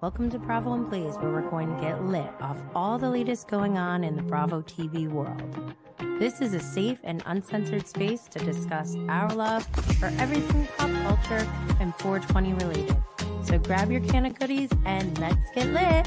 Welcome 0.00 0.30
to 0.30 0.38
Bravo 0.38 0.72
and 0.74 0.88
Blaze, 0.88 1.16
where 1.16 1.32
we're 1.32 1.50
going 1.50 1.74
to 1.74 1.80
get 1.80 2.04
lit 2.04 2.30
off 2.40 2.56
all 2.76 2.96
the 2.96 3.10
latest 3.10 3.48
going 3.48 3.76
on 3.76 4.04
in 4.04 4.14
the 4.14 4.22
Bravo 4.22 4.62
TV 4.62 5.10
world. 5.10 5.74
This 6.20 6.40
is 6.40 6.54
a 6.54 6.60
safe 6.60 7.00
and 7.02 7.20
uncensored 7.26 7.88
space 7.88 8.28
to 8.28 8.38
discuss 8.38 8.94
our 9.08 9.28
love 9.34 9.66
for 9.98 10.12
everything 10.18 10.68
pop 10.78 10.90
culture 11.02 11.44
and 11.80 11.92
420 11.96 12.54
related. 12.64 12.96
So 13.42 13.58
grab 13.58 13.90
your 13.90 14.00
can 14.00 14.26
of 14.26 14.38
goodies 14.38 14.70
and 14.84 15.18
let's 15.18 15.50
get 15.56 15.66
lit. 15.70 16.06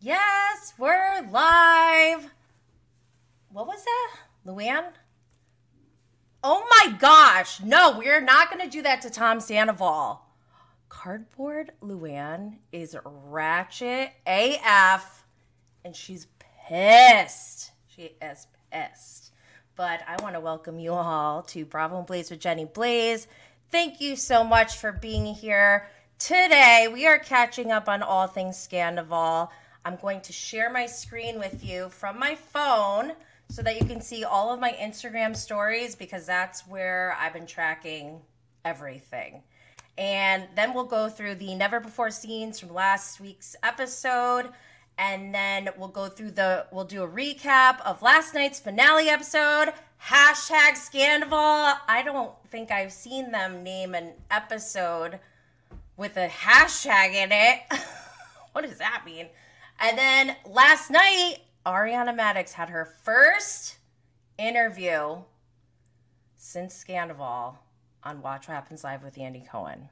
Yes, 0.00 0.74
we're 0.76 1.30
live. 1.30 2.28
What 3.52 3.66
was 3.66 3.84
that? 3.84 4.16
Luann? 4.46 4.92
Oh 6.42 6.66
my 6.70 6.92
gosh. 6.92 7.60
No, 7.60 7.98
we're 7.98 8.20
not 8.20 8.48
going 8.48 8.64
to 8.64 8.70
do 8.70 8.82
that 8.82 9.02
to 9.02 9.10
Tom 9.10 9.40
Sandoval. 9.40 10.22
Cardboard 10.88 11.72
Luann 11.82 12.58
is 12.72 12.96
ratchet 13.04 14.12
AF 14.24 15.24
and 15.84 15.96
she's 15.96 16.28
pissed. 16.68 17.72
She 17.88 18.12
is 18.22 18.46
pissed. 18.70 19.32
But 19.74 20.00
I 20.06 20.22
want 20.22 20.34
to 20.34 20.40
welcome 20.40 20.78
you 20.78 20.92
all 20.92 21.42
to 21.42 21.64
Bravo 21.64 21.98
and 21.98 22.06
Blaze 22.06 22.30
with 22.30 22.40
Jenny 22.40 22.66
Blaze. 22.66 23.26
Thank 23.70 24.00
you 24.00 24.14
so 24.14 24.44
much 24.44 24.78
for 24.78 24.92
being 24.92 25.26
here. 25.26 25.88
Today, 26.20 26.88
we 26.92 27.06
are 27.06 27.18
catching 27.18 27.72
up 27.72 27.88
on 27.88 28.02
all 28.02 28.28
things 28.28 28.56
Scandoval. 28.56 29.48
I'm 29.84 29.96
going 29.96 30.20
to 30.22 30.32
share 30.32 30.70
my 30.70 30.86
screen 30.86 31.38
with 31.38 31.64
you 31.64 31.88
from 31.88 32.18
my 32.18 32.36
phone 32.36 33.12
so 33.50 33.62
that 33.62 33.80
you 33.80 33.84
can 33.84 34.00
see 34.00 34.22
all 34.22 34.52
of 34.52 34.60
my 34.60 34.72
Instagram 34.72 35.36
stories 35.36 35.96
because 35.96 36.24
that's 36.24 36.66
where 36.68 37.16
I've 37.18 37.32
been 37.32 37.46
tracking 37.46 38.20
everything. 38.64 39.42
And 39.98 40.46
then 40.54 40.72
we'll 40.72 40.84
go 40.84 41.08
through 41.08 41.34
the 41.34 41.54
never 41.56 41.80
before 41.80 42.10
scenes 42.10 42.60
from 42.60 42.72
last 42.72 43.20
week's 43.20 43.56
episode. 43.62 44.50
And 44.96 45.34
then 45.34 45.68
we'll 45.76 45.88
go 45.88 46.08
through 46.08 46.30
the, 46.32 46.66
we'll 46.70 46.84
do 46.84 47.02
a 47.02 47.08
recap 47.08 47.80
of 47.80 48.02
last 48.02 48.34
night's 48.34 48.60
finale 48.60 49.08
episode. 49.08 49.72
Hashtag 50.06 50.74
Scandoval. 50.74 51.76
I 51.88 52.02
don't 52.04 52.32
think 52.50 52.70
I've 52.70 52.92
seen 52.92 53.32
them 53.32 53.64
name 53.64 53.94
an 53.94 54.12
episode 54.30 55.18
with 55.96 56.16
a 56.16 56.28
hashtag 56.28 57.14
in 57.14 57.32
it. 57.32 57.60
what 58.52 58.64
does 58.64 58.78
that 58.78 59.02
mean? 59.04 59.26
And 59.80 59.98
then 59.98 60.36
last 60.46 60.90
night, 60.90 61.38
Ariana 61.66 62.16
Madix 62.16 62.52
had 62.52 62.70
her 62.70 62.86
first 62.86 63.76
interview 64.38 65.18
since 66.36 66.82
Scandoval 66.82 67.56
on 68.02 68.22
Watch 68.22 68.48
What 68.48 68.54
Happens 68.54 68.82
Live 68.82 69.02
with 69.02 69.18
Andy 69.18 69.44
Cohen. 69.50 69.90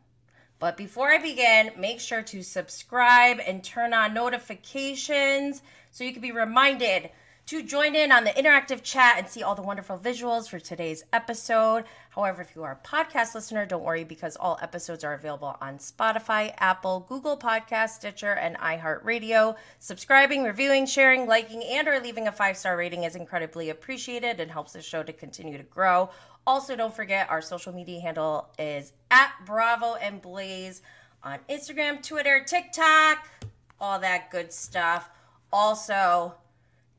But 0.58 0.78
before 0.78 1.10
I 1.10 1.18
begin, 1.18 1.72
make 1.78 2.00
sure 2.00 2.22
to 2.22 2.42
subscribe 2.42 3.38
and 3.46 3.62
turn 3.62 3.92
on 3.92 4.14
notifications 4.14 5.62
so 5.90 6.04
you 6.04 6.12
can 6.12 6.22
be 6.22 6.32
reminded 6.32 7.10
to 7.48 7.62
join 7.62 7.94
in 7.94 8.12
on 8.12 8.24
the 8.24 8.30
interactive 8.32 8.82
chat 8.82 9.16
and 9.16 9.26
see 9.26 9.42
all 9.42 9.54
the 9.54 9.62
wonderful 9.62 9.98
visuals 9.98 10.50
for 10.50 10.58
today's 10.58 11.02
episode. 11.14 11.84
However, 12.10 12.42
if 12.42 12.54
you 12.54 12.62
are 12.62 12.78
a 12.78 12.86
podcast 12.86 13.34
listener, 13.34 13.64
don't 13.64 13.82
worry 13.82 14.04
because 14.04 14.36
all 14.36 14.58
episodes 14.60 15.02
are 15.02 15.14
available 15.14 15.56
on 15.58 15.78
Spotify, 15.78 16.52
Apple, 16.58 17.06
Google 17.08 17.38
Podcast, 17.38 17.90
Stitcher, 17.90 18.32
and 18.32 18.58
iHeartRadio. 18.58 19.56
Subscribing, 19.78 20.44
reviewing, 20.44 20.84
sharing, 20.84 21.26
liking, 21.26 21.64
and 21.64 21.88
or 21.88 21.98
leaving 22.00 22.28
a 22.28 22.32
five-star 22.32 22.76
rating 22.76 23.04
is 23.04 23.16
incredibly 23.16 23.70
appreciated 23.70 24.40
and 24.40 24.50
helps 24.50 24.74
the 24.74 24.82
show 24.82 25.02
to 25.02 25.12
continue 25.14 25.56
to 25.56 25.64
grow. 25.64 26.10
Also, 26.46 26.76
don't 26.76 26.94
forget 26.94 27.30
our 27.30 27.40
social 27.40 27.72
media 27.72 27.98
handle 27.98 28.50
is 28.58 28.92
at 29.10 29.32
Bravo 29.46 29.94
and 29.94 30.20
Blaze 30.20 30.82
on 31.22 31.38
Instagram, 31.48 32.06
Twitter, 32.06 32.44
TikTok, 32.46 33.26
all 33.80 33.98
that 34.00 34.30
good 34.30 34.52
stuff. 34.52 35.08
Also, 35.50 36.34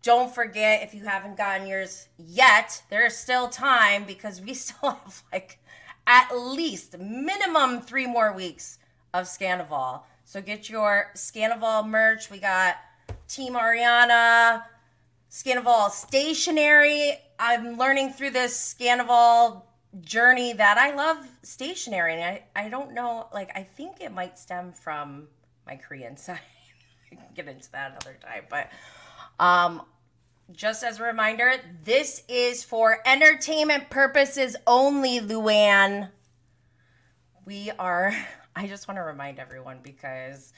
don't 0.01 0.33
forget 0.33 0.83
if 0.83 0.93
you 0.93 1.05
haven't 1.05 1.37
gotten 1.37 1.67
yours 1.67 2.07
yet, 2.17 2.81
there 2.89 3.05
is 3.05 3.17
still 3.17 3.49
time 3.49 4.05
because 4.05 4.41
we 4.41 4.53
still 4.55 4.91
have 4.91 5.23
like 5.31 5.59
at 6.07 6.31
least 6.35 6.97
minimum 6.97 7.81
three 7.81 8.07
more 8.07 8.33
weeks 8.33 8.79
of 9.13 9.25
Scandoval. 9.25 10.01
So 10.23 10.41
get 10.41 10.69
your 10.69 11.11
Scandoval 11.15 11.87
merch. 11.87 12.29
We 12.29 12.39
got 12.39 12.77
Team 13.27 13.53
Ariana, 13.53 14.63
Scandoval 15.29 15.91
stationery. 15.91 17.13
I'm 17.39 17.77
learning 17.77 18.11
through 18.13 18.31
this 18.31 18.75
Scandoval 18.75 19.63
journey 20.01 20.53
that 20.53 20.77
I 20.77 20.93
love 20.93 21.17
stationery. 21.43 22.13
And 22.13 22.23
I, 22.23 22.65
I 22.65 22.69
don't 22.69 22.93
know, 22.93 23.27
like, 23.33 23.51
I 23.55 23.63
think 23.63 24.01
it 24.01 24.13
might 24.13 24.37
stem 24.37 24.71
from 24.73 25.27
my 25.65 25.75
Korean 25.75 26.17
side. 26.17 26.39
I 27.11 27.15
can 27.15 27.25
get 27.35 27.47
into 27.47 27.71
that 27.71 27.91
another 27.91 28.17
time. 28.21 28.43
But 28.49 28.69
um, 29.39 29.81
just 30.51 30.83
as 30.83 30.99
a 30.99 31.03
reminder, 31.03 31.53
this 31.83 32.23
is 32.27 32.63
for 32.63 32.99
entertainment 33.05 33.89
purposes 33.89 34.55
only, 34.67 35.19
Luann. 35.19 36.09
We 37.45 37.71
are, 37.79 38.13
I 38.55 38.67
just 38.67 38.87
want 38.87 38.97
to 38.97 39.03
remind 39.03 39.39
everyone 39.39 39.79
because 39.83 40.53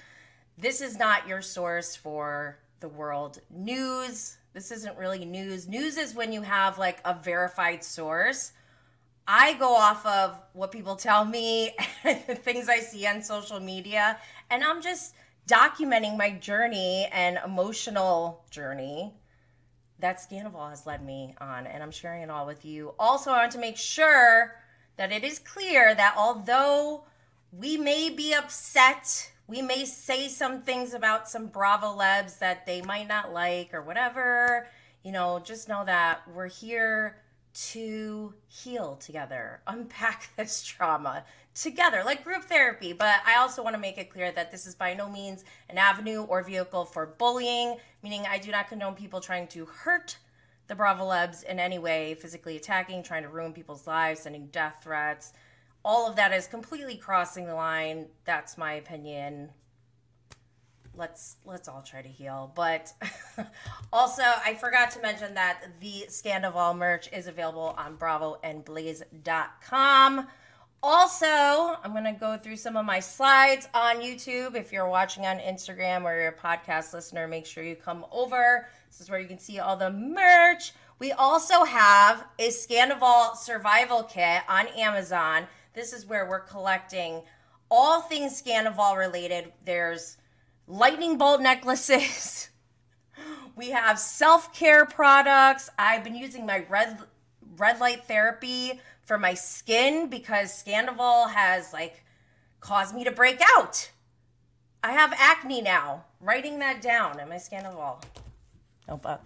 this 0.58 0.82
is 0.82 0.98
not 0.98 1.28
your 1.28 1.42
source 1.42 1.96
for 1.96 2.60
the 2.80 2.90
world 2.90 3.40
news. 3.50 4.38
This 4.54 4.72
isn't 4.72 4.98
really 4.98 5.24
news. 5.24 5.68
News 5.68 5.98
is 5.98 6.14
when 6.14 6.34
you 6.34 6.42
have 6.42 6.78
like 6.78 7.00
a 7.06 7.14
verified 7.14 7.84
source. 7.84 8.52
I 9.28 9.54
go 9.54 9.76
off 9.76 10.06
of 10.06 10.42
what 10.54 10.72
people 10.72 10.96
tell 10.96 11.24
me 11.24 11.76
things 12.04 12.68
I 12.68 12.80
see 12.80 13.06
on 13.06 13.22
social 13.22 13.60
media, 13.60 14.18
and 14.50 14.64
I'm 14.64 14.82
just 14.82 15.14
documenting 15.48 16.18
my 16.18 16.32
journey 16.32 17.08
and 17.12 17.40
emotional 17.44 18.46
journey 18.50 19.14
that 20.00 20.18
Scandoval 20.18 20.70
has 20.70 20.86
led 20.86 21.06
me 21.06 21.36
on, 21.40 21.68
and 21.68 21.84
I'm 21.84 21.92
sharing 21.92 22.24
it 22.24 22.30
all 22.30 22.46
with 22.46 22.66
you. 22.66 22.94
Also, 22.98 23.32
I 23.32 23.40
want 23.40 23.52
to 23.54 23.60
make 23.60 23.78
sure 23.78 24.56
that 24.98 25.12
it 25.12 25.24
is 25.24 25.40
clear 25.40 25.94
that 25.96 26.16
although 26.18 27.06
we 27.52 27.78
may 27.78 28.10
be 28.10 28.34
upset, 28.34 29.32
we 29.48 29.62
may 29.62 29.86
say 29.86 30.28
some 30.28 30.62
things 30.62 30.94
about 30.94 31.30
some 31.30 31.48
Bravo 31.48 31.96
Lebs 31.96 32.38
that 32.40 32.66
they 32.66 32.82
might 32.82 33.08
not 33.08 33.34
like 33.34 33.74
or 33.74 33.82
whatever, 33.82 34.68
you 35.04 35.12
know, 35.12 35.40
just 35.40 35.68
know 35.68 35.84
that 35.86 36.22
we're 36.34 36.48
here 36.48 37.18
to 37.54 38.34
heal 38.48 38.96
together, 38.96 39.62
unpack 39.68 40.30
this 40.38 40.64
trauma 40.64 41.24
together, 41.54 42.04
like 42.06 42.24
group 42.24 42.44
therapy. 42.44 42.94
But 42.94 43.16
I 43.26 43.38
also 43.38 43.64
want 43.64 43.76
to 43.76 43.82
make 43.82 43.98
it 43.98 44.10
clear 44.10 44.32
that 44.32 44.52
this 44.52 44.66
is 44.66 44.76
by 44.76 44.94
no 44.94 45.10
means 45.10 45.44
an 45.70 45.78
avenue 45.78 46.24
or 46.24 46.44
vehicle 46.44 46.86
for 46.86 47.06
bullying, 47.06 47.78
meaning 48.04 48.26
I 48.30 48.38
do 48.38 48.52
not 48.52 48.68
condone 48.68 48.96
people 48.96 49.20
trying 49.20 49.48
to 49.50 49.66
hurt 49.66 50.18
the 50.68 50.76
Bravo 50.76 51.06
Lebs 51.06 51.44
in 51.44 51.60
any 51.60 51.80
way, 51.80 52.14
physically 52.14 52.56
attacking, 52.56 53.04
trying 53.04 53.24
to 53.24 53.30
ruin 53.30 53.54
people's 53.54 53.88
lives, 53.88 54.22
sending 54.22 54.48
death 54.48 54.82
threats. 54.84 55.34
All 55.84 56.08
of 56.08 56.16
that 56.16 56.32
is 56.32 56.48
completely 56.48 56.96
crossing 56.96 57.46
the 57.46 57.56
line. 57.56 58.08
That's 58.24 58.58
my 58.58 58.74
opinion 58.74 59.50
let's 60.96 61.38
let's 61.46 61.68
all 61.68 61.82
try 61.82 62.02
to 62.02 62.10
heal. 62.10 62.52
But 62.56 62.94
also, 63.94 64.24
I 64.24 64.56
forgot 64.56 64.92
to 64.92 65.02
mention 65.02 65.34
that 65.36 65.64
the 65.80 66.06
Scandoval 66.10 66.78
merch 66.78 67.10
is 67.12 67.28
available 67.28 67.76
on 67.78 67.96
Bravo 67.96 68.40
and 68.44 68.66
bravoandblaze.com. 68.66 70.28
Also, 70.84 71.28
I'm 71.28 71.92
going 71.92 72.06
to 72.06 72.20
go 72.20 72.38
through 72.38 72.56
some 72.56 72.76
of 72.76 72.86
my 72.86 73.00
slides 73.00 73.68
on 73.74 73.98
YouTube. 73.98 74.56
If 74.56 74.72
you're 74.72 74.90
watching 74.90 75.28
on 75.28 75.38
Instagram 75.38 76.06
or 76.06 76.20
you're 76.20 76.30
a 76.30 76.36
podcast 76.36 76.92
listener, 76.92 77.28
make 77.28 77.46
sure 77.46 77.64
you 77.64 77.76
come 77.76 78.04
over. 78.12 78.68
This 78.90 79.00
is 79.00 79.10
where 79.10 79.20
you 79.20 79.28
can 79.28 79.38
see 79.38 79.60
all 79.60 79.78
the 79.78 79.92
merch. 79.92 80.74
We 80.98 81.12
also 81.12 81.66
have 81.66 82.26
a 82.40 82.50
Scandoval 82.50 83.36
survival 83.36 84.04
kit 84.04 84.42
on 84.50 84.68
Amazon. 84.70 85.46
This 85.76 85.94
is 85.94 86.08
where 86.08 86.28
we're 86.28 86.40
collecting 86.40 87.22
all 87.70 88.02
things 88.02 88.42
Scandoval 88.42 88.98
related. 88.98 89.54
There's 89.64 90.18
lightning 90.72 91.18
bolt 91.18 91.42
necklaces. 91.42 92.50
we 93.56 93.72
have 93.72 94.00
self-care 94.00 94.86
products. 94.86 95.70
I've 95.78 96.04
been 96.04 96.16
using 96.16 96.46
my 96.46 96.66
red 96.70 96.98
red 97.58 97.80
light 97.80 98.06
therapy 98.06 98.80
for 99.04 99.18
my 99.18 99.34
skin 99.34 100.10
because 100.10 100.64
Scandoval 100.64 101.32
has 101.32 101.74
like 101.74 102.04
caused 102.62 102.96
me 102.96 103.04
to 103.04 103.12
break 103.12 103.42
out. 103.58 103.92
I 104.84 104.94
have 104.94 105.14
acne 105.18 105.62
now. 105.62 106.06
Writing 106.20 106.60
that 106.60 106.82
down 106.82 107.20
in 107.20 107.28
my 107.28 107.36
Scandoval 107.36 108.02
notebook. 108.88 109.22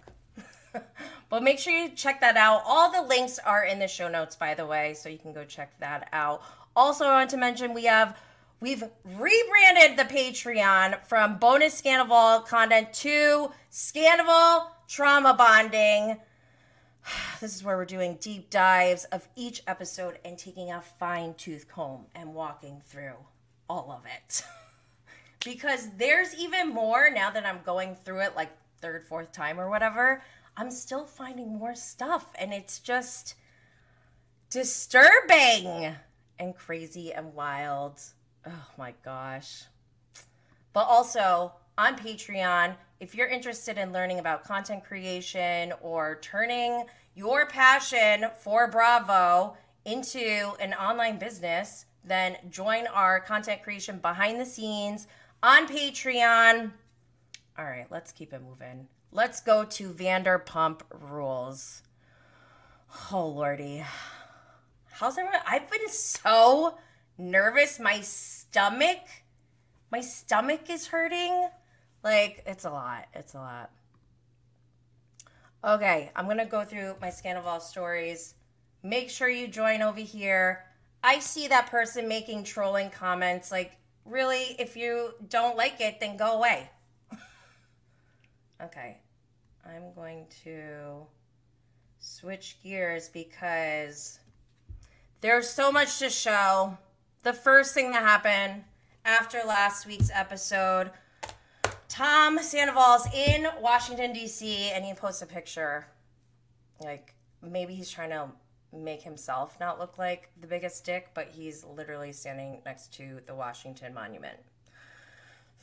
but 1.30 1.42
make 1.42 1.58
sure 1.58 1.72
you 1.72 1.90
check 1.90 2.20
that 2.20 2.36
out. 2.36 2.62
All 2.66 2.90
the 2.90 3.06
links 3.06 3.38
are 3.38 3.64
in 3.64 3.78
the 3.78 3.88
show 3.88 4.08
notes, 4.08 4.34
by 4.34 4.54
the 4.54 4.66
way, 4.66 4.94
so 4.94 5.08
you 5.08 5.18
can 5.18 5.32
go 5.32 5.44
check 5.44 5.78
that 5.78 6.08
out. 6.12 6.42
Also, 6.74 7.06
I 7.06 7.12
want 7.12 7.30
to 7.30 7.36
mention 7.36 7.72
we 7.72 7.84
have 7.84 8.18
We've 8.58 8.84
rebranded 9.04 9.98
the 9.98 10.04
Patreon 10.10 11.02
from 11.06 11.38
bonus 11.38 11.82
Scandoval 11.82 12.46
content 12.46 12.90
to 12.94 13.50
Scandoval 13.70 14.68
trauma 14.88 15.34
bonding. 15.34 16.18
This 17.40 17.54
is 17.54 17.62
where 17.62 17.76
we're 17.76 17.84
doing 17.84 18.16
deep 18.18 18.48
dives 18.48 19.04
of 19.04 19.28
each 19.36 19.62
episode 19.66 20.18
and 20.24 20.38
taking 20.38 20.72
a 20.72 20.80
fine 20.80 21.34
tooth 21.34 21.68
comb 21.68 22.06
and 22.14 22.34
walking 22.34 22.80
through 22.84 23.16
all 23.68 23.92
of 23.92 24.06
it. 24.06 24.42
because 25.44 25.90
there's 25.98 26.34
even 26.34 26.70
more 26.70 27.10
now 27.10 27.30
that 27.30 27.44
I'm 27.44 27.60
going 27.62 27.94
through 27.94 28.22
it 28.22 28.34
like 28.34 28.50
third, 28.80 29.04
fourth 29.04 29.32
time 29.32 29.60
or 29.60 29.68
whatever. 29.68 30.22
I'm 30.56 30.70
still 30.70 31.04
finding 31.04 31.58
more 31.58 31.74
stuff 31.74 32.32
and 32.36 32.54
it's 32.54 32.78
just 32.78 33.34
disturbing 34.48 35.94
and 36.38 36.56
crazy 36.56 37.12
and 37.12 37.34
wild. 37.34 38.00
Oh 38.46 38.66
my 38.78 38.94
gosh. 39.04 39.64
But 40.72 40.84
also 40.84 41.52
on 41.76 41.96
Patreon, 41.96 42.76
if 43.00 43.14
you're 43.14 43.26
interested 43.26 43.76
in 43.76 43.92
learning 43.92 44.18
about 44.18 44.44
content 44.44 44.84
creation 44.84 45.72
or 45.80 46.18
turning 46.22 46.84
your 47.14 47.46
passion 47.46 48.26
for 48.42 48.70
Bravo 48.70 49.56
into 49.84 50.52
an 50.60 50.74
online 50.74 51.18
business, 51.18 51.86
then 52.04 52.36
join 52.50 52.86
our 52.86 53.20
content 53.20 53.62
creation 53.62 53.98
behind 53.98 54.40
the 54.40 54.46
scenes 54.46 55.06
on 55.42 55.66
Patreon. 55.66 56.72
All 57.58 57.64
right, 57.64 57.86
let's 57.90 58.12
keep 58.12 58.32
it 58.32 58.42
moving. 58.42 58.86
Let's 59.12 59.40
go 59.40 59.64
to 59.64 59.92
Vanderpump 59.92 60.82
Rules. 60.90 61.82
Oh, 63.12 63.26
Lordy. 63.26 63.84
How's 64.90 65.18
everyone? 65.18 65.40
I've 65.46 65.70
been 65.70 65.88
so 65.88 66.78
nervous. 67.18 67.78
My 67.78 68.00
stomach, 68.00 69.00
my 69.90 70.00
stomach 70.00 70.70
is 70.70 70.88
hurting. 70.88 71.48
Like, 72.02 72.42
it's 72.46 72.64
a 72.64 72.70
lot. 72.70 73.06
It's 73.14 73.34
a 73.34 73.38
lot. 73.38 73.70
Okay, 75.64 76.10
I'm 76.14 76.26
going 76.26 76.38
to 76.38 76.44
go 76.44 76.64
through 76.64 76.96
my 77.00 77.08
Scandoval 77.08 77.60
stories. 77.60 78.34
Make 78.82 79.10
sure 79.10 79.28
you 79.28 79.48
join 79.48 79.82
over 79.82 80.00
here. 80.00 80.64
I 81.02 81.18
see 81.18 81.48
that 81.48 81.70
person 81.70 82.08
making 82.08 82.44
trolling 82.44 82.90
comments. 82.90 83.50
Like, 83.50 83.76
really, 84.04 84.54
if 84.58 84.76
you 84.76 85.14
don't 85.28 85.56
like 85.56 85.80
it, 85.80 85.98
then 85.98 86.16
go 86.16 86.36
away. 86.36 86.70
okay, 88.62 88.98
I'm 89.64 89.92
going 89.94 90.26
to 90.44 91.06
switch 91.98 92.58
gears 92.62 93.08
because 93.08 94.20
there's 95.20 95.48
so 95.48 95.72
much 95.72 95.98
to 95.98 96.10
show. 96.10 96.78
The 97.26 97.32
first 97.32 97.74
thing 97.74 97.90
that 97.90 98.04
happened 98.04 98.62
after 99.04 99.38
last 99.44 99.84
week's 99.84 100.12
episode 100.14 100.92
Tom 101.88 102.38
Sandoval's 102.38 103.08
in 103.12 103.48
Washington, 103.60 104.12
D.C., 104.12 104.70
and 104.70 104.84
he 104.84 104.94
posts 104.94 105.22
a 105.22 105.26
picture. 105.26 105.88
Like, 106.80 107.16
maybe 107.42 107.74
he's 107.74 107.90
trying 107.90 108.10
to 108.10 108.28
make 108.72 109.02
himself 109.02 109.58
not 109.58 109.80
look 109.80 109.98
like 109.98 110.30
the 110.40 110.46
biggest 110.46 110.84
dick, 110.84 111.08
but 111.14 111.30
he's 111.32 111.64
literally 111.64 112.12
standing 112.12 112.62
next 112.64 112.94
to 112.98 113.18
the 113.26 113.34
Washington 113.34 113.92
Monument. 113.92 114.38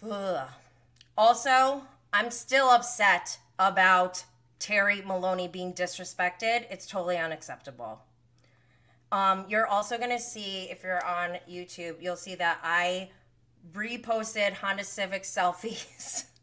Ugh. 0.06 0.50
Also, 1.18 1.84
I'm 2.12 2.30
still 2.30 2.72
upset 2.72 3.38
about 3.58 4.26
Terry 4.60 5.02
Maloney 5.02 5.48
being 5.48 5.72
disrespected. 5.72 6.66
It's 6.70 6.88
totally 6.88 7.18
unacceptable. 7.18 8.02
Um, 9.14 9.46
you're 9.48 9.68
also 9.68 10.00
going 10.00 10.10
to 10.10 10.20
see, 10.20 10.68
if 10.72 10.84
you're 10.84 11.06
on 11.06 11.38
YouTube, 11.48 12.02
you'll 12.02 12.16
see 12.16 12.34
that 12.34 12.60
I 12.64 13.12
reposted 13.72 14.54
Honda 14.54 14.84
Civic 14.84 15.22
selfies. 15.22 16.26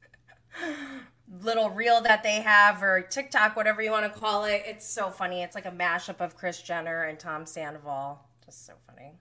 little 1.43 1.71
reel 1.71 2.01
that 2.03 2.23
they 2.23 2.41
have 2.41 2.83
or 2.83 3.01
TikTok, 3.03 3.57
whatever 3.57 3.83
you 3.83 3.91
want 3.91 4.13
to 4.13 4.21
call 4.21 4.45
it. 4.45 4.63
It's 4.67 4.89
so 4.89 5.11
funny. 5.11 5.43
It's 5.43 5.57
like 5.57 5.67
a 5.67 5.71
mashup 5.73 6.21
of 6.21 6.37
Kris 6.37 6.63
Jenner 6.63 7.05
and 7.05 7.19
Tom 7.19 7.45
Sandoval. 7.45 8.21
Just 8.45 8.67
so 8.67 8.75
funny. 8.87 9.13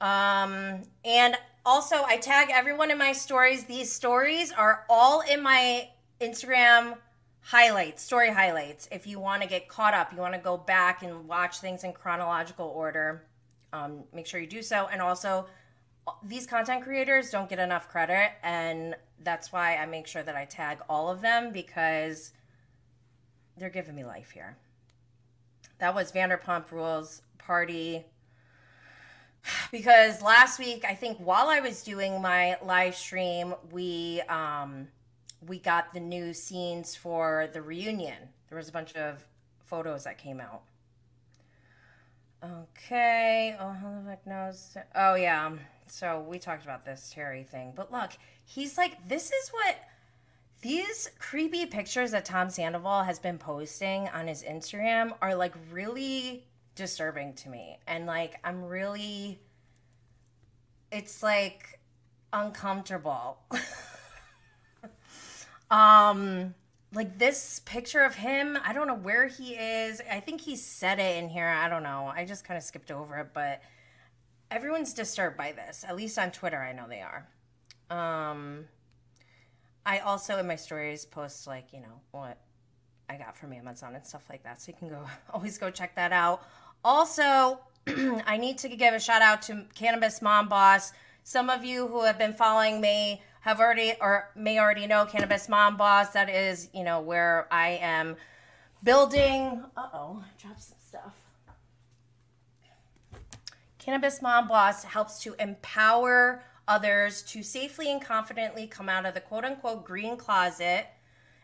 Um, 0.00 0.82
and 1.04 1.36
also 1.64 2.04
I 2.06 2.18
tag 2.18 2.50
everyone 2.52 2.92
in 2.92 2.98
my 2.98 3.12
stories. 3.12 3.64
These 3.64 3.92
stories 3.92 4.52
are 4.52 4.84
all 4.88 5.22
in 5.22 5.42
my 5.42 5.88
Instagram 6.20 6.98
highlights, 7.46 8.02
story 8.02 8.32
highlights. 8.32 8.88
If 8.90 9.06
you 9.06 9.20
want 9.20 9.40
to 9.42 9.48
get 9.48 9.68
caught 9.68 9.94
up, 9.94 10.12
you 10.12 10.18
want 10.18 10.34
to 10.34 10.40
go 10.40 10.56
back 10.56 11.04
and 11.04 11.28
watch 11.28 11.60
things 11.60 11.84
in 11.84 11.92
chronological 11.92 12.66
order, 12.66 13.24
um, 13.72 14.02
make 14.12 14.26
sure 14.26 14.40
you 14.40 14.48
do 14.48 14.62
so. 14.62 14.88
And 14.90 15.00
also 15.00 15.46
these 16.24 16.44
content 16.44 16.82
creators 16.82 17.30
don't 17.30 17.48
get 17.48 17.60
enough 17.60 17.88
credit 17.88 18.32
and 18.42 18.96
that's 19.22 19.52
why 19.52 19.76
I 19.76 19.86
make 19.86 20.08
sure 20.08 20.24
that 20.24 20.34
I 20.34 20.44
tag 20.44 20.78
all 20.88 21.08
of 21.08 21.20
them 21.20 21.52
because 21.52 22.32
they're 23.56 23.70
giving 23.70 23.94
me 23.94 24.04
life 24.04 24.32
here. 24.32 24.56
That 25.78 25.94
was 25.94 26.10
Vanderpump 26.10 26.72
Rules 26.72 27.22
party 27.38 28.06
because 29.70 30.20
last 30.20 30.58
week 30.58 30.84
I 30.84 30.94
think 30.94 31.18
while 31.18 31.46
I 31.46 31.60
was 31.60 31.84
doing 31.84 32.20
my 32.20 32.56
live 32.60 32.96
stream 32.96 33.54
we 33.70 34.20
um 34.22 34.88
we 35.44 35.58
got 35.58 35.92
the 35.92 36.00
new 36.00 36.32
scenes 36.32 36.94
for 36.94 37.48
the 37.52 37.62
reunion. 37.62 38.30
There 38.48 38.58
was 38.58 38.68
a 38.68 38.72
bunch 38.72 38.94
of 38.94 39.26
photos 39.64 40.04
that 40.04 40.18
came 40.18 40.40
out. 40.40 40.62
Okay. 42.44 43.56
Oh, 43.58 43.70
how 43.70 44.02
the 44.04 44.18
knows? 44.28 44.76
Oh 44.94 45.14
yeah 45.14 45.46
um, 45.46 45.60
so 45.88 46.24
we 46.28 46.38
talked 46.38 46.64
about 46.64 46.84
this 46.84 47.10
Terry 47.14 47.42
thing, 47.42 47.72
but 47.74 47.92
look, 47.92 48.12
he's 48.44 48.76
like, 48.76 49.08
this 49.08 49.30
is 49.30 49.48
what 49.50 49.76
these 50.62 51.10
creepy 51.18 51.66
pictures 51.66 52.10
that 52.10 52.24
Tom 52.24 52.50
Sandoval 52.50 53.04
has 53.04 53.18
been 53.18 53.38
posting 53.38 54.08
on 54.08 54.26
his 54.26 54.42
Instagram 54.42 55.12
are 55.20 55.34
like 55.34 55.54
really 55.70 56.44
disturbing 56.74 57.34
to 57.34 57.48
me. 57.48 57.78
And 57.86 58.06
like, 58.06 58.40
I'm 58.42 58.64
really, 58.64 59.40
it's 60.90 61.22
like 61.22 61.78
uncomfortable. 62.32 63.38
um, 65.70 66.54
like 66.92 67.18
this 67.18 67.60
picture 67.64 68.02
of 68.02 68.14
him, 68.14 68.58
I 68.64 68.72
don't 68.72 68.86
know 68.86 68.94
where 68.94 69.26
he 69.26 69.54
is. 69.54 70.00
I 70.10 70.20
think 70.20 70.40
he 70.40 70.56
said 70.56 70.98
it 70.98 71.16
in 71.16 71.28
here. 71.28 71.46
I 71.46 71.68
don't 71.68 71.82
know. 71.82 72.10
I 72.14 72.24
just 72.24 72.44
kind 72.44 72.56
of 72.56 72.64
skipped 72.64 72.90
over 72.90 73.18
it, 73.18 73.28
but 73.34 73.60
everyone's 74.50 74.94
disturbed 74.94 75.36
by 75.36 75.52
this. 75.52 75.84
At 75.86 75.96
least 75.96 76.18
on 76.18 76.30
Twitter, 76.30 76.58
I 76.58 76.72
know 76.72 76.86
they 76.88 77.02
are. 77.02 77.28
Um, 77.90 78.66
I 79.84 80.00
also 80.00 80.38
in 80.38 80.46
my 80.46 80.56
stories 80.56 81.04
post 81.04 81.46
like 81.46 81.72
you 81.72 81.80
know 81.80 82.00
what 82.10 82.38
I 83.08 83.16
got 83.16 83.36
from 83.36 83.52
Amazon 83.52 83.94
and 83.94 84.04
stuff 84.04 84.24
like 84.28 84.42
that, 84.42 84.60
so 84.60 84.72
you 84.72 84.78
can 84.78 84.88
go 84.88 85.06
always 85.32 85.58
go 85.58 85.70
check 85.70 85.94
that 85.96 86.12
out. 86.12 86.42
Also, 86.84 87.60
I 88.26 88.36
need 88.36 88.58
to 88.58 88.68
give 88.68 88.94
a 88.94 89.00
shout 89.00 89.22
out 89.22 89.42
to 89.42 89.64
Cannabis 89.74 90.20
Mom 90.20 90.48
Boss. 90.48 90.92
Some 91.22 91.50
of 91.50 91.64
you 91.64 91.88
who 91.88 92.04
have 92.04 92.18
been 92.18 92.32
following 92.32 92.80
me 92.80 93.22
have 93.46 93.60
already 93.60 93.94
or 94.00 94.28
may 94.34 94.58
already 94.58 94.88
know 94.88 95.06
Cannabis 95.06 95.48
Mom 95.48 95.76
Boss. 95.76 96.10
That 96.10 96.28
is, 96.28 96.68
you 96.74 96.82
know, 96.82 97.00
where 97.00 97.46
I 97.52 97.78
am 97.80 98.16
building. 98.82 99.62
Uh 99.76 99.86
oh, 99.94 100.24
dropped 100.36 100.62
some 100.62 100.78
stuff. 100.84 101.14
Cannabis 103.78 104.20
Mom 104.20 104.48
Boss 104.48 104.82
helps 104.82 105.22
to 105.22 105.36
empower 105.38 106.42
others 106.66 107.22
to 107.22 107.44
safely 107.44 107.92
and 107.92 108.02
confidently 108.02 108.66
come 108.66 108.88
out 108.88 109.06
of 109.06 109.14
the 109.14 109.20
quote 109.20 109.44
unquote 109.44 109.84
green 109.84 110.16
closet 110.16 110.88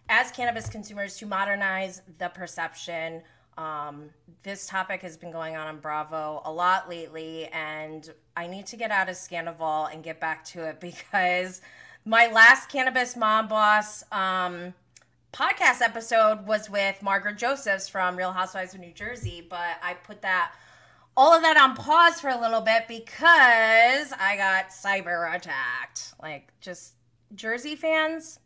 as 0.08 0.32
cannabis 0.32 0.68
consumers 0.68 1.16
to 1.18 1.26
modernize 1.26 2.02
the 2.18 2.28
perception. 2.30 3.22
Um, 3.56 4.10
this 4.42 4.66
topic 4.66 5.02
has 5.02 5.16
been 5.16 5.30
going 5.30 5.54
on 5.54 5.68
on 5.68 5.78
Bravo 5.78 6.42
a 6.44 6.52
lot 6.52 6.88
lately, 6.88 7.46
and 7.52 8.12
I 8.36 8.48
need 8.48 8.66
to 8.66 8.76
get 8.76 8.90
out 8.90 9.08
of 9.08 9.14
Scandoval 9.14 9.94
and 9.94 10.02
get 10.02 10.18
back 10.18 10.44
to 10.46 10.68
it 10.68 10.80
because 10.80 11.60
my 12.04 12.26
last 12.28 12.68
Cannabis 12.68 13.16
Mom 13.16 13.46
Boss 13.48 14.02
um, 14.10 14.74
podcast 15.32 15.82
episode 15.82 16.46
was 16.46 16.68
with 16.68 17.00
Margaret 17.02 17.38
Josephs 17.38 17.88
from 17.88 18.16
Real 18.16 18.32
Housewives 18.32 18.74
of 18.74 18.80
New 18.80 18.92
Jersey, 18.92 19.46
but 19.48 19.76
I 19.82 19.94
put 19.94 20.22
that 20.22 20.52
all 21.16 21.32
of 21.32 21.42
that 21.42 21.56
on 21.56 21.76
pause 21.76 22.20
for 22.20 22.28
a 22.28 22.40
little 22.40 22.60
bit 22.60 22.88
because 22.88 24.12
I 24.18 24.34
got 24.36 24.70
cyber 24.70 25.32
attacked. 25.32 26.14
Like, 26.20 26.52
just 26.60 26.94
Jersey 27.34 27.76
fans, 27.76 28.40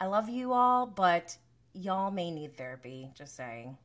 I 0.00 0.06
love 0.06 0.28
you 0.28 0.52
all, 0.52 0.86
but 0.86 1.36
y'all 1.74 2.10
may 2.10 2.30
need 2.30 2.56
therapy. 2.56 3.10
Just 3.14 3.36
saying. 3.36 3.76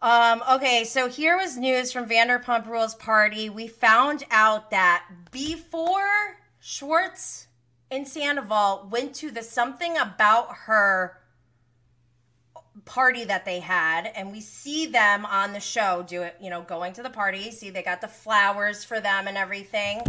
Um, 0.00 0.42
okay, 0.50 0.84
so 0.84 1.08
here 1.08 1.36
was 1.36 1.56
news 1.56 1.92
from 1.92 2.08
Vanderpump 2.08 2.66
Rules 2.66 2.94
Party. 2.94 3.50
We 3.50 3.68
found 3.68 4.24
out 4.30 4.70
that 4.70 5.04
before 5.30 6.38
Schwartz 6.64 7.48
and 7.90 8.06
Sandoval 8.06 8.88
went 8.90 9.14
to 9.16 9.30
the 9.30 9.42
Something 9.42 9.96
About 9.98 10.54
Her 10.66 11.18
party 12.84 13.24
that 13.24 13.44
they 13.44 13.60
had 13.60 14.06
and 14.14 14.32
we 14.32 14.40
see 14.40 14.86
them 14.86 15.26
on 15.26 15.52
the 15.52 15.60
show 15.60 16.02
do 16.08 16.22
it 16.22 16.34
you 16.40 16.48
know 16.48 16.62
going 16.62 16.94
to 16.94 17.02
the 17.02 17.10
party 17.10 17.50
see 17.50 17.68
they 17.68 17.82
got 17.82 18.00
the 18.00 18.08
flowers 18.08 18.82
for 18.82 18.98
them 18.98 19.28
and 19.28 19.36
everything 19.36 20.00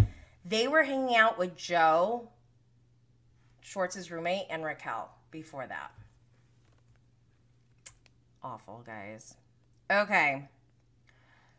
they 0.46 0.66
were 0.66 0.84
hanging 0.84 1.14
out 1.14 1.38
with 1.38 1.58
joe 1.58 2.30
schwartz's 3.60 4.10
roommate 4.10 4.46
and 4.50 4.64
raquel 4.64 5.10
before 5.30 5.68
that 5.68 5.92
awful, 8.44 8.84
guys. 8.86 9.36
Okay. 9.90 10.50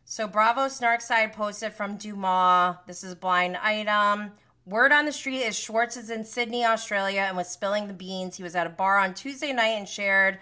So 0.05 0.29
Bravo 0.29 0.67
Snarkside 0.67 1.33
posted 1.33 1.73
from 1.73 1.99
DeuxMoi. 1.99 2.79
This 2.87 3.03
is 3.03 3.15
blind 3.15 3.57
item. 3.57 4.33
Word 4.67 4.93
on 4.93 5.05
the 5.05 5.13
street 5.13 5.43
is 5.43 5.59
Schwartz 5.59 5.97
is 5.97 6.11
in 6.11 6.25
Sydney, 6.25 6.65
Australia, 6.65 7.21
and 7.21 7.37
was 7.37 7.49
spilling 7.49 7.87
the 7.87 7.95
beans. 7.95 8.37
He 8.37 8.43
was 8.43 8.57
at 8.57 8.67
a 8.67 8.71
bar 8.71 8.99
on 8.99 9.15
Tuesday 9.15 9.53
night 9.53 9.77
and 9.77 9.89
shared 9.89 10.39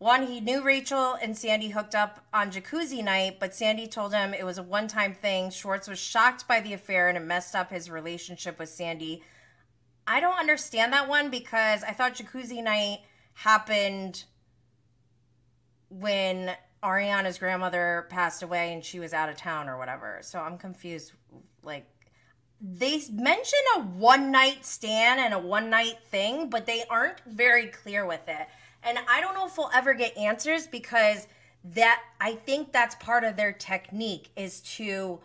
one, 0.00 0.26
he 0.26 0.40
knew 0.40 0.62
Rachel 0.62 1.18
and 1.20 1.36
Sandy 1.36 1.68
hooked 1.68 1.94
up 1.94 2.24
on 2.32 2.50
jacuzzi 2.50 3.04
night, 3.04 3.36
but 3.38 3.54
Sandy 3.54 3.86
told 3.86 4.14
him 4.14 4.32
it 4.32 4.46
was 4.46 4.56
a 4.56 4.62
one 4.62 4.88
time 4.88 5.12
thing. 5.12 5.50
Schwartz 5.50 5.86
was 5.86 5.98
shocked 5.98 6.48
by 6.48 6.60
the 6.60 6.72
affair 6.72 7.10
and 7.10 7.18
it 7.18 7.20
messed 7.20 7.54
up 7.54 7.70
his 7.70 7.90
relationship 7.90 8.58
with 8.58 8.70
Sandy. 8.70 9.22
I 10.06 10.20
don't 10.20 10.38
understand 10.38 10.94
that 10.94 11.06
one 11.06 11.28
because 11.28 11.84
I 11.84 11.92
thought 11.92 12.14
jacuzzi 12.14 12.64
night 12.64 13.00
happened 13.34 14.24
when 15.90 16.56
Ariana's 16.82 17.36
grandmother 17.36 18.06
passed 18.08 18.42
away 18.42 18.72
and 18.72 18.82
she 18.82 19.00
was 19.00 19.12
out 19.12 19.28
of 19.28 19.36
town 19.36 19.68
or 19.68 19.76
whatever. 19.76 20.20
So 20.22 20.40
I'm 20.40 20.56
confused. 20.56 21.12
Like, 21.62 21.86
they 22.60 23.00
mention 23.12 23.58
a 23.76 23.80
one 23.80 24.30
night 24.30 24.66
stand 24.66 25.20
and 25.20 25.32
a 25.32 25.38
one 25.38 25.70
night 25.70 25.98
thing, 26.10 26.50
but 26.50 26.66
they 26.66 26.84
aren't 26.90 27.20
very 27.26 27.66
clear 27.66 28.04
with 28.04 28.28
it. 28.28 28.48
And 28.82 28.98
I 29.08 29.20
don't 29.20 29.34
know 29.34 29.46
if 29.46 29.56
we'll 29.56 29.70
ever 29.74 29.94
get 29.94 30.16
answers 30.16 30.66
because 30.66 31.26
that 31.64 32.02
I 32.20 32.34
think 32.34 32.72
that's 32.72 32.94
part 32.96 33.24
of 33.24 33.36
their 33.36 33.52
technique 33.52 34.30
is 34.36 34.60
to 34.76 35.20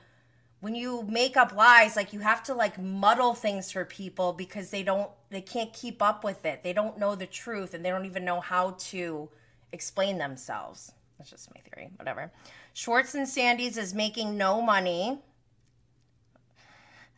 when 0.59 0.75
you 0.75 1.03
make 1.03 1.37
up 1.37 1.53
lies 1.53 1.95
like 1.95 2.11
you 2.11 2.19
have 2.21 2.41
to 2.43 2.53
like 2.53 2.79
muddle 2.79 3.33
things 3.33 3.71
for 3.71 3.85
people 3.85 4.33
because 4.33 4.71
they 4.71 4.83
don't 4.83 5.09
they 5.29 5.41
can't 5.41 5.73
keep 5.73 6.01
up 6.01 6.23
with 6.23 6.45
it. 6.45 6.63
They 6.63 6.73
don't 6.73 6.97
know 6.97 7.15
the 7.15 7.25
truth 7.25 7.73
and 7.73 7.83
they 7.83 7.89
don't 7.89 8.05
even 8.05 8.25
know 8.25 8.39
how 8.39 8.75
to 8.79 9.29
explain 9.71 10.17
themselves. 10.17 10.91
That's 11.17 11.29
just 11.29 11.53
my 11.53 11.61
theory, 11.61 11.91
whatever. 11.97 12.31
Schwartz 12.73 13.13
and 13.15 13.27
Sandy's 13.27 13.77
is 13.77 13.93
making 13.93 14.37
no 14.37 14.61
money. 14.61 15.19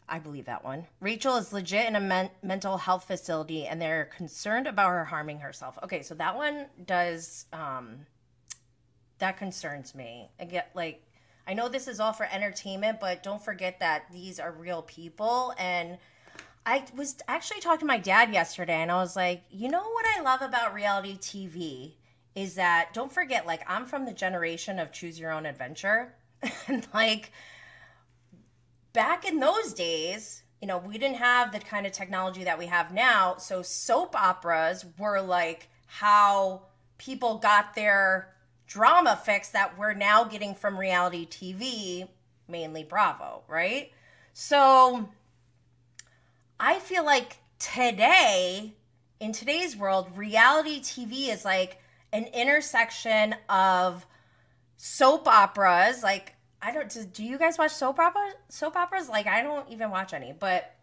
I 0.09 0.19
believe 0.19 0.45
that 0.45 0.63
one. 0.63 0.85
Rachel 0.99 1.35
is 1.35 1.51
legit 1.51 1.85
in 1.87 1.95
a 1.95 1.99
men- 1.99 2.29
mental 2.41 2.77
health 2.77 3.05
facility 3.05 3.65
and 3.65 3.81
they're 3.81 4.05
concerned 4.05 4.67
about 4.67 4.89
her 4.89 5.05
harming 5.05 5.39
herself. 5.39 5.77
Okay, 5.83 6.01
so 6.01 6.15
that 6.15 6.35
one 6.35 6.67
does 6.85 7.45
um 7.51 8.05
that 9.19 9.37
concerns 9.37 9.95
me. 9.95 10.29
I 10.39 10.45
get 10.45 10.71
like 10.73 11.03
I 11.45 11.53
know 11.53 11.69
this 11.69 11.87
is 11.87 11.99
all 11.99 12.13
for 12.13 12.27
entertainment, 12.31 12.99
but 12.99 13.23
don't 13.23 13.43
forget 13.43 13.79
that 13.79 14.03
these 14.11 14.39
are 14.39 14.51
real 14.51 14.81
people 14.81 15.53
and 15.57 15.97
I 16.65 16.83
was 16.95 17.17
actually 17.29 17.61
talking 17.61 17.79
to 17.79 17.85
my 17.85 17.97
dad 17.99 18.33
yesterday 18.33 18.81
and 18.81 18.91
I 18.91 18.97
was 18.97 19.15
like, 19.15 19.43
"You 19.49 19.69
know 19.69 19.89
what 19.89 20.05
I 20.17 20.21
love 20.21 20.41
about 20.41 20.73
reality 20.73 21.17
TV 21.17 21.93
is 22.35 22.55
that 22.55 22.93
don't 22.93 23.11
forget 23.11 23.45
like 23.45 23.63
I'm 23.67 23.85
from 23.85 24.05
the 24.05 24.13
generation 24.13 24.79
of 24.79 24.91
choose 24.91 25.19
your 25.19 25.31
own 25.31 25.45
adventure." 25.45 26.15
and 26.67 26.85
like 26.93 27.31
back 28.97 29.29
in 29.29 29.39
those 29.39 29.73
days, 29.73 30.41
you 30.59 30.67
know, 30.67 30.79
we 30.79 30.97
didn't 30.97 31.17
have 31.17 31.51
the 31.51 31.59
kind 31.59 31.85
of 31.85 31.91
technology 31.91 32.43
that 32.43 32.57
we 32.57 32.65
have 32.65 32.91
now. 32.91 33.35
So 33.37 33.61
soap 33.61 34.15
operas 34.15 34.85
were 34.97 35.21
like 35.21 35.69
how 35.85 36.63
people 36.97 37.37
got 37.37 37.75
their 37.75 38.33
drama 38.65 39.21
fix 39.23 39.49
that 39.49 39.77
we're 39.77 39.93
now 39.93 40.23
getting 40.23 40.55
from 40.55 40.79
reality 40.79 41.27
TV, 41.27 42.07
mainly 42.47 42.83
Bravo, 42.83 43.43
right? 43.47 43.91
So 44.33 45.09
I 46.59 46.79
feel 46.79 47.05
like 47.05 47.37
today, 47.59 48.73
in 49.19 49.31
today's 49.31 49.77
world, 49.77 50.17
reality 50.17 50.81
TV 50.81 51.29
is 51.29 51.45
like 51.45 51.79
an 52.11 52.25
intersection 52.33 53.35
of 53.47 54.07
soap 54.75 55.27
operas, 55.27 56.01
like 56.01 56.33
I 56.61 56.71
don't. 56.71 56.89
Do, 56.89 57.03
do 57.03 57.23
you 57.23 57.37
guys 57.37 57.57
watch 57.57 57.71
soap 57.71 57.99
opera 57.99 58.31
soap 58.49 58.75
operas? 58.75 59.09
Like 59.09 59.27
I 59.27 59.41
don't 59.41 59.69
even 59.69 59.91
watch 59.91 60.13
any, 60.13 60.33
but 60.33 60.75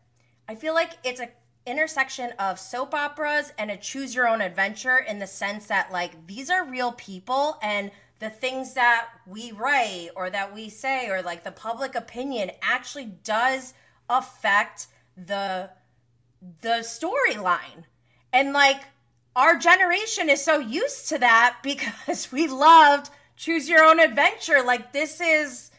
I 0.48 0.54
feel 0.54 0.74
like 0.74 0.92
it's 1.04 1.20
a 1.20 1.28
intersection 1.66 2.32
of 2.38 2.58
soap 2.60 2.94
operas 2.94 3.52
and 3.58 3.70
a 3.70 3.76
choose 3.76 4.14
your 4.14 4.28
own 4.28 4.42
adventure 4.42 4.98
in 4.98 5.18
the 5.18 5.26
sense 5.26 5.66
that 5.66 5.90
like 5.90 6.26
these 6.26 6.50
are 6.50 6.64
real 6.64 6.92
people 6.92 7.58
and 7.62 7.90
the 8.18 8.28
things 8.28 8.74
that 8.74 9.08
we 9.26 9.50
write 9.52 10.10
or 10.14 10.30
that 10.30 10.54
we 10.54 10.68
say 10.68 11.08
or 11.08 11.22
like 11.22 11.42
the 11.42 11.50
public 11.50 11.94
opinion 11.94 12.50
actually 12.62 13.06
does 13.06 13.72
affect 14.10 14.88
the 15.16 15.70
the 16.60 16.82
storyline 16.82 17.84
and 18.32 18.52
like 18.52 18.82
our 19.34 19.56
generation 19.56 20.28
is 20.28 20.44
so 20.44 20.58
used 20.58 21.08
to 21.08 21.18
that 21.18 21.56
because 21.62 22.30
we 22.30 22.46
loved 22.46 23.10
choose 23.44 23.68
your 23.68 23.84
own 23.84 24.00
adventure. 24.00 24.62
Like 24.64 24.92
this 24.92 25.20
is 25.20 25.70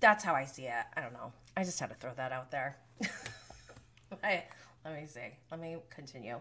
that's 0.00 0.24
how 0.24 0.34
I 0.34 0.46
see 0.46 0.64
it. 0.64 0.84
I 0.96 1.00
don't 1.00 1.12
know. 1.12 1.32
I 1.56 1.64
just 1.64 1.78
had 1.78 1.90
to 1.90 1.96
throw 1.96 2.12
that 2.16 2.32
out 2.32 2.50
there. 2.50 2.76
I, 4.22 4.44
let 4.84 5.00
me 5.00 5.06
see. 5.06 5.20
Let 5.50 5.60
me 5.60 5.76
continue. 5.90 6.40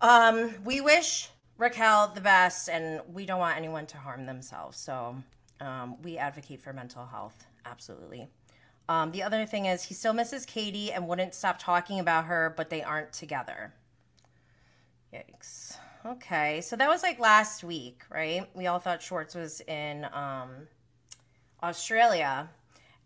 Um, 0.00 0.54
we 0.64 0.80
wish 0.80 1.30
Raquel 1.58 2.08
the 2.14 2.20
best, 2.20 2.68
and 2.68 3.00
we 3.12 3.26
don't 3.26 3.40
want 3.40 3.56
anyone 3.56 3.86
to 3.86 3.96
harm 3.96 4.26
themselves. 4.26 4.78
So 4.78 5.16
um, 5.60 6.00
we 6.02 6.16
advocate 6.16 6.60
for 6.60 6.72
mental 6.72 7.06
health. 7.06 7.46
Absolutely. 7.64 8.28
Um, 8.88 9.12
the 9.12 9.22
other 9.22 9.46
thing 9.46 9.66
is, 9.66 9.84
he 9.84 9.94
still 9.94 10.12
misses 10.12 10.44
Katie 10.44 10.92
and 10.92 11.08
wouldn't 11.08 11.34
stop 11.34 11.58
talking 11.58 11.98
about 11.98 12.26
her, 12.26 12.52
but 12.56 12.70
they 12.70 12.82
aren't 12.82 13.12
together. 13.12 13.72
Yikes. 15.12 15.76
Okay, 16.06 16.60
so 16.60 16.76
that 16.76 16.88
was 16.88 17.02
like 17.02 17.18
last 17.18 17.64
week, 17.64 18.02
right? 18.10 18.46
We 18.54 18.66
all 18.66 18.78
thought 18.78 19.02
Schwartz 19.02 19.34
was 19.34 19.62
in 19.62 20.06
um, 20.12 20.68
Australia. 21.62 22.50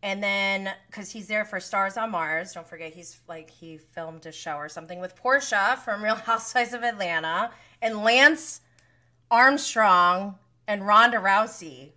And 0.02 0.20
then, 0.20 0.70
because 0.88 1.12
he's 1.12 1.28
there 1.28 1.44
for 1.44 1.60
Stars 1.60 1.96
on 1.96 2.10
Mars, 2.10 2.52
don't 2.52 2.66
forget 2.66 2.92
he's 2.92 3.20
like, 3.28 3.50
he 3.50 3.78
filmed 3.78 4.26
a 4.26 4.32
show 4.32 4.56
or 4.56 4.68
something 4.68 5.00
with 5.00 5.14
Porsha 5.14 5.78
from 5.78 6.02
Real 6.02 6.16
Housewives 6.16 6.72
of 6.72 6.82
Atlanta 6.82 7.50
and 7.80 7.98
Lance 8.02 8.62
Armstrong 9.30 10.36
and 10.66 10.84
Ronda 10.84 11.18
Rousey. 11.18 11.90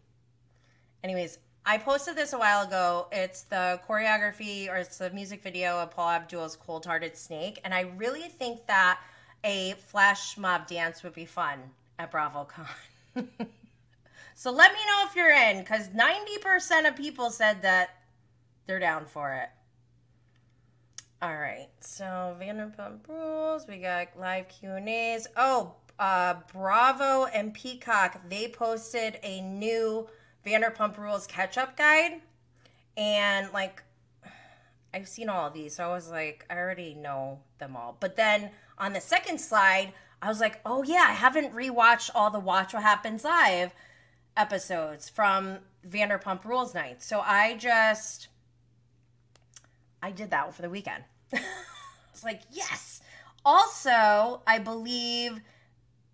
Anyways, 1.04 1.40
I 1.66 1.80
posted 1.80 2.16
this 2.16 2.34
a 2.34 2.38
while 2.38 2.68
ago. 2.68 3.08
It's 3.12 3.42
the 3.44 3.80
choreography 3.88 4.70
or 4.70 4.78
it's 4.78 5.00
the 5.00 5.10
music 5.10 5.42
video 5.42 5.80
of 5.80 5.92
Paula 5.92 6.18
Abdul's 6.18 6.56
Cold 6.56 6.86
Hearted 6.86 7.16
Snake. 7.18 7.60
And 7.64 7.74
I 7.74 7.82
really 7.82 8.30
think 8.30 8.68
that 8.68 9.00
a 9.44 9.74
flash 9.88 10.38
mob 10.38 10.68
dance 10.68 11.04
would 11.04 11.14
be 11.14 11.26
fun 11.26 11.60
at 11.98 12.12
BravoCon. 12.12 12.68
so 14.36 14.52
let 14.52 14.74
me 14.74 14.80
know 14.86 15.06
if 15.08 15.16
you're 15.16 15.34
in, 15.34 15.60
because 15.60 15.90
90% 15.90 16.88
of 16.88 16.96
people 16.96 17.30
said 17.30 17.62
that 17.62 17.90
they're 18.66 18.80
down 18.80 19.06
for 19.06 19.34
it. 19.34 19.50
All 21.22 21.36
right, 21.36 21.70
so 21.80 22.36
Vanderpump 22.40 23.08
Rules, 23.08 23.68
we 23.68 23.78
got 23.78 24.08
live 24.20 24.48
Q 24.48 24.72
and 24.72 24.90
A's. 24.90 25.28
Oh, 25.38 25.76
uh, 26.00 26.36
Bravo 26.52 27.26
and 27.26 27.54
Peacock, 27.54 28.28
they 28.28 28.48
posted 28.48 29.20
a 29.22 29.42
new 29.42 30.08
Vanderpump 30.44 30.98
Rules 30.98 31.28
catch-up 31.28 31.78
guide, 31.78 32.22
and 32.98 33.54
like 33.54 33.84
I've 34.94 35.08
seen 35.08 35.30
all 35.30 35.48
of 35.48 35.54
these, 35.54 35.76
so 35.76 35.86
I 35.86 35.94
was 35.94 36.10
like, 36.10 36.46
I 36.50 36.58
already 36.58 36.94
know 36.94 37.40
them 37.60 37.78
all. 37.78 37.96
But 38.00 38.16
then 38.16 38.52
on 38.82 38.94
the 38.94 39.00
second 39.00 39.40
slide, 39.40 39.94
I 40.22 40.28
was 40.28 40.40
like, 40.40 40.60
oh 40.66 40.84
yeah, 40.84 41.06
I 41.08 41.14
haven't 41.14 41.54
rewatched 41.54 42.10
all 42.16 42.32
the 42.32 42.40
Watch 42.40 42.74
What 42.74 42.82
Happens 42.84 43.24
Live 43.24 43.74
episodes 44.36 45.08
from 45.08 45.60
Vanderpump 45.88 46.44
Rules 46.44 46.74
night. 46.74 47.02
So 47.04 47.22
I 47.22 47.56
just 47.58 48.28
I 50.02 50.12
did 50.12 50.32
that 50.32 50.54
for 50.54 50.64
the 50.64 50.70
weekend. 50.70 51.04
it's 51.32 52.24
like, 52.24 52.42
yes. 52.52 53.02
Also, 53.46 54.42
I 54.48 54.60
believe 54.60 55.42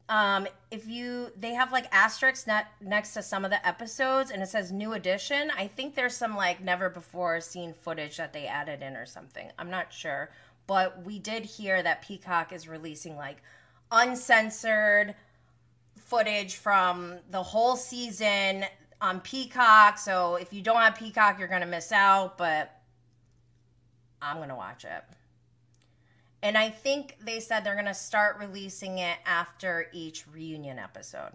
um 0.09 0.47
if 0.71 0.87
you 0.87 1.31
they 1.35 1.53
have 1.53 1.71
like 1.73 1.85
asterisks 1.91 2.47
net, 2.47 2.67
next 2.79 3.13
to 3.13 3.21
some 3.21 3.43
of 3.43 3.51
the 3.51 3.67
episodes 3.67 4.31
and 4.31 4.41
it 4.41 4.47
says 4.47 4.71
new 4.71 4.93
edition 4.93 5.51
i 5.57 5.67
think 5.67 5.95
there's 5.95 6.15
some 6.15 6.33
like 6.33 6.63
never 6.63 6.89
before 6.89 7.41
seen 7.41 7.73
footage 7.73 8.15
that 8.15 8.31
they 8.31 8.45
added 8.45 8.81
in 8.81 8.95
or 8.95 9.05
something 9.05 9.51
i'm 9.59 9.69
not 9.69 9.91
sure 9.91 10.29
but 10.67 11.05
we 11.05 11.17
did 11.17 11.45
hear 11.45 11.81
that 11.81 12.01
Peacock 12.01 12.51
is 12.51 12.67
releasing 12.67 13.15
like 13.15 13.37
uncensored 13.91 15.15
footage 15.97 16.55
from 16.55 17.15
the 17.31 17.41
whole 17.41 17.75
season 17.75 18.65
on 19.01 19.21
Peacock. 19.21 19.97
So 19.97 20.35
if 20.35 20.53
you 20.53 20.61
don't 20.61 20.77
have 20.77 20.95
Peacock, 20.95 21.39
you're 21.39 21.47
going 21.47 21.61
to 21.61 21.67
miss 21.67 21.91
out, 21.91 22.37
but 22.37 22.81
I'm 24.21 24.37
going 24.37 24.49
to 24.49 24.55
watch 24.55 24.85
it. 24.85 25.03
And 26.43 26.57
I 26.57 26.69
think 26.69 27.17
they 27.19 27.39
said 27.39 27.63
they're 27.63 27.73
going 27.73 27.85
to 27.85 27.93
start 27.93 28.37
releasing 28.39 28.99
it 28.99 29.17
after 29.25 29.87
each 29.91 30.25
reunion 30.27 30.79
episode. 30.79 31.31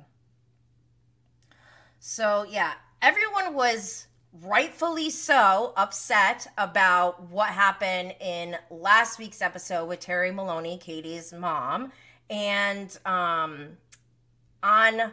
So, 1.98 2.46
yeah, 2.48 2.74
everyone 3.00 3.54
was 3.54 4.06
rightfully 4.40 5.10
so 5.10 5.74
upset 5.76 6.46
about 6.56 7.28
what 7.30 7.50
happened 7.50 8.14
in 8.20 8.56
last 8.70 9.18
week's 9.18 9.42
episode 9.42 9.86
with 9.86 10.00
Terry 10.00 10.30
Maloney, 10.30 10.78
Katie's 10.78 11.32
mom. 11.32 11.92
And 12.30 12.96
um, 13.04 13.76
on 14.62 15.12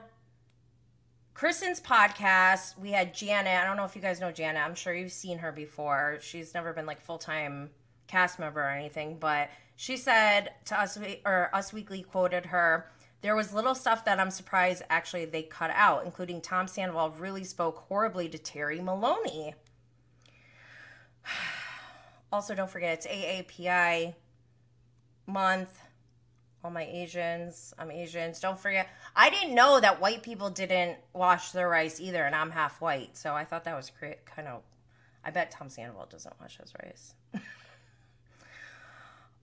Kristen's 1.33 1.81
podcast, 1.81 2.77
we 2.77 2.91
had 2.91 3.13
Janet. 3.13 3.59
I 3.59 3.65
don't 3.65 3.75
know 3.75 3.83
if 3.83 3.95
you 3.95 4.01
guys 4.01 4.21
know 4.21 4.31
Janet. 4.31 4.61
I'm 4.63 4.75
sure 4.75 4.93
you've 4.93 5.11
seen 5.11 5.39
her 5.39 5.51
before. 5.51 6.17
She's 6.21 6.53
never 6.53 6.71
been 6.71 6.85
like 6.85 7.01
full 7.01 7.17
time 7.17 7.71
cast 8.07 8.39
member 8.39 8.61
or 8.61 8.69
anything, 8.69 9.17
but 9.19 9.49
she 9.75 9.97
said 9.97 10.49
to 10.65 10.79
us, 10.79 10.97
or 11.25 11.49
Us 11.53 11.71
Weekly 11.71 12.03
quoted 12.03 12.47
her. 12.47 12.89
There 13.21 13.35
was 13.35 13.53
little 13.53 13.75
stuff 13.75 14.05
that 14.05 14.19
I'm 14.19 14.31
surprised 14.31 14.83
actually 14.89 15.25
they 15.25 15.43
cut 15.43 15.71
out, 15.73 16.05
including 16.05 16.41
Tom 16.41 16.67
Sandoval 16.67 17.11
really 17.11 17.43
spoke 17.43 17.85
horribly 17.89 18.29
to 18.29 18.38
Terry 18.38 18.81
Maloney. 18.81 19.55
Also, 22.31 22.53
don't 22.53 22.69
forget 22.69 22.93
it's 22.93 23.07
AAPI 23.07 24.13
month. 25.25 25.81
All 26.63 26.69
my 26.69 26.83
Asians, 26.83 27.73
I'm 27.79 27.89
Asians. 27.89 28.39
Don't 28.39 28.59
forget, 28.59 28.88
I 29.15 29.29
didn't 29.31 29.55
know 29.55 29.79
that 29.79 29.99
white 29.99 30.21
people 30.21 30.51
didn't 30.51 30.97
wash 31.11 31.51
their 31.51 31.67
rice 31.69 31.99
either, 31.99 32.23
and 32.23 32.35
I'm 32.35 32.51
half 32.51 32.81
white, 32.81 33.17
so 33.17 33.33
I 33.33 33.45
thought 33.45 33.63
that 33.63 33.75
was. 33.75 33.91
Kind 34.25 34.47
of, 34.47 34.61
I 35.23 35.31
bet 35.31 35.49
Tom 35.49 35.69
Sandoval 35.69 36.07
doesn't 36.07 36.35
wash 36.39 36.57
his 36.57 36.73
rice. 36.83 37.13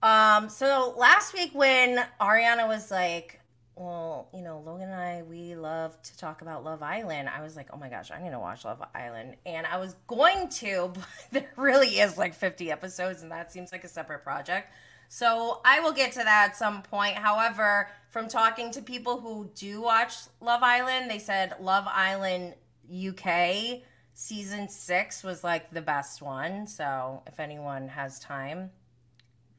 um, 0.01 0.47
so 0.47 0.93
last 0.95 1.33
week 1.33 1.51
when 1.53 2.05
Ariana 2.21 2.67
was 2.69 2.89
like, 2.89 3.41
well, 3.77 4.29
you 4.33 4.41
know, 4.41 4.61
Logan 4.65 4.89
and 4.89 4.99
I, 4.99 5.23
we 5.23 5.55
love 5.55 6.01
to 6.01 6.17
talk 6.17 6.41
about 6.41 6.63
Love 6.63 6.81
Island. 6.81 7.29
I 7.29 7.43
was 7.43 7.55
like, 7.55 7.67
oh 7.71 7.77
my 7.77 7.89
gosh, 7.89 8.11
I 8.11 8.21
need 8.21 8.31
to 8.31 8.39
watch 8.39 8.65
Love 8.65 8.81
Island. 8.95 9.35
And 9.45 9.67
I 9.67 9.77
was 9.77 9.95
going 10.07 10.49
to, 10.49 10.91
but 10.93 11.03
there 11.31 11.49
really 11.55 11.99
is 11.99 12.17
like 12.17 12.33
50 12.33 12.71
episodes, 12.71 13.21
and 13.21 13.31
that 13.31 13.51
seems 13.51 13.71
like 13.71 13.83
a 13.83 13.87
separate 13.87 14.23
project. 14.23 14.73
So 15.09 15.61
I 15.63 15.79
will 15.79 15.93
get 15.93 16.11
to 16.13 16.19
that 16.19 16.49
at 16.49 16.57
some 16.57 16.81
point. 16.81 17.15
However, 17.15 17.89
from 18.09 18.27
talking 18.27 18.71
to 18.71 18.81
people 18.81 19.21
who 19.21 19.49
do 19.55 19.81
watch 19.81 20.15
Love 20.41 20.63
Island, 20.63 21.09
they 21.09 21.19
said 21.19 21.55
Love 21.61 21.85
Island 21.87 22.55
UK 22.91 23.81
season 24.13 24.67
six 24.67 25.23
was 25.23 25.43
like 25.43 25.71
the 25.71 25.81
best 25.81 26.21
one. 26.21 26.65
So 26.67 27.21
if 27.27 27.39
anyone 27.39 27.87
has 27.89 28.19
time, 28.19 28.71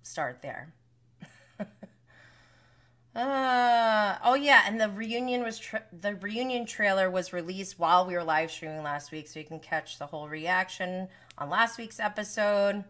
start 0.03 0.43
there. 0.43 0.75
Uh, 3.15 4.17
oh 4.23 4.35
yeah, 4.35 4.63
and 4.67 4.81
the 4.81 4.89
reunion 4.91 5.43
was 5.43 5.59
tra- 5.59 5.83
the 5.93 6.15
reunion 6.17 6.67
trailer 6.67 7.11
was 7.11 7.33
released 7.33 7.79
while 7.79 8.07
we 8.07 8.15
were 8.15 8.23
live 8.23 8.51
streaming 8.51 8.83
last 8.83 9.11
week, 9.11 9.27
so 9.27 9.41
you 9.41 9.47
can 9.47 9.59
catch 9.59 9.99
the 9.99 10.07
whole 10.07 10.29
reaction 10.29 11.09
on 11.37 11.51
last 11.51 11.79
week's 11.79 11.99
episode. 11.99 12.85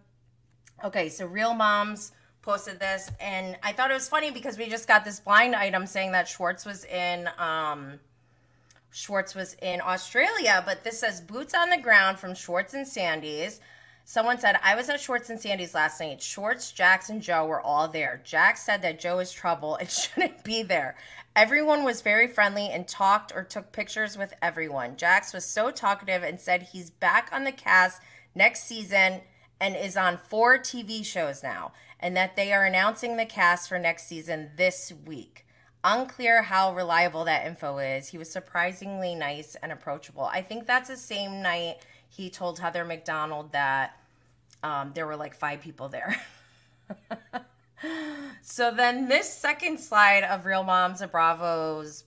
Okay, 0.85 1.09
so 1.09 1.27
Real 1.27 1.55
Moms 1.55 2.13
posted 2.43 2.79
this, 2.79 3.11
and 3.21 3.57
I 3.63 3.73
thought 3.73 3.91
it 3.91 3.95
was 3.95 4.09
funny 4.09 4.31
because 4.31 4.59
we 4.59 4.69
just 4.69 4.87
got 4.87 5.05
this 5.05 5.21
blind 5.21 5.55
item 5.55 5.87
saying 5.87 6.13
that 6.13 6.29
Schwartz 6.29 6.67
was 6.67 6.85
in 6.85 7.29
um, 7.39 8.01
Schwartz 8.91 9.35
was 9.35 9.55
in 9.63 9.81
Australia, 9.81 10.63
but 10.67 10.85
this 10.85 11.01
says 11.01 11.21
boots 11.21 11.55
on 11.55 11.71
the 11.71 11.79
ground 11.79 12.19
from 12.19 12.35
Schwartz 12.35 12.75
and 12.75 12.87
Sandy's. 12.87 13.61
Someone 14.11 14.39
said, 14.39 14.59
I 14.65 14.75
was 14.75 14.89
at 14.89 15.03
Schwartz 15.03 15.29
and 15.29 15.39
Sandy's 15.39 15.75
last 15.75 16.01
night. 16.01 16.23
Schwartz, 16.23 16.73
Jax, 16.73 17.11
and 17.11 17.21
Joe 17.21 17.45
were 17.45 17.61
all 17.61 17.89
there. 17.89 18.23
Jax 18.25 18.63
said 18.63 18.81
that 18.81 18.99
Joe 18.99 19.19
is 19.19 19.31
trouble 19.31 19.77
and 19.77 19.91
shouldn't 19.91 20.43
be 20.45 20.63
there. 20.63 20.97
Everyone 21.37 21.85
was 21.85 22.01
very 22.01 22.27
friendly 22.27 22.71
and 22.71 22.89
talked 22.89 23.33
or 23.37 23.45
took 23.45 23.71
pictures 23.71 24.17
with 24.17 24.33
everyone. 24.41 24.97
Jax 24.97 25.35
was 25.35 25.45
so 25.45 25.71
talkative 25.71 26.23
and 26.23 26.41
said 26.41 26.71
he's 26.73 26.89
back 26.89 27.29
on 27.35 27.45
the 27.45 27.53
cast 27.53 28.01
next 28.35 28.65
season 28.65 29.21
and 29.61 29.77
is 29.77 29.95
on 29.95 30.17
four 30.17 30.57
TV 30.57 31.05
shows 31.05 31.43
now, 31.43 31.73
and 32.01 32.17
that 32.17 32.35
they 32.35 32.51
are 32.51 32.65
announcing 32.65 33.19
the 33.19 33.27
cast 33.27 33.69
for 33.69 33.79
next 33.79 34.07
season 34.07 34.53
this 34.57 34.91
week. 35.05 35.45
Unclear 35.85 36.45
how 36.45 36.75
reliable 36.75 37.25
that 37.27 37.47
info 37.47 37.77
is. 37.77 38.09
He 38.09 38.17
was 38.17 38.31
surprisingly 38.31 39.15
nice 39.15 39.55
and 39.63 39.71
approachable. 39.71 40.25
I 40.25 40.41
think 40.41 40.67
that's 40.67 40.89
the 40.89 40.97
same 40.97 41.43
night 41.43 41.77
he 42.09 42.31
told 42.31 42.59
Heather 42.59 42.85
McDonald 42.85 43.53
that 43.53 43.97
um, 44.63 44.93
there 44.95 45.07
were 45.07 45.17
like 45.17 45.35
five 45.35 45.61
people 45.61 45.89
there. 45.89 46.21
so 48.43 48.71
then 48.71 49.09
this 49.09 49.33
second 49.33 49.79
slide 49.79 50.25
of 50.25 50.47
Real 50.47 50.65
Moms 50.65 51.01
of 51.01 51.13
Bravo's 51.13 52.05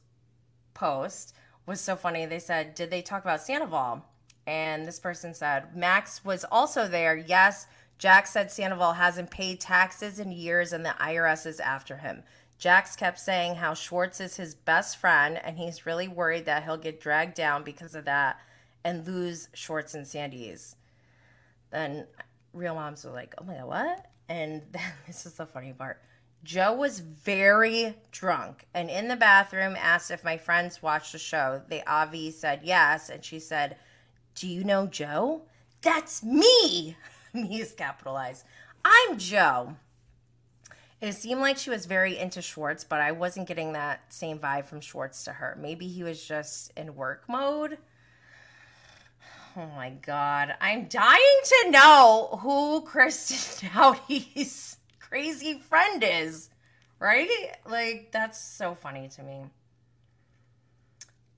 post 0.73 1.33
was 1.65 1.79
so 1.79 1.95
funny. 1.95 2.25
They 2.25 2.39
said, 2.39 2.75
Did 2.75 2.91
they 2.91 3.01
talk 3.01 3.23
about 3.23 3.41
Sandoval? 3.41 4.05
And 4.47 4.85
this 4.85 4.99
person 4.99 5.33
said, 5.33 5.75
Max 5.75 6.25
was 6.25 6.43
also 6.51 6.87
there. 6.87 7.15
Yes. 7.15 7.67
Jack 7.97 8.25
said 8.25 8.49
Sandoval 8.49 8.93
hasn't 8.93 9.29
paid 9.29 9.59
taxes 9.59 10.19
in 10.19 10.31
years 10.31 10.73
and 10.73 10.83
the 10.83 10.95
IRS 10.99 11.45
is 11.45 11.59
after 11.59 11.97
him. 11.97 12.23
Jax 12.57 12.95
kept 12.95 13.19
saying 13.19 13.55
how 13.55 13.75
Schwartz 13.75 14.19
is 14.19 14.37
his 14.37 14.55
best 14.55 14.97
friend 14.97 15.39
and 15.43 15.59
he's 15.59 15.85
really 15.85 16.07
worried 16.07 16.45
that 16.45 16.63
he'll 16.63 16.77
get 16.77 16.99
dragged 16.99 17.35
down 17.35 17.63
because 17.63 17.93
of 17.93 18.05
that 18.05 18.39
and 18.83 19.05
lose 19.05 19.49
Schwartz 19.53 19.93
and 19.93 20.07
Sandy's. 20.07 20.75
Then 21.71 22.07
real 22.53 22.75
moms 22.75 23.05
were 23.05 23.11
like, 23.11 23.33
oh 23.37 23.43
my 23.43 23.55
God, 23.55 23.67
what? 23.67 24.05
And 24.29 24.61
then, 24.71 24.93
this 25.07 25.25
is 25.25 25.33
the 25.33 25.45
funny 25.45 25.73
part. 25.73 26.01
Joe 26.43 26.73
was 26.73 26.99
very 27.01 27.95
drunk 28.11 28.65
and 28.73 28.89
in 28.89 29.07
the 29.07 29.15
bathroom 29.15 29.75
asked 29.79 30.09
if 30.09 30.23
my 30.23 30.37
friends 30.37 30.81
watched 30.81 31.11
the 31.11 31.19
show. 31.19 31.61
They 31.67 31.83
Avi 31.83 32.31
said 32.31 32.61
yes, 32.63 33.09
and 33.09 33.23
she 33.23 33.39
said, 33.39 33.77
Do 34.33 34.47
you 34.47 34.63
know 34.63 34.87
Joe? 34.87 35.43
That's 35.81 36.23
me. 36.23 36.97
me 37.33 37.61
is 37.61 37.73
capitalized. 37.73 38.43
I'm 38.83 39.19
Joe. 39.19 39.75
It 40.99 41.13
seemed 41.13 41.41
like 41.41 41.57
she 41.57 41.71
was 41.71 41.87
very 41.87 42.17
into 42.17 42.41
Schwartz, 42.41 42.83
but 42.83 43.01
I 43.01 43.11
wasn't 43.11 43.47
getting 43.47 43.73
that 43.73 44.13
same 44.13 44.37
vibe 44.37 44.65
from 44.65 44.81
Schwartz 44.81 45.23
to 45.23 45.33
her. 45.33 45.57
Maybe 45.59 45.87
he 45.87 46.03
was 46.03 46.23
just 46.23 46.71
in 46.77 46.95
work 46.95 47.23
mode. 47.27 47.79
Oh 49.57 49.67
my 49.75 49.89
god. 49.89 50.55
I'm 50.61 50.87
dying 50.87 51.39
to 51.43 51.71
know 51.71 52.39
who 52.41 52.81
Kristen 52.81 53.69
Doute's 53.75 54.77
crazy 54.99 55.59
friend 55.59 56.03
is. 56.05 56.49
Right? 56.99 57.29
Like, 57.65 58.11
that's 58.11 58.39
so 58.39 58.75
funny 58.75 59.09
to 59.09 59.23
me. 59.23 59.45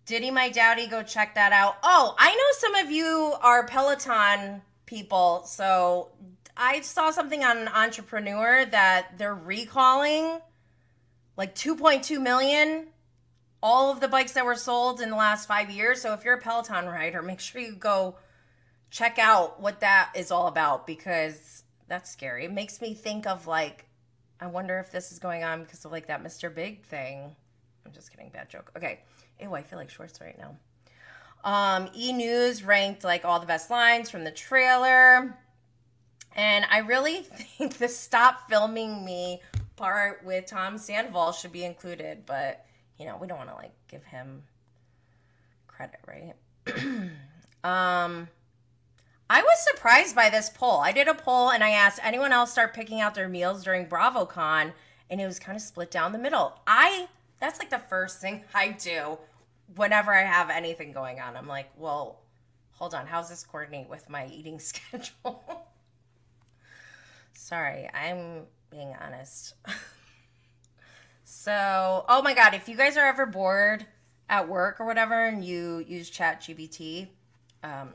Diddy 0.06 0.30
My 0.30 0.50
Dowdy, 0.50 0.88
go 0.88 1.02
check 1.02 1.36
that 1.36 1.54
out. 1.54 1.78
Oh, 1.82 2.16
I 2.20 2.36
know 2.36 2.44
some 2.58 2.76
of 2.76 2.92
you 2.92 3.34
are 3.42 3.66
Peloton 3.66 4.62
people. 4.86 5.44
So 5.46 6.10
I 6.58 6.82
saw 6.82 7.10
something 7.10 7.44
on 7.44 7.70
Entrepreneur 7.70 8.66
that 8.66 9.18
they're 9.18 9.34
recalling 9.34 10.40
like 11.38 11.56
2.2 11.56 12.22
million 12.22 12.88
all 13.64 13.90
of 13.90 14.02
the 14.02 14.10
bikes 14.10 14.34
that 14.34 14.44
were 14.44 14.56
sold 14.56 15.00
in 15.00 15.10
the 15.10 15.16
last 15.16 15.48
five 15.48 15.72
years. 15.72 16.02
So 16.02 16.12
if 16.14 16.26
you're 16.26 16.36
a 16.36 16.42
Peloton 16.42 16.86
rider, 16.86 17.22
make 17.22 17.40
sure 17.40 17.62
you 17.62 17.76
go 17.76 18.18
check 18.92 19.18
out 19.18 19.62
what 19.62 19.80
that 19.80 20.12
is 20.16 20.32
all 20.32 20.48
about 20.48 20.86
because 20.86 21.64
that's 21.88 22.12
scary. 22.12 22.44
It 22.44 22.52
makes 22.52 22.82
me 22.82 22.94
think 22.94 23.26
of 23.26 23.48
like, 23.48 23.86
I 24.42 24.48
wonder 24.48 24.80
if 24.80 24.92
this 24.92 25.14
is 25.14 25.20
going 25.20 25.46
on 25.46 25.64
because 25.64 25.86
of 25.86 25.94
like 25.94 26.08
that 26.08 26.22
Mr. 26.22 26.54
Big 26.54 26.84
thing. 26.84 27.38
I'm 27.86 27.94
just 27.94 28.12
kidding, 28.12 28.30
bad 28.30 28.50
joke. 28.50 28.70
Okay. 28.76 29.00
Ew, 29.40 29.54
I 29.54 29.64
feel 29.64 29.80
like 29.80 29.90
Schwartz 29.90 30.20
right 30.20 30.38
now. 30.38 30.58
Um, 31.46 31.90
e 31.96 32.12
News 32.12 32.64
ranked 32.64 33.06
like 33.06 33.24
all 33.24 33.40
the 33.40 33.46
best 33.46 33.72
lines 33.72 34.10
from 34.10 34.26
the 34.26 34.32
trailer. 34.32 35.38
And 36.36 36.66
I 36.70 36.80
really 36.80 37.22
think 37.58 37.78
the 37.78 37.88
stop 37.88 38.50
filming 38.50 39.06
me 39.06 39.42
part 39.78 40.26
with 40.26 40.48
Tom 40.48 40.78
Sandoval 40.78 41.32
should 41.32 41.54
be 41.54 41.64
included, 41.64 42.26
but 42.26 42.66
you 43.04 43.10
know, 43.10 43.18
we 43.20 43.28
don't 43.28 43.38
want 43.38 43.50
to 43.50 43.56
like 43.56 43.74
give 43.90 44.06
him 44.06 44.44
credit, 45.68 46.00
right? 46.08 46.36
um 47.66 48.30
I 49.30 49.42
was 49.42 49.68
surprised 49.74 50.16
by 50.16 50.30
this 50.30 50.50
poll. 50.50 50.80
I 50.80 50.94
did 50.94 51.10
a 51.10 51.14
poll 51.14 51.50
and 51.50 51.64
I 51.64 51.72
asked 51.72 52.00
anyone 52.02 52.32
else 52.32 52.54
start 52.54 52.74
picking 52.74 53.02
out 53.02 53.14
their 53.14 53.28
meals 53.28 53.64
during 53.66 53.88
BravoCon 53.88 54.72
and 55.10 55.20
it 55.20 55.26
was 55.26 55.38
kind 55.38 55.58
of 55.58 55.62
split 55.62 55.92
down 55.92 56.14
the 56.14 56.18
middle. 56.18 56.62
I 56.66 57.10
that's 57.42 57.60
like 57.60 57.70
the 57.70 57.80
first 57.80 58.22
thing 58.22 58.46
I 58.56 58.70
do 58.70 59.18
whenever 59.76 60.14
I 60.14 60.22
have 60.22 60.50
anything 60.50 60.94
going 60.94 61.20
on. 61.20 61.36
I'm 61.36 61.48
like, 61.48 61.72
"Well, 61.76 62.22
hold 62.72 62.94
on, 62.94 63.08
how's 63.08 63.28
this 63.30 63.44
coordinate 63.44 63.90
with 63.90 64.10
my 64.10 64.28
eating 64.28 64.60
schedule?" 64.62 65.68
Sorry, 67.34 67.90
I'm 67.94 68.44
being 68.70 68.96
honest. 69.02 69.56
So, 71.36 72.06
oh 72.08 72.22
my 72.22 72.36
God, 72.36 72.54
if 72.54 72.70
you 72.70 72.78
guys 72.78 72.96
are 72.96 73.06
ever 73.06 73.26
bored 73.26 73.88
at 74.30 74.48
work 74.48 74.80
or 74.80 74.86
whatever 74.86 75.26
and 75.26 75.44
you 75.44 75.80
use 75.80 76.10
ChatGPT, 76.10 77.08
um, 77.64 77.90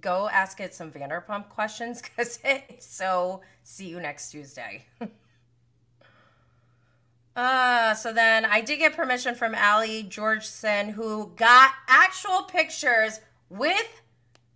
go 0.00 0.28
ask 0.28 0.60
it 0.60 0.72
some 0.72 0.92
Vanderpump 0.92 1.48
questions 1.48 2.00
because 2.16 2.38
it's 2.44 2.86
so 2.86 3.40
see 3.64 3.88
you 3.88 4.00
next 4.00 4.30
Tuesday. 4.30 4.86
uh, 7.36 7.92
so 7.94 8.12
then 8.12 8.44
I 8.44 8.60
did 8.60 8.78
get 8.78 8.94
permission 8.94 9.34
from 9.34 9.56
Ali 9.56 10.04
Georgeson, 10.04 10.92
who 10.92 11.32
got 11.34 11.72
actual 11.88 12.44
pictures 12.44 13.20
with 13.50 14.00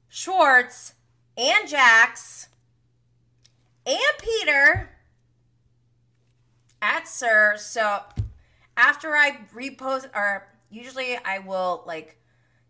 Schwartz 0.09 0.95
and 1.37 1.69
Jax 1.69 2.49
and 3.85 3.99
Peter 4.21 4.94
at 6.85 7.09
SUR. 7.09 7.57
So 7.57 8.01
after 8.77 9.17
I 9.17 9.39
repost, 9.55 10.09
or 10.15 10.47
usually 10.71 11.17
I 11.17 11.39
will 11.39 11.83
like 11.87 12.19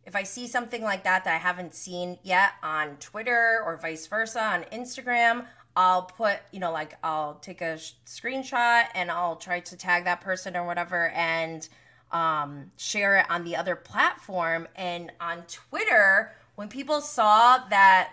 if 0.06 0.14
I 0.14 0.22
see 0.22 0.46
something 0.46 0.82
like 0.82 1.04
that 1.04 1.24
that 1.24 1.34
I 1.34 1.38
haven't 1.38 1.74
seen 1.74 2.18
yet 2.22 2.52
on 2.62 2.96
Twitter 2.96 3.62
or 3.64 3.78
vice 3.78 4.06
versa 4.06 4.42
on 4.42 4.64
Instagram, 4.64 5.46
I'll 5.76 6.02
put, 6.02 6.38
you 6.52 6.60
know, 6.60 6.72
like 6.72 6.96
I'll 7.02 7.36
take 7.36 7.62
a 7.62 7.78
sh- 7.78 7.92
screenshot 8.06 8.84
and 8.94 9.10
I'll 9.10 9.36
try 9.36 9.60
to 9.60 9.76
tag 9.76 10.04
that 10.04 10.20
person 10.20 10.56
or 10.56 10.66
whatever 10.66 11.08
and 11.08 11.66
um, 12.12 12.70
share 12.76 13.16
it 13.16 13.30
on 13.30 13.44
the 13.44 13.56
other 13.56 13.76
platform. 13.76 14.68
And 14.76 15.10
on 15.20 15.44
Twitter, 15.48 16.32
when 16.54 16.68
people 16.68 17.00
saw 17.00 17.66
that 17.70 18.12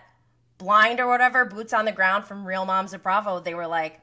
blind 0.56 0.98
or 0.98 1.06
whatever, 1.06 1.44
boots 1.44 1.74
on 1.74 1.84
the 1.84 1.92
ground 1.92 2.24
from 2.24 2.46
Real 2.46 2.64
Moms 2.64 2.94
of 2.94 3.02
Bravo, 3.02 3.38
they 3.38 3.54
were 3.54 3.66
like, 3.66 4.00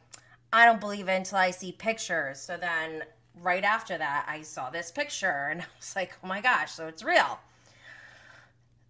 I 0.51 0.65
don't 0.65 0.79
believe 0.79 1.07
it 1.07 1.13
until 1.13 1.37
I 1.37 1.51
see 1.51 1.71
pictures. 1.71 2.39
So 2.39 2.57
then 2.57 3.03
right 3.41 3.63
after 3.63 3.97
that, 3.97 4.25
I 4.27 4.41
saw 4.41 4.69
this 4.69 4.91
picture 4.91 5.49
and 5.51 5.61
I 5.61 5.65
was 5.77 5.95
like, 5.95 6.13
oh 6.23 6.27
my 6.27 6.41
gosh, 6.41 6.71
so 6.71 6.87
it's 6.87 7.03
real. 7.03 7.39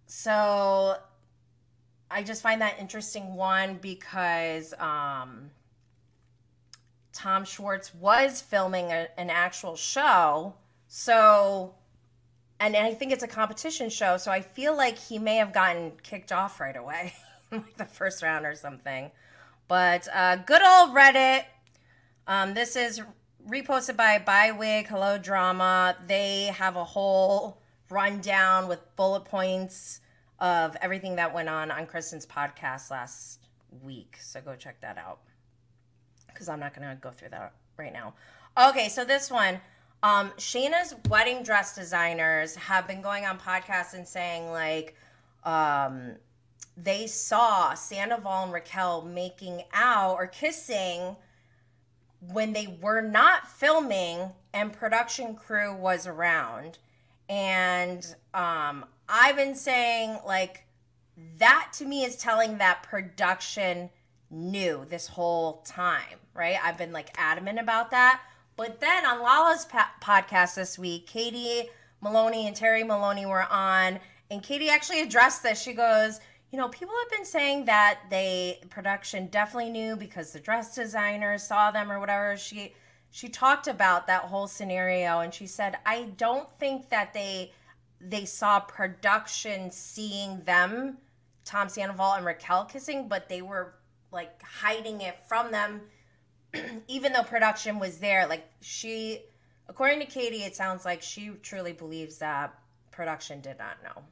So 0.06 0.96
I 2.10 2.22
just 2.22 2.42
find 2.42 2.60
that 2.60 2.78
interesting 2.80 3.34
one 3.34 3.78
because 3.80 4.74
um, 4.78 5.50
Tom 7.12 7.44
Schwartz 7.44 7.94
was 7.94 8.40
filming 8.40 8.90
a, 8.90 9.08
an 9.16 9.30
actual 9.30 9.76
show. 9.76 10.54
So, 10.88 11.74
and 12.58 12.74
I 12.74 12.94
think 12.94 13.12
it's 13.12 13.22
a 13.22 13.28
competition 13.28 13.90
show. 13.90 14.16
So 14.16 14.32
I 14.32 14.40
feel 14.40 14.76
like 14.76 14.98
he 14.98 15.18
may 15.18 15.36
have 15.36 15.52
gotten 15.52 15.92
kicked 16.02 16.32
off 16.32 16.58
right 16.58 16.76
away, 16.76 17.12
like 17.52 17.76
the 17.76 17.84
first 17.84 18.22
round 18.22 18.44
or 18.44 18.56
something. 18.56 19.12
But 19.70 20.08
uh, 20.12 20.34
good 20.34 20.62
old 20.62 20.96
Reddit. 20.96 21.44
Um, 22.26 22.54
this 22.54 22.74
is 22.74 23.00
reposted 23.48 23.96
by 23.96 24.18
Bywig 24.18 24.88
Hello 24.88 25.16
Drama. 25.16 25.94
They 26.08 26.46
have 26.46 26.74
a 26.74 26.82
whole 26.82 27.62
rundown 27.88 28.66
with 28.66 28.80
bullet 28.96 29.26
points 29.26 30.00
of 30.40 30.76
everything 30.82 31.14
that 31.16 31.32
went 31.32 31.48
on 31.48 31.70
on 31.70 31.86
Kristen's 31.86 32.26
podcast 32.26 32.90
last 32.90 33.46
week. 33.84 34.16
So 34.20 34.40
go 34.40 34.56
check 34.56 34.80
that 34.80 34.98
out 34.98 35.20
because 36.26 36.48
I'm 36.48 36.58
not 36.58 36.74
going 36.74 36.88
to 36.88 36.96
go 36.96 37.12
through 37.12 37.28
that 37.28 37.52
right 37.76 37.92
now. 37.92 38.14
Okay, 38.60 38.88
so 38.88 39.04
this 39.04 39.30
one. 39.30 39.60
Um, 40.02 40.32
Scheana's 40.36 40.96
wedding 41.08 41.44
dress 41.44 41.76
designers 41.76 42.56
have 42.56 42.88
been 42.88 43.02
going 43.02 43.24
on 43.24 43.38
podcasts 43.38 43.94
and 43.94 44.08
saying, 44.08 44.50
like, 44.50 44.96
um, 45.44 46.16
they 46.82 47.06
saw 47.06 47.74
Sandoval 47.74 48.44
and 48.44 48.52
Raquel 48.52 49.02
making 49.02 49.64
out 49.72 50.14
or 50.14 50.26
kissing 50.26 51.16
when 52.20 52.52
they 52.52 52.78
were 52.80 53.02
not 53.02 53.48
filming 53.48 54.30
and 54.52 54.72
production 54.72 55.34
crew 55.34 55.74
was 55.74 56.06
around. 56.06 56.78
And 57.28 58.04
um, 58.34 58.84
I've 59.08 59.36
been 59.36 59.54
saying, 59.54 60.18
like, 60.26 60.64
that 61.38 61.70
to 61.74 61.84
me 61.84 62.04
is 62.04 62.16
telling 62.16 62.58
that 62.58 62.82
production 62.82 63.90
knew 64.30 64.84
this 64.88 65.08
whole 65.08 65.62
time, 65.62 66.18
right? 66.34 66.56
I've 66.62 66.78
been 66.78 66.92
like 66.92 67.10
adamant 67.16 67.58
about 67.58 67.90
that. 67.90 68.22
But 68.56 68.80
then 68.80 69.04
on 69.04 69.22
Lala's 69.22 69.64
pa- 69.64 69.92
podcast 70.02 70.54
this 70.54 70.78
week, 70.78 71.06
Katie 71.06 71.68
Maloney 72.00 72.46
and 72.46 72.56
Terry 72.56 72.84
Maloney 72.84 73.26
were 73.26 73.46
on, 73.50 74.00
and 74.30 74.42
Katie 74.42 74.70
actually 74.70 75.02
addressed 75.02 75.42
this. 75.42 75.60
She 75.60 75.72
goes, 75.72 76.20
you 76.50 76.58
know, 76.58 76.68
people 76.68 76.94
have 77.02 77.10
been 77.10 77.24
saying 77.24 77.66
that 77.66 78.00
they 78.10 78.60
production 78.70 79.28
definitely 79.28 79.70
knew 79.70 79.96
because 79.96 80.32
the 80.32 80.40
dress 80.40 80.74
designer 80.74 81.38
saw 81.38 81.70
them 81.70 81.90
or 81.90 82.00
whatever. 82.00 82.36
She 82.36 82.74
she 83.10 83.28
talked 83.28 83.66
about 83.68 84.06
that 84.06 84.22
whole 84.22 84.46
scenario 84.46 85.20
and 85.20 85.32
she 85.32 85.46
said, 85.46 85.78
"I 85.86 86.04
don't 86.16 86.50
think 86.58 86.88
that 86.90 87.14
they 87.14 87.52
they 88.00 88.24
saw 88.24 88.60
production 88.60 89.70
seeing 89.70 90.42
them, 90.44 90.98
Tom 91.44 91.68
Sandoval 91.68 92.14
and 92.14 92.26
Raquel 92.26 92.64
kissing, 92.64 93.08
but 93.08 93.28
they 93.28 93.42
were 93.42 93.74
like 94.10 94.42
hiding 94.42 95.02
it 95.02 95.18
from 95.28 95.52
them 95.52 95.82
even 96.88 97.12
though 97.12 97.22
production 97.22 97.78
was 97.78 97.98
there. 97.98 98.26
Like 98.26 98.50
she 98.60 99.20
according 99.68 100.00
to 100.00 100.06
Katie, 100.06 100.42
it 100.42 100.56
sounds 100.56 100.84
like 100.84 101.00
she 101.00 101.30
truly 101.42 101.72
believes 101.72 102.18
that 102.18 102.58
production 102.90 103.40
did 103.40 103.58
not 103.58 103.82
know 103.84 104.02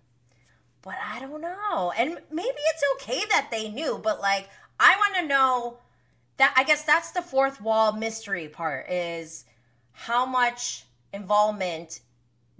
but 0.82 0.94
I 1.02 1.20
don't 1.20 1.40
know. 1.40 1.92
And 1.96 2.18
maybe 2.30 2.48
it's 2.48 2.84
okay 2.94 3.22
that 3.30 3.48
they 3.50 3.68
knew, 3.68 4.00
but 4.02 4.20
like 4.20 4.48
I 4.78 4.96
want 4.96 5.14
to 5.16 5.26
know 5.26 5.78
that 6.36 6.54
I 6.56 6.64
guess 6.64 6.84
that's 6.84 7.10
the 7.12 7.22
fourth 7.22 7.60
wall 7.60 7.92
mystery 7.92 8.48
part 8.48 8.90
is 8.90 9.44
how 9.92 10.24
much 10.24 10.84
involvement 11.12 12.00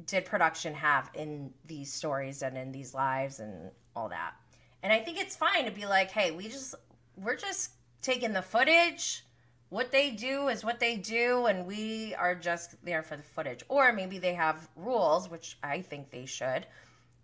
did 0.05 0.25
production 0.25 0.75
have 0.75 1.11
in 1.15 1.53
these 1.67 1.93
stories 1.93 2.43
and 2.43 2.57
in 2.57 2.73
these 2.73 2.95
lives 2.95 3.41
and 3.41 3.71
all 3.95 4.09
that. 4.09 4.35
And 4.83 4.93
I 4.93 5.01
think 5.01 5.19
it's 5.19 5.37
fine 5.37 5.65
to 5.65 5.71
be 5.71 5.87
like, 5.87 6.11
"Hey, 6.11 6.31
we 6.31 6.49
just 6.49 6.75
we're 7.17 7.37
just 7.37 7.73
taking 8.03 8.33
the 8.33 8.43
footage. 8.43 9.25
What 9.71 9.93
they 9.93 10.11
do 10.11 10.49
is 10.49 10.65
what 10.65 10.81
they 10.81 10.97
do 10.97 11.47
and 11.47 11.67
we 11.67 12.15
are 12.15 12.35
just 12.35 12.83
there 12.85 13.03
for 13.03 13.17
the 13.17 13.23
footage." 13.23 13.63
Or 13.69 13.93
maybe 13.93 14.19
they 14.19 14.35
have 14.35 14.69
rules, 14.77 15.29
which 15.29 15.59
I 15.63 15.83
think 15.83 16.11
they 16.11 16.27
should 16.27 16.67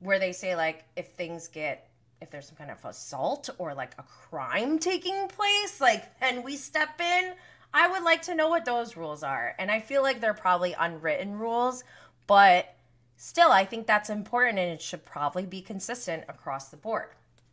where 0.04 0.18
they 0.18 0.32
say 0.32 0.54
like 0.54 0.84
if 0.96 1.08
things 1.12 1.48
get 1.48 1.88
if 2.20 2.30
there's 2.30 2.46
some 2.46 2.56
kind 2.56 2.70
of 2.70 2.82
assault 2.84 3.50
or 3.58 3.74
like 3.74 3.94
a 3.98 4.02
crime 4.02 4.78
taking 4.78 5.28
place, 5.28 5.80
like 5.80 6.18
then 6.20 6.42
we 6.42 6.56
step 6.56 7.00
in. 7.00 7.32
I 7.72 7.88
would 7.88 8.02
like 8.04 8.22
to 8.22 8.34
know 8.34 8.48
what 8.48 8.64
those 8.64 8.96
rules 8.96 9.22
are. 9.22 9.54
And 9.58 9.70
I 9.70 9.80
feel 9.80 10.02
like 10.02 10.20
they're 10.20 10.32
probably 10.32 10.76
unwritten 10.78 11.38
rules, 11.38 11.82
but 12.26 12.76
still 13.16 13.50
I 13.50 13.64
think 13.64 13.86
that's 13.86 14.10
important 14.10 14.58
and 14.58 14.70
it 14.70 14.80
should 14.80 15.04
probably 15.04 15.44
be 15.44 15.60
consistent 15.60 16.24
across 16.28 16.68
the 16.68 16.76
board. 16.76 17.08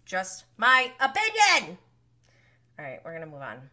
Just 0.06 0.46
my 0.58 0.92
opinion. 1.00 1.78
All 2.78 2.86
right, 2.86 3.00
we're 3.04 3.12
going 3.12 3.26
to 3.26 3.32
move 3.32 3.42
on. 3.42 3.70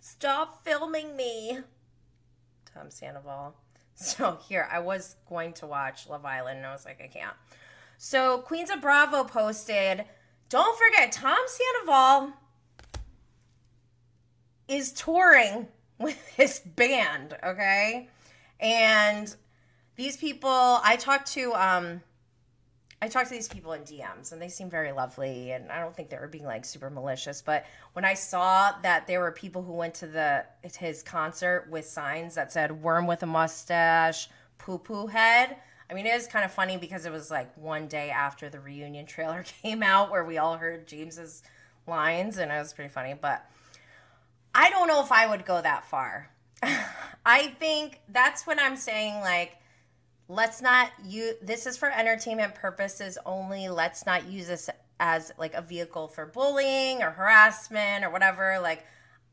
Stop 0.00 0.64
filming 0.64 1.16
me. 1.16 1.58
Tom 2.72 2.90
Sandoval. 2.90 3.54
So 3.94 4.38
here, 4.48 4.66
I 4.72 4.80
was 4.80 5.16
going 5.28 5.52
to 5.54 5.66
watch 5.66 6.08
Love 6.08 6.24
Island 6.24 6.56
and 6.58 6.66
I 6.66 6.72
was 6.72 6.86
like, 6.86 7.00
I 7.04 7.06
can't. 7.06 7.36
So 8.04 8.38
Queens 8.38 8.68
of 8.68 8.80
Bravo 8.80 9.22
posted, 9.22 10.04
don't 10.48 10.76
forget 10.76 11.12
Tom 11.12 11.38
Sandoval 11.46 12.32
is 14.66 14.90
touring 14.90 15.68
with 16.00 16.20
his 16.36 16.58
band, 16.58 17.36
okay? 17.44 18.08
And 18.58 19.32
these 19.94 20.16
people, 20.16 20.50
I 20.50 20.96
talked 20.96 21.32
to 21.34 21.54
um 21.54 22.00
I 23.00 23.06
talked 23.06 23.28
to 23.28 23.34
these 23.34 23.48
people 23.48 23.72
in 23.72 23.82
DMs 23.82 24.32
and 24.32 24.42
they 24.42 24.48
seem 24.48 24.68
very 24.68 24.90
lovely 24.90 25.52
and 25.52 25.70
I 25.70 25.78
don't 25.78 25.94
think 25.94 26.10
they 26.10 26.18
were 26.18 26.26
being 26.26 26.44
like 26.44 26.64
super 26.64 26.90
malicious, 26.90 27.40
but 27.40 27.64
when 27.92 28.04
I 28.04 28.14
saw 28.14 28.72
that 28.82 29.06
there 29.06 29.20
were 29.20 29.30
people 29.30 29.62
who 29.62 29.74
went 29.74 29.94
to 29.94 30.08
the 30.08 30.44
his 30.76 31.04
concert 31.04 31.68
with 31.70 31.86
signs 31.86 32.34
that 32.34 32.50
said 32.50 32.82
worm 32.82 33.06
with 33.06 33.22
a 33.22 33.26
mustache, 33.26 34.28
poo 34.58 34.78
poo 34.78 35.06
head, 35.06 35.56
I 35.92 35.94
mean, 35.94 36.06
it 36.06 36.14
is 36.14 36.26
kind 36.26 36.42
of 36.42 36.50
funny 36.50 36.78
because 36.78 37.04
it 37.04 37.12
was 37.12 37.30
like 37.30 37.54
one 37.54 37.86
day 37.86 38.08
after 38.08 38.48
the 38.48 38.58
reunion 38.58 39.04
trailer 39.04 39.44
came 39.62 39.82
out 39.82 40.10
where 40.10 40.24
we 40.24 40.38
all 40.38 40.56
heard 40.56 40.88
James's 40.88 41.42
lines, 41.86 42.38
and 42.38 42.50
it 42.50 42.58
was 42.58 42.72
pretty 42.72 42.88
funny. 42.88 43.12
But 43.12 43.44
I 44.54 44.70
don't 44.70 44.88
know 44.88 45.02
if 45.02 45.12
I 45.12 45.28
would 45.28 45.44
go 45.44 45.60
that 45.60 45.84
far. 45.84 46.30
I 47.26 47.48
think 47.58 48.00
that's 48.08 48.46
what 48.46 48.58
I'm 48.58 48.78
saying. 48.78 49.20
Like, 49.20 49.58
let's 50.28 50.62
not 50.62 50.92
use 51.04 51.34
this 51.42 51.66
is 51.66 51.76
for 51.76 51.90
entertainment 51.90 52.54
purposes 52.54 53.18
only. 53.26 53.68
Let's 53.68 54.06
not 54.06 54.26
use 54.26 54.46
this 54.46 54.70
as 54.98 55.30
like 55.36 55.52
a 55.52 55.60
vehicle 55.60 56.08
for 56.08 56.24
bullying 56.24 57.02
or 57.02 57.10
harassment 57.10 58.02
or 58.02 58.08
whatever. 58.08 58.58
Like, 58.62 58.86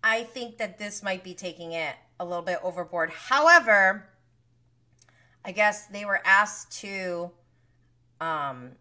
I 0.03 0.23
think 0.23 0.57
that 0.57 0.77
this 0.77 1.01
might 1.01 1.23
be 1.23 1.35
taking 1.35 1.71
it 1.71 1.95
a 2.19 2.25
little 2.25 2.43
bit 2.43 2.59
overboard. 2.61 3.11
However, 3.11 4.09
I 5.43 5.51
guess 5.51 5.87
they 5.87 6.05
were 6.05 6.21
asked 6.25 6.71
to 6.81 7.31
um, 8.19 8.71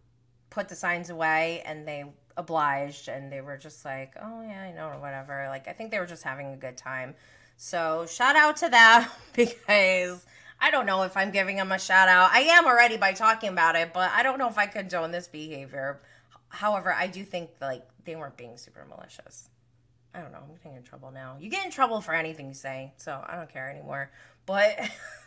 put 0.50 0.68
the 0.68 0.74
signs 0.74 1.10
away 1.10 1.62
and 1.64 1.86
they 1.86 2.04
obliged 2.36 3.08
and 3.08 3.30
they 3.32 3.40
were 3.40 3.56
just 3.56 3.84
like, 3.84 4.14
oh, 4.20 4.42
yeah, 4.42 4.62
I 4.62 4.72
know, 4.72 4.88
or 4.88 5.00
whatever. 5.00 5.46
Like, 5.48 5.68
I 5.68 5.72
think 5.72 5.90
they 5.90 5.98
were 5.98 6.06
just 6.06 6.22
having 6.22 6.52
a 6.52 6.56
good 6.56 6.76
time. 6.76 7.14
So, 7.56 8.06
shout 8.06 8.36
out 8.36 8.56
to 8.58 8.68
them 8.68 9.06
because 9.34 10.24
I 10.60 10.70
don't 10.70 10.86
know 10.86 11.02
if 11.02 11.16
I'm 11.16 11.30
giving 11.30 11.56
them 11.56 11.72
a 11.72 11.78
shout 11.78 12.08
out. 12.08 12.30
I 12.32 12.40
am 12.40 12.66
already 12.66 12.96
by 12.96 13.12
talking 13.12 13.50
about 13.50 13.76
it, 13.76 13.92
but 13.92 14.10
I 14.12 14.22
don't 14.22 14.38
know 14.38 14.48
if 14.48 14.58
I 14.58 14.66
condone 14.66 15.10
this 15.10 15.28
behavior. 15.28 16.00
However, 16.48 16.92
I 16.92 17.06
do 17.06 17.24
think 17.24 17.50
like 17.60 17.86
they 18.04 18.16
weren't 18.16 18.36
being 18.36 18.56
super 18.56 18.86
malicious. 18.88 19.50
I 20.14 20.20
don't 20.20 20.32
know. 20.32 20.38
I'm 20.38 20.56
getting 20.62 20.76
in 20.76 20.82
trouble 20.82 21.10
now. 21.10 21.36
You 21.38 21.50
get 21.50 21.64
in 21.64 21.70
trouble 21.70 22.00
for 22.00 22.14
anything 22.14 22.48
you 22.48 22.54
say, 22.54 22.92
so 22.96 23.22
I 23.26 23.36
don't 23.36 23.50
care 23.52 23.70
anymore. 23.70 24.10
But 24.46 24.78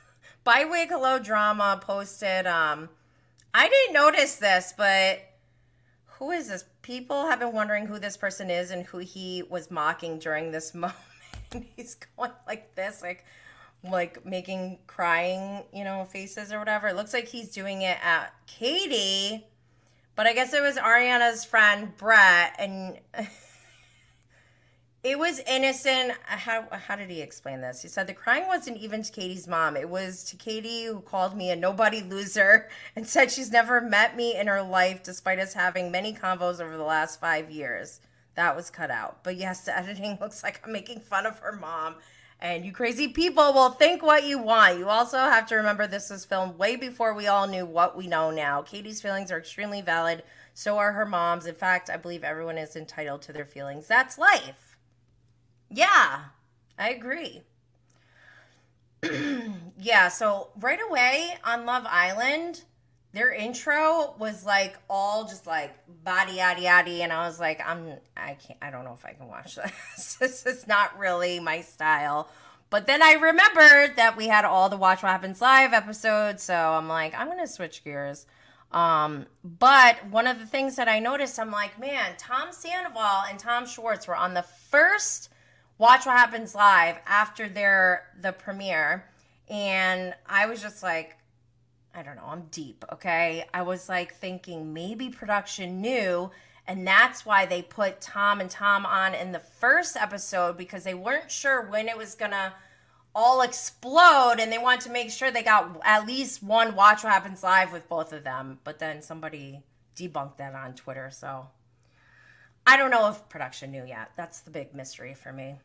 Bywig 0.44 0.90
Hello 0.90 1.20
Drama 1.20 1.80
posted, 1.82 2.48
um, 2.48 2.90
I 3.54 3.70
didn't 3.70 3.94
notice 3.94 4.38
this, 4.38 4.74
but 4.76 5.20
who 6.18 6.32
is 6.32 6.50
this? 6.50 6.66
People 6.82 7.28
have 7.28 7.40
been 7.40 7.54
wondering 7.54 7.86
who 7.86 8.00
this 8.00 8.18
person 8.18 8.50
is 8.50 8.72
and 8.72 8.86
who 8.86 8.98
he 8.98 9.44
was 9.44 9.70
mocking 9.70 10.18
during 10.18 10.52
this 10.52 10.74
moment. 10.74 10.96
He's 11.76 11.96
going 11.96 12.32
like 12.48 12.76
this, 12.76 13.02
like 13.02 13.26
like 13.84 14.26
making 14.26 14.78
crying, 14.88 15.64
you 15.74 15.84
know, 15.84 16.06
faces 16.06 16.52
or 16.52 16.60
whatever. 16.60 16.88
It 16.88 16.96
looks 16.96 17.14
like 17.14 17.28
he's 17.28 17.50
doing 17.50 17.82
it 17.82 17.98
at 18.04 18.34
Katie. 18.48 19.46
But 20.16 20.28
I 20.28 20.34
guess 20.34 20.54
it 20.54 20.62
was 20.62 20.78
Ariana's 20.78 21.46
friend 21.46 21.96
Brett, 21.98 22.56
and 22.60 23.00
it 25.04 25.18
was 25.18 25.40
innocent. 25.48 26.12
Uh, 26.12 26.38
how 26.38 26.68
how 26.72 26.96
did 26.96 27.10
he 27.10 27.22
explain 27.22 27.62
this? 27.62 27.82
He 27.82 27.88
said 27.88 28.06
the 28.06 28.14
crying 28.14 28.46
wasn't 28.46 28.78
even 28.78 29.02
to 29.02 29.12
Katie's 29.12 29.48
mom. 29.48 29.76
It 29.76 29.90
was 29.90 30.24
to 30.26 30.36
Katie 30.36 30.86
who 30.86 31.02
called 31.02 31.36
me 31.36 31.50
a 31.50 31.56
nobody 31.56 32.02
loser 32.02 32.70
and 32.96 33.08
said 33.08 33.32
she's 33.32 33.52
never 33.52 33.82
met 33.82 34.16
me 34.16 34.38
in 34.38 34.48
her 34.48 34.62
life, 34.62 35.02
despite 35.02 35.40
us 35.40 35.54
having 35.54 35.92
many 35.92 36.14
convos 36.14 36.62
over 36.62 36.78
the 36.78 36.84
last 36.84 37.20
five 37.20 37.50
years. 37.50 38.00
That 38.36 38.56
was 38.56 38.70
cut 38.70 38.92
out. 38.92 39.24
But 39.24 39.38
yes, 39.38 39.66
the 39.66 39.78
editing 39.78 40.18
looks 40.22 40.44
like 40.44 40.62
I'm 40.64 40.72
making 40.72 41.00
fun 41.00 41.26
of 41.26 41.40
her 41.40 41.54
mom. 41.54 41.96
And 42.40 42.66
you 42.66 42.72
crazy 42.72 43.08
people 43.08 43.54
will 43.54 43.70
think 43.70 44.02
what 44.02 44.24
you 44.24 44.40
want. 44.40 44.80
You 44.80 44.90
also 44.90 45.18
have 45.18 45.46
to 45.48 45.56
remember 45.56 45.86
this 45.86 46.10
was 46.10 46.26
filmed 46.26 46.58
way 46.58 46.76
before 46.76 47.14
we 47.14 47.28
all 47.28 47.48
knew 47.48 47.68
what 47.68 47.96
we 47.96 48.08
know 48.08 48.32
now. 48.32 48.64
Katie's 48.64 49.02
feelings 49.02 49.32
are 49.32 49.38
extremely 49.38 49.82
valid. 49.82 50.24
So 50.54 50.78
are 50.78 50.94
her 50.94 51.06
mom's. 51.06 51.46
In 51.46 51.54
fact, 51.56 51.90
I 51.90 51.98
believe 51.98 52.24
everyone 52.24 52.58
is 52.58 52.76
entitled 52.76 53.22
to 53.24 53.34
their 53.34 53.46
feelings. 53.46 53.88
That's 53.88 54.18
life. 54.18 54.71
Yeah, 55.72 56.26
I 56.78 56.90
agree. 56.90 57.44
yeah, 59.80 60.10
so 60.10 60.50
right 60.60 60.80
away 60.90 61.36
on 61.44 61.66
Love 61.66 61.86
Island, 61.88 62.64
their 63.14 63.32
intro 63.32 64.14
was 64.20 64.46
like 64.46 64.78
all 64.90 65.26
just 65.26 65.46
like 65.48 65.76
body 66.04 66.38
yaddy 66.38 66.62
yaddy 66.62 67.00
and 67.02 67.12
i 67.12 67.28
was 67.28 67.40
like 67.42 67.60
i'm 67.66 67.96
i 68.16 68.36
can't 68.36 68.58
i 68.62 68.72
don't 68.72 68.86
know 68.86 68.94
if 68.94 69.06
i 69.06 69.12
can 69.12 69.28
watch 69.28 69.56
this. 69.96 70.16
This 70.16 70.46
is 70.46 70.66
not 70.66 70.98
really 70.98 71.40
my 71.40 71.62
style. 71.62 72.30
But 72.70 72.88
then 72.88 73.04
i 73.04 73.14
remembered 73.14 73.98
that 73.98 74.16
we 74.16 74.28
had 74.28 74.46
all 74.46 74.70
the 74.70 74.78
watch 74.78 75.04
what 75.04 75.12
happens 75.12 75.42
live 75.42 75.74
episodes 75.74 76.44
so 76.44 76.56
i'm 76.56 76.88
like 76.88 77.14
i'm 77.18 77.28
gonna 77.28 77.48
switch 77.48 77.84
gears. 77.84 78.26
Um 78.72 79.26
but 79.44 80.08
one 80.08 80.28
of 80.28 80.40
the 80.40 80.46
things 80.46 80.78
that 80.78 80.88
i 80.88 81.00
noticed 81.00 81.38
i'm 81.38 81.52
like 81.52 81.78
man 81.80 82.16
tom 82.18 82.54
sandoval 82.54 83.24
and 83.30 83.38
tom 83.38 83.66
schwartz 83.66 84.08
were 84.08 84.16
on 84.16 84.34
the 84.34 84.44
first 84.44 85.30
watch 85.82 86.06
what 86.06 86.16
happens 86.16 86.54
live 86.54 86.96
after 87.08 87.50
their 87.50 88.08
the 88.22 88.32
premiere 88.32 89.04
and 89.50 90.14
i 90.28 90.46
was 90.46 90.62
just 90.62 90.84
like 90.84 91.18
I 91.94 92.04
don't 92.04 92.16
know, 92.16 92.26
I'm 92.28 92.44
deep, 92.52 92.86
okay? 92.94 93.46
I 93.54 93.64
was 93.64 93.90
like 93.90 94.14
thinking 94.14 94.74
maybe 94.74 95.10
production 95.10 95.82
knew, 95.82 96.32
and 96.66 96.88
that's 96.88 97.26
why 97.26 97.46
they 97.46 97.62
put 97.62 98.00
Tom 98.00 98.40
and 98.40 98.50
Tom 98.50 98.86
on 98.86 99.14
in 99.14 99.34
the 99.34 99.40
first 99.40 99.98
episode 99.98 100.58
because 100.58 100.84
they 100.84 100.94
weren't 100.94 101.30
sure 101.30 101.70
when 101.70 101.90
it 101.90 101.98
was 101.98 102.16
gonna 102.16 102.54
all 103.14 103.42
explode 103.42 104.38
and 104.40 104.52
they 104.54 104.58
wanted 104.58 104.82
to 104.82 104.90
make 104.90 105.12
sure 105.12 105.32
they 105.32 105.44
got 105.44 105.82
at 105.84 106.08
least 106.08 106.42
one 106.42 106.76
Watch 106.76 107.04
What 107.04 107.12
Happens 107.12 107.44
Live 107.44 107.74
with 107.74 107.90
both 107.90 108.14
of 108.14 108.24
them. 108.24 108.60
But 108.64 108.80
then 108.80 109.02
somebody 109.02 109.64
debunked 109.98 110.38
that 110.38 110.56
on 110.56 110.76
Twitter, 110.76 111.10
so 111.12 111.48
I 112.66 112.78
don't 112.78 112.92
know 112.92 113.10
if 113.10 113.28
production 113.28 113.72
knew 113.72 113.86
yet. 113.86 114.12
That's 114.16 114.40
the 114.40 114.52
big 114.52 114.74
mystery 114.74 115.14
for 115.14 115.34
me. 115.34 115.58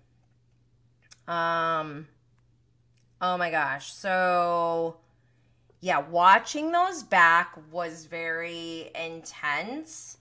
Um, 1.29 2.07
oh 3.21 3.37
my 3.37 3.51
gosh. 3.51 3.93
So 3.93 4.99
yeah, 5.81 5.99
watching 5.99 6.73
those 6.73 7.03
back 7.03 7.57
was 7.71 8.07
very 8.07 8.91
intense 8.95 10.19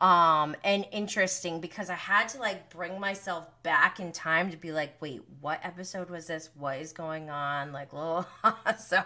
um 0.00 0.56
and 0.64 0.86
interesting 0.92 1.60
because 1.60 1.90
I 1.90 1.94
had 1.94 2.30
to 2.30 2.38
like 2.38 2.70
bring 2.70 2.98
myself 2.98 3.46
back 3.62 4.00
in 4.00 4.12
time 4.12 4.50
to 4.50 4.56
be 4.56 4.72
like, 4.72 5.00
wait, 5.00 5.22
what 5.40 5.60
episode 5.62 6.08
was 6.08 6.26
this? 6.26 6.48
What 6.54 6.78
is 6.78 6.92
going 6.92 7.28
on? 7.28 7.72
Like, 7.72 7.92
little 7.92 8.26
so 8.78 9.02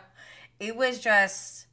it 0.61 0.77
was 0.77 1.01
just 1.01 1.67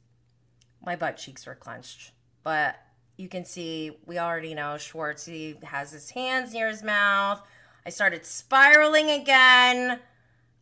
my 0.84 0.96
butt 0.96 1.16
cheeks 1.16 1.46
were 1.46 1.54
clenched. 1.54 2.12
But 2.42 2.76
you 3.16 3.28
can 3.28 3.44
see 3.44 3.96
we 4.06 4.18
already 4.18 4.54
know 4.54 4.74
Schwartzy 4.74 5.62
has 5.62 5.92
his 5.92 6.10
hands 6.10 6.52
near 6.52 6.68
his 6.68 6.82
mouth. 6.82 7.42
I 7.84 7.90
started 7.90 8.24
spiraling 8.24 9.10
again 9.10 9.98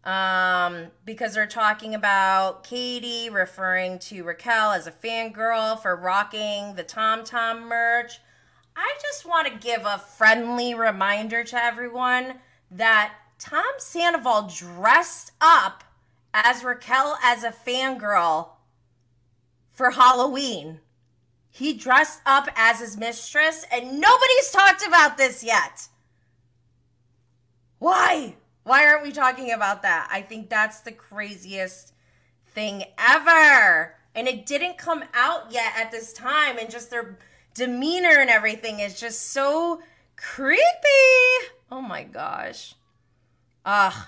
um, 0.05 0.87
because 1.05 1.35
they're 1.35 1.47
talking 1.47 1.95
about 1.95 2.65
Katie 2.65 3.29
referring 3.29 3.99
to 4.01 4.23
Raquel 4.25 4.71
as 4.71 4.87
a 4.87 4.93
fangirl 4.93 5.81
for 5.81 5.95
rocking 5.95 6.75
the 6.75 6.83
Tom 6.83 7.25
Tom 7.25 7.69
merch. 7.69 8.21
I 8.75 8.95
just 9.03 9.27
want 9.27 9.49
to 9.49 9.69
give 9.69 9.85
a 9.85 9.99
friendly 9.99 10.75
reminder 10.75 11.45
to 11.45 11.63
everyone 11.63 12.37
that 12.71 13.15
Tom 13.39 13.73
Sandoval 13.79 14.49
dressed 14.55 15.33
up 15.41 15.85
as 16.33 16.65
Raquel 16.65 17.19
as 17.23 17.45
a 17.45 17.51
fangirl 17.51 18.51
for 19.71 19.91
Halloween. 19.91 20.81
He 21.51 21.75
dressed 21.75 22.21
up 22.25 22.49
as 22.57 22.81
his 22.81 22.97
mistress, 22.97 23.67
and 23.71 24.01
nobody's 24.01 24.51
talked 24.53 24.87
about 24.87 25.19
this 25.19 25.43
yet. 25.43 25.89
Why? 27.81 28.37
Why 28.63 28.87
aren't 28.87 29.03
we 29.03 29.11
talking 29.11 29.51
about 29.51 29.83
that? 29.83 30.09
I 30.13 30.23
think 30.23 30.49
that's 30.49 30.81
the 30.81 30.93
craziest 30.93 31.93
thing 32.55 32.85
ever. 32.97 33.97
And 34.15 34.29
it 34.29 34.47
didn't 34.47 34.79
come 34.79 35.03
out 35.15 35.51
yet 35.51 35.73
at 35.77 35.91
this 35.91 36.13
time. 36.13 36.59
And 36.59 36.71
just 36.71 36.91
their 36.91 37.19
demeanor 37.55 38.21
and 38.21 38.31
everything 38.31 38.81
is 38.81 39.01
just 39.01 39.33
so 39.33 39.81
creepy. 40.17 40.67
Oh 41.73 41.81
my 41.81 42.05
gosh. 42.05 42.75
Ugh. 43.65 44.07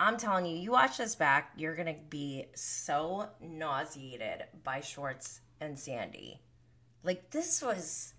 I'm 0.00 0.16
telling 0.16 0.46
you, 0.46 0.56
you 0.56 0.72
watch 0.72 0.96
this 0.96 1.14
back, 1.14 1.52
you're 1.56 1.76
going 1.76 1.94
to 1.94 2.00
be 2.10 2.46
so 2.54 3.28
nauseated 3.40 4.44
by 4.64 4.80
Schwartz 4.80 5.42
and 5.60 5.78
Sandy. 5.78 6.40
Like, 7.04 7.30
this 7.30 7.62
was, 7.62 8.14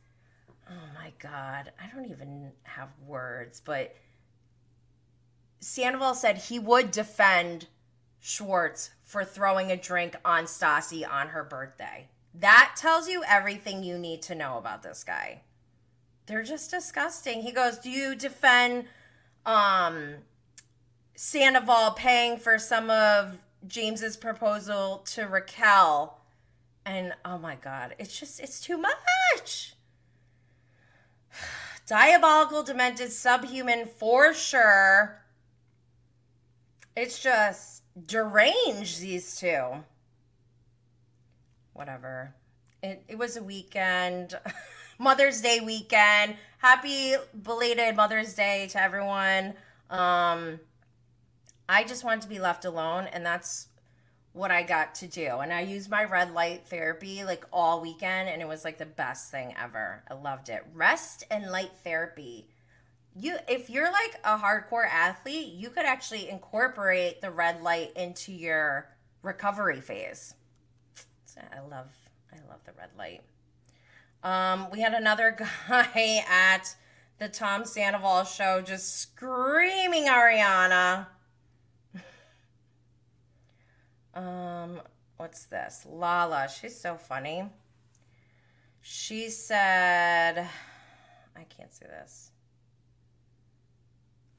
oh 0.69 0.93
my 0.95 1.11
God. 1.19 1.73
I 1.81 1.93
don't 1.93 2.09
even 2.09 2.53
have 2.63 2.93
words, 3.05 3.59
but 3.59 3.95
Sandoval 5.63 6.13
said 6.13 6.37
he 6.37 6.59
would 6.59 6.91
defend 6.91 7.67
Schwartz 8.19 8.91
for 9.01 9.23
throwing 9.23 9.71
a 9.71 9.77
drink 9.77 10.17
on 10.25 10.43
Stassi 10.43 11.09
on 11.09 11.29
her 11.29 11.43
birthday. 11.43 12.09
That 12.33 12.73
tells 12.75 13.07
you 13.07 13.23
everything 13.25 13.81
you 13.81 13.97
need 13.97 14.21
to 14.23 14.35
know 14.35 14.57
about 14.57 14.83
this 14.83 15.05
guy. 15.05 15.41
They're 16.25 16.43
just 16.43 16.69
disgusting. 16.69 17.41
He 17.41 17.51
goes, 17.53 17.77
"Do 17.77 17.89
you 17.89 18.13
defend 18.13 18.87
um 19.45 20.15
Sandoval 21.15 21.91
paying 21.91 22.37
for 22.37 22.59
some 22.59 22.89
of 22.89 23.39
James's 23.65 24.17
proposal 24.17 24.97
to 25.11 25.27
Raquel?" 25.27 26.19
And 26.85 27.13
oh 27.23 27.37
my 27.37 27.55
god, 27.55 27.95
it's 27.99 28.19
just 28.19 28.41
it's 28.41 28.59
too 28.59 28.77
much. 28.77 29.75
Diabolical, 31.87 32.63
demented, 32.63 33.13
subhuman 33.13 33.85
for 33.85 34.33
sure. 34.33 35.22
It's 36.95 37.19
just 37.19 37.83
deranged, 38.05 39.01
these 39.01 39.35
two. 39.35 39.83
Whatever. 41.73 42.35
It, 42.83 43.03
it 43.07 43.17
was 43.17 43.35
a 43.35 43.43
weekend, 43.43 44.37
Mother's 44.99 45.41
Day 45.41 45.59
weekend. 45.59 46.35
Happy 46.59 47.15
belated 47.41 47.95
Mother's 47.95 48.35
Day 48.35 48.67
to 48.71 48.81
everyone. 48.81 49.55
Um, 49.89 50.59
I 51.67 51.83
just 51.83 52.03
wanted 52.03 52.21
to 52.21 52.29
be 52.29 52.39
left 52.39 52.63
alone, 52.63 53.07
and 53.07 53.25
that's 53.25 53.69
what 54.33 54.51
I 54.51 54.61
got 54.61 54.93
to 54.95 55.07
do. 55.07 55.39
And 55.39 55.51
I 55.51 55.61
used 55.61 55.89
my 55.89 56.03
red 56.03 56.31
light 56.31 56.67
therapy 56.67 57.23
like 57.23 57.45
all 57.51 57.81
weekend, 57.81 58.29
and 58.29 58.41
it 58.41 58.47
was 58.47 58.63
like 58.63 58.77
the 58.77 58.85
best 58.85 59.31
thing 59.31 59.55
ever. 59.59 60.03
I 60.09 60.13
loved 60.13 60.49
it. 60.49 60.63
Rest 60.73 61.23
and 61.31 61.51
light 61.51 61.71
therapy 61.83 62.47
you 63.19 63.37
if 63.47 63.69
you're 63.69 63.91
like 63.91 64.19
a 64.23 64.37
hardcore 64.37 64.87
athlete, 64.87 65.53
you 65.53 65.69
could 65.69 65.85
actually 65.85 66.29
incorporate 66.29 67.21
the 67.21 67.31
red 67.31 67.61
light 67.61 67.91
into 67.95 68.31
your 68.31 68.89
recovery 69.21 69.81
phase. 69.81 70.35
So 71.25 71.41
I 71.51 71.59
love 71.67 71.91
I 72.31 72.37
love 72.49 72.59
the 72.65 72.73
red 72.77 72.89
light. 72.97 73.21
Um, 74.23 74.69
we 74.71 74.81
had 74.81 74.93
another 74.93 75.37
guy 75.69 76.23
at 76.29 76.75
the 77.19 77.29
Tom 77.29 77.65
Sandoval 77.65 78.23
show 78.23 78.61
just 78.61 78.99
screaming 78.99 80.05
Ariana. 80.05 81.07
um, 84.13 84.81
what's 85.17 85.45
this? 85.45 85.85
Lala, 85.89 86.47
she's 86.49 86.79
so 86.79 86.95
funny. 86.95 87.49
She 88.81 89.29
said, 89.29 90.47
I 91.35 91.43
can't 91.43 91.73
see 91.73 91.85
this. 91.85 92.32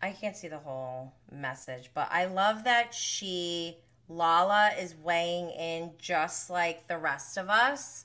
I 0.05 0.13
can't 0.13 0.37
see 0.37 0.49
the 0.49 0.59
whole 0.59 1.15
message, 1.33 1.91
but 1.95 2.09
I 2.11 2.27
love 2.27 2.65
that 2.65 2.93
she 2.93 3.79
Lala 4.07 4.73
is 4.79 4.95
weighing 4.95 5.49
in 5.49 5.93
just 5.97 6.51
like 6.51 6.89
the 6.89 6.99
rest 6.99 7.39
of 7.39 7.49
us, 7.49 8.05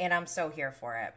and 0.00 0.14
I'm 0.14 0.26
so 0.26 0.48
here 0.48 0.72
for 0.72 0.96
it. 0.96 1.12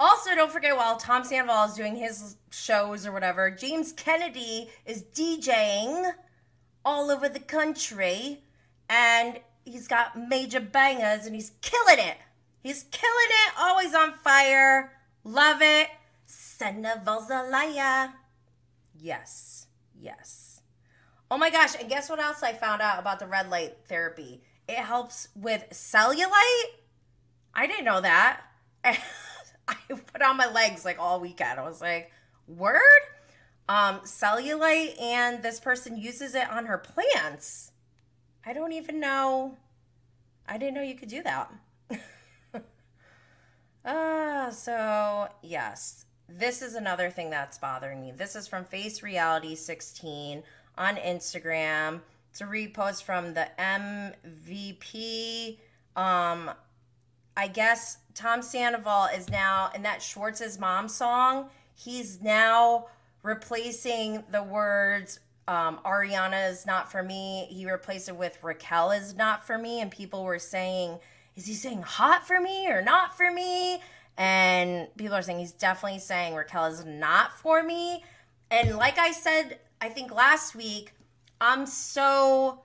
Also, 0.00 0.34
don't 0.34 0.50
forget 0.50 0.74
while 0.74 0.96
Tom 0.96 1.22
Sandoval 1.22 1.66
is 1.66 1.74
doing 1.74 1.96
his 1.96 2.36
shows 2.50 3.06
or 3.06 3.12
whatever, 3.12 3.50
James 3.50 3.92
Kennedy 3.92 4.70
is 4.86 5.02
DJing 5.02 6.14
all 6.82 7.10
over 7.10 7.28
the 7.28 7.40
country, 7.40 8.42
and 8.88 9.40
he's 9.66 9.86
got 9.86 10.18
major 10.18 10.60
bangers 10.60 11.26
and 11.26 11.34
he's 11.34 11.52
killing 11.60 11.98
it. 11.98 12.16
He's 12.62 12.84
killing 12.84 13.12
it, 13.46 13.52
always 13.58 13.94
on 13.94 14.14
fire. 14.14 14.92
Love 15.24 15.60
it. 15.60 15.88
Sandoval's 16.24 17.28
a 17.28 17.42
liar. 17.42 18.14
Yes, 19.02 19.66
yes. 20.00 20.60
Oh 21.28 21.36
my 21.36 21.50
gosh, 21.50 21.74
and 21.74 21.88
guess 21.88 22.08
what 22.08 22.20
else 22.20 22.44
I 22.44 22.52
found 22.52 22.80
out 22.80 23.00
about 23.00 23.18
the 23.18 23.26
red 23.26 23.50
light 23.50 23.78
therapy? 23.88 24.42
It 24.68 24.76
helps 24.76 25.26
with 25.34 25.64
cellulite. 25.72 26.70
I 27.52 27.66
didn't 27.66 27.84
know 27.84 28.00
that. 28.00 28.42
I 28.84 28.94
put 29.88 30.22
on 30.22 30.36
my 30.36 30.46
legs 30.46 30.84
like 30.84 31.00
all 31.00 31.18
weekend. 31.18 31.58
I 31.58 31.64
was 31.64 31.80
like, 31.80 32.12
word? 32.46 32.80
Um, 33.68 34.00
cellulite, 34.04 35.00
and 35.02 35.42
this 35.42 35.58
person 35.58 35.96
uses 35.96 36.36
it 36.36 36.48
on 36.48 36.66
her 36.66 36.78
plants. 36.78 37.72
I 38.46 38.52
don't 38.52 38.72
even 38.72 39.00
know. 39.00 39.56
I 40.46 40.58
didn't 40.58 40.74
know 40.74 40.82
you 40.82 40.94
could 40.94 41.08
do 41.08 41.24
that. 41.24 41.50
uh, 43.84 44.50
so 44.52 45.28
yes, 45.42 46.04
this 46.28 46.62
is 46.62 46.74
another 46.74 47.10
thing 47.10 47.30
that's 47.30 47.58
bothering 47.58 48.00
me. 48.00 48.12
This 48.12 48.36
is 48.36 48.48
from 48.48 48.64
Face 48.64 49.02
Reality 49.02 49.54
16 49.54 50.42
on 50.78 50.96
Instagram. 50.96 52.00
It's 52.30 52.40
a 52.40 52.44
repost 52.44 53.02
from 53.02 53.34
the 53.34 53.48
MVP. 53.58 55.58
Um, 55.94 56.50
I 57.36 57.48
guess 57.48 57.98
Tom 58.14 58.42
Sandoval 58.42 59.08
is 59.14 59.28
now 59.28 59.70
in 59.74 59.82
that 59.82 60.02
Schwartz's 60.02 60.58
mom 60.58 60.88
song. 60.88 61.50
He's 61.74 62.22
now 62.22 62.86
replacing 63.22 64.24
the 64.30 64.42
words 64.42 65.20
um, 65.48 65.80
Ariana 65.84 66.50
is 66.50 66.66
not 66.66 66.90
for 66.90 67.02
me. 67.02 67.46
He 67.50 67.70
replaced 67.70 68.08
it 68.08 68.16
with 68.16 68.38
Raquel 68.42 68.92
is 68.92 69.16
not 69.16 69.46
for 69.46 69.58
me. 69.58 69.80
And 69.80 69.90
people 69.90 70.24
were 70.24 70.38
saying, 70.38 70.98
is 71.36 71.46
he 71.46 71.54
saying 71.54 71.82
hot 71.82 72.26
for 72.26 72.40
me 72.40 72.68
or 72.68 72.82
not 72.82 73.16
for 73.16 73.30
me? 73.30 73.80
And 74.22 74.86
people 74.96 75.16
are 75.16 75.22
saying 75.22 75.40
he's 75.40 75.50
definitely 75.50 75.98
saying 75.98 76.36
Raquel 76.36 76.66
is 76.66 76.84
not 76.84 77.36
for 77.40 77.60
me. 77.60 78.04
And 78.52 78.76
like 78.76 78.96
I 78.96 79.10
said, 79.10 79.58
I 79.80 79.88
think 79.88 80.14
last 80.14 80.54
week, 80.54 80.92
I'm 81.40 81.66
so, 81.66 82.60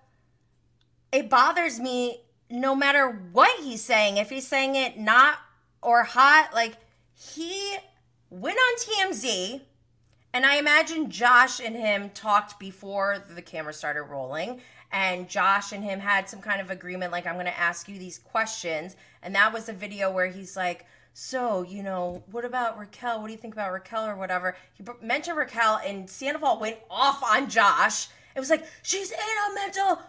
it 1.12 1.32
bothers 1.32 1.80
me 1.80 2.22
no 2.52 2.76
matter 2.76 3.10
what 3.32 3.60
he's 3.60 3.84
saying. 3.84 4.18
If 4.18 4.30
he's 4.30 4.46
saying 4.46 4.76
it 4.76 5.00
not 5.00 5.40
or 5.82 6.04
hot, 6.04 6.52
like 6.54 6.74
he 7.16 7.78
went 8.30 8.60
on 8.60 9.10
TMZ 9.10 9.62
and 10.36 10.46
I 10.46 10.58
imagine 10.58 11.10
Josh 11.10 11.60
and 11.60 11.76
him 11.76 12.12
talked 12.12 12.60
before 12.60 13.18
the 13.34 13.42
camera 13.42 13.74
started 13.74 14.04
rolling. 14.04 14.62
And 14.92 15.28
Josh 15.28 15.72
and 15.72 15.84
him 15.84 16.02
had 16.02 16.30
some 16.30 16.40
kind 16.40 16.62
of 16.62 16.70
agreement, 16.70 17.12
like, 17.12 17.26
I'm 17.26 17.34
going 17.34 17.48
to 17.48 17.60
ask 17.60 17.90
you 17.90 17.98
these 17.98 18.20
questions. 18.20 18.96
And 19.24 19.34
that 19.34 19.52
was 19.52 19.68
a 19.68 19.74
video 19.74 20.12
where 20.12 20.28
he's 20.28 20.56
like, 20.56 20.86
So, 21.20 21.64
you 21.64 21.82
know, 21.82 22.22
what 22.30 22.46
about 22.46 22.78
Raquel? 22.78 23.20
What 23.20 23.26
do 23.26 23.34
you 23.34 23.40
think 23.40 23.56
about 23.56 23.72
Raquel 23.72 24.06
or 24.06 24.16
whatever? 24.16 24.56
He 24.76 24.84
mentioned 25.02 25.36
Raquel, 25.36 25.82
and 25.84 26.08
Sandoval 26.08 26.60
went 26.60 26.78
off 26.92 27.24
on 27.24 27.50
Josh. 27.50 28.08
It 28.36 28.40
was 28.40 28.52
like, 28.52 28.68
She's 28.84 29.10
in 29.10 29.18
a 29.18 29.56
mental 29.56 30.00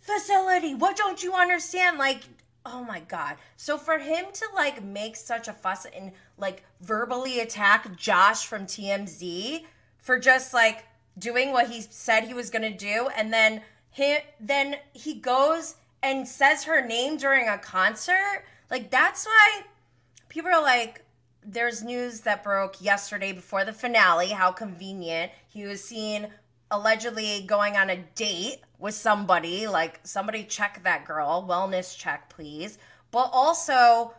facility. 0.00 0.74
What 0.74 0.96
don't 0.96 1.22
you 1.22 1.34
understand? 1.34 1.98
Like, 1.98 2.22
oh 2.64 2.82
my 2.82 2.98
god 2.98 3.36
so 3.58 3.76
for 3.76 3.98
him 3.98 4.24
to 4.32 4.46
like 4.54 4.82
make 4.82 5.16
such 5.16 5.48
a 5.48 5.52
fuss 5.52 5.86
and 5.94 6.12
like 6.38 6.62
verbally 6.80 7.38
attack 7.38 7.94
josh 7.94 8.46
from 8.46 8.64
tmz 8.64 9.66
for 9.98 10.18
just 10.18 10.54
like 10.54 10.86
doing 11.18 11.52
what 11.52 11.68
he 11.68 11.82
said 11.82 12.24
he 12.24 12.32
was 12.32 12.48
going 12.48 12.62
to 12.62 12.74
do 12.74 13.10
and 13.18 13.30
then 13.34 13.60
he 13.90 14.16
then 14.40 14.76
he 14.94 15.12
goes 15.12 15.76
and 16.02 16.26
says 16.26 16.64
her 16.64 16.80
name 16.80 17.18
during 17.18 17.46
a 17.46 17.58
concert 17.58 18.46
like 18.70 18.90
that's 18.90 19.26
why 19.26 19.64
people 20.34 20.50
are 20.50 20.60
like 20.60 21.04
there's 21.46 21.84
news 21.84 22.20
that 22.20 22.42
broke 22.42 22.82
yesterday 22.82 23.32
before 23.32 23.64
the 23.64 23.72
finale. 23.72 24.30
How 24.30 24.50
convenient. 24.50 25.30
He 25.46 25.64
was 25.64 25.84
seen 25.84 26.28
allegedly 26.70 27.44
going 27.46 27.76
on 27.76 27.88
a 27.88 27.98
date 28.16 28.56
with 28.78 28.94
somebody. 28.94 29.68
Like 29.68 30.00
somebody 30.02 30.42
check 30.42 30.82
that 30.82 31.04
girl. 31.04 31.46
Wellness 31.48 31.96
check 31.96 32.28
please. 32.30 32.78
But 33.12 33.30
also 33.32 34.14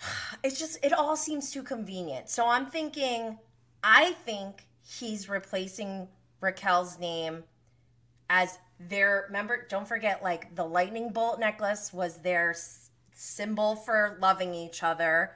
it's 0.42 0.58
just 0.58 0.78
it 0.82 0.94
all 0.94 1.16
seems 1.16 1.50
too 1.50 1.62
convenient. 1.62 2.30
So 2.30 2.48
i'm 2.48 2.66
thinking 2.66 3.38
i 3.84 4.12
think 4.12 4.66
he's 4.82 5.28
replacing 5.28 6.08
Raquel's 6.40 6.98
name 6.98 7.44
as 8.30 8.58
their 8.78 9.24
remember 9.26 9.66
don't 9.68 9.86
forget 9.86 10.22
like 10.22 10.54
the 10.54 10.64
lightning 10.64 11.12
bolt 11.12 11.38
necklace 11.40 11.92
was 11.92 12.18
their 12.18 12.54
symbol 13.12 13.76
for 13.76 14.16
loving 14.20 14.54
each 14.54 14.82
other 14.82 15.32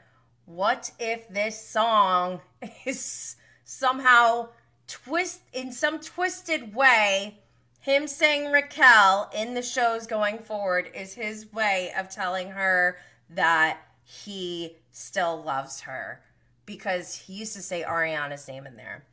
what 0.46 0.90
if 0.98 1.28
this 1.28 1.66
song 1.66 2.40
is 2.86 3.36
somehow 3.64 4.48
twist 4.86 5.40
in 5.52 5.72
some 5.72 6.00
twisted 6.00 6.74
way 6.74 7.38
him 7.84 8.06
saying 8.06 8.50
Raquel 8.50 9.30
in 9.36 9.52
the 9.52 9.62
shows 9.62 10.06
going 10.06 10.38
forward 10.38 10.90
is 10.94 11.12
his 11.12 11.52
way 11.52 11.92
of 11.98 12.08
telling 12.08 12.52
her 12.52 12.96
that 13.28 13.78
he 14.02 14.76
still 14.90 15.42
loves 15.42 15.82
her 15.82 16.22
because 16.64 17.14
he 17.14 17.34
used 17.34 17.52
to 17.54 17.60
say 17.60 17.84
Ariana's 17.86 18.48
name 18.48 18.66
in 18.66 18.76
there. 18.76 19.04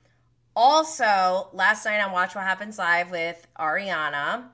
Also, 0.55 1.49
last 1.51 1.85
night 1.85 1.99
on 1.99 2.13
Watch 2.13 2.33
What 2.33 2.45
Happens 2.45 2.77
Live 2.77 3.11
with 3.11 3.45
Ariana, 3.59 4.45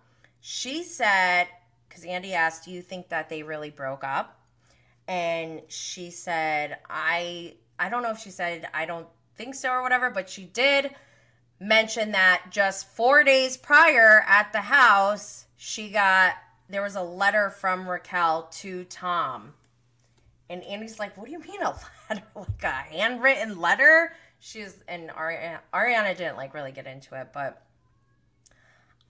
she 0.41 0.81
said, 0.81 1.45
because 1.97 2.09
Andy 2.09 2.33
asked, 2.33 2.65
Do 2.65 2.71
you 2.71 2.81
think 2.81 3.09
that 3.09 3.29
they 3.29 3.41
really 3.41 3.71
broke 3.71 4.03
up? 4.03 4.39
And 5.07 5.61
she 5.67 6.11
said, 6.11 6.77
I 6.89 7.55
I 7.79 7.89
don't 7.89 8.03
know 8.03 8.11
if 8.11 8.19
she 8.19 8.29
said 8.29 8.67
I 8.73 8.85
don't 8.85 9.07
think 9.35 9.55
so 9.55 9.71
or 9.71 9.81
whatever, 9.81 10.11
but 10.11 10.29
she 10.29 10.43
did 10.43 10.93
mention 11.59 12.11
that 12.11 12.43
just 12.51 12.87
four 12.87 13.23
days 13.23 13.57
prior 13.57 14.23
at 14.27 14.51
the 14.51 14.61
house, 14.61 15.45
she 15.55 15.89
got 15.89 16.35
there 16.69 16.83
was 16.83 16.95
a 16.95 17.01
letter 17.01 17.49
from 17.49 17.89
Raquel 17.89 18.47
to 18.59 18.83
Tom. 18.83 19.53
And 20.49 20.63
Andy's 20.63 20.99
like, 20.99 21.17
What 21.17 21.25
do 21.25 21.31
you 21.31 21.39
mean 21.39 21.63
a 21.63 21.75
letter? 22.09 22.23
like 22.35 22.63
a 22.63 22.67
handwritten 22.67 23.59
letter? 23.59 24.13
she's 24.39 24.83
and 24.87 25.09
Ariana, 25.09 25.59
Ariana 25.73 26.15
didn't 26.15 26.37
like 26.37 26.53
really 26.53 26.71
get 26.71 26.85
into 26.85 27.19
it, 27.19 27.29
but 27.33 27.63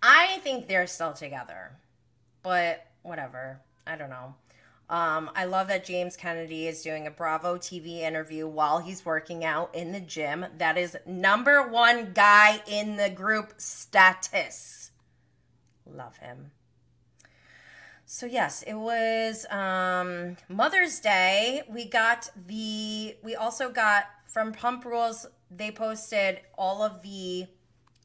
I 0.01 0.37
think 0.37 0.67
they're 0.67 0.87
still 0.87 1.11
together. 1.11 1.71
But 2.47 2.87
whatever. 3.01 3.59
I 3.85 3.97
don't 3.97 4.09
know. 4.09 4.35
Um, 4.89 5.29
I 5.35 5.43
love 5.43 5.67
that 5.67 5.83
James 5.83 6.15
Kennedy 6.15 6.65
is 6.65 6.81
doing 6.81 7.05
a 7.05 7.11
Bravo 7.11 7.57
TV 7.57 7.99
interview 7.99 8.47
while 8.47 8.79
he's 8.79 9.05
working 9.05 9.43
out 9.43 9.75
in 9.75 9.91
the 9.91 9.99
gym. 9.99 10.45
That 10.57 10.77
is 10.77 10.95
number 11.05 11.67
one 11.67 12.13
guy 12.13 12.61
in 12.65 12.95
the 12.95 13.09
group 13.09 13.55
status. 13.57 14.91
Love 15.85 16.15
him. 16.19 16.51
So 18.05 18.25
yes, 18.25 18.63
it 18.63 18.75
was 18.75 19.45
um, 19.49 20.37
Mother's 20.47 21.01
Day. 21.01 21.63
We 21.67 21.83
got 21.83 22.29
the. 22.47 23.17
We 23.21 23.35
also 23.35 23.69
got 23.69 24.05
from 24.25 24.53
Pump 24.53 24.85
Rules, 24.85 25.25
they 25.51 25.69
posted 25.69 26.39
all 26.57 26.81
of 26.81 27.01
the 27.01 27.47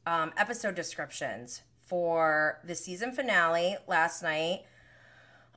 um, 0.05 0.33
episode 0.35 0.75
descriptions 0.75 1.61
for 1.85 2.59
the 2.63 2.75
season 2.75 3.11
finale 3.11 3.77
last 3.87 4.23
night. 4.23 4.63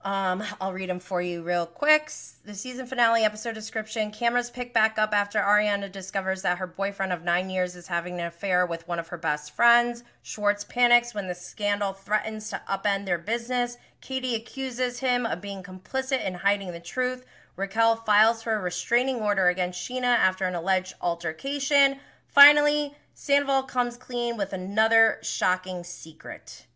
Um, 0.07 0.45
I'll 0.61 0.73
read 0.73 0.89
them 0.89 1.01
for 1.01 1.21
you 1.21 1.43
real 1.43 1.67
quick. 1.67 2.13
The 2.45 2.55
season 2.55 2.87
finale 2.87 3.25
episode 3.25 3.57
description 3.57 4.13
cameras 4.13 4.51
pick 4.51 4.73
back 4.73 4.99
up 4.99 5.13
after 5.13 5.41
Ariana 5.41 5.91
discovers 5.91 6.43
that 6.43 6.59
her 6.59 6.67
boyfriend 6.69 7.13
of 7.13 7.25
nine 7.25 7.51
years 7.51 7.75
is 7.75 7.89
having 7.89 8.21
an 8.21 8.27
affair 8.27 8.65
with 8.65 8.87
one 8.87 9.01
of 9.01 9.09
her 9.09 9.19
best 9.19 9.57
friends. 9.57 10.05
Schwartz 10.23 10.63
panics 10.63 11.13
when 11.13 11.27
the 11.27 11.35
scandal 11.35 11.93
threatens 11.93 12.51
to 12.51 12.63
upend 12.71 13.07
their 13.07 13.19
business. 13.19 13.79
Katie 14.01 14.37
accuses 14.37 15.01
him 15.01 15.27
of 15.27 15.41
being 15.41 15.65
complicit 15.65 16.25
in 16.25 16.35
hiding 16.35 16.71
the 16.71 16.79
truth. 16.79 17.27
Raquel 17.57 17.97
files 17.97 18.45
for 18.45 18.55
a 18.55 18.61
restraining 18.61 19.17
order 19.17 19.49
against 19.49 19.81
Scheana 19.81 20.05
after 20.05 20.45
an 20.45 20.55
alleged 20.55 20.95
altercation. 21.01 21.97
Finally, 22.29 22.95
Sandoval 23.19 23.63
comes 23.63 23.97
clean 23.97 24.37
with 24.37 24.53
another 24.53 25.19
shocking 25.23 25.85
secret. 25.85 26.67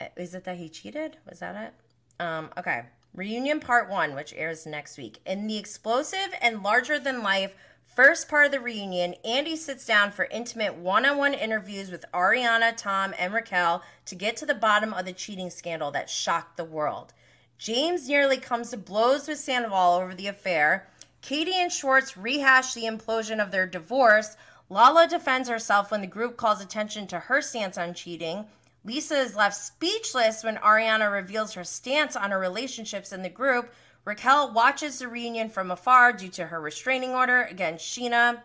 Uh, 0.00 0.04
is 0.16 0.36
it 0.36 0.44
that 0.44 0.56
he 0.56 0.68
cheated? 0.68 1.16
Was 1.28 1.40
that 1.40 1.56
it? 1.56 2.24
Um, 2.24 2.50
okay. 2.56 2.84
Reunion 3.12 3.58
Part 3.58 3.90
1, 3.90 4.14
which 4.14 4.32
airs 4.36 4.66
next 4.66 4.96
week. 4.96 5.18
In 5.26 5.48
the 5.48 5.58
explosive 5.58 6.32
and 6.40 6.62
larger 6.62 7.00
than 7.00 7.24
life 7.24 7.56
first 7.82 8.28
part 8.28 8.46
of 8.46 8.52
the 8.52 8.60
reunion, 8.60 9.16
Andy 9.24 9.56
sits 9.56 9.84
down 9.84 10.12
for 10.12 10.28
intimate 10.30 10.76
one 10.76 11.04
on 11.04 11.18
one 11.18 11.34
interviews 11.34 11.90
with 11.90 12.04
Ariana, 12.14 12.76
Tom, 12.76 13.14
and 13.18 13.34
Raquel 13.34 13.82
to 14.06 14.14
get 14.14 14.36
to 14.36 14.46
the 14.46 14.54
bottom 14.54 14.94
of 14.94 15.06
the 15.06 15.12
cheating 15.12 15.50
scandal 15.50 15.90
that 15.90 16.08
shocked 16.08 16.56
the 16.56 16.64
world. 16.64 17.12
James 17.58 18.08
nearly 18.08 18.36
comes 18.36 18.70
to 18.70 18.76
blows 18.76 19.26
with 19.26 19.38
Sandoval 19.38 19.94
over 19.94 20.14
the 20.14 20.28
affair. 20.28 20.88
Katie 21.20 21.56
and 21.56 21.72
Schwartz 21.72 22.16
rehash 22.16 22.74
the 22.74 22.84
implosion 22.84 23.42
of 23.42 23.50
their 23.50 23.66
divorce. 23.66 24.36
Lala 24.68 25.06
defends 25.06 25.48
herself 25.48 25.90
when 25.90 26.00
the 26.00 26.06
group 26.06 26.36
calls 26.36 26.60
attention 26.60 27.06
to 27.08 27.20
her 27.20 27.42
stance 27.42 27.76
on 27.76 27.94
cheating. 27.94 28.46
Lisa 28.84 29.16
is 29.16 29.36
left 29.36 29.56
speechless 29.56 30.44
when 30.44 30.56
Ariana 30.56 31.12
reveals 31.12 31.54
her 31.54 31.64
stance 31.64 32.16
on 32.16 32.30
her 32.30 32.38
relationships 32.38 33.12
in 33.12 33.22
the 33.22 33.28
group. 33.28 33.72
Raquel 34.04 34.52
watches 34.52 34.98
the 34.98 35.08
reunion 35.08 35.48
from 35.48 35.70
afar 35.70 36.12
due 36.12 36.28
to 36.30 36.46
her 36.46 36.60
restraining 36.60 37.10
order 37.10 37.42
against 37.42 37.86
Scheana. 37.86 38.42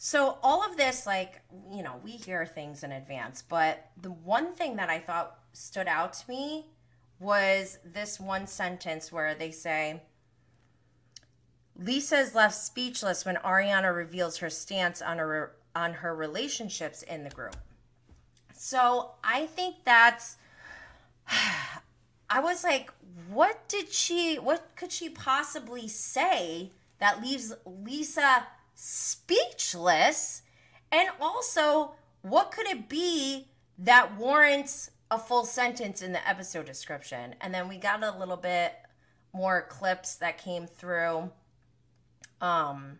So, 0.00 0.38
all 0.42 0.64
of 0.64 0.76
this, 0.76 1.06
like, 1.06 1.42
you 1.72 1.82
know, 1.82 2.00
we 2.04 2.12
hear 2.12 2.46
things 2.46 2.84
in 2.84 2.92
advance, 2.92 3.42
but 3.42 3.90
the 4.00 4.12
one 4.12 4.54
thing 4.54 4.76
that 4.76 4.88
I 4.88 5.00
thought 5.00 5.38
stood 5.52 5.88
out 5.88 6.12
to 6.14 6.28
me 6.28 6.66
was 7.18 7.78
this 7.84 8.20
one 8.20 8.46
sentence 8.46 9.10
where 9.10 9.34
they 9.34 9.50
say, 9.50 10.02
Lisa 11.78 12.18
is 12.18 12.34
left 12.34 12.56
speechless 12.56 13.24
when 13.24 13.36
Ariana 13.36 13.94
reveals 13.94 14.38
her 14.38 14.50
stance 14.50 15.00
on 15.00 15.18
her 15.18 15.54
on 15.74 15.94
her 15.94 16.14
relationships 16.14 17.02
in 17.02 17.22
the 17.22 17.30
group. 17.30 17.56
So 18.52 19.12
I 19.22 19.46
think 19.46 19.76
that's 19.84 20.36
I 22.30 22.40
was 22.40 22.64
like, 22.64 22.90
what 23.30 23.68
did 23.68 23.92
she 23.92 24.36
what 24.36 24.70
could 24.74 24.90
she 24.90 25.08
possibly 25.08 25.86
say 25.86 26.72
that 26.98 27.22
leaves 27.22 27.54
Lisa 27.64 28.48
speechless? 28.74 30.42
And 30.90 31.08
also, 31.20 31.92
what 32.22 32.50
could 32.50 32.66
it 32.66 32.88
be 32.88 33.48
that 33.78 34.16
warrants 34.16 34.90
a 35.10 35.18
full 35.18 35.44
sentence 35.44 36.02
in 36.02 36.12
the 36.12 36.28
episode 36.28 36.66
description? 36.66 37.34
And 37.40 37.54
then 37.54 37.68
we 37.68 37.76
got 37.76 38.02
a 38.02 38.18
little 38.18 38.36
bit 38.36 38.74
more 39.32 39.62
clips 39.68 40.16
that 40.16 40.38
came 40.38 40.66
through 40.66 41.30
um 42.40 42.98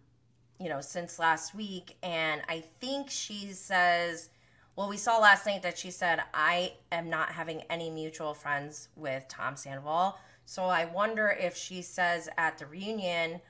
you 0.59 0.69
know 0.69 0.81
since 0.81 1.19
last 1.19 1.55
week 1.55 1.97
and 2.03 2.43
i 2.49 2.63
think 2.81 3.11
she 3.11 3.53
says 3.53 4.31
well 4.77 4.89
we 4.89 4.97
saw 4.97 5.19
last 5.19 5.47
night 5.47 5.63
that 5.63 5.79
she 5.79 5.91
said 5.91 6.21
i 6.35 6.73
am 6.91 7.09
not 7.09 7.31
having 7.31 7.63
any 7.71 7.91
mutual 7.91 8.35
friends 8.35 8.89
with 8.97 9.27
tom 9.29 9.57
sandoval. 9.57 10.19
So 10.45 10.65
i 10.65 10.85
wonder 10.85 11.37
if 11.39 11.57
she 11.57 11.83
says 11.83 12.29
at 12.37 12.59
the 12.59 12.67
reunion 12.67 13.41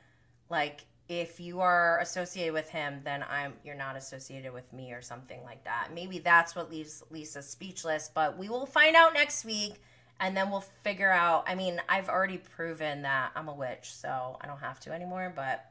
like 0.51 0.84
if 1.09 1.41
you 1.41 1.61
are 1.61 1.99
associated 2.01 2.53
with 2.53 2.68
him 2.70 3.01
then 3.05 3.24
i'm 3.30 3.55
you're 3.64 3.74
not 3.74 3.97
associated 3.97 4.53
with 4.53 4.72
me 4.72 4.93
or 4.93 5.01
something 5.01 5.43
like 5.45 5.64
that. 5.64 5.89
Maybe 5.95 6.18
that's 6.18 6.55
what 6.55 6.70
leaves 6.70 7.03
lisa 7.11 7.43
speechless 7.43 8.11
but 8.14 8.36
we 8.36 8.49
will 8.49 8.66
find 8.66 8.97
out 8.97 9.14
next 9.14 9.45
week 9.45 9.80
and 10.20 10.36
then 10.36 10.51
we'll 10.51 10.61
figure 10.61 11.11
out 11.11 11.45
i 11.47 11.55
mean 11.55 11.80
i've 11.89 12.09
already 12.09 12.39
proven 12.39 13.03
that 13.03 13.30
i'm 13.36 13.49
a 13.49 13.55
witch 13.55 13.93
so 13.93 14.36
i 14.41 14.47
don't 14.47 14.61
have 14.61 14.80
to 14.80 14.93
anymore 14.93 15.32
but 15.34 15.70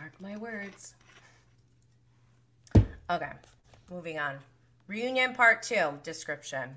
Mark 0.00 0.18
my 0.18 0.34
words. 0.38 0.94
Okay, 3.10 3.32
moving 3.90 4.18
on. 4.18 4.38
Reunion 4.86 5.34
Part 5.34 5.62
2 5.62 5.98
description. 6.02 6.76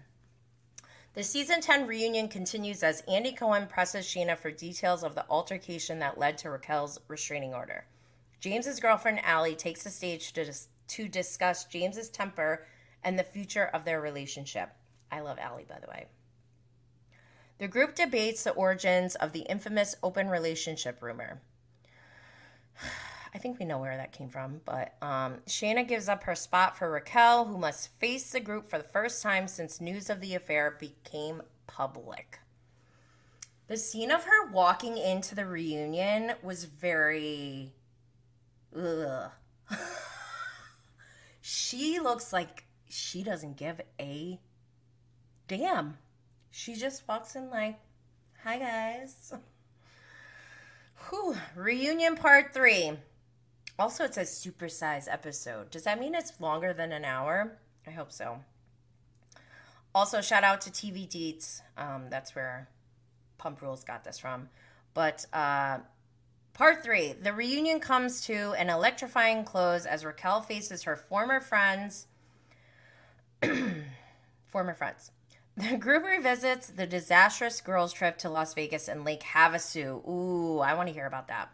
The 1.13 1.23
season 1.23 1.61
10 1.61 1.87
reunion 1.87 2.27
continues 2.27 2.83
as 2.83 3.01
Andy 3.07 3.31
Cohen 3.31 3.67
presses 3.67 4.05
Scheana 4.05 4.37
for 4.37 4.51
details 4.51 5.03
of 5.03 5.15
the 5.15 5.23
altercation 5.29 5.99
that 5.99 6.17
led 6.17 6.37
to 6.39 6.49
Raquel's 6.49 6.99
restraining 7.07 7.53
order. 7.53 7.85
James's 8.41 8.81
girlfriend 8.81 9.23
Allie 9.23 9.55
takes 9.55 9.83
the 9.83 9.89
stage 9.89 10.33
to, 10.33 10.43
dis- 10.43 10.67
to 10.89 11.07
discuss 11.07 11.63
James's 11.63 12.09
temper 12.09 12.65
and 13.05 13.17
the 13.17 13.23
future 13.23 13.69
of 13.73 13.85
their 13.85 14.01
relationship. 14.01 14.71
I 15.09 15.21
love 15.21 15.39
Allie, 15.39 15.65
by 15.69 15.79
the 15.79 15.87
way. 15.87 16.07
The 17.57 17.69
group 17.69 17.95
debates 17.95 18.43
the 18.43 18.51
origins 18.51 19.15
of 19.15 19.31
the 19.31 19.43
infamous 19.43 19.95
open 20.03 20.27
relationship 20.27 21.01
rumor. 21.01 21.39
I 23.33 23.39
think 23.39 23.57
we 23.57 23.65
know 23.65 23.79
where 23.79 23.97
that 23.97 24.11
came 24.11 24.29
from, 24.29 24.61
but 24.63 24.93
um, 25.01 25.37
Scheana 25.47 25.87
gives 25.87 26.07
up 26.07 26.23
her 26.25 26.35
spot 26.35 26.77
for 26.77 26.91
Raquel, 26.91 27.45
who 27.45 27.57
must 27.57 27.89
face 27.99 28.31
the 28.31 28.39
group 28.39 28.69
for 28.69 28.77
the 28.77 28.83
first 28.83 29.23
time 29.23 29.47
since 29.47 29.81
news 29.81 30.09
of 30.09 30.21
the 30.21 30.35
affair 30.35 30.77
became 30.79 31.41
public. 31.65 32.39
The 33.67 33.77
scene 33.77 34.11
of 34.11 34.25
her 34.25 34.51
walking 34.51 34.97
into 34.97 35.33
the 35.33 35.47
reunion 35.47 36.33
was 36.43 36.65
very. 36.65 37.73
Ugh. 38.77 39.31
she 41.41 41.99
looks 41.99 42.31
like 42.31 42.65
she 42.87 43.23
doesn't 43.23 43.57
give 43.57 43.81
a 43.99 44.39
damn. 45.47 45.97
She 46.51 46.75
just 46.75 47.07
walks 47.07 47.35
in 47.35 47.49
like, 47.49 47.79
hi 48.43 48.59
guys. 48.59 49.33
Whew. 51.09 51.35
Reunion 51.55 52.15
part 52.15 52.53
three. 52.53 52.91
Also, 53.77 54.03
it 54.03 54.13
says 54.13 54.29
supersize 54.29 55.11
episode. 55.11 55.71
Does 55.71 55.83
that 55.83 55.99
mean 55.99 56.13
it's 56.15 56.39
longer 56.39 56.73
than 56.73 56.91
an 56.91 57.05
hour? 57.05 57.57
I 57.87 57.91
hope 57.91 58.11
so. 58.11 58.39
Also, 59.95 60.21
shout 60.21 60.43
out 60.43 60.61
to 60.61 60.71
TV 60.71 61.07
Deets. 61.07 61.61
Um, 61.77 62.05
that's 62.09 62.35
where 62.35 62.69
Pump 63.37 63.61
Rules 63.61 63.83
got 63.83 64.03
this 64.03 64.19
from. 64.19 64.49
But 64.93 65.25
uh, 65.33 65.79
part 66.53 66.83
three 66.83 67.13
the 67.13 67.33
reunion 67.33 67.79
comes 67.79 68.21
to 68.25 68.53
an 68.57 68.69
electrifying 68.69 69.43
close 69.43 69.85
as 69.85 70.05
Raquel 70.05 70.41
faces 70.41 70.83
her 70.83 70.95
former 70.95 71.39
friends. 71.39 72.07
former 74.47 74.73
friends. 74.73 75.11
The 75.55 75.77
group 75.77 76.03
revisits 76.03 76.67
the 76.67 76.87
disastrous 76.87 77.61
girls' 77.61 77.93
trip 77.93 78.17
to 78.19 78.29
Las 78.29 78.55
Vegas 78.55 78.87
and 78.87 79.05
Lake 79.05 79.21
Havasu. 79.21 80.07
Ooh, 80.07 80.59
I 80.59 80.73
want 80.73 80.87
to 80.87 80.93
hear 80.93 81.05
about 81.05 81.27
that. 81.27 81.51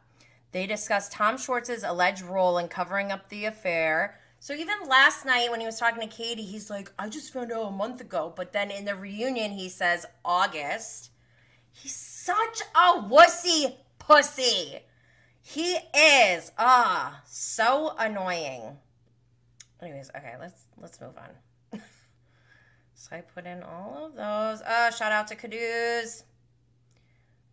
They 0.52 0.66
discuss 0.66 1.10
Tom 1.10 1.38
Schwartz's 1.38 1.84
alleged 1.84 2.24
role 2.24 2.58
in 2.58 2.68
covering 2.68 3.12
up 3.12 3.30
the 3.30 3.45
affair. 3.45 4.20
So 4.39 4.54
even 4.54 4.88
last 4.88 5.26
night 5.26 5.52
when 5.52 5.60
he 5.60 5.66
was 5.66 5.80
talking 5.80 6.02
to 6.02 6.08
Katie, 6.08 6.43
he's 6.43 6.70
like, 6.70 6.91
I 6.97 7.10
just 7.10 7.34
found 7.34 7.52
out 7.52 7.68
a 7.68 7.72
month 7.72 8.02
ago. 8.02 8.34
But 8.36 8.54
then 8.54 8.72
in 8.72 8.86
the 8.86 8.95
reunion, 8.95 9.52
he 9.52 9.70
says 9.70 10.06
August. 10.24 11.12
He's 11.72 11.95
such 11.95 12.62
a 12.74 13.02
wussy 13.02 13.76
pussy. 14.00 14.80
He 15.41 15.78
is. 15.95 16.52
Ah, 16.58 17.22
so 17.26 17.95
annoying. 17.97 18.78
Anyways, 19.82 20.12
okay, 20.16 20.36
let's 20.39 20.64
let's 20.78 21.00
move 21.00 21.16
on. 21.18 21.80
so 22.93 23.16
I 23.16 23.22
put 23.22 23.45
in 23.45 23.64
all 23.64 24.06
of 24.06 24.16
those. 24.16 24.62
Uh, 24.62 24.91
shout 24.91 25.12
out 25.12 25.28
to 25.28 25.36
Caduce. 25.36 26.24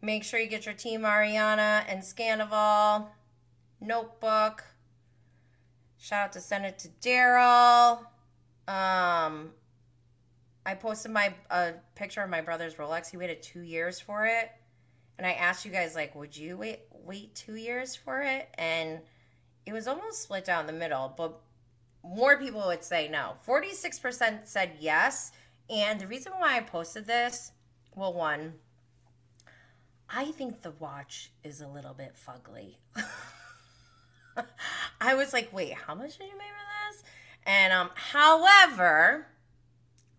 Make 0.07 0.22
sure 0.22 0.38
you 0.38 0.46
get 0.46 0.66
your 0.66 0.74
Team 0.76 1.00
Ariana 1.00 1.82
and 1.88 2.00
Scandoval 2.00 3.09
notebook. 3.80 4.62
Shout 5.98 6.26
out 6.26 6.32
to 6.34 6.40
send 6.40 6.64
it 6.64 6.78
to 6.78 6.88
Daryl. 7.02 7.98
Um, 8.68 9.50
I 10.64 10.74
posted 10.78 11.11
my 11.11 11.34
a 11.50 11.72
picture 11.96 12.22
of 12.22 12.30
my 12.30 12.40
brother's 12.40 12.76
Rolex. 12.76 13.11
He 13.11 13.16
waited 13.16 13.42
two 13.42 13.62
years 13.62 13.98
for 13.98 14.26
it, 14.26 14.52
and 15.18 15.26
I 15.26 15.32
asked 15.32 15.64
you 15.64 15.72
guys 15.72 15.96
like, 15.96 16.14
would 16.14 16.36
you 16.36 16.57
wait 16.57 16.82
wait 16.92 17.34
two 17.34 17.57
years 17.57 17.96
for 17.96 18.22
it? 18.22 18.48
And 18.54 19.00
it 19.66 19.72
was 19.72 19.88
almost 19.88 20.22
split 20.22 20.44
down 20.44 20.68
the 20.68 20.72
middle, 20.72 21.14
but 21.16 21.40
more 22.04 22.38
people 22.38 22.64
would 22.64 22.84
say 22.84 23.09
no. 23.09 23.32
Forty 23.42 23.72
six 23.72 23.98
percent 23.98 24.46
said 24.46 24.76
yes, 24.78 25.32
and 25.68 26.00
the 26.00 26.07
reason 26.07 26.32
why 26.38 26.59
I 26.59 26.61
posted 26.61 27.07
this, 27.07 27.50
well, 27.96 28.12
one 28.12 28.52
I 30.09 30.32
think 30.32 30.62
the 30.62 30.72
watch 30.72 31.32
is 31.42 31.61
a 31.61 31.68
little 31.68 31.94
bit 31.94 32.14
fugly. 32.14 32.76
I 35.00 35.14
was 35.14 35.32
like, 35.32 35.52
wait, 35.52 35.74
how 35.74 35.94
much 35.94 36.18
did 36.18 36.28
you 36.28 36.32
pay 36.32 36.46
for 36.46 36.92
this? 36.92 37.02
And 37.44 37.72
um, 37.72 37.90
however, 37.94 39.26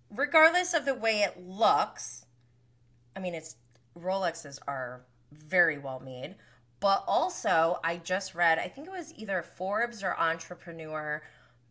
regardless 0.10 0.74
of 0.74 0.86
the 0.86 0.94
way 0.94 1.22
it 1.22 1.40
looks, 1.40 2.26
I 3.16 3.20
mean, 3.20 3.34
it's 3.34 3.56
Rolexes 3.98 4.60
are 4.68 5.06
very 5.32 5.78
well 5.78 6.00
made, 6.00 6.36
but 6.80 7.04
also 7.08 7.80
I 7.84 7.98
just 7.98 8.36
read, 8.36 8.60
I 8.60 8.68
think 8.68 8.88
it 8.88 8.92
was 8.92 9.14
either 9.18 9.42
Forbes 9.42 10.04
or 10.04 10.18
Entrepreneur 10.18 11.24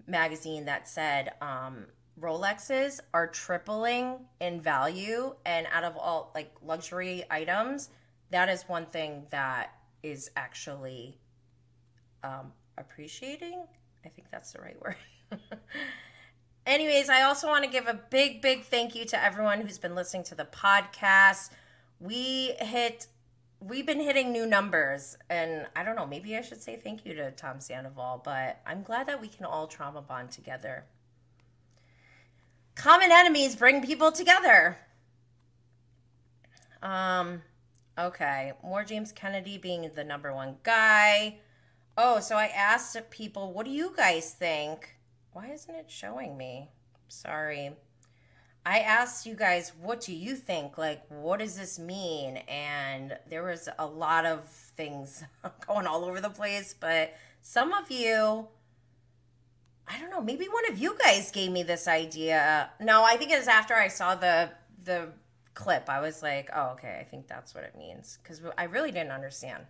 magazine 0.06 0.64
that 0.66 0.88
said 0.88 1.32
um, 1.40 1.86
Rolexes 2.20 3.00
are 3.12 3.26
tripling 3.26 4.26
in 4.40 4.60
value, 4.60 5.34
and 5.44 5.66
out 5.72 5.84
of 5.84 5.96
all 5.96 6.32
like 6.34 6.52
luxury 6.64 7.24
items, 7.30 7.90
that 8.30 8.48
is 8.48 8.62
one 8.62 8.86
thing 8.86 9.26
that 9.30 9.72
is 10.02 10.30
actually 10.36 11.18
um, 12.22 12.52
appreciating. 12.78 13.64
I 14.04 14.08
think 14.08 14.30
that's 14.30 14.52
the 14.52 14.60
right 14.60 14.80
word. 14.80 14.96
Anyways, 16.66 17.08
I 17.08 17.22
also 17.22 17.46
want 17.46 17.64
to 17.64 17.70
give 17.70 17.86
a 17.86 17.94
big, 18.10 18.42
big 18.42 18.64
thank 18.64 18.94
you 18.94 19.04
to 19.06 19.22
everyone 19.22 19.60
who's 19.60 19.78
been 19.78 19.94
listening 19.94 20.24
to 20.24 20.34
the 20.34 20.44
podcast. 20.44 21.50
We 22.00 22.54
hit, 22.58 23.06
we've 23.60 23.86
been 23.86 24.00
hitting 24.00 24.32
new 24.32 24.46
numbers, 24.46 25.16
and 25.30 25.66
I 25.76 25.84
don't 25.84 25.94
know, 25.94 26.06
maybe 26.06 26.36
I 26.36 26.40
should 26.40 26.60
say 26.60 26.76
thank 26.76 27.06
you 27.06 27.14
to 27.14 27.30
Tom 27.30 27.60
Sandoval, 27.60 28.22
but 28.24 28.60
I'm 28.66 28.82
glad 28.82 29.06
that 29.06 29.20
we 29.20 29.28
can 29.28 29.44
all 29.44 29.68
trauma 29.68 30.02
bond 30.02 30.32
together. 30.32 30.84
Common 32.74 33.10
enemies 33.12 33.54
bring 33.54 33.80
people 33.80 34.10
together. 34.10 34.76
Um, 36.82 37.42
Okay, 37.98 38.52
more 38.62 38.84
James 38.84 39.10
Kennedy 39.10 39.56
being 39.56 39.90
the 39.94 40.04
number 40.04 40.34
one 40.34 40.56
guy. 40.62 41.38
Oh, 41.96 42.20
so 42.20 42.36
I 42.36 42.46
asked 42.46 42.98
people, 43.10 43.52
what 43.52 43.64
do 43.64 43.72
you 43.72 43.94
guys 43.96 44.32
think? 44.32 44.96
Why 45.32 45.48
isn't 45.48 45.74
it 45.74 45.90
showing 45.90 46.36
me? 46.36 46.68
Sorry. 47.08 47.72
I 48.66 48.80
asked 48.80 49.24
you 49.24 49.34
guys, 49.34 49.72
what 49.80 50.00
do 50.02 50.12
you 50.12 50.34
think? 50.34 50.76
Like, 50.76 51.02
what 51.08 51.38
does 51.38 51.56
this 51.56 51.78
mean? 51.78 52.38
And 52.48 53.16
there 53.30 53.44
was 53.44 53.68
a 53.78 53.86
lot 53.86 54.26
of 54.26 54.44
things 54.44 55.24
going 55.66 55.86
all 55.86 56.04
over 56.04 56.20
the 56.20 56.30
place, 56.30 56.74
but 56.78 57.14
some 57.40 57.72
of 57.72 57.90
you, 57.90 58.48
I 59.88 59.98
don't 59.98 60.10
know, 60.10 60.20
maybe 60.20 60.46
one 60.46 60.70
of 60.70 60.78
you 60.78 60.98
guys 61.02 61.30
gave 61.30 61.50
me 61.50 61.62
this 61.62 61.88
idea. 61.88 62.70
No, 62.80 63.04
I 63.04 63.16
think 63.16 63.30
it 63.30 63.38
was 63.38 63.48
after 63.48 63.74
I 63.74 63.88
saw 63.88 64.16
the 64.16 64.50
the 64.84 65.08
clip. 65.56 65.88
I 65.88 65.98
was 65.98 66.22
like, 66.22 66.50
oh, 66.54 66.74
okay, 66.74 66.98
I 67.00 67.04
think 67.04 67.26
that's 67.26 67.52
what 67.52 67.64
it 67.64 67.74
means 67.76 68.18
because 68.22 68.40
I 68.56 68.64
really 68.64 68.92
didn't 68.92 69.10
understand. 69.10 69.64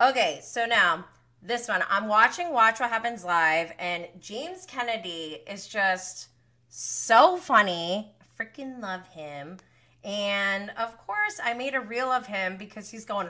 Okay, 0.00 0.38
so 0.44 0.66
now 0.66 1.06
this 1.42 1.66
one, 1.66 1.82
I'm 1.90 2.06
watching 2.06 2.52
Watch 2.52 2.78
What 2.78 2.90
Happens 2.90 3.24
Live, 3.24 3.72
and 3.78 4.06
James 4.20 4.66
Kennedy 4.66 5.38
is 5.50 5.66
just 5.66 6.28
so 6.68 7.36
funny. 7.36 8.12
I 8.20 8.42
freaking 8.42 8.80
love 8.80 9.08
him. 9.08 9.56
And 10.04 10.70
of 10.78 10.96
course, 10.98 11.40
I 11.42 11.54
made 11.54 11.74
a 11.74 11.80
reel 11.80 12.10
of 12.10 12.26
him 12.26 12.56
because 12.56 12.90
he's 12.90 13.04
going 13.04 13.28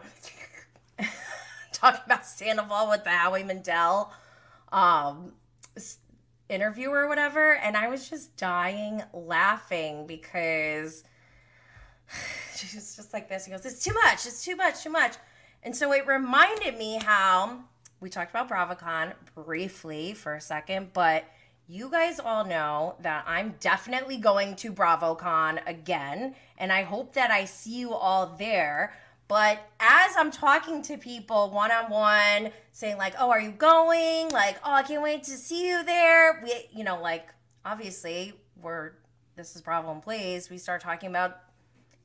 talking 1.72 2.00
about 2.04 2.26
Sandoval 2.26 2.90
with 2.90 3.04
the 3.04 3.10
Howie 3.10 3.44
Mandel 3.44 4.12
um, 4.72 5.32
interview 6.48 6.90
or 6.90 7.08
whatever. 7.08 7.54
And 7.54 7.76
I 7.76 7.88
was 7.88 8.10
just 8.10 8.36
dying 8.36 9.02
laughing 9.12 10.06
because 10.06 11.04
she's 12.56 12.96
just 12.96 13.12
like 13.12 13.28
this. 13.28 13.44
He 13.44 13.52
goes, 13.52 13.64
It's 13.64 13.82
too 13.84 13.94
much. 13.94 14.26
It's 14.26 14.44
too 14.44 14.56
much, 14.56 14.82
too 14.82 14.90
much. 14.90 15.16
And 15.62 15.76
so 15.76 15.92
it 15.92 16.06
reminded 16.06 16.78
me 16.78 16.98
how 17.02 17.64
we 18.00 18.08
talked 18.08 18.30
about 18.30 18.48
BravoCon 18.48 19.12
briefly 19.34 20.14
for 20.14 20.34
a 20.34 20.40
second, 20.40 20.92
but 20.94 21.24
you 21.68 21.90
guys 21.90 22.18
all 22.18 22.44
know 22.44 22.96
that 23.00 23.24
I'm 23.28 23.54
definitely 23.60 24.16
going 24.16 24.56
to 24.56 24.72
BravoCon 24.72 25.60
again, 25.66 26.34
and 26.58 26.72
I 26.72 26.82
hope 26.82 27.12
that 27.12 27.30
I 27.30 27.44
see 27.44 27.78
you 27.78 27.92
all 27.92 28.34
there. 28.38 28.94
But 29.28 29.60
as 29.78 30.16
I'm 30.18 30.32
talking 30.32 30.82
to 30.82 30.96
people 30.96 31.50
one 31.50 31.70
on 31.70 31.88
one, 31.88 32.50
saying 32.72 32.96
like, 32.96 33.14
"Oh, 33.20 33.30
are 33.30 33.40
you 33.40 33.52
going?" 33.52 34.30
Like, 34.30 34.58
"Oh, 34.64 34.72
I 34.72 34.82
can't 34.82 35.02
wait 35.02 35.22
to 35.24 35.36
see 35.36 35.68
you 35.68 35.84
there." 35.84 36.40
We, 36.42 36.66
you 36.72 36.82
know, 36.82 37.00
like 37.00 37.28
obviously 37.64 38.32
we're 38.60 38.94
this 39.36 39.54
is 39.54 39.62
Bravo 39.62 39.92
and 39.92 40.02
Blaze. 40.02 40.50
We 40.50 40.58
start 40.58 40.80
talking 40.80 41.10
about 41.10 41.38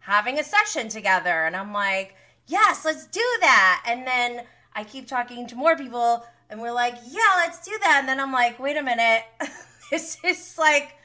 having 0.06 0.40
a 0.40 0.44
session 0.44 0.90
together, 0.90 1.46
and 1.46 1.56
I'm 1.56 1.74
like, 1.74 2.16
"Yes, 2.48 2.86
let's 2.86 3.08
do 3.08 3.26
that." 3.42 3.84
And 3.88 4.08
then 4.08 4.46
I 4.76 4.84
keep 4.84 5.08
talking 5.08 5.48
to 5.48 5.56
more 5.56 5.78
people 5.78 6.26
and 6.50 6.62
we're 6.62 6.74
like, 6.74 6.96
yeah, 7.08 7.22
let's 7.38 7.66
do 7.66 7.72
that. 7.82 7.98
And 8.00 8.08
then 8.08 8.20
I'm 8.20 8.32
like, 8.32 8.60
wait 8.60 8.78
a 8.78 8.84
minute. 8.84 9.24
this 9.92 10.18
is 10.24 10.56
like, 10.58 10.96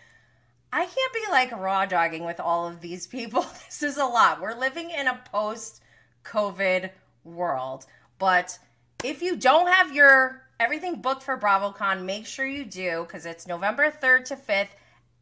I 0.72 0.84
can't 0.84 1.14
be 1.14 1.30
like 1.30 1.52
raw 1.52 1.86
dogging 1.86 2.24
with 2.24 2.40
all 2.40 2.66
of 2.66 2.80
these 2.80 3.06
people. 3.06 3.46
This 3.66 3.82
is 3.82 3.96
a 3.96 4.04
lot. 4.04 4.42
We're 4.42 4.58
living 4.58 4.90
in 4.90 5.06
a 5.06 5.20
post 5.32 5.82
COVID 6.24 6.90
world. 7.24 7.86
But 8.18 8.58
if 9.02 9.22
you 9.22 9.36
don't 9.36 9.68
have 9.68 9.94
your 9.94 10.42
everything 10.58 11.00
booked 11.00 11.22
for 11.22 11.38
BravoCon, 11.38 12.04
make 12.04 12.26
sure 12.26 12.44
you 12.44 12.66
do 12.66 13.04
because 13.06 13.24
it's 13.24 13.46
November 13.46 13.90
3rd 13.90 14.24
to 14.26 14.36
5th 14.36 14.68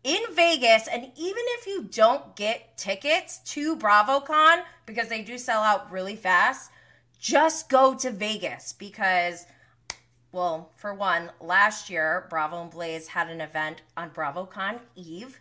in 0.05 0.21
Vegas. 0.35 0.89
And 0.89 1.05
even 1.17 1.43
if 1.59 1.67
you 1.67 1.83
don't 1.83 2.37
get 2.37 2.77
tickets 2.77 3.39
to 3.53 3.77
BravoCon 3.77 4.63
because 4.87 5.09
they 5.09 5.23
do 5.23 5.39
sell 5.39 5.63
out 5.63 5.91
really 5.91 6.17
fast, 6.17 6.71
just 7.19 7.69
go 7.69 7.95
to 7.95 8.11
Vegas 8.11 8.73
because 8.73 9.47
well, 10.31 10.73
for 10.77 10.93
one, 10.93 11.31
last 11.41 11.89
year, 11.89 12.27
Bravo 12.29 12.61
and 12.61 12.71
Blaze 12.71 13.09
had 13.09 13.31
an 13.31 13.41
event 13.41 13.83
on 13.97 14.11
BravoCon 14.11 14.81
Eve. 14.95 15.41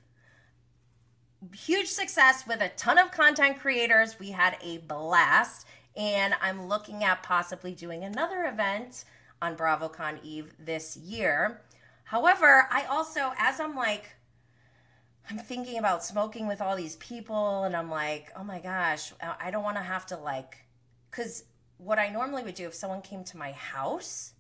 Huge 1.54 1.88
success 1.88 2.46
with 2.48 2.62
a 2.62 2.70
ton 2.70 2.98
of 2.98 3.12
content 3.12 3.60
creators. 3.60 4.18
We 4.18 4.32
had 4.32 4.58
a 4.62 4.78
blast. 4.80 5.68
And 5.96 6.36
I'm 6.42 6.68
looking 6.68 7.04
at 7.04 7.22
possibly 7.22 7.74
doing 7.74 8.04
another 8.04 8.46
event 8.46 9.04
on 9.42 9.58
BravoCon 9.58 10.20
Eve 10.24 10.54
this 10.58 10.96
year. 10.96 11.62
However, 12.06 12.68
I 12.72 12.86
also, 12.86 13.34
as 13.38 13.60
I'm 13.60 13.76
like, 13.76 14.16
I'm 15.30 15.40
thinking 15.40 15.78
about 15.78 16.06
smoking 16.06 16.48
with 16.48 16.62
all 16.62 16.76
these 16.76 16.96
people, 16.98 17.64
and 17.64 17.76
I'm 17.76 17.92
like, 17.92 18.32
oh 18.36 18.44
my 18.44 18.60
gosh, 18.60 19.12
I 19.22 19.52
don't 19.52 19.64
want 19.64 19.78
to 19.78 19.84
have 19.84 20.06
to 20.08 20.18
like, 20.18 20.66
because 21.12 21.44
what 21.78 22.00
I 22.00 22.10
normally 22.10 22.44
would 22.44 22.56
do 22.56 22.68
if 22.68 22.74
someone 22.74 23.02
came 23.02 23.24
to 23.26 23.38
my 23.38 23.52
house, 23.52 24.34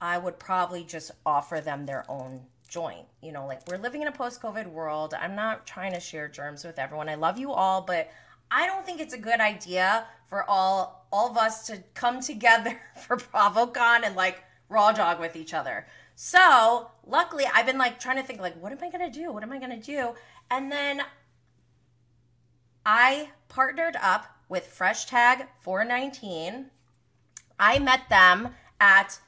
I 0.00 0.18
would 0.18 0.38
probably 0.38 0.82
just 0.84 1.12
offer 1.24 1.60
them 1.60 1.86
their 1.86 2.04
own 2.10 2.42
joint. 2.68 3.06
You 3.22 3.32
know, 3.32 3.46
like 3.46 3.66
we're 3.68 3.78
living 3.78 4.02
in 4.02 4.08
a 4.08 4.12
post 4.12 4.42
COVID 4.42 4.66
world. 4.66 5.14
I'm 5.14 5.34
not 5.34 5.66
trying 5.66 5.92
to 5.92 6.00
share 6.00 6.28
germs 6.28 6.64
with 6.64 6.78
everyone. 6.78 7.08
I 7.08 7.14
love 7.14 7.38
you 7.38 7.52
all, 7.52 7.82
but 7.82 8.10
I 8.50 8.66
don't 8.66 8.84
think 8.84 9.00
it's 9.00 9.14
a 9.14 9.18
good 9.18 9.40
idea 9.40 10.06
for 10.26 10.48
all 10.48 11.06
all 11.12 11.30
of 11.30 11.36
us 11.36 11.66
to 11.68 11.82
come 11.94 12.20
together 12.32 12.78
for 13.06 13.16
BravoCon 13.32 14.04
and 14.04 14.16
like 14.16 14.42
raw 14.68 14.92
dog 14.92 15.20
with 15.20 15.36
each 15.36 15.54
other. 15.54 15.86
So 16.18 16.90
luckily 17.06 17.44
I've 17.54 17.66
been 17.66 17.76
like 17.76 18.00
trying 18.00 18.16
to 18.16 18.22
think 18.22 18.40
like 18.40 18.60
what 18.60 18.72
am 18.72 18.78
I 18.82 18.90
gonna 18.90 19.10
do? 19.10 19.30
What 19.30 19.42
am 19.42 19.52
I 19.52 19.58
gonna 19.58 19.78
do? 19.78 20.14
And 20.50 20.72
then 20.72 21.02
I 22.84 23.30
partnered 23.48 23.96
up 24.00 24.26
with 24.48 24.66
Fresh 24.66 25.06
Tag 25.06 25.46
419. 25.60 26.70
I 27.60 27.78
met 27.78 28.08
them 28.08 28.54
at 28.80 29.20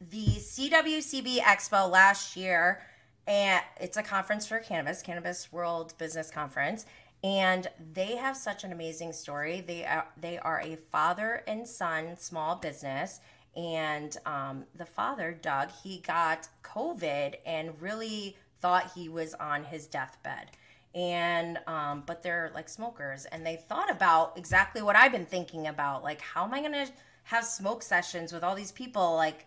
the 0.00 0.26
CWCB 0.26 1.38
Expo 1.38 1.90
last 1.90 2.36
year, 2.36 2.82
and 3.26 3.62
it's 3.80 3.96
a 3.96 4.02
conference 4.02 4.46
for 4.46 4.58
cannabis, 4.58 5.02
Cannabis 5.02 5.52
World 5.52 5.94
Business 5.98 6.30
Conference, 6.30 6.86
and 7.24 7.66
they 7.92 8.16
have 8.16 8.36
such 8.36 8.62
an 8.62 8.70
amazing 8.70 9.12
story. 9.12 9.60
They 9.60 9.84
are 9.84 10.06
they 10.16 10.38
are 10.38 10.60
a 10.60 10.76
father 10.76 11.42
and 11.48 11.66
son 11.66 12.16
small 12.16 12.54
business, 12.54 13.18
and 13.56 14.16
um, 14.24 14.64
the 14.74 14.86
father, 14.86 15.32
Doug, 15.32 15.70
he 15.82 15.98
got 15.98 16.48
COVID 16.62 17.34
and 17.44 17.80
really 17.80 18.36
thought 18.60 18.92
he 18.94 19.08
was 19.08 19.34
on 19.34 19.64
his 19.64 19.86
deathbed. 19.86 20.50
And 20.94 21.58
um, 21.66 22.02
but 22.06 22.22
they're 22.22 22.50
like 22.54 22.68
smokers 22.68 23.24
and 23.26 23.44
they 23.46 23.56
thought 23.56 23.90
about 23.90 24.36
exactly 24.36 24.82
what 24.82 24.94
i've 24.94 25.10
been 25.10 25.24
thinking 25.24 25.66
about 25.66 26.02
like 26.02 26.20
how 26.20 26.44
am 26.44 26.52
i 26.52 26.60
going 26.60 26.72
to 26.72 26.86
have 27.24 27.46
smoke 27.46 27.82
sessions 27.82 28.30
with 28.32 28.44
all 28.44 28.54
these 28.54 28.72
people? 28.72 29.14
Like 29.14 29.46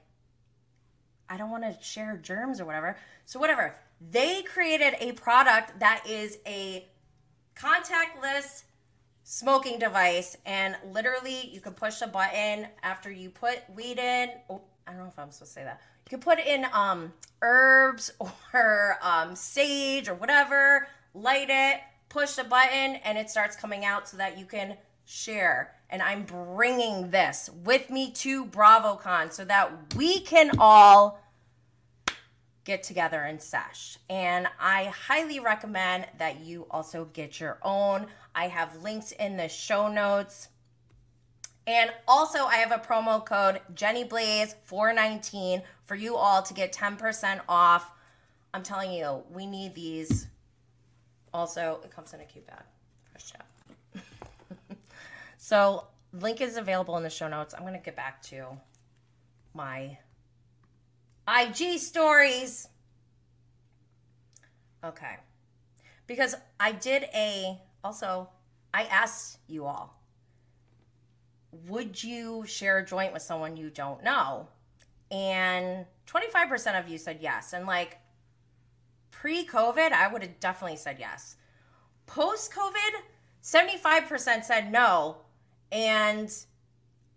i 1.29 1.37
don't 1.37 1.51
want 1.51 1.63
to 1.63 1.77
share 1.83 2.17
germs 2.17 2.59
or 2.59 2.65
whatever. 2.65 2.97
So 3.25 3.39
whatever. 3.39 3.75
They 4.01 4.41
created 4.41 4.95
a 4.99 5.13
product 5.13 5.79
that 5.79 6.03
is 6.07 6.37
a 6.45 6.87
contactless 7.55 8.63
smoking 9.27 9.77
device 9.79 10.37
and 10.45 10.77
literally 10.91 11.49
you 11.51 11.59
can 11.59 11.73
push 11.73 12.01
a 12.01 12.07
button 12.07 12.67
after 12.83 13.11
you 13.11 13.29
put 13.29 13.59
weed 13.75 13.97
in 13.97 14.29
oh, 14.49 14.61
i 14.87 14.91
don't 14.91 15.01
know 15.01 15.07
if 15.07 15.17
i'm 15.17 15.31
supposed 15.31 15.51
to 15.51 15.59
say 15.59 15.63
that 15.63 15.81
you 16.05 16.09
can 16.11 16.19
put 16.19 16.39
in 16.39 16.65
um 16.73 17.11
herbs 17.41 18.11
or 18.53 18.97
um 19.01 19.35
sage 19.35 20.07
or 20.07 20.13
whatever 20.13 20.87
light 21.15 21.47
it, 21.49 21.81
push 22.09 22.37
a 22.37 22.43
button, 22.43 22.97
and 22.97 23.17
it 23.17 23.29
starts 23.29 23.55
coming 23.55 23.85
out 23.85 24.07
so 24.07 24.17
that 24.17 24.37
you 24.37 24.45
can 24.45 24.77
share. 25.05 25.73
And 25.89 26.01
I'm 26.01 26.23
bringing 26.23 27.11
this 27.11 27.49
with 27.63 27.89
me 27.89 28.11
to 28.11 28.45
BravoCon 28.45 29.31
so 29.31 29.45
that 29.45 29.95
we 29.95 30.19
can 30.19 30.51
all 30.59 31.21
get 32.63 32.83
together 32.83 33.21
and 33.21 33.41
sesh. 33.41 33.97
And 34.09 34.47
I 34.59 34.85
highly 34.85 35.39
recommend 35.39 36.07
that 36.17 36.41
you 36.41 36.67
also 36.71 37.05
get 37.13 37.39
your 37.39 37.59
own. 37.61 38.07
I 38.35 38.49
have 38.49 38.83
links 38.83 39.11
in 39.11 39.37
the 39.37 39.49
show 39.49 39.87
notes. 39.87 40.49
And 41.65 41.89
also, 42.07 42.45
I 42.45 42.57
have 42.57 42.71
a 42.71 42.77
promo 42.77 43.25
code 43.25 43.61
JennyBlaze419 43.73 45.63
for 45.85 45.95
you 45.95 46.15
all 46.15 46.43
to 46.43 46.53
get 46.53 46.71
10% 46.71 47.41
off. 47.49 47.91
I'm 48.53 48.61
telling 48.61 48.91
you, 48.91 49.23
we 49.31 49.47
need 49.47 49.73
these 49.73 50.27
also, 51.35 51.81
it 51.83 51.91
comes 51.91 52.13
in 52.13 52.21
a 52.21 52.23
cute 52.23 52.47
bag. 52.47 52.63
Fresh 53.11 53.33
Tag. 53.33 54.05
so, 55.37 55.87
link 56.13 56.39
is 56.39 56.55
available 56.55 56.95
in 56.95 57.03
the 57.03 57.09
show 57.09 57.27
notes. 57.27 57.53
I'm 57.53 57.63
going 57.63 57.73
to 57.73 57.79
get 57.79 57.97
back 57.97 58.21
to 58.23 58.57
my 59.53 59.97
IG 61.27 61.77
stories. 61.79 62.69
Okay. 64.81 65.17
Because 66.07 66.35
I 66.57 66.71
did 66.71 67.03
a, 67.13 67.59
also, 67.85 68.29
I 68.73 68.85
asked 68.85 69.37
you 69.47 69.65
all, 69.65 70.01
would 71.67 72.03
you 72.03 72.43
share 72.47 72.79
a 72.79 72.85
joint 72.85 73.13
with 73.13 73.21
someone 73.21 73.55
you 73.55 73.69
don't 73.69 74.03
know? 74.03 74.47
And 75.11 75.85
25% 76.07 76.79
of 76.79 76.89
you 76.89 76.97
said 76.97 77.19
yes. 77.21 77.53
And 77.53 77.67
like, 77.67 77.99
pre 79.11 79.45
COVID, 79.45 79.91
I 79.91 80.07
would 80.07 80.23
have 80.23 80.39
definitely 80.39 80.77
said 80.77 80.97
yes. 80.99 81.35
Post 82.07 82.51
COVID, 82.51 83.01
75% 83.43 84.43
said 84.43 84.71
no. 84.71 85.17
And 85.71 86.35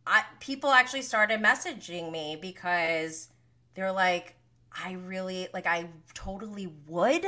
I, 0.06 0.24
people 0.40 0.70
actually 0.70 1.02
started 1.02 1.40
messaging 1.40 2.12
me 2.12 2.36
because 2.40 3.30
they're 3.72 3.92
like, 3.92 4.36
I 4.70 4.92
really, 4.92 5.48
like, 5.54 5.66
I 5.66 5.88
totally 6.12 6.70
would, 6.86 7.24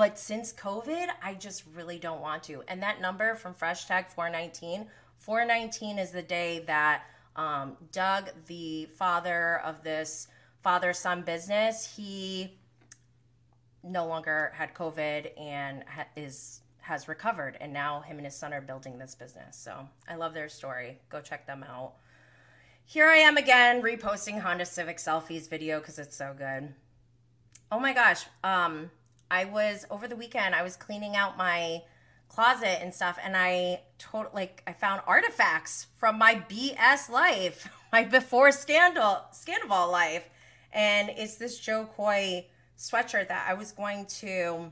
But 0.00 0.18
since 0.18 0.50
COVID, 0.54 1.08
I 1.22 1.34
just 1.34 1.62
really 1.74 1.98
don't 1.98 2.22
want 2.22 2.44
to. 2.44 2.62
And 2.68 2.82
that 2.82 3.02
number 3.02 3.34
from 3.34 3.52
Fresh 3.52 3.84
Tag 3.84 4.08
419, 4.08 4.86
419 5.18 5.98
is 5.98 6.10
the 6.10 6.22
day 6.22 6.64
that 6.66 7.02
um, 7.36 7.76
Doug, 7.92 8.30
the 8.46 8.86
father 8.96 9.60
of 9.62 9.82
this 9.82 10.28
father 10.62 10.94
son 10.94 11.20
business, 11.20 11.96
he 11.96 12.56
no 13.82 14.06
longer 14.06 14.52
had 14.54 14.72
COVID 14.72 15.38
and 15.38 15.84
ha- 15.86 16.06
is 16.16 16.62
has 16.78 17.06
recovered, 17.06 17.58
and 17.60 17.74
now 17.74 18.00
him 18.00 18.16
and 18.16 18.24
his 18.24 18.34
son 18.34 18.54
are 18.54 18.62
building 18.62 18.96
this 18.96 19.14
business. 19.14 19.54
So 19.54 19.86
I 20.08 20.14
love 20.14 20.32
their 20.32 20.48
story. 20.48 20.96
Go 21.10 21.20
check 21.20 21.46
them 21.46 21.62
out. 21.62 21.92
Here 22.86 23.06
I 23.06 23.16
am 23.16 23.36
again 23.36 23.82
reposting 23.82 24.40
Honda 24.40 24.64
Civic 24.64 24.96
selfies 24.96 25.50
video 25.50 25.78
because 25.78 25.98
it's 25.98 26.16
so 26.16 26.34
good. 26.38 26.72
Oh 27.70 27.78
my 27.78 27.92
gosh. 27.92 28.24
Um, 28.42 28.90
I 29.30 29.44
was 29.44 29.86
over 29.90 30.08
the 30.08 30.16
weekend, 30.16 30.54
I 30.54 30.62
was 30.62 30.76
cleaning 30.76 31.16
out 31.16 31.36
my 31.36 31.82
closet 32.28 32.82
and 32.82 32.94
stuff, 32.94 33.18
and 33.22 33.36
I 33.36 33.82
told 33.98 34.26
like 34.34 34.62
I 34.66 34.72
found 34.72 35.02
artifacts 35.06 35.86
from 35.96 36.18
my 36.18 36.42
BS 36.48 37.08
life, 37.08 37.68
my 37.92 38.04
before 38.04 38.52
scandal 38.52 39.24
scandal 39.32 39.90
life. 39.90 40.28
And 40.72 41.10
it's 41.10 41.36
this 41.36 41.58
Jo 41.58 41.88
Koy 41.96 42.46
sweatshirt 42.78 43.28
that 43.28 43.46
I 43.48 43.54
was 43.54 43.72
going 43.72 44.06
to 44.06 44.70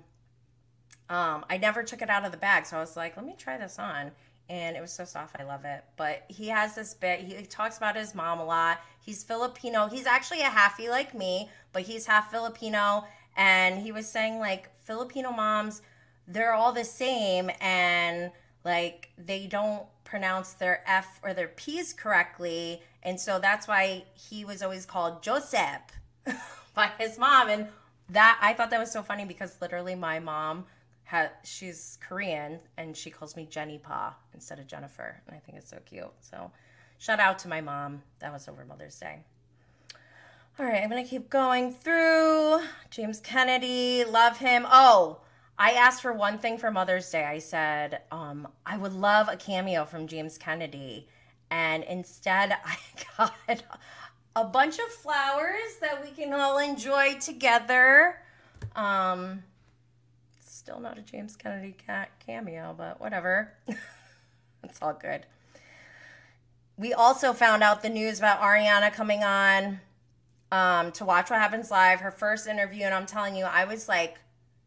um, 1.11 1.45
I 1.49 1.57
never 1.57 1.83
took 1.83 2.03
it 2.03 2.11
out 2.11 2.25
of 2.25 2.33
the 2.33 2.39
bag, 2.39 2.67
so 2.67 2.77
I 2.77 2.81
was 2.81 2.97
like, 2.97 3.17
let 3.17 3.25
me 3.25 3.35
try 3.37 3.57
this 3.57 3.79
on. 3.79 4.11
And 4.51 4.77
it 4.77 4.81
was 4.81 4.93
so 4.93 5.05
soft. 5.05 5.37
I 5.39 5.45
love 5.45 5.65
it. 5.65 5.85
But 5.97 6.25
he 6.29 6.49
has 6.49 6.75
this 6.75 6.95
bit. 6.95 7.21
He 7.21 7.35
talks 7.45 7.77
about 7.77 7.97
his 7.97 8.15
mom 8.15 8.41
a 8.41 8.45
lot. 8.45 8.81
He's 9.05 9.23
Filipino. 9.23 9.89
He's 9.89 10.07
actually 10.07 10.41
a 10.41 10.45
halfie 10.45 10.89
like 10.89 11.15
me, 11.15 11.51
but 11.73 11.83
he's 11.83 12.07
half 12.07 12.31
Filipino. 12.31 13.05
And 13.39 13.79
he 13.79 13.93
was 13.93 14.09
saying, 14.09 14.41
like, 14.41 14.69
Filipino 14.83 15.31
moms, 15.31 15.81
they're 16.27 16.53
all 16.53 16.73
the 16.73 16.85
same. 16.85 17.51
And, 17.61 18.33
like, 18.65 19.11
they 19.17 19.47
don't 19.47 19.85
pronounce 20.05 20.55
their 20.55 20.83
F 20.87 21.21
or 21.23 21.33
their 21.33 21.49
P's 21.49 21.93
correctly. 21.93 22.83
And 23.03 23.21
so 23.21 23.39
that's 23.39 23.69
why 23.69 24.05
he 24.15 24.45
was 24.45 24.61
always 24.63 24.85
called 24.85 25.23
Joseph 25.23 25.83
by 26.75 26.91
his 26.99 27.17
mom. 27.17 27.49
And 27.49 27.69
that, 28.11 28.39
I 28.43 28.55
thought 28.55 28.71
that 28.71 28.81
was 28.81 28.93
so 28.93 29.03
funny 29.03 29.25
because 29.25 29.57
literally 29.61 29.95
my 29.95 30.19
mom 30.19 30.65
ha- 31.05 31.31
she's 31.45 31.97
Korean 32.01 32.59
and 32.77 32.97
she 32.97 33.11
calls 33.11 33.37
me 33.37 33.47
Jenny 33.49 33.79
Pa 33.79 34.17
instead 34.35 34.59
of 34.59 34.67
Jennifer. 34.67 35.23
And 35.27 35.37
I 35.37 35.39
think 35.39 35.59
it's 35.59 35.71
so 35.71 35.79
cute. 35.85 36.11
So 36.21 36.51
shout 36.99 37.21
out 37.21 37.39
to 37.41 37.49
my 37.49 37.61
mom. 37.61 38.03
That 38.19 38.33
was 38.33 38.49
over 38.49 38.65
Mother's 38.65 38.99
Day. 38.99 39.21
All 40.61 40.67
right, 40.67 40.83
I'm 40.83 40.91
going 40.91 41.05
to 41.05 41.09
keep 41.09 41.31
going 41.31 41.73
through. 41.73 42.59
James 42.91 43.21
Kennedy, 43.21 44.03
love 44.05 44.39
him. 44.39 44.67
Oh, 44.69 45.21
I 45.57 45.71
asked 45.71 46.03
for 46.03 46.13
one 46.13 46.37
thing 46.37 46.59
for 46.59 46.73
Mother's 46.73 47.09
Day. 47.09 47.25
I 47.25 47.39
said, 47.39 48.01
um, 48.11 48.49
I 48.67 48.77
would 48.77 48.93
love 48.93 49.29
a 49.29 49.37
cameo 49.37 49.85
from 49.85 50.09
James 50.09 50.37
Kennedy. 50.37 51.07
And 51.49 51.85
instead, 51.85 52.57
I 52.65 52.77
got 53.17 53.63
a 54.35 54.43
bunch 54.43 54.81
of 54.81 54.87
flowers 54.87 55.77
that 55.81 56.03
we 56.05 56.11
can 56.11 56.33
all 56.33 56.59
enjoy 56.59 57.21
together. 57.21 58.17
Um, 58.75 59.45
still 60.41 60.81
not 60.81 60.99
a 60.99 61.03
James 61.03 61.37
Kennedy 61.37 61.77
cat 61.87 62.11
cameo, 62.27 62.75
but 62.77 63.01
whatever. 63.01 63.53
it's 64.65 64.83
all 64.83 64.95
good. 64.95 65.25
We 66.77 66.93
also 66.93 67.33
found 67.33 67.63
out 67.63 67.83
the 67.83 67.89
news 67.89 68.19
about 68.19 68.41
Ariana 68.41 68.93
coming 68.93 69.23
on 69.23 69.83
um, 70.51 70.93
to 70.93 71.05
Watch 71.05 71.31
What 71.31 71.41
Happens 71.41 71.71
Live, 71.71 72.01
her 72.01 72.11
first 72.11 72.47
interview. 72.47 72.85
And 72.85 72.95
I'm 72.95 73.07
telling 73.07 73.37
you, 73.37 73.45
I 73.45 73.65
was 73.65 73.89
like 73.89 74.19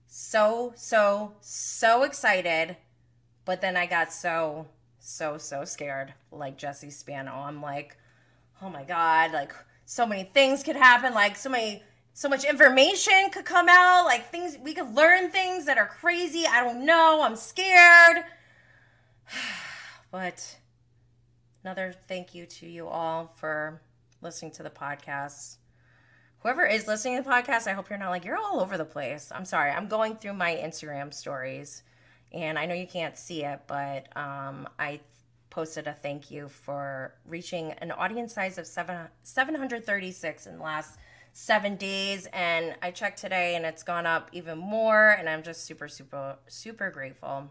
so, 0.08 0.74
so, 0.76 1.34
so 1.42 2.04
excited. 2.04 2.78
But 3.46 3.62
then 3.62 3.76
I 3.76 3.86
got 3.86 4.14
so, 4.14 4.68
so, 5.00 5.38
so 5.38 5.66
scared, 5.66 6.14
like 6.32 6.58
Jesse 6.58 6.92
Spano. 6.92 7.32
I'm 7.32 7.62
like, 7.62 7.98
oh 8.62 8.70
my 8.70 8.84
God, 8.84 9.32
like 9.32 9.54
so 9.86 10.06
many 10.06 10.24
things 10.24 10.64
could 10.64 10.76
happen, 10.76 11.14
like 11.14 11.36
so 11.36 11.50
many 11.50 11.84
so 12.14 12.28
much 12.28 12.44
information 12.44 13.30
could 13.32 13.46
come 13.46 13.68
out, 13.70 14.04
like 14.06 14.30
things 14.30 14.58
we 14.62 14.74
could 14.74 14.94
learn 14.94 15.32
things 15.32 15.66
that 15.66 15.78
are 15.78 15.88
crazy. 15.88 16.46
I 16.46 16.62
don't 16.62 16.86
know. 16.86 17.22
I'm 17.24 17.36
scared. 17.36 18.24
but 20.12 20.58
another 21.64 21.96
thank 22.08 22.36
you 22.36 22.46
to 22.46 22.68
you 22.68 22.88
all 22.88 23.34
for 23.38 23.82
listening 24.22 24.52
to 24.52 24.64
the 24.64 24.70
podcast. 24.70 25.58
Whoever 26.42 26.66
is 26.66 26.88
listening 26.88 27.18
to 27.18 27.24
the 27.24 27.30
podcast, 27.30 27.68
I 27.68 27.74
hope 27.74 27.90
you're 27.90 28.00
not 28.00 28.10
like, 28.10 28.26
you're 28.26 28.38
all 28.38 28.62
over 28.62 28.78
the 28.78 28.86
place. 28.86 29.32
I'm 29.34 29.46
sorry. 29.46 29.70
I'm 29.72 29.88
going 29.88 30.16
through 30.16 30.34
my 30.34 30.56
Instagram 30.56 31.14
stories 31.14 31.84
and 32.32 32.58
I 32.58 32.66
know 32.66 32.74
you 32.74 32.88
can't 32.88 33.16
see 33.16 33.44
it, 33.44 33.62
but 33.68 34.08
um, 34.18 34.68
I 34.80 35.02
posted 35.52 35.86
a 35.86 35.94
thank 35.94 36.32
you 36.32 36.48
for 36.48 37.14
reaching 37.28 37.74
an 37.74 37.92
audience 37.92 38.34
size 38.34 38.58
of 38.58 38.66
seven, 38.66 39.08
736 39.22 40.48
in 40.48 40.58
the 40.58 40.64
last 40.64 40.98
seven 41.34 41.78
days 41.78 42.28
and 42.34 42.76
i 42.82 42.92
checked 42.92 43.18
today 43.18 43.56
and 43.56 43.66
it's 43.66 43.84
gone 43.84 44.06
up 44.06 44.30
even 44.34 44.58
more 44.58 45.12
and 45.12 45.30
i'm 45.30 45.42
just 45.42 45.64
super 45.64 45.88
super 45.88 46.36
super 46.48 46.90
grateful 46.90 47.50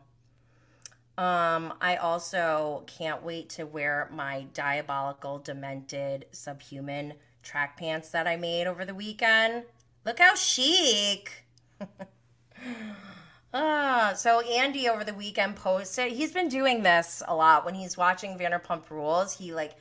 um 1.17 1.73
i 1.81 1.97
also 1.97 2.85
can't 2.87 3.23
wait 3.23 3.49
to 3.49 3.65
wear 3.65 4.07
my 4.13 4.47
diabolical 4.53 5.39
demented 5.39 6.27
subhuman 6.31 7.15
track 7.43 7.77
pants 7.77 8.11
that 8.11 8.27
i 8.27 8.37
made 8.37 8.67
over 8.67 8.85
the 8.85 8.95
weekend 8.95 9.65
look 10.05 10.19
how 10.19 10.35
chic 10.35 11.45
Ah, 13.53 14.13
so 14.15 14.41
Andy 14.41 14.89
over 14.89 15.03
the 15.03 15.15
weekend 15.15 15.57
posted. 15.57 16.13
He's 16.13 16.33
been 16.33 16.49
doing 16.49 16.85
this 16.85 17.21
a 17.27 17.35
lot 17.35 17.65
when 17.65 17.75
he's 17.75 17.97
watching 17.97 18.39
Vanderpump 18.39 18.89
Rules. 18.91 19.39
He 19.39 19.53
like 19.53 19.75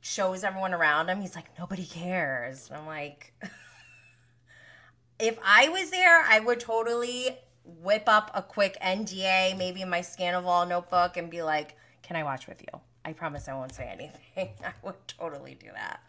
shows 0.00 0.42
everyone 0.42 0.72
around 0.72 1.08
him. 1.10 1.20
He's 1.20 1.34
like, 1.34 1.58
nobody 1.58 1.84
cares. 1.84 2.68
And 2.68 2.78
I'm 2.78 2.86
like, 2.86 3.34
if 5.18 5.38
I 5.44 5.68
was 5.68 5.90
there, 5.90 6.22
I 6.22 6.40
would 6.40 6.60
totally 6.60 7.36
whip 7.64 8.04
up 8.06 8.30
a 8.34 8.42
quick 8.42 8.78
NDA, 8.82 9.56
maybe 9.58 9.82
in 9.82 9.90
my 9.90 10.00
Scandoval 10.00 10.66
notebook, 10.66 11.18
and 11.18 11.30
be 11.30 11.42
like, 11.42 11.76
can 12.02 12.16
I 12.16 12.22
watch 12.22 12.46
with 12.46 12.62
you? 12.62 12.80
I 13.04 13.12
promise 13.12 13.48
I 13.48 13.54
won't 13.54 13.74
say 13.74 13.86
anything. 13.86 14.48
I 14.64 14.72
would 14.82 14.96
totally 15.08 15.56
do 15.60 15.68
that. 15.74 16.00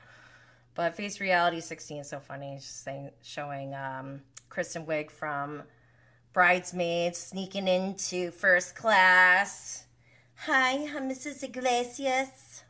But 0.75 0.95
Face 0.95 1.21
Reality 1.21 1.61
16 1.61 2.01
is 2.01 2.09
so 2.09 2.19
funny. 2.19 2.57
Saying, 2.59 3.11
showing 3.23 3.73
um, 3.73 4.21
Kristen 4.49 4.85
Wiig 4.85 5.09
from 5.09 5.63
Bridesmaids 6.33 7.17
sneaking 7.17 7.69
into 7.69 8.29
first 8.31 8.75
class. 8.75 9.85
Hi, 10.39 10.89
I'm 10.93 11.09
Mrs. 11.09 11.41
Iglesias. 11.43 12.65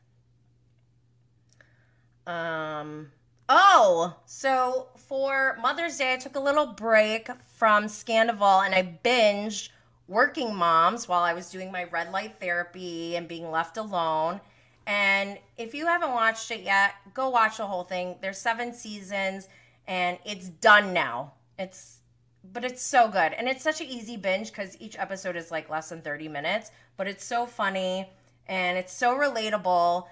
Um, 2.28 3.12
oh, 3.50 4.18
so 4.28 4.90
for 4.96 5.58
Mother's 5.60 5.98
Day, 5.98 6.14
I 6.14 6.18
took 6.18 6.36
a 6.36 6.40
little 6.40 6.68
break 6.68 7.28
from 7.56 7.86
Scandoval 7.86 8.64
and 8.64 8.76
I 8.76 9.00
binged 9.04 9.70
Working 10.08 10.56
Moms 10.56 11.08
while 11.08 11.24
I 11.24 11.34
was 11.34 11.50
doing 11.50 11.72
my 11.72 11.86
red 11.86 12.12
light 12.12 12.40
therapy 12.40 13.16
and 13.16 13.28
being 13.28 13.50
left 13.50 13.78
alone. 13.78 14.42
And 14.88 15.40
if 15.58 15.74
you 15.74 15.88
haven't 15.88 16.12
watched 16.12 16.52
it 16.52 16.62
yet, 16.62 16.94
go 17.14 17.30
watch 17.30 17.58
the 17.58 17.66
whole 17.66 17.84
thing. 17.84 18.18
There's 18.22 18.38
seven 18.38 18.74
seasons 18.74 19.48
and 19.88 20.20
it's 20.26 20.50
done 20.50 20.94
now. 20.94 21.34
It's 21.58 22.00
but 22.44 22.64
it's 22.64 22.84
so 22.84 23.08
good. 23.08 23.34
And 23.34 23.48
it's 23.48 23.64
such 23.64 23.82
an 23.82 23.88
easy 23.88 24.18
binge 24.18 24.54
cuz 24.54 24.78
each 24.80 24.98
episode 25.00 25.36
is 25.36 25.50
like 25.50 25.70
less 25.70 25.90
than 25.90 26.02
30 26.02 26.28
minutes, 26.28 26.72
but 26.98 27.08
it's 27.08 27.26
so 27.26 27.46
funny 27.46 28.10
and 28.48 28.78
it's 28.78 28.94
so 28.94 29.16
relatable 29.18 30.06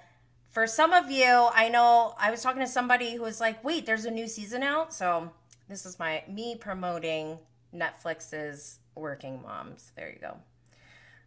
for 0.54 0.68
some 0.68 0.92
of 0.92 1.10
you, 1.10 1.48
I 1.52 1.68
know 1.68 2.14
I 2.16 2.30
was 2.30 2.40
talking 2.40 2.60
to 2.60 2.68
somebody 2.68 3.16
who 3.16 3.22
was 3.22 3.40
like, 3.40 3.64
"Wait, 3.64 3.86
there's 3.86 4.04
a 4.04 4.10
new 4.10 4.28
season 4.28 4.62
out." 4.62 4.94
So 4.94 5.32
this 5.68 5.84
is 5.84 5.98
my 5.98 6.22
me 6.28 6.54
promoting 6.54 7.40
Netflix's 7.74 8.78
Working 8.94 9.42
Moms. 9.42 9.90
There 9.96 10.08
you 10.08 10.20
go. 10.20 10.36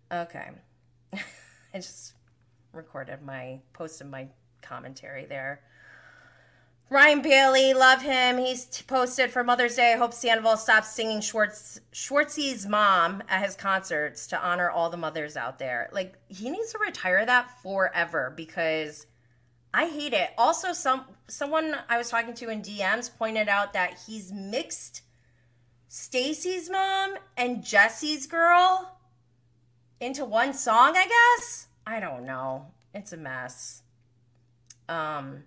Okay, 0.10 0.52
I 1.14 1.20
just 1.74 2.14
recorded 2.74 3.22
my 3.22 3.60
posted 3.74 4.08
my 4.08 4.28
commentary 4.62 5.26
there. 5.26 5.62
Ryan 6.90 7.22
Bailey, 7.22 7.74
love 7.74 8.02
him. 8.02 8.38
He's 8.38 8.66
t- 8.66 8.86
posted 8.88 9.30
for 9.30 9.44
Mother's 9.44 9.76
Day. 9.76 9.92
I 9.92 9.98
hope 9.98 10.14
Sandoval 10.14 10.56
stops 10.56 10.90
singing 10.90 11.20
Schwartz 11.20 11.82
Schwartzy's 11.92 12.66
mom 12.66 13.24
at 13.28 13.44
his 13.46 13.58
concerts 13.58 14.26
to 14.28 14.42
honor 14.42 14.70
all 14.70 14.90
the 14.90 14.96
mothers 14.96 15.36
out 15.36 15.60
there. 15.60 15.90
Like 15.92 16.16
he 16.30 16.50
needs 16.50 16.72
to 16.72 16.80
retire 16.80 17.26
that 17.26 17.62
forever 17.62 18.34
because 18.36 19.06
I 19.74 19.88
hate 19.90 20.14
it. 20.14 20.30
Also, 20.38 20.72
some 20.72 21.06
someone 21.28 21.76
I 21.90 21.98
was 21.98 22.10
talking 22.10 22.34
to 22.36 22.50
in 22.50 22.62
DMs 22.62 23.16
pointed 23.16 23.50
out 23.50 23.74
that 23.74 24.00
he's 24.08 24.32
mixed 24.32 25.02
Stacy's 25.90 26.70
mom 26.70 27.16
and 27.36 27.64
Jesse's 27.64 28.28
girl 28.28 28.98
into 30.00 30.24
one 30.24 30.54
song, 30.54 30.94
I 30.96 31.08
guess. 31.08 31.67
I 31.88 32.02
don't 32.02 32.26
know. 32.26 32.66
It's 32.94 33.14
a 33.14 33.18
mess. 33.18 33.82
Um 34.90 35.44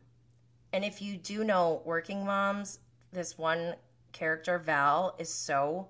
and 0.72 0.84
if 0.84 1.02
you 1.02 1.16
do 1.18 1.44
know 1.44 1.82
Working 1.84 2.24
Moms, 2.24 2.78
this 3.12 3.36
one 3.36 3.74
character 4.12 4.58
Val 4.58 5.14
is 5.18 5.32
so 5.32 5.88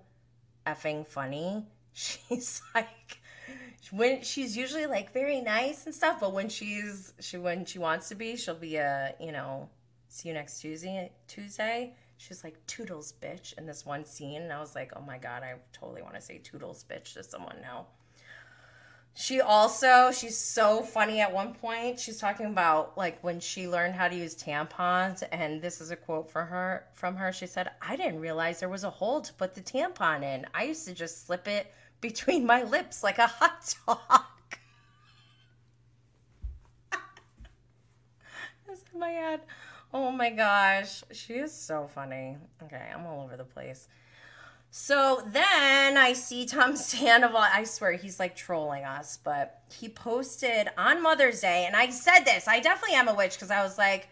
effing 0.67 1.07
funny. 1.07 1.67
She's 1.93 2.63
like 2.75 3.21
when 3.93 4.23
she's 4.23 4.57
usually 4.57 4.87
like 4.87 5.13
very 5.13 5.41
nice 5.41 5.87
and 5.87 5.95
stuff, 5.95 6.21
but 6.21 6.33
when 6.33 6.49
she's 6.49 7.13
she 7.21 7.37
when 7.37 7.65
she 7.65 7.79
wants 7.79 8.09
to 8.09 8.15
be, 8.15 8.37
she'll 8.37 8.55
be 8.55 8.77
a, 8.77 9.15
you 9.21 9.33
know, 9.33 9.69
see 10.09 10.29
you 10.29 10.35
next 10.35 10.61
Tuesday 10.61 11.13
Tuesday. 11.29 11.95
She's 12.17 12.45
like 12.45 12.55
toodles 12.67 13.15
bitch 13.21 13.57
in 13.57 13.67
this 13.67 13.87
one 13.87 14.05
scene 14.05 14.43
and 14.43 14.53
I 14.53 14.61
was 14.61 14.75
like, 14.75 14.93
"Oh 14.97 15.01
my 15.01 15.19
god, 15.19 15.43
I 15.43 15.55
totally 15.73 16.03
want 16.03 16.15
to 16.17 16.21
say 16.21 16.39
toodles 16.39 16.85
bitch 16.89 17.15
to 17.15 17.23
someone 17.23 17.57
now." 17.63 17.87
She 19.15 19.41
also, 19.41 20.13
she's 20.13 20.39
so 20.39 20.83
funny 20.83 21.21
at 21.21 21.33
one 21.33 21.55
point. 21.55 22.01
She's 22.01 22.19
talking 22.19 22.47
about 22.47 22.97
like 22.97 23.23
when 23.23 23.41
she 23.41 23.69
learned 23.69 23.95
how 23.95 24.09
to 24.09 24.15
use 24.15 24.35
tampons 24.35 25.23
and 25.31 25.61
this 25.61 25.81
is 25.81 25.91
a 25.91 25.97
quote 25.97 26.31
for 26.31 26.45
her 26.45 26.87
from 26.95 27.17
her. 27.17 27.33
She 27.33 27.47
said, 27.47 27.71
"I 27.83 27.97
didn't 27.97 28.21
realize 28.21 28.61
there 28.61 28.69
was 28.69 28.85
a 28.85 28.91
hole 28.91 29.21
to 29.21 29.33
put 29.35 29.55
the 29.55 29.61
tampon 29.61 30.23
in. 30.23 30.47
I 30.55 30.65
used 30.65 30.87
to 30.87 30.95
just 30.95 31.27
slip 31.27 31.47
it 31.49 31.73
between 32.01 32.47
my 32.47 32.63
lips 32.63 33.03
like 33.03 33.19
a 33.19 33.27
hot 33.27 33.75
dog." 33.87 34.23
My 38.95 39.09
head. 39.09 39.41
Oh 39.93 40.11
my 40.11 40.31
gosh, 40.31 41.03
she 41.13 41.35
is 41.35 41.53
so 41.53 41.87
funny. 41.87 42.37
Okay, 42.63 42.91
I'm 42.95 43.07
all 43.07 43.23
over 43.23 43.37
the 43.37 43.45
place. 43.45 43.89
So 44.71 45.23
then 45.27 45.97
I 45.97 46.13
see 46.13 46.47
Tom 46.47 46.77
Sandoval. 46.77 47.41
I 47.41 47.65
swear 47.65 47.93
he's 47.93 48.21
like 48.21 48.37
trolling 48.37 48.85
us, 48.85 49.19
but 49.23 49.63
he 49.73 49.89
posted 49.89 50.69
on 50.79 51.03
Mother's 51.03 51.41
Day, 51.41 51.65
and 51.67 51.77
I 51.77 51.91
said 51.91 52.21
this. 52.21 52.47
I 52.47 52.61
definitely 52.61 52.97
am 52.97 53.09
a 53.09 53.15
witch 53.15 53.35
because 53.35 53.51
I 53.51 53.63
was 53.63 53.77
like, 53.79 54.09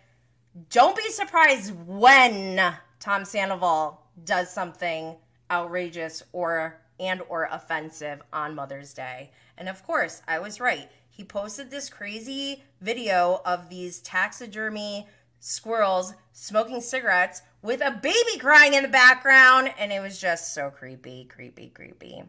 don't 0.71 0.97
be 0.97 1.09
surprised 1.11 1.73
when 1.87 2.75
Tom 2.99 3.25
Sandoval 3.25 4.03
does 4.25 4.51
something 4.51 5.17
outrageous 5.51 6.23
or 6.33 6.81
and 7.01 7.23
or 7.29 7.49
offensive 7.51 8.23
on 8.33 8.57
Mother's 8.57 8.93
Day. 8.93 9.31
And 9.57 9.69
of 9.69 9.85
course, 9.85 10.23
I 10.27 10.41
was 10.41 10.61
right. 10.61 10.91
He 11.09 11.23
posted 11.23 11.71
this 11.71 11.89
crazy 11.89 12.65
video 12.81 13.41
of 13.45 13.69
these 13.69 14.01
taxidermy 14.01 15.07
squirrels 15.41 16.15
smoking 16.33 16.81
cigarettes 16.81 17.43
with 17.63 17.81
a 17.81 17.91
baby 17.91 18.39
crying 18.39 18.75
in 18.75 18.83
the 18.83 18.89
background, 18.89 19.73
and 19.79 19.93
it 19.93 20.01
was 20.01 20.21
just 20.21 20.55
so 20.55 20.71
creepy, 20.71 21.25
creepy, 21.25 21.69
creepy. 21.69 22.23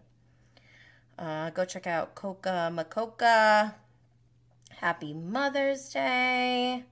Uh, 1.18 1.50
go 1.52 1.66
check 1.66 1.86
out 1.86 2.16
Coca 2.16 2.72
Macoca. 2.74 3.74
Happy 4.78 5.14
Mother's 5.14 5.90
Day. 5.90 6.86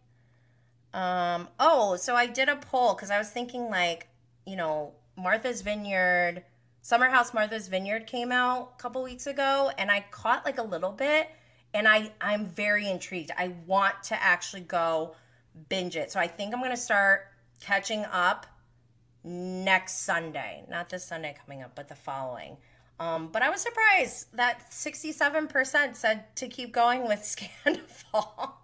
Um, 0.93 1.47
oh, 1.59 1.95
so 1.95 2.15
I 2.15 2.25
did 2.25 2.49
a 2.49 2.57
poll 2.57 2.93
because 2.93 3.09
I 3.09 3.17
was 3.17 3.29
thinking, 3.29 3.69
like, 3.69 4.07
you 4.45 4.55
know, 4.55 4.93
Martha's 5.15 5.61
Vineyard, 5.61 6.43
Summer 6.81 7.09
House 7.09 7.33
Martha's 7.33 7.67
Vineyard 7.67 8.05
came 8.05 8.31
out 8.31 8.73
a 8.77 8.81
couple 8.81 9.03
weeks 9.03 9.27
ago, 9.27 9.71
and 9.77 9.89
I 9.89 10.05
caught 10.11 10.45
like 10.45 10.57
a 10.57 10.63
little 10.63 10.91
bit, 10.91 11.29
and 11.73 11.87
I 11.87 12.11
I'm 12.21 12.45
very 12.45 12.89
intrigued. 12.89 13.31
I 13.37 13.53
want 13.65 14.03
to 14.03 14.21
actually 14.21 14.61
go 14.61 15.15
binge 15.69 15.95
it. 15.95 16.11
So 16.11 16.19
I 16.19 16.27
think 16.27 16.53
I'm 16.53 16.61
gonna 16.61 16.77
start 16.77 17.27
catching 17.59 18.05
up 18.05 18.45
next 19.23 20.01
Sunday. 20.01 20.63
Not 20.69 20.89
this 20.89 21.05
Sunday 21.05 21.35
coming 21.45 21.61
up, 21.61 21.75
but 21.75 21.87
the 21.89 21.95
following. 21.95 22.57
Um, 22.99 23.29
but 23.31 23.41
I 23.41 23.49
was 23.49 23.61
surprised 23.61 24.27
that 24.33 24.71
67% 24.71 25.95
said 25.95 26.35
to 26.35 26.47
keep 26.47 26.71
going 26.71 27.07
with 27.07 27.23
Scandal. 27.23 28.55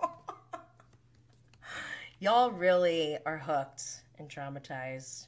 Y'all 2.20 2.52
really 2.52 3.18
are 3.26 3.40
hooked 3.40 4.04
and 4.18 4.30
traumatized. 4.30 5.28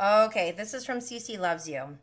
Okay, 0.00 0.52
this 0.52 0.72
is 0.72 0.86
from 0.86 0.98
CC 0.98 1.38
Loves 1.38 1.68
You. 1.68 1.98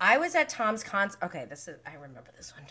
I 0.00 0.16
was 0.16 0.34
at 0.34 0.48
Tom's 0.48 0.84
concert. 0.84 1.18
Okay, 1.22 1.44
this 1.48 1.68
is, 1.68 1.76
I 1.84 1.94
remember 1.94 2.30
this 2.36 2.52
one. 2.56 2.66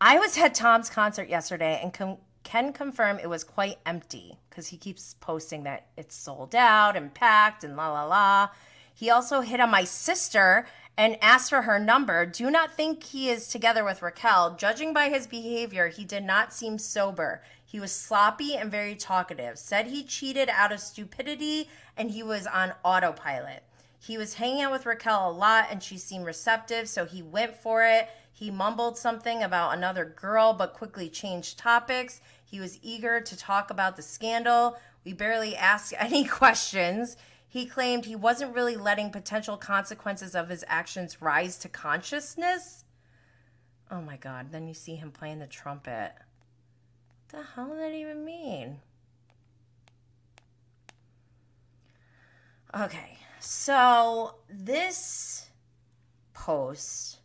I 0.00 0.18
was 0.18 0.36
at 0.36 0.54
Tom's 0.54 0.90
concert 0.90 1.28
yesterday 1.28 1.80
and 1.82 1.94
com- 1.94 2.18
can 2.42 2.72
confirm 2.72 3.18
it 3.18 3.28
was 3.28 3.44
quite 3.44 3.78
empty 3.86 4.38
because 4.54 4.68
he 4.68 4.76
keeps 4.76 5.14
posting 5.14 5.64
that 5.64 5.86
it's 5.96 6.14
sold 6.14 6.54
out 6.54 6.96
and 6.96 7.12
packed 7.12 7.64
and 7.64 7.76
la 7.76 7.92
la 7.92 8.04
la. 8.04 8.48
He 8.94 9.10
also 9.10 9.40
hit 9.40 9.58
on 9.58 9.70
my 9.70 9.82
sister 9.82 10.66
and 10.96 11.18
asked 11.20 11.50
for 11.50 11.62
her 11.62 11.80
number. 11.80 12.24
Do 12.24 12.48
not 12.52 12.72
think 12.72 13.02
he 13.02 13.28
is 13.28 13.48
together 13.48 13.82
with 13.82 14.00
Raquel. 14.00 14.54
Judging 14.54 14.92
by 14.92 15.08
his 15.08 15.26
behavior, 15.26 15.88
he 15.88 16.04
did 16.04 16.22
not 16.22 16.52
seem 16.52 16.78
sober. 16.78 17.42
He 17.64 17.80
was 17.80 17.90
sloppy 17.90 18.54
and 18.54 18.70
very 18.70 18.94
talkative. 18.94 19.58
Said 19.58 19.88
he 19.88 20.04
cheated 20.04 20.48
out 20.48 20.70
of 20.70 20.78
stupidity 20.78 21.68
and 21.96 22.12
he 22.12 22.22
was 22.22 22.46
on 22.46 22.74
autopilot. 22.84 23.64
He 23.98 24.16
was 24.16 24.34
hanging 24.34 24.62
out 24.62 24.70
with 24.70 24.86
Raquel 24.86 25.28
a 25.28 25.32
lot 25.32 25.66
and 25.68 25.82
she 25.82 25.98
seemed 25.98 26.26
receptive, 26.26 26.88
so 26.88 27.06
he 27.06 27.22
went 27.22 27.56
for 27.56 27.84
it. 27.84 28.08
He 28.32 28.52
mumbled 28.52 28.96
something 28.96 29.42
about 29.42 29.76
another 29.76 30.04
girl, 30.04 30.52
but 30.52 30.74
quickly 30.74 31.08
changed 31.08 31.58
topics. 31.58 32.20
He 32.54 32.60
was 32.60 32.78
eager 32.82 33.20
to 33.20 33.36
talk 33.36 33.68
about 33.68 33.96
the 33.96 34.02
scandal. 34.02 34.78
We 35.04 35.12
barely 35.12 35.56
asked 35.56 35.92
any 35.98 36.24
questions. 36.24 37.16
He 37.48 37.66
claimed 37.66 38.04
he 38.04 38.14
wasn't 38.14 38.54
really 38.54 38.76
letting 38.76 39.10
potential 39.10 39.56
consequences 39.56 40.36
of 40.36 40.50
his 40.50 40.64
actions 40.68 41.20
rise 41.20 41.58
to 41.58 41.68
consciousness. 41.68 42.84
Oh 43.90 44.00
my 44.00 44.16
God. 44.16 44.52
Then 44.52 44.68
you 44.68 44.74
see 44.74 44.94
him 44.94 45.10
playing 45.10 45.40
the 45.40 45.48
trumpet. 45.48 46.12
What 46.12 47.40
the 47.40 47.42
hell 47.42 47.70
does 47.70 47.78
that 47.78 47.92
even 47.92 48.24
mean? 48.24 48.78
Okay. 52.72 53.18
So 53.40 54.36
this 54.48 55.48
post 56.34 57.18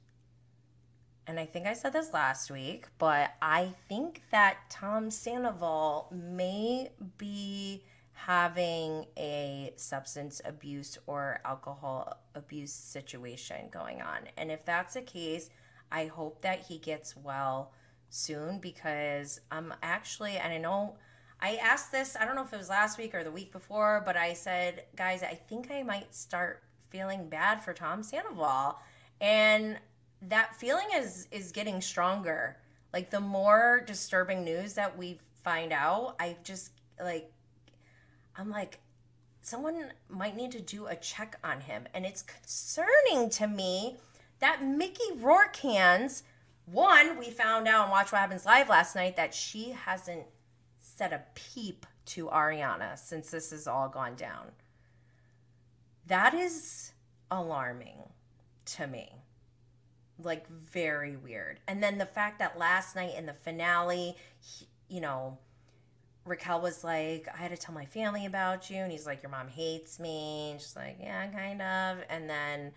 and 1.30 1.40
I 1.40 1.46
think 1.46 1.68
I 1.68 1.74
said 1.74 1.94
this 1.94 2.12
last 2.12 2.50
week, 2.50 2.88
but 2.98 3.36
I 3.40 3.76
think 3.88 4.24
that 4.32 4.58
Tom 4.72 5.12
Sandoval 5.12 6.08
may 6.12 6.90
be 7.20 7.84
having 8.14 9.06
a 9.16 9.72
substance 9.76 10.42
abuse 10.44 10.98
or 11.06 11.40
alcohol 11.46 12.18
abuse 12.34 12.74
situation 12.74 13.68
going 13.70 14.02
on. 14.02 14.22
And 14.38 14.50
if 14.50 14.66
that's 14.66 14.96
the 14.96 15.04
case, 15.04 15.52
I 15.92 16.08
hope 16.08 16.42
that 16.42 16.66
he 16.68 16.80
gets 16.80 17.16
well 17.16 17.74
soon 18.10 18.58
because 18.58 19.40
I'm 19.52 19.72
actually, 19.84 20.38
and 20.38 20.52
I 20.52 20.58
know 20.58 20.96
I 21.40 21.58
asked 21.58 21.92
this, 21.92 22.18
I 22.20 22.26
don't 22.26 22.36
know 22.36 22.44
if 22.44 22.54
it 22.54 22.58
was 22.58 22.70
last 22.70 22.98
week 22.98 23.14
or 23.14 23.24
the 23.24 23.32
week 23.32 23.52
before, 23.52 24.02
but 24.04 24.18
I 24.18 24.34
said, 24.34 24.86
guys, 24.96 25.22
I 25.22 25.36
think 25.36 25.70
I 25.70 25.84
might 25.84 26.16
start 26.16 26.64
feeling 26.90 27.30
bad 27.30 27.62
for 27.62 27.74
Tom 27.74 28.02
Sandoval. 28.02 28.80
And 29.22 29.78
that 30.22 30.56
feeling 30.56 30.88
is 30.96 31.28
is 31.32 31.52
getting 31.52 31.82
stronger. 31.82 32.58
Like 32.94 33.10
the 33.10 33.20
more 33.20 33.84
disturbing 33.86 34.44
news 34.44 34.74
that 34.74 34.98
we 34.98 35.20
find 35.44 35.72
out, 35.72 36.16
I 36.20 36.38
just 36.44 36.72
like 37.02 37.32
I'm 38.38 38.50
like 38.50 38.80
someone 39.42 39.92
might 40.10 40.36
need 40.36 40.52
to 40.52 40.62
do 40.62 40.88
a 40.88 40.96
check 40.96 41.38
on 41.44 41.62
him 41.62 41.88
and 41.94 42.06
it's 42.06 42.22
concerning 42.22 43.30
to 43.30 43.48
me 43.48 43.98
that 44.40 44.64
Mickey 44.64 45.14
Rourke 45.18 45.56
hands 45.58 46.24
one 46.66 47.18
we 47.18 47.32
found 47.32 47.68
out 47.68 47.84
and 47.84 47.92
watch 47.92 48.12
what 48.12 48.20
happens 48.22 48.46
live 48.46 48.70
last 48.70 48.96
night 48.96 49.16
that 49.16 49.34
she 49.34 49.72
hasn't 49.72 50.26
said 50.80 51.14
a 51.14 51.24
peep 51.34 51.86
to 52.06 52.28
Ariana 52.28 52.98
since 52.98 53.32
this 53.32 53.52
has 53.52 53.68
all 53.68 53.90
gone 53.90 54.16
down. 54.16 54.52
That 56.06 56.34
is 56.34 56.92
alarming 57.32 58.10
to 58.66 58.88
me 58.88 59.19
like 60.24 60.48
very 60.50 61.16
weird. 61.16 61.60
And 61.68 61.82
then 61.82 61.98
the 61.98 62.06
fact 62.06 62.40
that 62.40 62.58
last 62.58 62.96
night 62.96 63.14
in 63.18 63.26
the 63.26 63.34
finale, 63.34 64.16
he, 64.40 64.68
you 64.88 65.02
know, 65.02 65.38
Raquel 66.26 66.62
was 66.62 66.84
like, 66.84 67.28
I 67.34 67.38
had 67.38 67.52
to 67.52 67.58
tell 67.58 67.74
my 67.74 67.86
family 67.86 68.26
about 68.26 68.70
you. 68.70 68.78
And 68.78 68.92
he's 68.92 69.06
like, 69.06 69.24
Your 69.24 69.32
mom 69.32 69.48
hates 69.48 70.00
me. 70.00 70.52
And 70.52 70.62
she's 70.62 70.76
like, 70.76 70.98
Yeah, 71.00 71.28
kind 71.28 71.62
of. 71.62 72.04
And 72.10 72.30
then 72.30 72.72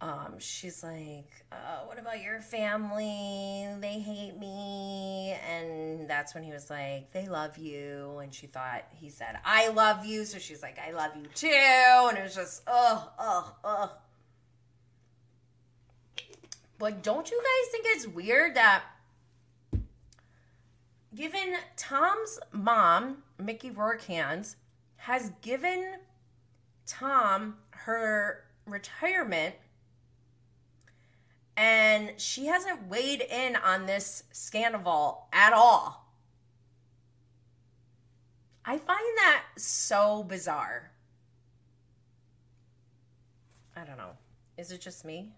um, 0.00 0.38
she's 0.38 0.82
like, 0.82 1.30
uh, 1.52 1.84
What 1.86 1.98
about 1.98 2.20
your 2.22 2.40
family? 2.40 3.68
They 3.80 4.00
hate 4.00 4.36
me. 4.38 5.36
And 5.48 6.08
that's 6.08 6.34
when 6.34 6.42
he 6.42 6.50
was 6.50 6.70
like, 6.70 7.12
They 7.12 7.28
love 7.28 7.56
you. 7.58 8.18
And 8.18 8.34
she 8.34 8.46
thought 8.46 8.84
he 8.96 9.10
said, 9.10 9.38
I 9.44 9.68
love 9.68 10.04
you. 10.04 10.24
So 10.24 10.38
she's 10.38 10.62
like, 10.62 10.78
I 10.78 10.92
love 10.92 11.16
you 11.16 11.26
too. 11.34 11.48
And 12.08 12.18
it 12.18 12.22
was 12.22 12.34
just, 12.34 12.62
oh, 12.66 13.10
oh, 13.18 13.54
oh. 13.62 13.92
But 16.80 17.02
don't 17.02 17.30
you 17.30 17.38
guys 17.38 17.70
think 17.70 17.84
it's 17.88 18.06
weird 18.06 18.54
that 18.54 18.84
given 21.14 21.56
Tom's 21.76 22.40
mom, 22.52 23.18
Mickey 23.38 23.70
Rourke 23.70 24.00
hands, 24.04 24.56
has 24.96 25.30
given 25.42 25.96
Tom 26.86 27.56
her 27.70 28.44
retirement 28.64 29.56
and 31.54 32.12
she 32.16 32.46
hasn't 32.46 32.88
weighed 32.88 33.20
in 33.20 33.56
on 33.56 33.84
this 33.84 34.24
scandal 34.32 35.26
at 35.34 35.52
all. 35.52 36.14
I 38.64 38.78
find 38.78 39.18
that 39.18 39.42
so 39.58 40.22
bizarre. 40.22 40.92
I 43.76 43.84
don't 43.84 43.98
know. 43.98 44.12
Is 44.56 44.72
it 44.72 44.80
just 44.80 45.04
me? 45.04 45.34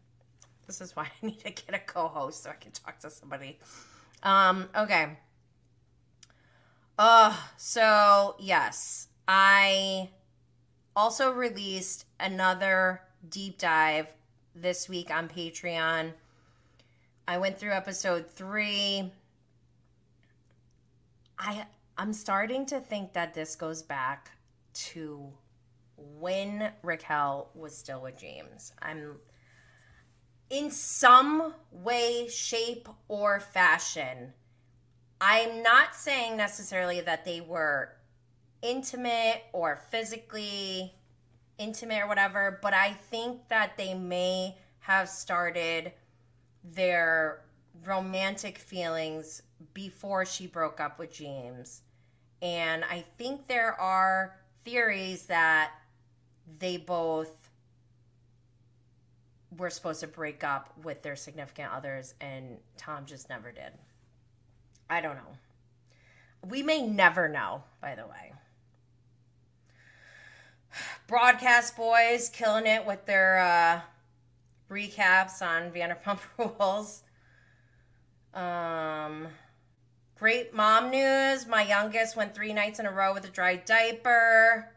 This 0.72 0.80
is 0.80 0.96
why 0.96 1.02
I 1.22 1.26
need 1.26 1.40
to 1.40 1.50
get 1.50 1.74
a 1.74 1.78
co-host 1.78 2.44
so 2.44 2.50
I 2.50 2.54
can 2.54 2.72
talk 2.72 2.98
to 3.00 3.10
somebody. 3.10 3.58
Um, 4.22 4.70
okay. 4.74 5.18
Uh, 6.98 7.36
so 7.58 8.36
yes, 8.38 9.08
I 9.28 10.08
also 10.96 11.30
released 11.30 12.06
another 12.18 13.02
deep 13.28 13.58
dive 13.58 14.14
this 14.54 14.88
week 14.88 15.10
on 15.10 15.28
Patreon. 15.28 16.12
I 17.28 17.36
went 17.36 17.58
through 17.58 17.72
episode 17.72 18.30
three. 18.30 19.12
I 21.38 21.66
I'm 21.98 22.14
starting 22.14 22.64
to 22.66 22.80
think 22.80 23.12
that 23.12 23.34
this 23.34 23.56
goes 23.56 23.82
back 23.82 24.30
to 24.74 25.32
when 25.96 26.72
Raquel 26.82 27.50
was 27.54 27.76
still 27.76 28.00
with 28.00 28.18
James. 28.18 28.72
I'm 28.80 29.16
in 30.50 30.70
some 30.70 31.54
way, 31.70 32.28
shape, 32.28 32.88
or 33.08 33.40
fashion. 33.40 34.34
I'm 35.20 35.62
not 35.62 35.94
saying 35.94 36.36
necessarily 36.36 37.00
that 37.00 37.24
they 37.24 37.40
were 37.40 37.92
intimate 38.60 39.42
or 39.52 39.76
physically 39.90 40.94
intimate 41.58 42.02
or 42.02 42.08
whatever, 42.08 42.58
but 42.62 42.74
I 42.74 42.92
think 42.92 43.48
that 43.48 43.76
they 43.76 43.94
may 43.94 44.56
have 44.80 45.08
started 45.08 45.92
their 46.64 47.42
romantic 47.84 48.58
feelings 48.58 49.42
before 49.74 50.24
she 50.24 50.46
broke 50.46 50.80
up 50.80 50.98
with 50.98 51.12
James. 51.12 51.82
And 52.40 52.84
I 52.84 53.04
think 53.16 53.46
there 53.46 53.80
are 53.80 54.36
theories 54.64 55.26
that 55.26 55.70
they 56.58 56.76
both 56.76 57.41
were 59.56 59.70
supposed 59.70 60.00
to 60.00 60.06
break 60.06 60.44
up 60.44 60.72
with 60.82 61.02
their 61.02 61.16
significant 61.16 61.70
others 61.72 62.14
and 62.20 62.58
Tom 62.76 63.04
just 63.06 63.28
never 63.28 63.52
did. 63.52 63.72
I 64.88 65.00
don't 65.00 65.16
know. 65.16 66.48
We 66.48 66.62
may 66.62 66.82
never 66.82 67.28
know, 67.28 67.64
by 67.80 67.94
the 67.94 68.06
way. 68.06 68.32
Broadcast 71.06 71.76
boys 71.76 72.28
killing 72.28 72.66
it 72.66 72.86
with 72.86 73.06
their 73.06 73.38
uh, 73.38 73.80
recaps 74.70 75.42
on 75.42 75.70
Vanderpump 75.70 76.20
Rules. 76.58 77.02
Um, 78.34 79.28
great 80.18 80.54
mom 80.54 80.90
news. 80.90 81.46
My 81.46 81.62
youngest 81.62 82.16
went 82.16 82.34
three 82.34 82.52
nights 82.52 82.78
in 82.78 82.86
a 82.86 82.92
row 82.92 83.12
with 83.12 83.24
a 83.24 83.28
dry 83.28 83.56
diaper. 83.56 84.70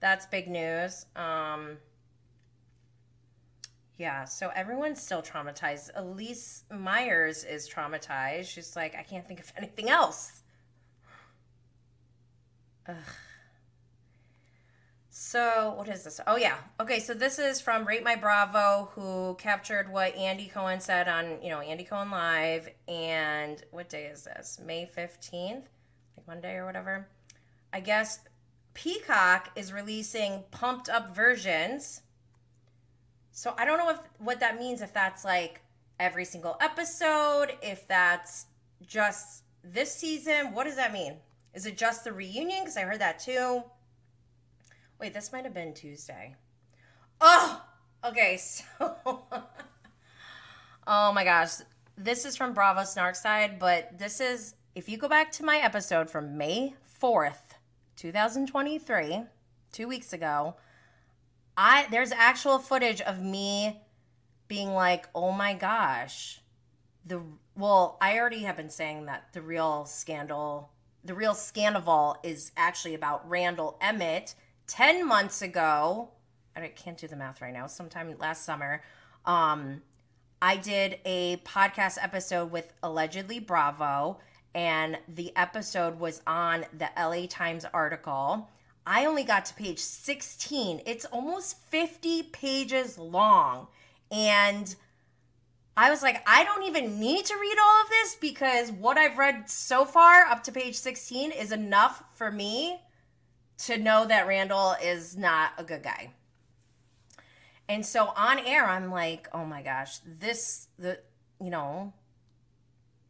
That's 0.00 0.26
big 0.26 0.48
news. 0.48 1.06
Um, 1.14 1.78
yeah, 3.98 4.24
so 4.24 4.50
everyone's 4.54 5.00
still 5.00 5.22
traumatized. 5.22 5.90
Elyse 5.96 6.62
Myers 6.70 7.44
is 7.44 7.68
traumatized. 7.68 8.46
She's 8.46 8.76
like, 8.76 8.94
I 8.94 9.02
can't 9.02 9.26
think 9.26 9.40
of 9.40 9.52
anything 9.56 9.88
else. 9.88 10.42
Ugh. 12.88 12.96
So, 15.08 15.72
what 15.78 15.88
is 15.88 16.04
this? 16.04 16.20
Oh, 16.26 16.36
yeah. 16.36 16.56
Okay, 16.78 17.00
so 17.00 17.14
this 17.14 17.38
is 17.38 17.58
from 17.58 17.88
Rate 17.88 18.04
My 18.04 18.16
Bravo, 18.16 18.90
who 18.94 19.34
captured 19.38 19.90
what 19.90 20.14
Andy 20.14 20.46
Cohen 20.46 20.78
said 20.78 21.08
on, 21.08 21.42
you 21.42 21.48
know, 21.48 21.60
Andy 21.60 21.84
Cohen 21.84 22.10
Live. 22.10 22.68
And 22.86 23.62
what 23.70 23.88
day 23.88 24.04
is 24.04 24.24
this? 24.24 24.60
May 24.62 24.86
15th? 24.94 25.62
Like 26.16 26.26
Monday 26.28 26.56
or 26.56 26.66
whatever. 26.66 27.08
I 27.72 27.80
guess 27.80 28.20
Peacock 28.74 29.52
is 29.56 29.72
releasing 29.72 30.44
pumped 30.50 30.90
up 30.90 31.16
versions. 31.16 32.02
So, 33.36 33.52
I 33.58 33.66
don't 33.66 33.76
know 33.76 33.90
if 33.90 33.98
what 34.16 34.40
that 34.40 34.58
means, 34.58 34.80
if 34.80 34.94
that's 34.94 35.22
like 35.22 35.60
every 36.00 36.24
single 36.24 36.56
episode, 36.58 37.52
if 37.60 37.86
that's 37.86 38.46
just 38.86 39.42
this 39.62 39.94
season. 39.94 40.54
What 40.54 40.64
does 40.64 40.76
that 40.76 40.90
mean? 40.90 41.18
Is 41.52 41.66
it 41.66 41.76
just 41.76 42.02
the 42.04 42.14
reunion? 42.14 42.60
Because 42.60 42.78
I 42.78 42.84
heard 42.84 43.02
that 43.02 43.18
too. 43.18 43.62
Wait, 44.98 45.12
this 45.12 45.32
might 45.34 45.44
have 45.44 45.52
been 45.52 45.74
Tuesday. 45.74 46.34
Oh, 47.20 47.62
okay. 48.02 48.38
So, 48.78 48.96
oh 50.86 51.12
my 51.12 51.24
gosh, 51.24 51.56
this 51.98 52.24
is 52.24 52.38
from 52.38 52.54
Bravo 52.54 52.80
Snarkside, 52.80 53.58
but 53.58 53.98
this 53.98 54.18
is 54.18 54.54
if 54.74 54.88
you 54.88 54.96
go 54.96 55.10
back 55.10 55.30
to 55.32 55.44
my 55.44 55.58
episode 55.58 56.08
from 56.08 56.38
May 56.38 56.72
fourth, 56.84 57.56
two 57.96 58.12
thousand 58.12 58.46
twenty-three, 58.46 59.24
two 59.72 59.88
weeks 59.88 60.14
ago. 60.14 60.54
I 61.56 61.86
there's 61.90 62.12
actual 62.12 62.58
footage 62.58 63.00
of 63.00 63.22
me 63.22 63.80
being 64.48 64.74
like, 64.74 65.08
"Oh 65.14 65.32
my 65.32 65.54
gosh." 65.54 66.40
The 67.04 67.22
well, 67.56 67.96
I 68.00 68.18
already 68.18 68.42
have 68.42 68.56
been 68.56 68.70
saying 68.70 69.06
that 69.06 69.32
the 69.32 69.40
real 69.40 69.86
scandal, 69.86 70.70
the 71.04 71.14
real 71.14 71.34
scandal 71.34 72.18
is 72.22 72.52
actually 72.56 72.94
about 72.94 73.28
Randall 73.28 73.78
Emmett 73.80 74.34
10 74.66 75.06
months 75.06 75.42
ago, 75.42 76.10
I 76.54 76.68
can't 76.68 76.98
do 76.98 77.06
the 77.06 77.16
math 77.16 77.40
right 77.40 77.52
now, 77.52 77.66
sometime 77.66 78.14
last 78.18 78.44
summer, 78.44 78.82
um, 79.24 79.82
I 80.42 80.56
did 80.56 80.98
a 81.04 81.38
podcast 81.38 81.98
episode 82.02 82.50
with 82.50 82.72
allegedly 82.82 83.38
Bravo, 83.38 84.18
and 84.54 84.98
the 85.08 85.32
episode 85.36 85.98
was 85.98 86.20
on 86.26 86.66
the 86.76 86.90
LA 86.96 87.26
Times 87.26 87.64
article. 87.72 88.48
I 88.86 89.04
only 89.04 89.24
got 89.24 89.44
to 89.46 89.54
page 89.54 89.80
16. 89.80 90.82
It's 90.86 91.04
almost 91.06 91.60
50 91.70 92.22
pages 92.24 92.96
long. 92.96 93.66
And 94.12 94.74
I 95.76 95.90
was 95.90 96.02
like, 96.02 96.22
I 96.26 96.44
don't 96.44 96.62
even 96.62 97.00
need 97.00 97.24
to 97.26 97.34
read 97.34 97.56
all 97.60 97.82
of 97.82 97.88
this 97.90 98.14
because 98.14 98.70
what 98.70 98.96
I've 98.96 99.18
read 99.18 99.50
so 99.50 99.84
far 99.84 100.22
up 100.22 100.44
to 100.44 100.52
page 100.52 100.76
16 100.76 101.32
is 101.32 101.50
enough 101.50 102.04
for 102.14 102.30
me 102.30 102.80
to 103.58 103.76
know 103.76 104.06
that 104.06 104.26
Randall 104.26 104.76
is 104.82 105.16
not 105.16 105.52
a 105.58 105.64
good 105.64 105.82
guy. 105.82 106.12
And 107.68 107.84
so 107.84 108.12
on 108.16 108.38
air, 108.38 108.66
I'm 108.66 108.90
like, 108.92 109.28
oh 109.32 109.44
my 109.44 109.62
gosh, 109.62 109.98
this, 110.06 110.68
the, 110.78 111.00
you 111.40 111.50
know, 111.50 111.92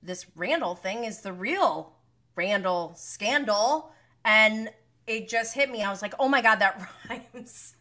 this 0.03 0.27
Randall 0.35 0.74
thing 0.74 1.05
is 1.05 1.20
the 1.20 1.33
real 1.33 1.93
Randall 2.35 2.95
scandal. 2.97 3.93
And 4.24 4.70
it 5.07 5.29
just 5.29 5.55
hit 5.55 5.71
me. 5.71 5.83
I 5.83 5.91
was 5.91 6.03
like, 6.03 6.15
oh 6.19 6.29
my 6.29 6.43
God, 6.43 6.57
that 6.57 6.81
rhymes. 7.09 7.77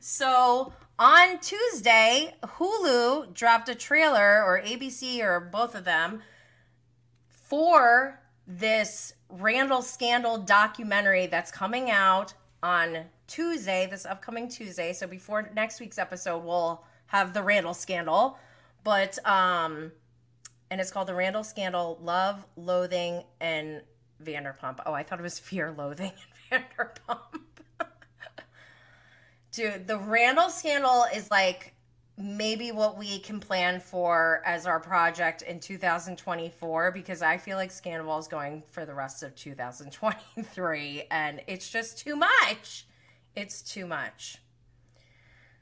so 0.00 0.72
on 0.98 1.38
Tuesday, 1.40 2.34
Hulu 2.42 3.34
dropped 3.34 3.68
a 3.68 3.74
trailer, 3.74 4.42
or 4.44 4.60
ABC, 4.60 5.20
or 5.20 5.40
both 5.40 5.74
of 5.74 5.84
them, 5.84 6.22
for 7.28 8.20
this 8.46 9.14
Randall 9.28 9.82
Scandal 9.82 10.38
documentary 10.38 11.26
that's 11.26 11.50
coming 11.50 11.90
out 11.90 12.34
on 12.62 13.06
Tuesday, 13.26 13.86
this 13.90 14.04
upcoming 14.04 14.48
Tuesday. 14.48 14.92
So 14.92 15.06
before 15.06 15.50
next 15.54 15.80
week's 15.80 15.98
episode, 15.98 16.44
we'll 16.44 16.84
have 17.06 17.34
the 17.34 17.42
Randall 17.42 17.74
Scandal. 17.74 18.38
But, 18.84 19.18
um, 19.26 19.92
and 20.70 20.80
it's 20.80 20.90
called 20.90 21.08
The 21.08 21.14
Randall 21.14 21.44
Scandal 21.44 21.98
Love, 22.02 22.46
Loathing, 22.56 23.24
and 23.40 23.82
Vanderpump. 24.22 24.80
Oh, 24.86 24.92
I 24.92 25.02
thought 25.02 25.18
it 25.18 25.22
was 25.22 25.38
Fear, 25.38 25.74
Loathing, 25.76 26.12
Vanderpump. 26.52 27.40
Dude, 29.52 29.86
the 29.86 29.98
Randall 29.98 30.50
Scandal 30.50 31.06
is 31.14 31.30
like 31.30 31.74
maybe 32.18 32.70
what 32.70 32.98
we 32.98 33.18
can 33.18 33.40
plan 33.40 33.80
for 33.80 34.42
as 34.44 34.66
our 34.66 34.78
project 34.78 35.42
in 35.42 35.58
2024 35.58 36.90
because 36.92 37.22
I 37.22 37.38
feel 37.38 37.56
like 37.56 37.70
Scandal 37.70 38.18
is 38.18 38.28
going 38.28 38.62
for 38.70 38.84
the 38.84 38.94
rest 38.94 39.22
of 39.22 39.34
2023 39.34 41.04
and 41.10 41.40
it's 41.46 41.70
just 41.70 41.98
too 41.98 42.16
much. 42.16 42.86
It's 43.34 43.62
too 43.62 43.86
much. 43.86 44.38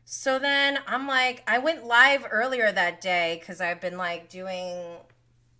So 0.04 0.40
then 0.40 0.80
I'm 0.88 1.06
like, 1.06 1.44
I 1.46 1.58
went 1.58 1.86
live 1.86 2.26
earlier 2.28 2.72
that 2.72 3.00
day 3.00 3.36
because 3.38 3.60
I've 3.60 3.80
been 3.80 3.96
like 3.96 4.28
doing 4.28 4.96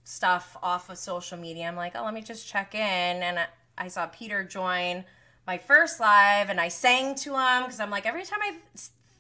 stuff 0.03 0.57
off 0.61 0.91
of 0.91 0.99
social 0.99 1.39
media. 1.39 1.69
I'm 1.69 1.77
like, 1.77 1.93
oh, 1.95 2.05
let 2.05 2.15
me 2.15 2.21
just 2.21 2.49
check 2.49 2.75
in. 2.75 2.81
And 2.81 3.39
I 3.79 3.89
saw 3.89 4.07
Peter 4.07 4.43
join 4.43 5.05
my 5.51 5.59
first 5.59 5.99
live 5.99 6.49
and 6.49 6.61
I 6.61 6.69
sang 6.69 7.17
to 7.17 7.35
him 7.35 7.65
because 7.65 7.81
I'm 7.81 7.91
like, 7.91 8.07
every 8.07 8.23
time 8.23 8.39
I 8.41 8.55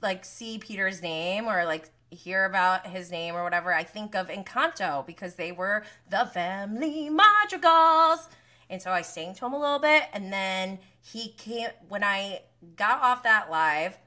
like 0.00 0.24
see 0.24 0.58
Peter's 0.58 1.02
name 1.02 1.46
or 1.46 1.64
like 1.64 1.90
hear 2.12 2.44
about 2.44 2.86
his 2.86 3.10
name 3.10 3.34
or 3.34 3.42
whatever, 3.42 3.74
I 3.74 3.82
think 3.82 4.14
of 4.14 4.28
Encanto 4.28 5.04
because 5.04 5.34
they 5.34 5.50
were 5.50 5.82
the 6.08 6.30
family 6.32 7.10
madrigals. 7.10 8.28
And 8.68 8.80
so 8.80 8.92
I 8.92 9.02
sang 9.02 9.34
to 9.34 9.46
him 9.46 9.54
a 9.54 9.58
little 9.58 9.80
bit 9.80 10.04
and 10.12 10.32
then 10.32 10.78
he 11.02 11.30
came 11.30 11.70
when 11.88 12.04
I 12.04 12.42
got 12.76 13.02
off 13.02 13.24
that 13.24 13.50
live, 13.50 13.98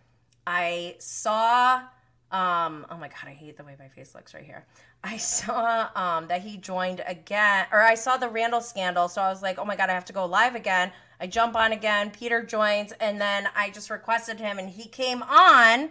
I 0.48 0.96
saw 1.00 1.82
um 2.32 2.86
oh 2.90 2.96
my 2.98 3.10
god, 3.10 3.28
I 3.28 3.34
hate 3.34 3.58
the 3.58 3.66
way 3.66 3.76
my 3.78 3.90
face 3.90 4.16
looks 4.16 4.34
right 4.34 4.46
here. 4.46 4.66
I 5.04 5.18
saw 5.36 5.90
um 5.94 6.28
that 6.28 6.42
he 6.44 6.56
joined 6.56 7.04
again 7.06 7.66
or 7.70 7.82
I 7.82 7.96
saw 7.96 8.16
the 8.16 8.30
Randall 8.30 8.62
scandal, 8.62 9.10
so 9.10 9.22
I 9.22 9.28
was 9.30 9.42
like, 9.42 9.60
"Oh 9.60 9.66
my 9.66 9.76
god, 9.76 9.90
I 9.90 9.94
have 9.94 10.06
to 10.06 10.14
go 10.14 10.26
live 10.26 10.56
again." 10.56 10.94
I 11.24 11.28
jump 11.28 11.56
on 11.56 11.72
again, 11.72 12.12
Peter 12.12 12.44
joins 12.44 12.92
and 12.94 13.20
then 13.20 13.48
I 13.56 13.72
just 13.72 13.90
requested 13.90 14.40
him 14.40 14.60
and 14.60 14.70
he 14.70 14.88
came 14.88 15.24
on 15.24 15.90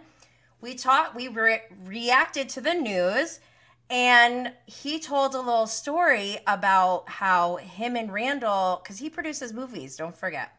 we 0.63 0.75
talked, 0.75 1.13
we 1.13 1.27
re- 1.27 1.63
reacted 1.83 2.47
to 2.49 2.61
the 2.61 2.73
news, 2.73 3.41
and 3.89 4.53
he 4.65 4.97
told 4.97 5.35
a 5.35 5.41
little 5.41 5.67
story 5.67 6.37
about 6.47 7.09
how 7.09 7.57
him 7.57 7.97
and 7.97 8.13
Randall, 8.13 8.79
because 8.81 8.99
he 8.99 9.09
produces 9.09 9.51
movies, 9.51 9.97
don't 9.97 10.15
forget. 10.15 10.57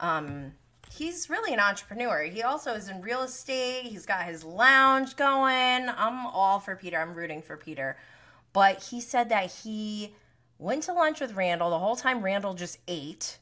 Um, 0.00 0.54
he's 0.92 1.30
really 1.30 1.54
an 1.54 1.60
entrepreneur. 1.60 2.24
He 2.24 2.42
also 2.42 2.72
is 2.72 2.88
in 2.88 3.02
real 3.02 3.22
estate. 3.22 3.84
He's 3.84 4.04
got 4.04 4.24
his 4.24 4.42
lounge 4.42 5.14
going. 5.14 5.88
I'm 5.88 6.26
all 6.26 6.58
for 6.58 6.74
Peter. 6.74 6.98
I'm 6.98 7.14
rooting 7.14 7.40
for 7.40 7.56
Peter. 7.56 7.96
But 8.52 8.82
he 8.90 9.00
said 9.00 9.28
that 9.28 9.52
he 9.62 10.14
went 10.58 10.82
to 10.84 10.92
lunch 10.92 11.20
with 11.20 11.34
Randall 11.34 11.70
the 11.70 11.78
whole 11.78 11.94
time 11.94 12.22
Randall 12.22 12.54
just 12.54 12.78
ate. 12.88 13.38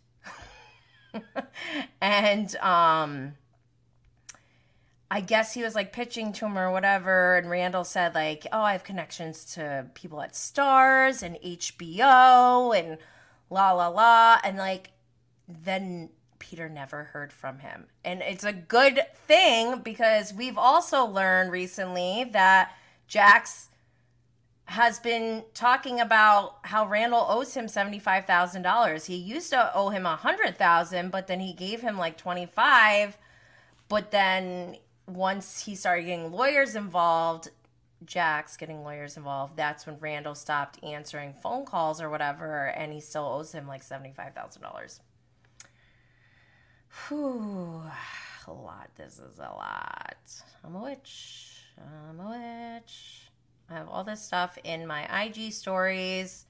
and 2.01 2.55
um 2.57 3.35
I 5.11 5.21
guess 5.23 5.55
he 5.55 5.63
was 5.63 5.75
like 5.75 5.93
pitching 5.93 6.33
to 6.35 6.47
him 6.47 6.59
or 6.59 6.71
whatever, 6.71 7.37
and 7.37 7.49
Randall 7.49 7.85
said 7.85 8.15
like, 8.15 8.47
"Oh, 8.53 8.61
I 8.61 8.73
have 8.73 8.85
connections 8.85 9.45
to 9.55 9.87
people 9.95 10.21
at 10.21 10.35
Starz 10.35 11.23
and 11.23 11.37
HBO 11.37 12.79
and 12.79 12.99
la 13.49 13.73
la 13.73 13.89
la," 13.89 14.39
and 14.45 14.59
like 14.59 14.91
then 15.49 16.11
Peter 16.39 16.69
never 16.69 17.05
heard 17.05 17.33
from 17.33 17.61
him, 17.61 17.87
and 18.05 18.21
it's 18.21 18.45
a 18.45 18.53
good 18.53 19.01
thing 19.15 19.81
because 19.81 20.35
we've 20.35 20.59
also 20.59 21.07
learned 21.07 21.53
recently 21.53 22.25
that 22.33 22.73
Jax 23.07 23.68
has 24.69 25.01
been 25.01 25.45
talking 25.55 25.99
about 25.99 26.59
how 26.63 26.87
Randall 26.87 27.27
owes 27.27 27.55
him 27.55 27.69
seventy 27.69 27.99
five 27.99 28.27
thousand 28.27 28.63
dollars. 28.63 29.07
He 29.07 29.17
used 29.17 29.51
to 29.51 29.75
owe 29.75 29.89
him 29.89 30.05
a 30.05 30.17
hundred 30.17 30.59
thousand, 30.59 31.11
but 31.11 31.27
then 31.27 31.41
he 31.41 31.55
gave 31.55 31.81
him 31.81 31.97
like 31.97 32.19
twenty 32.19 32.45
five. 32.45 33.17
But 33.89 34.11
then 34.11 34.77
once 35.07 35.65
he 35.65 35.75
started 35.75 36.05
getting 36.05 36.31
lawyers 36.33 36.77
involved, 36.77 37.49
Jax 38.05 38.59
getting 38.59 38.85
lawyers 38.85 39.17
involved, 39.17 39.57
that's 39.57 39.87
when 39.87 39.99
Randall 39.99 40.35
stopped 40.35 40.79
answering 40.85 41.33
phone 41.43 41.65
calls 41.65 42.03
or 42.03 42.11
whatever, 42.11 42.67
and 42.67 42.93
he 42.93 43.01
still 43.01 43.25
owes 43.25 43.53
him 43.53 43.67
like 43.67 43.83
$75,000. 43.83 45.01
Whew, 47.09 47.83
a 48.47 48.53
lot. 48.53 48.91
This 48.97 49.15
is 49.19 49.39
a 49.39 49.43
lot. 49.43 50.17
I'm 50.63 50.75
a 50.75 50.83
witch. 50.83 51.63
I'm 51.79 52.21
a 52.21 52.77
witch. 52.77 53.28
I 53.71 53.75
have 53.75 53.89
all 53.89 54.05
this 54.05 54.23
stuff 54.23 54.59
in 54.65 54.87
my 54.87 55.25
IG 55.25 55.53
stories. 55.53 56.47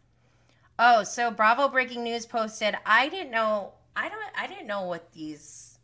Oh, 0.78 1.02
so 1.02 1.30
Bravo 1.30 1.68
Breaking 1.68 2.04
News 2.04 2.26
posted. 2.26 2.76
I 2.86 3.08
didn't 3.08 3.32
know. 3.32 3.72
I 3.96 4.08
don't. 4.08 4.20
I 4.36 4.46
didn't 4.46 4.68
know 4.68 4.82
what 4.82 5.12
these 5.12 5.78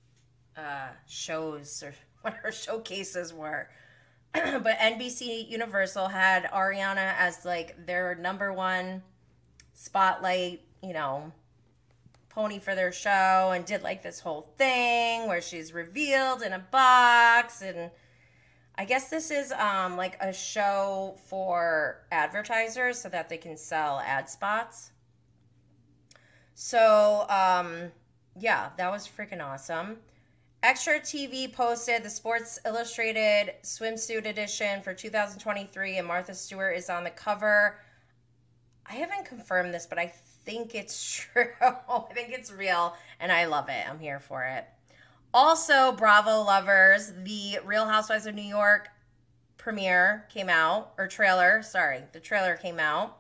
uh, 0.57 0.89
shows 1.07 1.83
or 1.83 1.95
what 2.23 2.35
her 2.35 2.53
showcases 2.53 3.33
were. 3.33 3.69
but 4.33 4.79
NBC 4.79 5.49
Universal 5.49 6.09
had 6.09 6.45
Ariana 6.45 7.15
as 7.19 7.45
like 7.45 7.87
their 7.87 8.15
number 8.15 8.53
one 8.53 9.03
spotlight, 9.75 10.63
you 10.83 10.93
know, 10.93 11.33
pony 12.29 12.59
for 12.59 12.75
their 12.75 12.93
show 12.93 13.53
and 13.53 13.65
did 13.65 13.83
like 13.83 14.03
this 14.03 14.21
whole 14.21 14.43
thing 14.57 15.29
where 15.29 15.41
she's 15.41 15.73
revealed 15.73 16.43
in 16.43 16.53
a 16.53 16.59
box 16.59 17.63
and 17.63 17.91
I 18.77 18.85
guess 18.85 19.09
this 19.09 19.31
is 19.31 19.53
um 19.53 19.97
like 19.97 20.17
a 20.21 20.33
show 20.33 21.17
for 21.27 22.03
advertisers 22.11 22.99
so 22.99 23.09
that 23.09 23.29
they 23.29 23.37
can 23.37 23.57
sell 23.57 24.01
ad 24.01 24.29
spots. 24.29 24.91
So, 26.55 27.27
um 27.29 27.93
yeah, 28.39 28.71
that 28.77 28.91
was 28.91 29.07
freaking 29.09 29.45
awesome. 29.45 29.99
Extra 30.63 30.99
TV 30.99 31.53
posted 31.53 32.03
the 32.03 32.09
Sports 32.11 32.59
Illustrated 32.65 33.53
swimsuit 33.63 34.27
edition 34.27 34.81
for 34.81 34.95
2023, 34.95 35.99
and 35.99 36.09
Martha 36.09 36.35
Stewart 36.35 36.75
is 36.77 36.89
on 36.89 37.05
the 37.05 37.11
cover. 37.11 37.79
I 38.87 38.95
haven't 38.95 39.27
confirmed 39.27 39.75
this, 39.75 39.87
but 39.87 39.99
I 39.99 40.13
think 40.45 40.75
it's 40.75 41.05
true. 41.33 41.49
I 41.61 42.01
think 42.15 42.31
it's 42.31 42.51
real, 42.51 42.97
and 43.21 43.31
I 43.31 43.45
love 43.45 43.69
it. 43.69 43.89
I'm 43.89 43.99
here 43.99 44.21
for 44.21 44.43
it. 44.45 44.67
Also, 45.35 45.91
Bravo 45.91 46.43
lovers, 46.43 47.13
the 47.25 47.59
Real 47.65 47.87
Housewives 47.87 48.25
of 48.25 48.37
New 48.37 48.43
York 48.43 48.91
premiere 49.57 50.27
came 50.33 50.49
out, 50.49 50.93
or 50.97 51.09
trailer, 51.09 51.61
sorry, 51.61 52.05
the 52.13 52.21
trailer 52.21 52.55
came 52.57 52.79
out. 52.79 53.19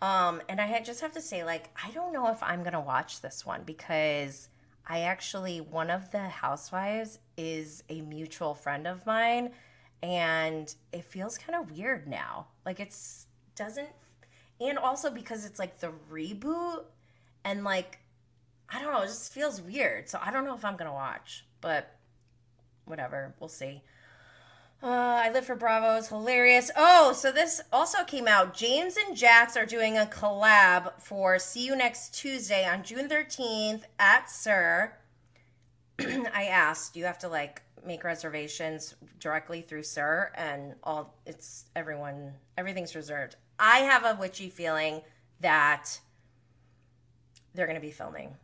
Um, 0.00 0.40
and 0.48 0.60
I 0.60 0.80
just 0.80 1.00
have 1.00 1.10
to 1.14 1.20
say, 1.20 1.42
like, 1.42 1.70
I 1.84 1.90
don't 1.90 2.12
know 2.12 2.28
if 2.28 2.40
I'm 2.40 2.62
gonna 2.62 2.80
watch 2.80 3.20
this 3.20 3.44
one 3.44 3.64
because 3.64 4.48
I 4.86 5.00
actually, 5.00 5.60
one 5.60 5.90
of 5.90 6.12
the 6.12 6.28
housewives 6.28 7.18
is 7.36 7.82
a 7.88 8.00
mutual 8.02 8.54
friend 8.54 8.86
of 8.86 9.04
mine, 9.04 9.50
and 10.04 10.72
it 10.92 11.04
feels 11.04 11.36
kind 11.36 11.60
of 11.60 11.72
weird 11.72 12.06
now. 12.06 12.46
Like, 12.64 12.78
it's 12.78 13.26
doesn't, 13.56 13.90
and 14.60 14.78
also 14.78 15.10
because 15.10 15.44
it's 15.44 15.58
like 15.58 15.80
the 15.80 15.90
reboot, 16.08 16.84
and 17.44 17.64
like, 17.64 17.98
I 18.72 18.80
don't 18.80 18.92
know, 18.92 19.02
it 19.02 19.06
just 19.06 19.32
feels 19.32 19.60
weird. 19.60 20.08
So 20.08 20.18
I 20.22 20.30
don't 20.30 20.44
know 20.44 20.54
if 20.54 20.64
I'm 20.64 20.76
gonna 20.76 20.92
watch, 20.92 21.44
but 21.60 21.96
whatever, 22.84 23.34
we'll 23.38 23.48
see. 23.48 23.82
Uh, 24.82 25.20
I 25.24 25.30
live 25.30 25.44
for 25.44 25.54
Bravo 25.54 25.96
is 25.96 26.08
hilarious. 26.08 26.68
Oh, 26.76 27.12
so 27.12 27.30
this 27.30 27.60
also 27.72 28.02
came 28.02 28.26
out. 28.26 28.52
James 28.52 28.96
and 28.96 29.16
Jax 29.16 29.56
are 29.56 29.64
doing 29.64 29.96
a 29.96 30.06
collab 30.06 31.00
for 31.00 31.38
See 31.38 31.64
You 31.64 31.76
Next 31.76 32.14
Tuesday 32.14 32.66
on 32.66 32.82
June 32.82 33.08
13th 33.08 33.82
at 34.00 34.28
Sir. 34.28 34.94
I 36.00 36.46
asked, 36.50 36.96
you 36.96 37.04
have 37.04 37.18
to 37.20 37.28
like 37.28 37.62
make 37.86 38.02
reservations 38.02 38.96
directly 39.20 39.60
through 39.60 39.84
Sir, 39.84 40.32
and 40.34 40.74
all 40.82 41.14
it's 41.26 41.66
everyone 41.76 42.32
everything's 42.58 42.96
reserved. 42.96 43.36
I 43.60 43.78
have 43.80 44.04
a 44.04 44.18
witchy 44.18 44.48
feeling 44.48 45.02
that 45.40 46.00
they're 47.54 47.66
going 47.66 47.76
to 47.76 47.80
be 47.80 47.92
filming. 47.92 48.36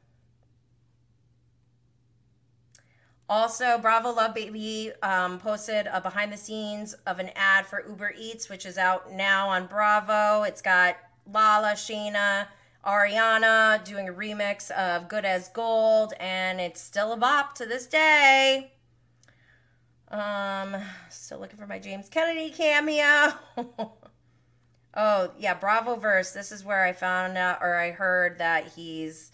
Also, 3.31 3.77
Bravo 3.77 4.11
Love 4.11 4.35
Baby 4.35 4.91
um, 5.03 5.39
posted 5.39 5.87
a 5.93 6.01
behind 6.01 6.33
the 6.33 6.37
scenes 6.39 6.95
of 7.07 7.19
an 7.19 7.29
ad 7.37 7.67
for 7.67 7.85
Uber 7.87 8.15
Eats, 8.17 8.49
which 8.49 8.65
is 8.65 8.79
out 8.79 9.13
now 9.13 9.49
on 9.51 9.67
Bravo. 9.67 10.45
It's 10.45 10.63
got 10.63 10.97
Lala, 11.31 11.73
Scheana, 11.73 12.47
Ariana 12.87 13.85
doing 13.85 14.09
a 14.09 14.13
remix 14.13 14.71
of 14.71 15.09
Good 15.09 15.27
as 15.27 15.49
Gold, 15.49 16.15
and 16.19 16.59
it's 16.59 16.81
still 16.81 17.13
a 17.13 17.19
bop 17.19 17.55
to 17.57 17.67
this 17.67 17.87
day. 17.87 18.73
Um, 20.11 20.75
still 21.11 21.39
looking 21.39 21.59
for 21.59 21.67
my 21.67 21.79
James 21.79 22.09
Kennedy 22.09 22.49
cameo. 22.49 23.35
oh, 24.95 25.33
yeah, 25.39 25.53
Bravo 25.53 25.97
verse. 25.97 26.31
This 26.31 26.51
is 26.51 26.65
where 26.65 26.83
I 26.83 26.95
found 26.95 27.37
out 27.37 27.59
or 27.61 27.75
I 27.75 27.91
heard 27.91 28.39
that 28.39 28.73
he's, 28.75 29.33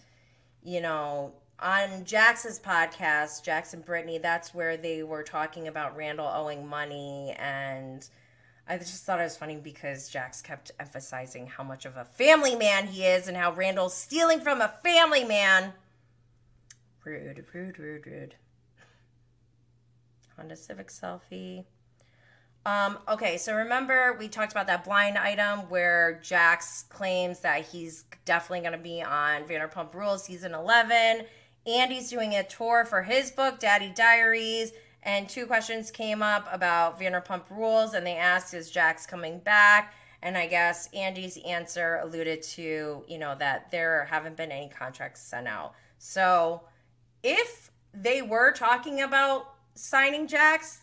you 0.61 0.81
know, 0.81 1.31
on 1.59 2.03
Jax's 2.03 2.59
podcast, 2.59 3.43
Jackson 3.43 3.81
Brittany, 3.81 4.17
that's 4.17 4.53
where 4.53 4.75
they 4.77 5.03
were 5.03 5.23
talking 5.23 5.67
about 5.67 5.95
Randall 5.95 6.27
owing 6.27 6.67
money. 6.67 7.33
And 7.37 8.07
I 8.67 8.77
just 8.77 9.03
thought 9.03 9.19
it 9.19 9.23
was 9.23 9.37
funny 9.37 9.55
because 9.55 10.09
Jax 10.09 10.41
kept 10.41 10.71
emphasizing 10.79 11.47
how 11.47 11.63
much 11.63 11.85
of 11.85 11.97
a 11.97 12.03
family 12.03 12.55
man 12.55 12.87
he 12.87 13.05
is 13.05 13.27
and 13.27 13.37
how 13.37 13.53
Randall's 13.53 13.95
stealing 13.95 14.41
from 14.41 14.59
a 14.59 14.73
family 14.83 15.23
man. 15.23 15.73
Rude, 17.03 17.45
rude, 17.53 17.79
rude, 17.79 18.07
rude. 18.07 18.35
Honda 20.35 20.55
Civic 20.55 20.89
selfie. 20.89 21.65
Um, 22.65 22.97
okay, 23.07 23.37
so 23.37 23.55
remember 23.55 24.17
we 24.19 24.27
talked 24.27 24.51
about 24.51 24.65
that 24.67 24.83
blind 24.83 25.19
item 25.19 25.69
where 25.69 26.19
Jax 26.23 26.83
claims 26.89 27.41
that 27.41 27.67
he's 27.67 28.05
definitely 28.25 28.61
going 28.61 28.71
to 28.71 28.79
be 28.79 29.03
on 29.03 29.43
Vanderpump 29.43 29.93
Rules 29.93 30.23
season 30.23 30.55
11 30.55 31.25
Andy's 31.65 32.09
doing 32.09 32.33
a 32.33 32.43
tour 32.43 32.85
for 32.85 33.03
his 33.03 33.31
book, 33.31 33.59
Daddy 33.59 33.91
Diaries. 33.95 34.71
And 35.03 35.29
two 35.29 35.45
questions 35.45 35.91
came 35.91 36.23
up 36.23 36.47
about 36.51 36.99
Vanderpump 36.99 37.43
Rules, 37.51 37.93
and 37.93 38.05
they 38.05 38.15
asked, 38.15 38.53
Is 38.53 38.71
Jax 38.71 39.05
coming 39.05 39.39
back? 39.39 39.93
And 40.23 40.35
I 40.35 40.47
guess 40.47 40.89
Andy's 40.93 41.37
answer 41.45 41.99
alluded 42.01 42.41
to, 42.41 43.03
you 43.07 43.17
know, 43.19 43.35
that 43.35 43.69
there 43.69 44.07
haven't 44.09 44.35
been 44.35 44.51
any 44.51 44.69
contracts 44.69 45.21
sent 45.21 45.47
out. 45.47 45.75
So 45.99 46.63
if 47.21 47.69
they 47.93 48.23
were 48.23 48.51
talking 48.51 49.01
about 49.01 49.53
signing 49.75 50.27
Jax, 50.27 50.81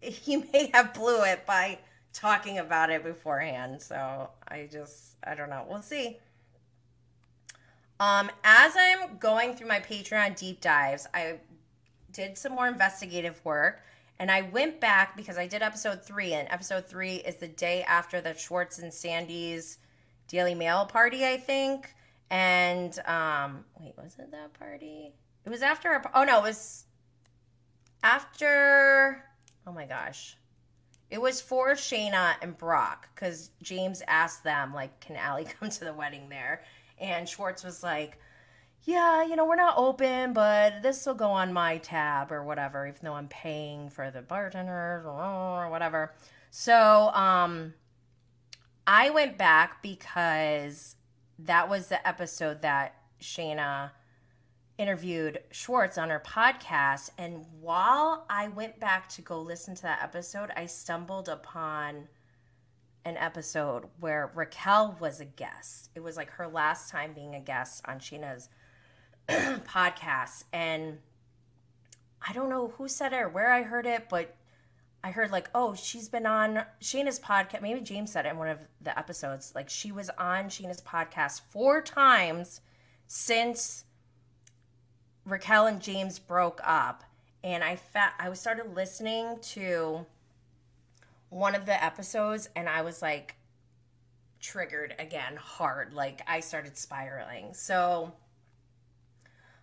he 0.00 0.36
may 0.52 0.70
have 0.72 0.94
blew 0.94 1.24
it 1.24 1.44
by 1.44 1.80
talking 2.12 2.58
about 2.58 2.90
it 2.90 3.02
beforehand. 3.02 3.82
So 3.82 4.30
I 4.46 4.68
just, 4.70 5.16
I 5.24 5.34
don't 5.34 5.50
know. 5.50 5.66
We'll 5.68 5.82
see. 5.82 6.18
Um, 7.98 8.30
as 8.44 8.74
I'm 8.78 9.16
going 9.18 9.54
through 9.54 9.68
my 9.68 9.80
Patreon 9.80 10.36
deep 10.36 10.60
dives, 10.60 11.06
I 11.14 11.38
did 12.12 12.36
some 12.36 12.52
more 12.52 12.68
investigative 12.68 13.42
work 13.44 13.82
and 14.18 14.30
I 14.30 14.42
went 14.42 14.80
back 14.80 15.16
because 15.16 15.36
I 15.36 15.46
did 15.46 15.62
episode 15.62 16.02
three, 16.02 16.32
and 16.32 16.48
episode 16.50 16.86
three 16.86 17.16
is 17.16 17.36
the 17.36 17.48
day 17.48 17.82
after 17.82 18.20
the 18.20 18.34
Schwartz 18.34 18.78
and 18.78 18.92
Sandy's 18.92 19.78
Daily 20.28 20.54
Mail 20.54 20.86
party, 20.86 21.26
I 21.26 21.36
think. 21.36 21.94
And 22.30 22.98
um, 23.06 23.64
wait, 23.78 23.94
was 23.96 24.16
it 24.18 24.30
that 24.30 24.54
party? 24.58 25.12
It 25.44 25.50
was 25.50 25.62
after. 25.62 25.90
Our, 25.90 26.10
oh 26.14 26.24
no, 26.24 26.38
it 26.38 26.42
was 26.42 26.84
after. 28.02 29.22
Oh 29.66 29.72
my 29.72 29.84
gosh. 29.84 30.36
It 31.08 31.20
was 31.20 31.40
for 31.40 31.74
Scheana 31.74 32.34
and 32.42 32.58
Brock 32.58 33.08
because 33.14 33.50
James 33.62 34.02
asked 34.08 34.42
them, 34.42 34.74
like, 34.74 34.98
can 34.98 35.14
Allie 35.14 35.44
come 35.60 35.68
to 35.68 35.84
the 35.84 35.92
wedding 35.92 36.30
there? 36.30 36.62
And 36.98 37.28
Schwartz 37.28 37.62
was 37.62 37.82
like, 37.82 38.18
yeah, 38.84 39.24
you 39.24 39.34
know, 39.34 39.44
we're 39.44 39.56
not 39.56 39.76
open, 39.76 40.32
but 40.32 40.82
this 40.82 41.04
will 41.06 41.14
go 41.14 41.30
on 41.30 41.52
my 41.52 41.78
tab 41.78 42.30
or 42.30 42.44
whatever, 42.44 42.86
even 42.86 43.00
though 43.02 43.14
I'm 43.14 43.28
paying 43.28 43.90
for 43.90 44.10
the 44.10 44.22
bartenders 44.22 45.04
or 45.04 45.68
whatever. 45.70 46.14
So, 46.50 47.10
um, 47.12 47.74
I 48.86 49.10
went 49.10 49.36
back 49.36 49.82
because 49.82 50.94
that 51.38 51.68
was 51.68 51.88
the 51.88 52.06
episode 52.06 52.62
that 52.62 52.94
Scheana 53.20 53.90
interviewed 54.78 55.40
Schwartz 55.50 55.98
on 55.98 56.10
her 56.10 56.22
podcast. 56.24 57.10
And 57.18 57.46
while 57.60 58.26
I 58.30 58.48
went 58.48 58.78
back 58.78 59.08
to 59.10 59.22
go 59.22 59.40
listen 59.40 59.74
to 59.74 59.82
that 59.82 60.02
episode, 60.02 60.50
I 60.56 60.66
stumbled 60.66 61.28
upon 61.28 62.08
an 63.06 63.16
episode 63.16 63.84
where 64.00 64.32
Raquel 64.34 64.96
was 64.98 65.20
a 65.20 65.24
guest. 65.24 65.90
It 65.94 66.00
was 66.00 66.16
like 66.16 66.28
her 66.32 66.48
last 66.48 66.90
time 66.90 67.12
being 67.12 67.36
a 67.36 67.40
guest 67.40 67.80
on 67.84 68.00
Scheana's 68.00 68.48
podcast. 69.28 70.42
And 70.52 70.98
I 72.28 72.32
don't 72.32 72.50
know 72.50 72.74
who 72.76 72.88
said 72.88 73.12
it 73.12 73.22
or 73.22 73.28
where 73.28 73.52
I 73.52 73.62
heard 73.62 73.86
it, 73.86 74.08
but 74.10 74.34
I 75.04 75.12
heard 75.12 75.30
like, 75.30 75.48
oh, 75.54 75.76
she's 75.76 76.08
been 76.08 76.26
on 76.26 76.64
Scheana's 76.80 77.20
podcast. 77.20 77.62
Maybe 77.62 77.80
James 77.80 78.10
said 78.10 78.26
it 78.26 78.30
in 78.30 78.38
one 78.38 78.48
of 78.48 78.58
the 78.80 78.98
episodes. 78.98 79.52
Like 79.54 79.70
she 79.70 79.92
was 79.92 80.10
on 80.18 80.46
Scheana's 80.46 80.82
podcast 80.82 81.42
four 81.42 81.80
times 81.80 82.60
since 83.06 83.84
Raquel 85.24 85.66
and 85.66 85.80
James 85.80 86.18
broke 86.18 86.60
up. 86.64 87.04
And 87.44 87.62
I 87.62 87.76
fa- 87.76 88.14
I 88.18 88.32
started 88.32 88.74
listening 88.74 89.38
to 89.42 90.06
one 91.28 91.54
of 91.54 91.66
the 91.66 91.84
episodes 91.84 92.48
and 92.54 92.68
I 92.68 92.82
was 92.82 93.02
like 93.02 93.36
triggered 94.40 94.94
again 94.98 95.36
hard. 95.36 95.92
Like 95.92 96.22
I 96.26 96.40
started 96.40 96.76
spiraling. 96.76 97.54
So 97.54 98.12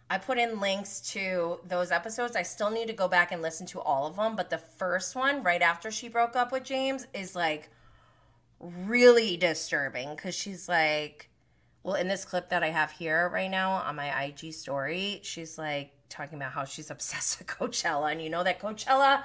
I 0.10 0.18
put 0.18 0.38
in 0.38 0.60
links 0.60 1.00
to 1.14 1.60
those 1.66 1.92
episodes. 1.92 2.36
I 2.36 2.44
still 2.44 2.70
need 2.70 2.88
to 2.88 2.94
go 2.94 3.08
back 3.08 3.32
and 3.32 3.42
listen 3.42 3.66
to 3.68 3.80
all 3.80 4.06
of 4.06 4.16
them, 4.18 4.36
but 4.36 4.50
the 4.50 4.58
first 4.58 5.16
one, 5.16 5.44
right 5.44 5.62
after 5.62 5.90
she 5.90 6.08
broke 6.08 6.36
up 6.36 6.52
with 6.52 6.64
James, 6.64 7.08
is 7.14 7.36
like 7.36 7.70
really 8.60 9.38
disturbing 9.38 10.16
because 10.16 10.36
she's 10.36 10.70
like, 10.70 11.30
well, 11.84 11.96
in 11.96 12.08
this 12.08 12.26
clip 12.26 12.50
that 12.50 12.64
I 12.64 12.70
have 12.70 12.92
here 12.92 13.30
right 13.30 13.50
now 13.50 13.72
on 13.72 13.96
my 13.96 14.24
IG 14.24 14.54
story, 14.54 15.20
she's 15.24 15.58
like 15.58 15.92
talking 16.10 16.38
about 16.38 16.52
how 16.52 16.66
she's 16.66 16.92
obsessed 16.92 17.40
with 17.40 17.48
Coachella. 17.48 18.12
And 18.12 18.22
you 18.22 18.30
know 18.30 18.44
that 18.44 18.60
Coachella 18.60 19.24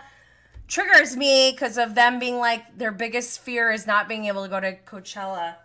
triggers 0.68 1.16
me 1.16 1.50
because 1.50 1.78
of 1.78 1.94
them 1.94 2.18
being 2.18 2.38
like, 2.38 2.78
their 2.78 2.92
biggest 2.92 3.40
fear 3.40 3.72
is 3.72 3.86
not 3.86 4.08
being 4.08 4.26
able 4.26 4.44
to 4.44 4.48
go 4.48 4.60
to 4.60 4.76
Coachella 4.86 5.56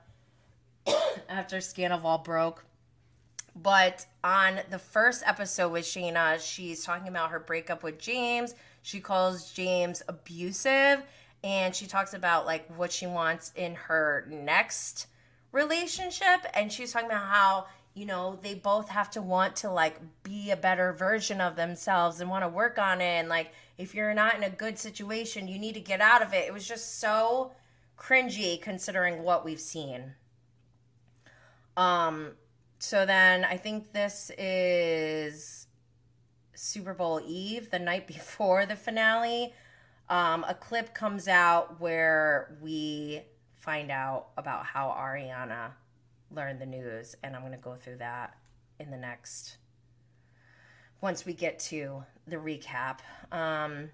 after 1.29 1.57
Scandoval 1.57 2.23
broke. 2.23 2.65
But 3.55 4.07
on 4.23 4.61
the 4.69 4.79
first 4.79 5.23
episode 5.27 5.71
with 5.71 5.83
Scheana, 5.83 6.39
she's 6.39 6.83
talking 6.83 7.07
about 7.07 7.29
her 7.29 7.39
breakup 7.39 7.83
with 7.83 7.99
James. 7.99 8.55
She 8.81 8.99
calls 8.99 9.51
James 9.51 10.01
abusive 10.07 11.03
and 11.43 11.75
she 11.75 11.85
talks 11.85 12.13
about 12.13 12.45
like 12.45 12.67
what 12.77 12.91
she 12.91 13.05
wants 13.05 13.51
in 13.55 13.75
her 13.75 14.25
next 14.29 15.07
relationship. 15.51 16.47
And 16.53 16.71
she's 16.71 16.93
talking 16.93 17.09
about 17.09 17.27
how, 17.27 17.67
you 17.93 18.05
know, 18.05 18.39
they 18.41 18.55
both 18.55 18.89
have 18.89 19.11
to 19.11 19.21
want 19.21 19.55
to 19.57 19.69
like 19.69 19.99
be 20.23 20.49
a 20.49 20.57
better 20.57 20.91
version 20.91 21.39
of 21.39 21.55
themselves 21.55 22.19
and 22.19 22.29
want 22.29 22.43
to 22.43 22.49
work 22.49 22.79
on 22.79 23.01
it. 23.01 23.05
And 23.05 23.29
like, 23.29 23.51
if 23.77 23.95
you're 23.95 24.13
not 24.13 24.35
in 24.35 24.43
a 24.43 24.49
good 24.49 24.77
situation, 24.77 25.47
you 25.47 25.57
need 25.57 25.73
to 25.73 25.79
get 25.79 26.01
out 26.01 26.21
of 26.21 26.33
it. 26.33 26.45
It 26.47 26.53
was 26.53 26.67
just 26.67 26.99
so 26.99 27.53
cringy 27.97 28.61
considering 28.61 29.23
what 29.23 29.43
we've 29.43 29.59
seen. 29.59 30.13
Um, 31.75 32.31
so 32.79 33.05
then 33.05 33.43
I 33.43 33.57
think 33.57 33.93
this 33.93 34.31
is 34.37 35.67
Super 36.53 36.93
Bowl 36.93 37.21
Eve, 37.25 37.71
the 37.71 37.79
night 37.79 38.07
before 38.15 38.65
the 38.65 38.75
finale. 38.75 39.53
Um, 40.09 40.45
a 40.47 40.53
clip 40.53 40.93
comes 40.93 41.27
out 41.27 41.79
where 41.79 42.57
we 42.61 43.21
find 43.55 43.89
out 43.89 44.27
about 44.37 44.65
how 44.65 44.89
Ariana 44.89 45.71
learned 46.29 46.59
the 46.59 46.65
news, 46.65 47.15
and 47.23 47.35
I'm 47.35 47.41
going 47.41 47.53
to 47.53 47.57
go 47.57 47.75
through 47.75 47.97
that 47.97 48.35
in 48.79 48.91
the 48.91 48.97
next 48.97 49.57
once 51.03 51.25
we 51.25 51.33
get 51.33 51.59
to 51.59 52.01
the 52.27 52.37
recap. 52.37 52.99
Um, 53.31 53.89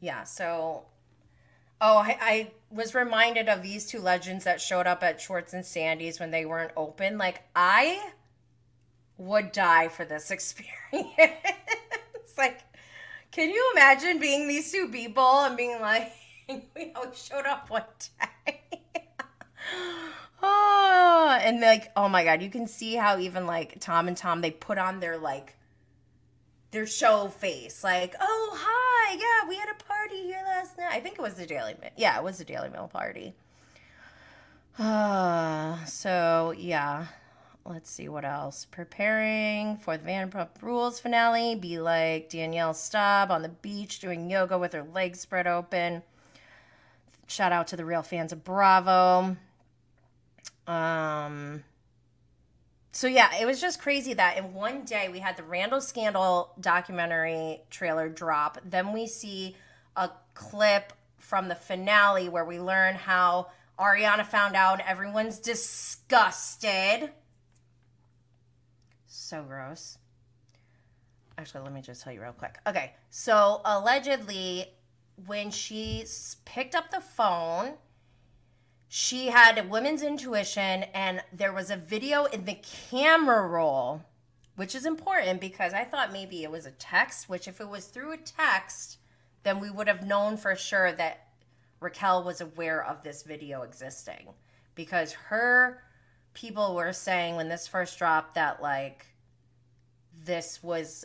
yeah, 0.00 0.24
so 0.24 0.84
oh, 1.80 1.98
I, 1.98 2.18
I 2.20 2.50
was 2.70 2.94
reminded 2.94 3.48
of 3.48 3.62
these 3.62 3.86
two 3.86 4.00
legends 4.00 4.44
that 4.44 4.60
showed 4.60 4.86
up 4.86 5.02
at 5.02 5.20
Schwartz 5.20 5.52
and 5.52 5.64
Sandy's 5.64 6.18
when 6.18 6.30
they 6.30 6.44
weren't 6.44 6.72
open. 6.76 7.18
Like 7.18 7.42
I 7.54 8.10
would 9.18 9.52
die 9.52 9.88
for 9.88 10.04
this 10.04 10.30
experience. 10.30 10.74
It's 12.14 12.38
like, 12.38 12.60
can 13.30 13.50
you 13.50 13.72
imagine 13.74 14.18
being 14.18 14.48
these 14.48 14.70
two 14.72 14.88
people 14.88 15.40
and 15.40 15.56
being 15.56 15.80
like, 15.80 16.12
we 16.48 16.92
all 16.94 17.12
showed 17.12 17.46
up 17.46 17.70
one 17.70 17.82
day? 18.46 18.60
oh, 20.42 21.38
and 21.42 21.60
like, 21.60 21.92
oh 21.96 22.08
my 22.08 22.24
God, 22.24 22.42
you 22.42 22.50
can 22.50 22.66
see 22.66 22.94
how 22.94 23.18
even 23.18 23.46
like 23.46 23.80
Tom 23.80 24.08
and 24.08 24.16
Tom, 24.16 24.40
they 24.40 24.50
put 24.50 24.78
on 24.78 25.00
their 25.00 25.18
like, 25.18 25.56
their 26.74 26.86
show 26.86 27.28
face. 27.28 27.82
Like, 27.82 28.14
oh, 28.20 28.56
hi, 28.56 29.14
yeah, 29.14 29.48
we 29.48 29.56
had 29.56 29.68
a 29.70 29.82
party 29.84 30.22
here 30.22 30.42
last 30.44 30.76
night. 30.76 30.92
I 30.92 31.00
think 31.00 31.18
it 31.18 31.22
was 31.22 31.34
the 31.34 31.46
Daily 31.46 31.74
Mail. 31.80 31.90
Yeah, 31.96 32.18
it 32.18 32.24
was 32.24 32.38
the 32.38 32.44
Daily 32.44 32.68
Mail 32.68 32.88
party. 32.92 33.34
Uh, 34.78 35.84
so, 35.86 36.52
yeah 36.56 37.06
let's 37.66 37.90
see 37.90 38.08
what 38.08 38.24
else. 38.24 38.66
Preparing 38.70 39.76
for 39.76 39.96
the 39.96 40.04
Vanderpump 40.04 40.48
Rules 40.60 41.00
finale. 41.00 41.54
Be 41.54 41.78
like 41.78 42.28
Danielle 42.28 42.74
Staub 42.74 43.30
on 43.30 43.42
the 43.42 43.48
beach 43.48 44.00
doing 44.00 44.30
yoga 44.30 44.58
with 44.58 44.72
her 44.72 44.82
legs 44.82 45.20
spread 45.20 45.46
open. 45.46 46.02
Shout 47.26 47.52
out 47.52 47.66
to 47.68 47.76
the 47.76 47.84
real 47.84 48.02
fans 48.02 48.32
of 48.32 48.44
Bravo. 48.44 49.36
Um. 50.66 51.64
So 52.94 53.08
yeah, 53.08 53.30
it 53.40 53.44
was 53.44 53.60
just 53.60 53.82
crazy 53.82 54.14
that 54.14 54.38
in 54.38 54.54
one 54.54 54.84
day 54.84 55.08
we 55.08 55.18
had 55.18 55.36
the 55.36 55.42
Randall 55.42 55.80
Scandal 55.80 56.52
documentary 56.60 57.62
trailer 57.68 58.08
drop. 58.08 58.58
Then 58.64 58.92
we 58.92 59.08
see 59.08 59.56
a 59.96 60.10
clip 60.34 60.92
from 61.18 61.48
the 61.48 61.56
finale 61.56 62.28
where 62.28 62.44
we 62.44 62.60
learn 62.60 62.94
how 62.94 63.48
Ariana 63.80 64.24
found 64.24 64.54
out 64.54 64.80
everyone's 64.86 65.40
disgusted 65.40 67.10
so 69.08 69.42
gross. 69.42 69.98
Actually, 71.36 71.64
let 71.64 71.72
me 71.72 71.80
just 71.80 72.02
tell 72.02 72.12
you 72.12 72.22
real 72.22 72.32
quick. 72.32 72.58
Okay, 72.64 72.92
so 73.10 73.60
allegedly, 73.64 74.66
when 75.26 75.50
she 75.50 76.04
picked 76.44 76.76
up 76.76 76.90
the 76.90 77.00
phone, 77.00 77.72
she 78.96 79.26
had 79.26 79.68
women's 79.68 80.04
intuition, 80.04 80.84
and 80.94 81.20
there 81.32 81.52
was 81.52 81.68
a 81.68 81.76
video 81.76 82.26
in 82.26 82.44
the 82.44 82.54
camera 82.54 83.44
roll, 83.44 84.04
which 84.54 84.72
is 84.72 84.86
important 84.86 85.40
because 85.40 85.74
I 85.74 85.82
thought 85.82 86.12
maybe 86.12 86.44
it 86.44 86.50
was 86.52 86.64
a 86.64 86.70
text, 86.70 87.28
which, 87.28 87.48
if 87.48 87.60
it 87.60 87.68
was 87.68 87.86
through 87.86 88.12
a 88.12 88.16
text, 88.16 88.98
then 89.42 89.58
we 89.58 89.68
would 89.68 89.88
have 89.88 90.06
known 90.06 90.36
for 90.36 90.54
sure 90.54 90.92
that 90.92 91.26
Raquel 91.80 92.22
was 92.22 92.40
aware 92.40 92.84
of 92.84 93.02
this 93.02 93.24
video 93.24 93.62
existing. 93.62 94.28
Because 94.76 95.10
her 95.10 95.82
people 96.32 96.76
were 96.76 96.92
saying 96.92 97.34
when 97.34 97.48
this 97.48 97.66
first 97.66 97.98
dropped 97.98 98.36
that, 98.36 98.62
like, 98.62 99.06
this 100.24 100.62
was 100.62 101.04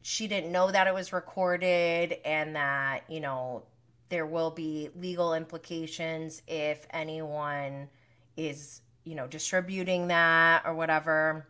she 0.00 0.28
didn't 0.28 0.50
know 0.50 0.70
that 0.70 0.86
it 0.86 0.94
was 0.94 1.12
recorded 1.12 2.16
and 2.24 2.56
that 2.56 3.02
you 3.06 3.20
know 3.20 3.64
there 4.12 4.26
will 4.26 4.50
be 4.50 4.90
legal 4.94 5.32
implications 5.32 6.42
if 6.46 6.86
anyone 6.90 7.88
is 8.36 8.82
you 9.04 9.14
know 9.14 9.26
distributing 9.26 10.08
that 10.08 10.62
or 10.66 10.74
whatever 10.74 11.46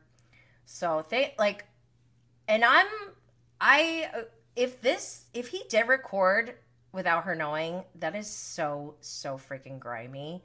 so 0.64 1.04
they 1.10 1.34
like 1.40 1.64
and 2.46 2.64
i'm 2.64 2.86
i 3.60 4.08
if 4.54 4.80
this 4.80 5.24
if 5.34 5.48
he 5.48 5.64
did 5.68 5.88
record 5.88 6.54
without 6.92 7.24
her 7.24 7.34
knowing 7.34 7.82
that 7.96 8.14
is 8.14 8.30
so 8.30 8.94
so 9.00 9.36
freaking 9.36 9.80
grimy 9.80 10.44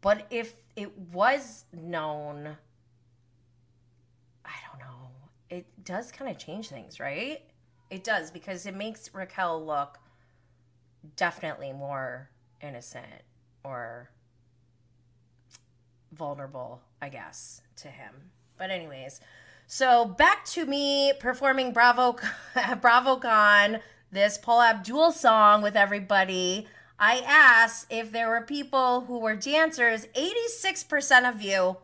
but 0.00 0.26
if 0.30 0.54
it 0.76 0.96
was 1.12 1.66
known 1.74 2.56
I 4.46 4.56
don't 4.70 4.80
know. 4.80 5.10
it 5.50 5.66
does 5.84 6.12
kind 6.12 6.30
of 6.30 6.36
change 6.36 6.68
things, 6.68 7.00
right? 7.00 7.40
It 7.90 8.04
does 8.04 8.30
because 8.30 8.66
it 8.66 8.74
makes 8.74 9.08
Raquel 9.14 9.64
look 9.64 9.98
definitely 11.16 11.72
more 11.72 12.30
innocent 12.60 13.22
or 13.62 14.10
vulnerable, 16.12 16.82
I 17.00 17.08
guess, 17.08 17.60
to 17.76 17.88
him. 17.88 18.30
But 18.56 18.70
anyways, 18.70 19.20
so 19.66 20.04
back 20.04 20.44
to 20.46 20.66
me 20.66 21.12
performing 21.18 21.72
Bravo 21.72 22.12
BravoCon 22.54 23.80
this 24.14 24.38
Paula 24.38 24.68
Abdul 24.68 25.10
song 25.10 25.60
with 25.60 25.74
everybody, 25.74 26.68
I 26.98 27.18
asked 27.26 27.86
if 27.90 28.12
there 28.12 28.28
were 28.28 28.42
people 28.42 29.02
who 29.02 29.18
were 29.18 29.34
dancers. 29.34 30.06
86% 30.14 31.28
of 31.28 31.42
you 31.42 31.78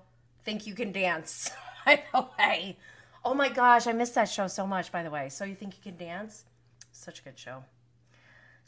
think 0.45 0.67
you 0.67 0.75
can 0.75 0.93
dance. 0.93 1.51
By 1.85 2.05
the 2.13 2.27
way. 2.39 2.79
Oh 3.25 3.35
my 3.35 3.49
gosh, 3.49 3.87
I 3.87 3.93
missed 3.93 4.15
that 4.15 4.29
show 4.29 4.47
so 4.47 4.67
much, 4.67 4.93
by 4.93 5.03
the 5.03 5.11
way. 5.11 5.29
So 5.29 5.45
you 5.45 5.55
think 5.55 5.75
you 5.77 5.83
can 5.83 5.99
dance? 5.99 6.45
Such 6.93 7.21
a 7.21 7.23
good 7.23 7.39
show. 7.39 7.65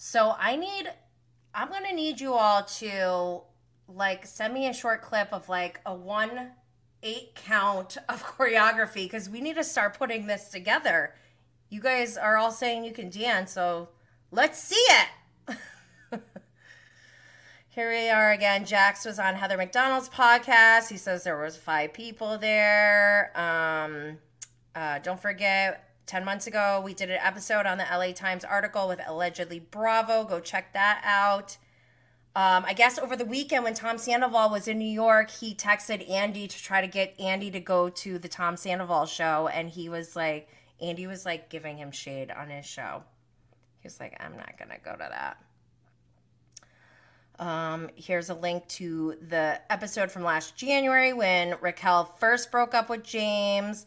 So 0.05 0.35
I 0.37 0.57
need, 0.57 0.91
I'm 1.55 1.69
going 1.69 1.85
to 1.85 1.95
need 1.95 2.21
you 2.21 2.35
all 2.35 2.65
to 2.65 3.43
like 3.87 4.27
send 4.27 4.53
me 4.53 4.67
a 4.67 4.73
short 4.75 5.01
clip 5.01 5.29
of 5.33 5.49
like 5.49 5.81
a 5.87 5.95
one 5.95 6.51
eight 7.05 7.37
count 7.37 7.99
of 8.09 8.25
choreography 8.25 9.05
because 9.05 9.31
we 9.31 9.41
need 9.41 9.55
to 9.55 9.63
start 9.63 9.97
putting 9.97 10.27
this 10.27 10.49
together. 10.49 11.15
You 11.69 11.81
guys 11.81 12.17
are 12.17 12.37
all 12.37 12.51
saying 12.51 12.83
you 12.83 12.91
can 12.91 13.11
dance, 13.11 13.53
so 13.53 13.91
let's 14.33 14.59
see 14.59 14.75
it. 14.75 15.57
Here 17.69 17.89
we 17.89 18.11
are 18.11 18.33
again. 18.33 18.65
Jax 18.65 19.05
was 19.05 19.21
on 19.21 19.37
Heather 19.37 19.57
McDonald's 19.57 20.09
podcast. 20.09 20.89
He 20.91 20.97
says 20.97 21.23
there 21.23 21.41
was 21.41 21.57
five 21.57 21.93
people 21.93 22.39
there. 22.39 23.31
Um, 23.39 24.19
uh, 24.75 24.99
don't 24.99 25.23
forget, 25.23 25.92
10 26.07 26.25
months 26.25 26.47
ago, 26.47 26.83
we 26.85 26.95
did 26.95 27.11
an 27.11 27.19
episode 27.23 27.67
on 27.67 27.79
the 27.79 27.85
LA 27.91 28.13
Times 28.13 28.45
article 28.45 28.89
with 28.89 29.01
allegedly 29.07 29.61
Bravo. 29.61 30.25
Go 30.25 30.41
check 30.41 30.73
that 30.73 31.01
out. 31.05 31.57
Um, 32.35 32.65
I 32.67 32.73
guess 32.73 32.99
over 32.99 33.15
the 33.15 33.27
weekend 33.27 33.65
when 33.65 33.75
Tom 33.75 33.99
Sandoval 33.99 34.51
was 34.51 34.67
in 34.67 34.79
New 34.79 34.85
York, 34.85 35.31
he 35.31 35.55
texted 35.55 36.09
Andy 36.11 36.49
to 36.49 36.63
try 36.63 36.81
to 36.81 36.87
get 36.87 37.19
Andy 37.21 37.51
to 37.51 37.61
go 37.61 37.91
to 37.91 38.19
the 38.19 38.29
Tom 38.29 38.57
Sandoval 38.57 39.05
show. 39.07 39.49
And 39.49 39.69
he 39.69 39.89
was 39.89 40.17
like, 40.17 40.49
Andy 40.81 41.07
was 41.07 41.27
like 41.27 41.51
giving 41.51 41.77
him 41.77 41.91
shade 41.91 42.31
on 42.31 42.49
his 42.49 42.65
show. 42.65 43.05
He 43.81 43.87
was 43.87 44.01
like, 44.01 44.17
I'm 44.19 44.37
not 44.37 44.59
going 44.59 44.71
to 44.71 44.79
go 44.83 44.93
to 44.93 45.09
that. 45.11 45.37
Um, 47.39 47.91
here's 47.97 48.31
a 48.31 48.35
link 48.35 48.67
to 48.69 49.17
the 49.21 49.61
episode 49.71 50.11
from 50.11 50.23
last 50.23 50.57
January 50.57 51.13
when 51.13 51.57
Raquel 51.61 52.05
first 52.05 52.51
broke 52.51 52.75
up 52.75 52.89
with 52.89 53.03
James. 53.03 53.85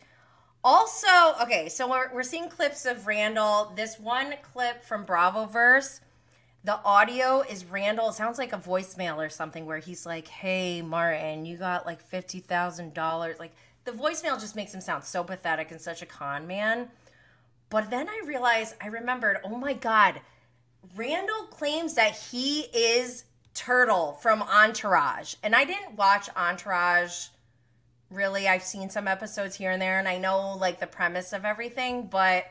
Also, 0.66 1.08
okay, 1.44 1.70
so 1.70 1.88
we're, 1.88 2.12
we're 2.12 2.24
seeing 2.24 2.50
clips 2.50 2.88
of 2.88 3.06
Randall. 3.06 3.72
This 3.76 4.00
one 4.00 4.34
clip 4.42 4.84
from 4.84 5.06
Bravoverse, 5.06 6.00
the 6.64 6.80
audio 6.84 7.44
is 7.48 7.66
Randall. 7.66 8.10
It 8.10 8.16
sounds 8.16 8.40
like 8.40 8.52
a 8.52 8.58
voicemail 8.58 9.18
or 9.18 9.30
something 9.30 9.68
where 9.68 9.78
he's 9.78 10.08
like, 10.08 10.28
Hey, 10.28 10.82
Martin, 10.82 11.46
you 11.46 11.58
got 11.58 11.86
like 11.86 12.04
$50,000. 12.10 13.38
Like, 13.38 13.56
the 13.84 13.92
voicemail 13.92 14.40
just 14.42 14.56
makes 14.56 14.74
him 14.74 14.82
sound 14.82 15.04
so 15.04 15.24
pathetic 15.24 15.70
and 15.70 15.80
such 15.80 16.02
a 16.02 16.08
con 16.08 16.48
man. 16.48 16.88
But 17.70 17.92
then 17.92 18.10
I 18.10 18.24
realized, 18.26 18.74
I 18.82 18.88
remembered, 18.88 19.38
oh 19.44 19.58
my 19.58 19.74
God, 19.74 20.20
Randall 20.96 21.44
claims 21.52 21.94
that 21.94 22.18
he 22.32 22.62
is 22.74 23.26
Turtle 23.54 24.14
from 24.14 24.42
Entourage. 24.42 25.36
And 25.44 25.56
I 25.56 25.64
didn't 25.64 25.96
watch 25.96 26.28
Entourage 26.36 27.28
really. 28.10 28.48
I've 28.48 28.64
seen 28.64 28.90
some 28.90 29.08
episodes 29.08 29.56
here 29.56 29.72
and 29.72 29.82
there, 29.82 30.00
and 30.00 30.08
I 30.08 30.18
know 30.18 30.56
like 30.56 30.80
the 30.80 30.88
premise 30.88 31.34
of 31.34 31.46
everything, 31.46 32.08
but 32.08 32.46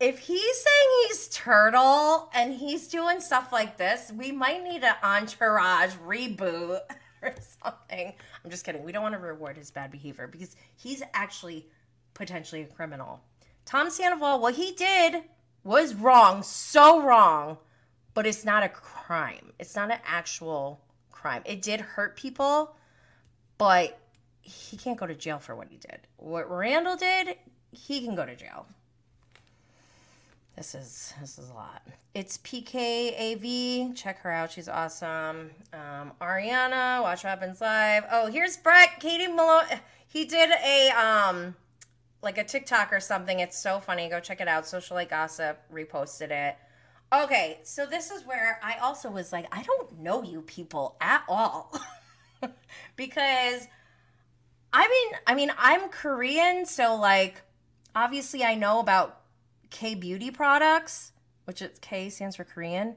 if 0.00 0.18
he's 0.18 0.56
saying 0.56 1.06
he's 1.08 1.28
turtle 1.28 2.28
and 2.34 2.54
he's 2.54 2.88
doing 2.88 3.20
stuff 3.20 3.52
like 3.52 3.78
this, 3.78 4.12
we 4.14 4.32
might 4.32 4.62
need 4.62 4.82
an 4.82 4.96
entourage 5.02 5.94
reboot 5.94 6.80
or 7.22 7.34
something. 7.62 8.12
I'm 8.44 8.50
just 8.50 8.64
kidding. 8.64 8.84
We 8.84 8.92
don't 8.92 9.02
want 9.02 9.14
to 9.14 9.20
reward 9.20 9.56
his 9.56 9.70
bad 9.70 9.90
behavior 9.90 10.26
because 10.26 10.56
he's 10.76 11.02
actually 11.12 11.68
potentially 12.12 12.62
a 12.62 12.66
criminal. 12.66 13.20
Tom 13.64 13.88
Sandoval, 13.88 14.40
what 14.40 14.54
he 14.54 14.72
did 14.72 15.22
was 15.62 15.94
wrong, 15.94 16.42
so 16.42 17.02
wrong, 17.02 17.58
but 18.12 18.26
it's 18.26 18.44
not 18.44 18.62
a 18.62 18.68
crime. 18.68 19.52
It's 19.58 19.74
not 19.74 19.90
an 19.90 19.98
actual 20.04 20.80
crime. 21.10 21.42
It 21.46 21.62
did 21.62 21.80
hurt 21.80 22.16
people, 22.16 22.76
but 23.56 23.98
he 24.44 24.76
can't 24.76 24.98
go 24.98 25.06
to 25.06 25.14
jail 25.14 25.38
for 25.38 25.56
what 25.56 25.68
he 25.68 25.76
did. 25.76 26.00
What 26.16 26.50
Randall 26.50 26.96
did, 26.96 27.36
he 27.72 28.04
can 28.04 28.14
go 28.14 28.26
to 28.26 28.36
jail. 28.36 28.66
This 30.56 30.74
is 30.74 31.14
this 31.20 31.38
is 31.38 31.50
a 31.50 31.54
lot. 31.54 31.82
It's 32.14 32.38
PKAV. 32.38 33.96
Check 33.96 34.20
her 34.20 34.30
out. 34.30 34.52
She's 34.52 34.68
awesome. 34.68 35.50
Um, 35.72 36.12
Ariana, 36.20 37.02
watch 37.02 37.24
what 37.24 37.30
happens 37.30 37.60
live. 37.60 38.04
Oh, 38.10 38.30
here's 38.30 38.56
Brett. 38.56 39.00
Katie 39.00 39.26
Maloney. 39.26 39.80
He 40.06 40.24
did 40.24 40.50
a 40.64 40.90
um 40.90 41.56
like 42.22 42.38
a 42.38 42.44
TikTok 42.44 42.92
or 42.92 43.00
something. 43.00 43.40
It's 43.40 43.58
so 43.58 43.80
funny. 43.80 44.08
Go 44.08 44.20
check 44.20 44.40
it 44.40 44.46
out. 44.46 44.64
Socialite 44.64 45.10
Gossip 45.10 45.58
reposted 45.72 46.30
it. 46.30 46.56
Okay, 47.12 47.58
so 47.64 47.84
this 47.86 48.10
is 48.10 48.24
where 48.24 48.60
I 48.62 48.78
also 48.78 49.10
was 49.10 49.32
like, 49.32 49.46
I 49.52 49.62
don't 49.62 50.00
know 50.00 50.22
you 50.22 50.42
people 50.42 50.96
at 51.00 51.22
all. 51.28 51.72
because 52.96 53.66
I 54.76 54.88
mean, 54.88 55.20
I 55.24 55.34
mean, 55.36 55.52
I'm 55.56 55.88
Korean, 55.88 56.66
so 56.66 56.96
like 56.96 57.42
obviously 57.94 58.42
I 58.42 58.56
know 58.56 58.80
about 58.80 59.20
K 59.70 59.94
beauty 59.94 60.32
products, 60.32 61.12
which 61.44 61.62
is 61.62 61.78
K 61.80 62.10
stands 62.10 62.34
for 62.34 62.42
Korean. 62.42 62.96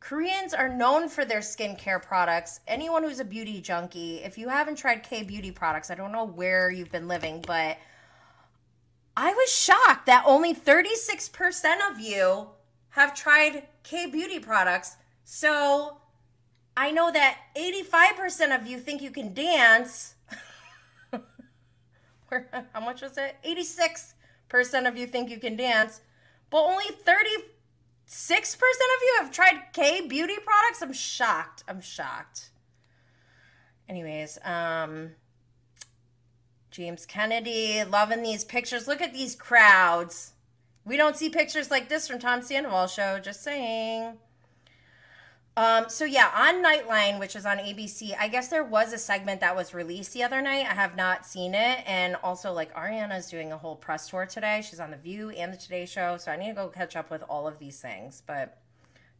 Koreans 0.00 0.52
are 0.52 0.68
known 0.68 1.08
for 1.08 1.24
their 1.24 1.38
skincare 1.38 2.02
products. 2.02 2.58
Anyone 2.66 3.04
who's 3.04 3.20
a 3.20 3.24
beauty 3.24 3.60
junkie, 3.60 4.16
if 4.16 4.36
you 4.36 4.48
haven't 4.48 4.74
tried 4.74 5.04
K 5.04 5.22
beauty 5.22 5.52
products, 5.52 5.92
I 5.92 5.94
don't 5.94 6.10
know 6.10 6.24
where 6.24 6.72
you've 6.72 6.90
been 6.90 7.06
living, 7.06 7.44
but 7.46 7.78
I 9.16 9.32
was 9.32 9.48
shocked 9.48 10.06
that 10.06 10.24
only 10.26 10.52
36% 10.52 11.64
of 11.88 12.00
you 12.00 12.48
have 12.90 13.14
tried 13.14 13.68
K 13.84 14.06
beauty 14.06 14.40
products. 14.40 14.96
So 15.24 15.98
I 16.76 16.90
know 16.90 17.12
that 17.12 17.38
85% 17.56 18.60
of 18.60 18.66
you 18.66 18.78
think 18.78 19.02
you 19.02 19.12
can 19.12 19.32
dance 19.32 20.16
how 22.72 22.80
much 22.80 23.02
was 23.02 23.18
it? 23.18 23.36
86% 23.44 24.88
of 24.88 24.96
you 24.96 25.06
think 25.06 25.30
you 25.30 25.38
can 25.38 25.56
dance, 25.56 26.00
but 26.50 26.62
only 26.62 26.84
36% 26.84 27.38
of 27.38 29.02
you 29.02 29.16
have 29.20 29.30
tried 29.30 29.72
K 29.72 30.06
beauty 30.06 30.36
products. 30.44 30.82
I'm 30.82 30.92
shocked. 30.92 31.64
I'm 31.68 31.80
shocked. 31.80 32.50
Anyways, 33.88 34.38
um, 34.44 35.12
James 36.70 37.04
Kennedy, 37.04 37.84
loving 37.84 38.22
these 38.22 38.44
pictures. 38.44 38.88
Look 38.88 39.02
at 39.02 39.12
these 39.12 39.34
crowds. 39.34 40.32
We 40.84 40.96
don't 40.96 41.16
see 41.16 41.28
pictures 41.28 41.70
like 41.70 41.88
this 41.88 42.08
from 42.08 42.18
Tom 42.18 42.42
Sandoval 42.42 42.86
show, 42.86 43.18
just 43.18 43.42
saying. 43.42 44.18
Um, 45.54 45.90
so 45.90 46.06
yeah, 46.06 46.30
on 46.34 46.64
Nightline, 46.64 47.20
which 47.20 47.36
is 47.36 47.44
on 47.44 47.58
ABC, 47.58 48.16
I 48.18 48.28
guess 48.28 48.48
there 48.48 48.64
was 48.64 48.94
a 48.94 48.98
segment 48.98 49.40
that 49.40 49.54
was 49.54 49.74
released 49.74 50.14
the 50.14 50.22
other 50.22 50.40
night. 50.40 50.64
I 50.66 50.74
have 50.74 50.96
not 50.96 51.26
seen 51.26 51.54
it, 51.54 51.80
and 51.86 52.16
also 52.22 52.52
like 52.52 52.72
Ariana's 52.74 53.28
doing 53.28 53.52
a 53.52 53.58
whole 53.58 53.76
press 53.76 54.08
tour 54.08 54.24
today. 54.24 54.62
She's 54.66 54.80
on 54.80 54.90
the 54.90 54.96
View 54.96 55.28
and 55.30 55.52
the 55.52 55.58
Today 55.58 55.84
Show, 55.84 56.16
so 56.16 56.32
I 56.32 56.36
need 56.36 56.48
to 56.48 56.54
go 56.54 56.68
catch 56.68 56.96
up 56.96 57.10
with 57.10 57.22
all 57.28 57.46
of 57.46 57.58
these 57.58 57.78
things. 57.80 58.22
But 58.26 58.62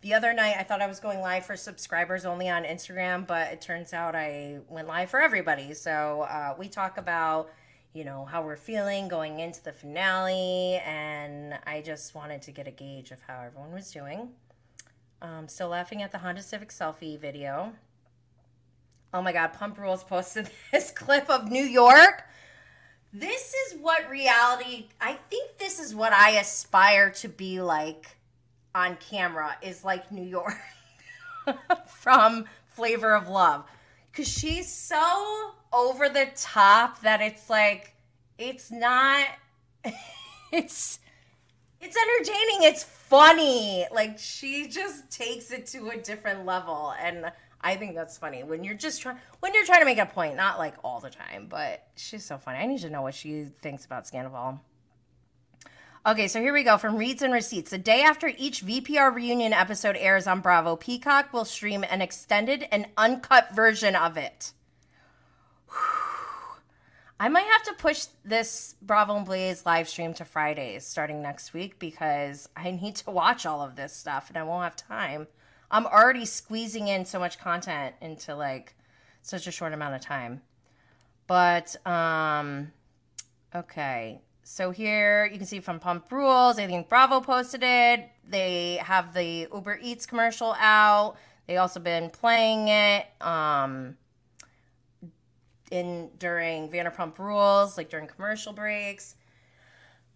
the 0.01 0.15
other 0.15 0.33
night, 0.33 0.57
I 0.59 0.63
thought 0.63 0.81
I 0.81 0.87
was 0.87 1.01
going 1.01 1.21
live 1.21 1.45
for 1.45 1.55
subscribers 1.55 2.25
only 2.25 2.49
on 2.49 2.65
Instagram, 2.65 3.27
but 3.27 3.53
it 3.53 3.61
turns 3.61 3.93
out 3.93 4.17
I 4.17 4.61
went 4.71 4.89
live 4.89 5.11
for 5.11 5.21
everybody. 5.21 5.75
So 5.75 6.23
uh, 6.23 6.55
we 6.59 6.69
talk 6.69 6.97
about 6.97 7.51
you 7.93 8.05
know 8.05 8.25
how 8.25 8.43
we're 8.43 8.57
feeling 8.57 9.07
going 9.07 9.39
into 9.39 9.63
the 9.63 9.73
finale, 9.73 10.81
and 10.87 11.59
I 11.67 11.83
just 11.83 12.15
wanted 12.15 12.41
to 12.43 12.53
get 12.53 12.67
a 12.67 12.71
gauge 12.71 13.11
of 13.11 13.21
how 13.21 13.43
everyone 13.43 13.73
was 13.73 13.91
doing. 13.93 14.31
Um, 15.23 15.47
still 15.47 15.69
laughing 15.69 16.03
at 16.03 16.11
the 16.11 16.19
Honda 16.19 16.43
Civic 16.43 16.71
selfie 16.71 17.17
video. 17.17 17.75
Oh 19.15 19.23
my 19.23 19.33
God, 19.33 19.53
Pump 19.53 19.79
Rules 19.79 20.03
posted 20.03 20.51
this 20.73 20.91
clip 20.91 21.31
of 21.31 21.49
New 21.49 21.63
York. 21.63 22.25
This 23.13 23.55
is 23.55 23.79
what 23.79 24.11
reality, 24.11 24.89
I 25.01 25.19
think 25.31 25.59
this 25.59 25.79
is 25.79 25.95
what 25.95 26.13
I 26.13 26.31
aspire 26.31 27.11
to 27.11 27.29
be 27.29 27.61
like 27.61 28.17
on 28.75 28.97
camera, 28.97 29.57
is 29.63 29.85
like 29.85 30.11
New 30.11 30.25
York 30.25 30.59
from 31.87 32.47
Flavor 32.67 33.15
of 33.15 33.29
Love. 33.29 33.65
Because 34.11 34.27
she's 34.27 34.73
so 34.73 35.53
over 35.73 36.09
the 36.09 36.29
top 36.35 37.03
that 37.03 37.21
it's 37.21 37.49
like, 37.49 37.95
it's 38.39 38.73
not, 38.73 39.27
it's, 40.53 40.99
it's 41.83 41.97
entertaining. 41.97 42.63
It's 42.63 42.85
funny. 42.85 43.87
Like 43.93 44.19
she 44.19 44.69
just 44.69 45.11
takes 45.11 45.51
it 45.51 45.67
to 45.67 45.91
a 45.91 45.97
different 45.97 46.47
level 46.47 46.95
and 47.03 47.33
I 47.61 47.77
think 47.77 47.95
that's 47.95 48.19
funny 48.19 48.43
when 48.43 48.65
you're 48.65 48.75
just 48.75 49.03
trying 49.03 49.19
when 49.41 49.55
you're 49.55 49.65
trying 49.65 49.81
to 49.81 49.85
make 49.85 49.99
a 49.99 50.07
point, 50.07 50.37
not 50.37 50.59
like 50.59 50.75
all 50.83 51.01
the 51.01 51.11
time, 51.11 51.47
but 51.49 51.87
she's 51.97 52.25
so 52.25 52.39
funny. 52.39 52.59
I 52.59 52.67
need 52.67 52.81
to 52.81 52.91
know 52.91 53.03
what 53.03 53.15
she 53.15 53.47
thinks 53.61 53.85
about 53.85 54.05
Scandoval. 54.05 54.61
Okay, 56.05 56.27
so 56.27 56.41
here 56.41 56.53
we 56.53 56.65
go 56.65 56.79
from 56.79 56.97
Reads 56.97 57.23
and 57.23 57.33
Receipts. 57.33 57.71
The 57.71 57.79
day 57.79 58.03
after 58.03 58.33
each 58.37 58.67
VPR 58.67 59.15
reunion 59.15 59.53
episode 59.53 59.97
airs 59.97 60.27
on 60.27 60.41
Bravo, 60.41 60.75
Peacock 60.75 61.33
will 61.33 61.45
stream 61.45 61.85
an 61.89 62.03
extended 62.03 62.67
and 62.73 62.87
uncut 62.97 63.55
version 63.55 63.95
of 63.95 64.17
it. 64.17 64.53
I 67.23 67.29
might 67.29 67.47
have 67.47 67.63
to 67.67 67.75
push 67.75 68.07
this 68.25 68.75
Bravo 68.83 69.15
and 69.15 69.25
Blaze 69.25 69.65
live 69.65 69.89
stream 69.89 70.13
to 70.15 70.25
Fridays 70.25 70.85
starting 70.85 71.23
next 71.23 71.55
week 71.55 71.79
because 71.79 72.49
I 72.57 72.73
need 72.73 72.97
to 72.97 73.13
watch 73.13 73.47
all 73.47 73.63
of 73.63 73.77
this 73.77 73.93
stuff 73.93 74.29
and 74.29 74.37
I 74.37 74.43
won't 74.43 74.65
have 74.65 74.75
time. 74.75 75.29
I'm 75.71 75.87
already 75.87 76.25
squeezing 76.25 76.89
in 76.89 77.05
so 77.05 77.21
much 77.21 77.39
content 77.39 77.95
into 78.01 78.35
like 78.35 78.75
such 79.21 79.47
a 79.47 79.53
short 79.53 79.73
amount 79.73 79.95
of 79.95 80.01
time. 80.01 80.43
But 81.29 81.77
um 81.87 82.73
okay. 83.55 84.21
So 84.43 84.73
here 84.73 85.25
you 85.27 85.39
can 85.39 85.47
see 85.47 85.61
from 85.61 85.79
Pump 85.79 86.11
Rules, 86.11 86.59
I 86.59 86.67
think 86.67 86.89
Bravo 86.89 87.21
posted 87.21 87.63
it. 87.63 88.11
They 88.29 88.81
have 88.83 89.15
the 89.15 89.47
Uber 89.55 89.79
Eats 89.81 90.07
commercial 90.07 90.57
out. 90.59 91.15
They 91.47 91.57
also 91.57 91.79
been 91.79 92.11
playing 92.11 92.67
it. 92.67 93.07
Um 93.21 93.97
in 95.73 96.11
during 96.19 96.69
Vanderpump 96.69 97.19
Rules, 97.19 97.79
like 97.79 97.89
during 97.89 98.07
commercial 98.07 98.53
breaks. 98.53 99.17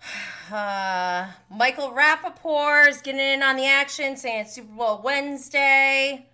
Uh, 0.49 1.27
Michael 1.51 1.91
Rapaport 1.91 2.87
is 2.87 3.01
getting 3.01 3.21
in 3.21 3.43
on 3.43 3.57
the 3.57 3.67
action, 3.67 4.17
saying 4.17 4.43
it's 4.43 4.55
Super 4.55 4.73
Bowl 4.73 5.01
Wednesday. 5.03 6.27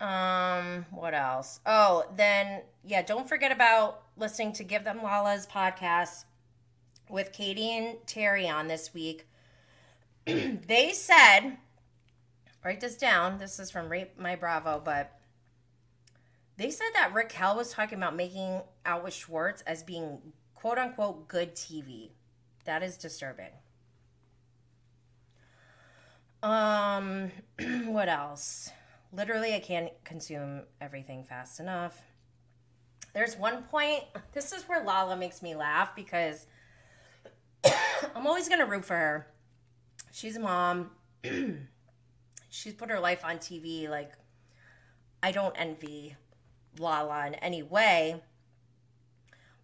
Um, 0.00 0.86
what 0.92 1.12
else? 1.12 1.58
Oh, 1.66 2.04
then 2.14 2.62
yeah, 2.84 3.02
don't 3.02 3.28
forget 3.28 3.50
about 3.50 4.02
listening 4.16 4.52
to 4.52 4.62
Give 4.62 4.84
Them 4.84 5.02
Lala's 5.02 5.44
podcast 5.44 6.24
with 7.08 7.32
Katie 7.32 7.76
and 7.76 7.96
Terry 8.06 8.48
on 8.48 8.68
this 8.68 8.94
week. 8.94 9.26
they 10.24 10.92
said, 10.92 11.56
write 12.64 12.80
this 12.80 12.96
down. 12.96 13.38
This 13.38 13.58
is 13.58 13.72
from 13.72 13.88
Rate 13.88 14.20
My 14.20 14.36
Bravo, 14.36 14.80
but 14.84 15.18
they 16.56 16.70
said 16.70 16.88
that 16.94 17.12
Raquel 17.12 17.56
was 17.56 17.72
talking 17.72 17.98
about 17.98 18.14
making 18.14 18.62
out 18.86 19.02
with 19.04 19.14
Schwartz 19.14 19.62
as 19.62 19.82
being 19.82 20.18
quote 20.54 20.78
unquote 20.78 21.28
good 21.28 21.54
TV. 21.54 22.10
That 22.64 22.82
is 22.82 22.96
disturbing. 22.96 23.50
Um, 26.42 27.32
what 27.86 28.08
else? 28.08 28.70
Literally, 29.12 29.54
I 29.54 29.60
can't 29.60 29.92
consume 30.04 30.62
everything 30.80 31.24
fast 31.24 31.60
enough. 31.60 32.02
There's 33.14 33.36
one 33.36 33.62
point, 33.62 34.02
this 34.32 34.52
is 34.52 34.64
where 34.64 34.84
Lala 34.84 35.16
makes 35.16 35.40
me 35.40 35.54
laugh 35.54 35.94
because 35.94 36.46
I'm 38.14 38.26
always 38.26 38.48
going 38.48 38.60
to 38.60 38.66
root 38.66 38.84
for 38.84 38.96
her. 38.96 39.26
She's 40.12 40.36
a 40.36 40.40
mom. 40.40 40.90
She's 42.50 42.74
put 42.74 42.90
her 42.90 43.00
life 43.00 43.24
on 43.24 43.38
TV. 43.38 43.88
Like, 43.88 44.12
I 45.22 45.32
don't 45.32 45.54
envy 45.56 46.16
Lala 46.78 47.26
in 47.26 47.34
any 47.34 47.62
way. 47.62 48.22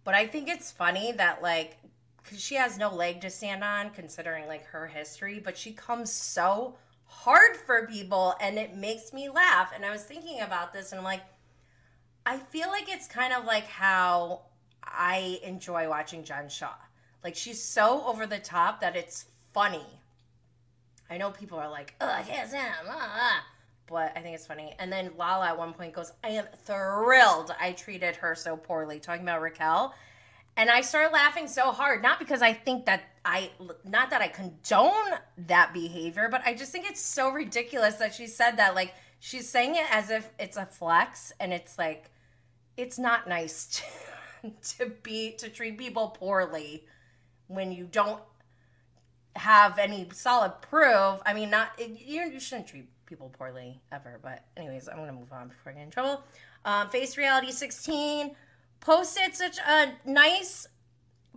But 0.03 0.15
I 0.15 0.27
think 0.27 0.49
it's 0.49 0.71
funny 0.71 1.11
that 1.13 1.41
like 1.41 1.77
because 2.23 2.41
she 2.41 2.55
has 2.55 2.77
no 2.77 2.93
leg 2.93 3.21
to 3.21 3.29
stand 3.29 3.63
on 3.63 3.89
considering 3.89 4.47
like 4.47 4.65
her 4.67 4.87
history, 4.87 5.39
but 5.43 5.57
she 5.57 5.71
comes 5.71 6.11
so 6.11 6.75
hard 7.05 7.57
for 7.57 7.87
people 7.87 8.35
and 8.39 8.57
it 8.57 8.75
makes 8.75 9.11
me 9.11 9.29
laugh. 9.29 9.71
And 9.75 9.85
I 9.85 9.91
was 9.91 10.03
thinking 10.03 10.41
about 10.41 10.71
this 10.71 10.91
and 10.91 10.99
I'm 10.99 11.05
like, 11.05 11.23
I 12.25 12.37
feel 12.37 12.69
like 12.69 12.91
it's 12.91 13.07
kind 13.07 13.33
of 13.33 13.45
like 13.45 13.65
how 13.65 14.41
I 14.83 15.39
enjoy 15.43 15.89
watching 15.89 16.23
Jen 16.23 16.49
Shaw. 16.49 16.73
Like 17.23 17.35
she's 17.35 17.61
so 17.61 18.05
over 18.05 18.27
the 18.27 18.39
top 18.39 18.81
that 18.81 18.95
it's 18.95 19.25
funny. 19.53 19.85
I 21.09 21.17
know 21.17 21.31
people 21.31 21.59
are 21.59 21.69
like, 21.69 21.95
oh, 21.99 22.09
I 22.09 22.21
can't 22.21 22.47
stand 22.47 22.67
him. 22.67 22.85
Ah, 22.87 23.11
ah 23.15 23.50
but 23.91 24.13
I 24.15 24.21
think 24.21 24.35
it's 24.35 24.47
funny. 24.47 24.73
And 24.79 24.91
then 24.91 25.11
Lala 25.17 25.47
at 25.47 25.57
one 25.57 25.73
point 25.73 25.93
goes, 25.93 26.13
I 26.23 26.29
am 26.29 26.45
thrilled 26.65 27.53
I 27.59 27.73
treated 27.73 28.15
her 28.17 28.35
so 28.35 28.55
poorly, 28.55 28.99
talking 28.99 29.23
about 29.23 29.41
Raquel. 29.41 29.93
And 30.57 30.69
I 30.69 30.81
started 30.81 31.13
laughing 31.13 31.47
so 31.47 31.71
hard, 31.71 32.01
not 32.01 32.19
because 32.19 32.41
I 32.41 32.53
think 32.53 32.85
that 32.85 33.03
I, 33.23 33.51
not 33.85 34.09
that 34.09 34.21
I 34.21 34.27
condone 34.27 35.19
that 35.47 35.73
behavior, 35.73 36.27
but 36.29 36.41
I 36.45 36.53
just 36.53 36.71
think 36.71 36.89
it's 36.89 37.01
so 37.01 37.29
ridiculous 37.29 37.95
that 37.95 38.13
she 38.13 38.27
said 38.27 38.57
that. 38.57 38.75
Like, 38.75 38.93
she's 39.19 39.47
saying 39.47 39.75
it 39.75 39.85
as 39.91 40.09
if 40.09 40.29
it's 40.39 40.57
a 40.57 40.65
flex, 40.65 41.31
and 41.39 41.53
it's 41.53 41.77
like, 41.77 42.09
it's 42.75 42.99
not 42.99 43.29
nice 43.29 43.83
to, 44.43 44.51
to 44.77 44.91
be, 45.03 45.31
to 45.37 45.49
treat 45.49 45.77
people 45.77 46.09
poorly 46.09 46.85
when 47.47 47.71
you 47.71 47.85
don't 47.85 48.21
have 49.37 49.77
any 49.79 50.09
solid 50.11 50.61
proof. 50.61 51.21
I 51.25 51.33
mean, 51.33 51.49
not, 51.49 51.71
you, 51.79 52.23
you 52.23 52.39
shouldn't 52.39 52.67
treat 52.67 52.89
people 53.11 53.29
poorly 53.37 53.81
ever. 53.91 54.19
But 54.23 54.45
anyways, 54.55 54.87
I'm 54.87 54.95
gonna 54.95 55.11
move 55.11 55.33
on 55.33 55.49
before 55.49 55.73
I 55.73 55.75
get 55.75 55.83
in 55.83 55.89
trouble. 55.89 56.23
Um, 56.63 56.87
Face 56.87 57.17
Reality 57.17 57.51
16 57.51 58.31
posted 58.79 59.35
such 59.35 59.57
a 59.67 59.91
nice 60.05 60.65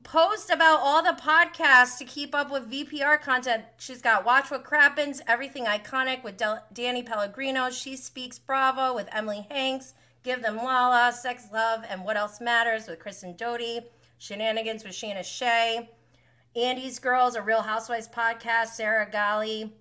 post 0.04 0.50
about 0.50 0.78
all 0.80 1.02
the 1.02 1.20
podcasts 1.20 1.98
to 1.98 2.04
keep 2.04 2.32
up 2.32 2.52
with 2.52 2.70
VPR 2.70 3.20
content. 3.20 3.64
She's 3.76 4.00
got 4.00 4.24
Watch 4.24 4.52
What 4.52 4.64
Crappens, 4.64 5.20
Everything 5.26 5.64
Iconic 5.64 6.22
with 6.22 6.36
Del- 6.36 6.64
Danny 6.72 7.02
Pellegrino, 7.02 7.70
She 7.70 7.96
Speaks 7.96 8.38
Bravo 8.38 8.94
with 8.94 9.08
Emily 9.10 9.44
Hanks, 9.50 9.94
Give 10.22 10.42
Them 10.42 10.58
Lala, 10.58 11.12
Sex, 11.12 11.48
Love, 11.52 11.84
and 11.88 12.04
What 12.04 12.16
Else 12.16 12.40
Matters 12.40 12.86
with 12.86 13.00
Kristen 13.00 13.34
Doute, 13.34 13.90
Scheananigans 14.20 14.84
with 14.84 14.92
Scheana 14.92 15.24
Shay, 15.24 15.90
Andy's 16.54 17.00
Girls, 17.00 17.34
a 17.34 17.42
Real 17.42 17.62
Housewives 17.62 18.08
podcast, 18.08 18.68
Sarah 18.68 19.10
Gali, 19.10 19.72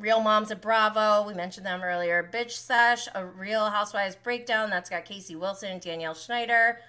Real 0.00 0.20
Moms 0.20 0.50
of 0.50 0.62
Bravo, 0.62 1.26
we 1.28 1.34
mentioned 1.34 1.66
them 1.66 1.82
earlier. 1.82 2.28
Bitch 2.32 2.52
Sesh, 2.52 3.06
a 3.14 3.22
Real 3.22 3.66
Housewives 3.66 4.16
breakdown. 4.16 4.70
That's 4.70 4.88
got 4.88 5.04
Casey 5.04 5.36
Wilson 5.36 5.72
and 5.72 5.80
Danielle 5.80 6.14
Schneider. 6.14 6.80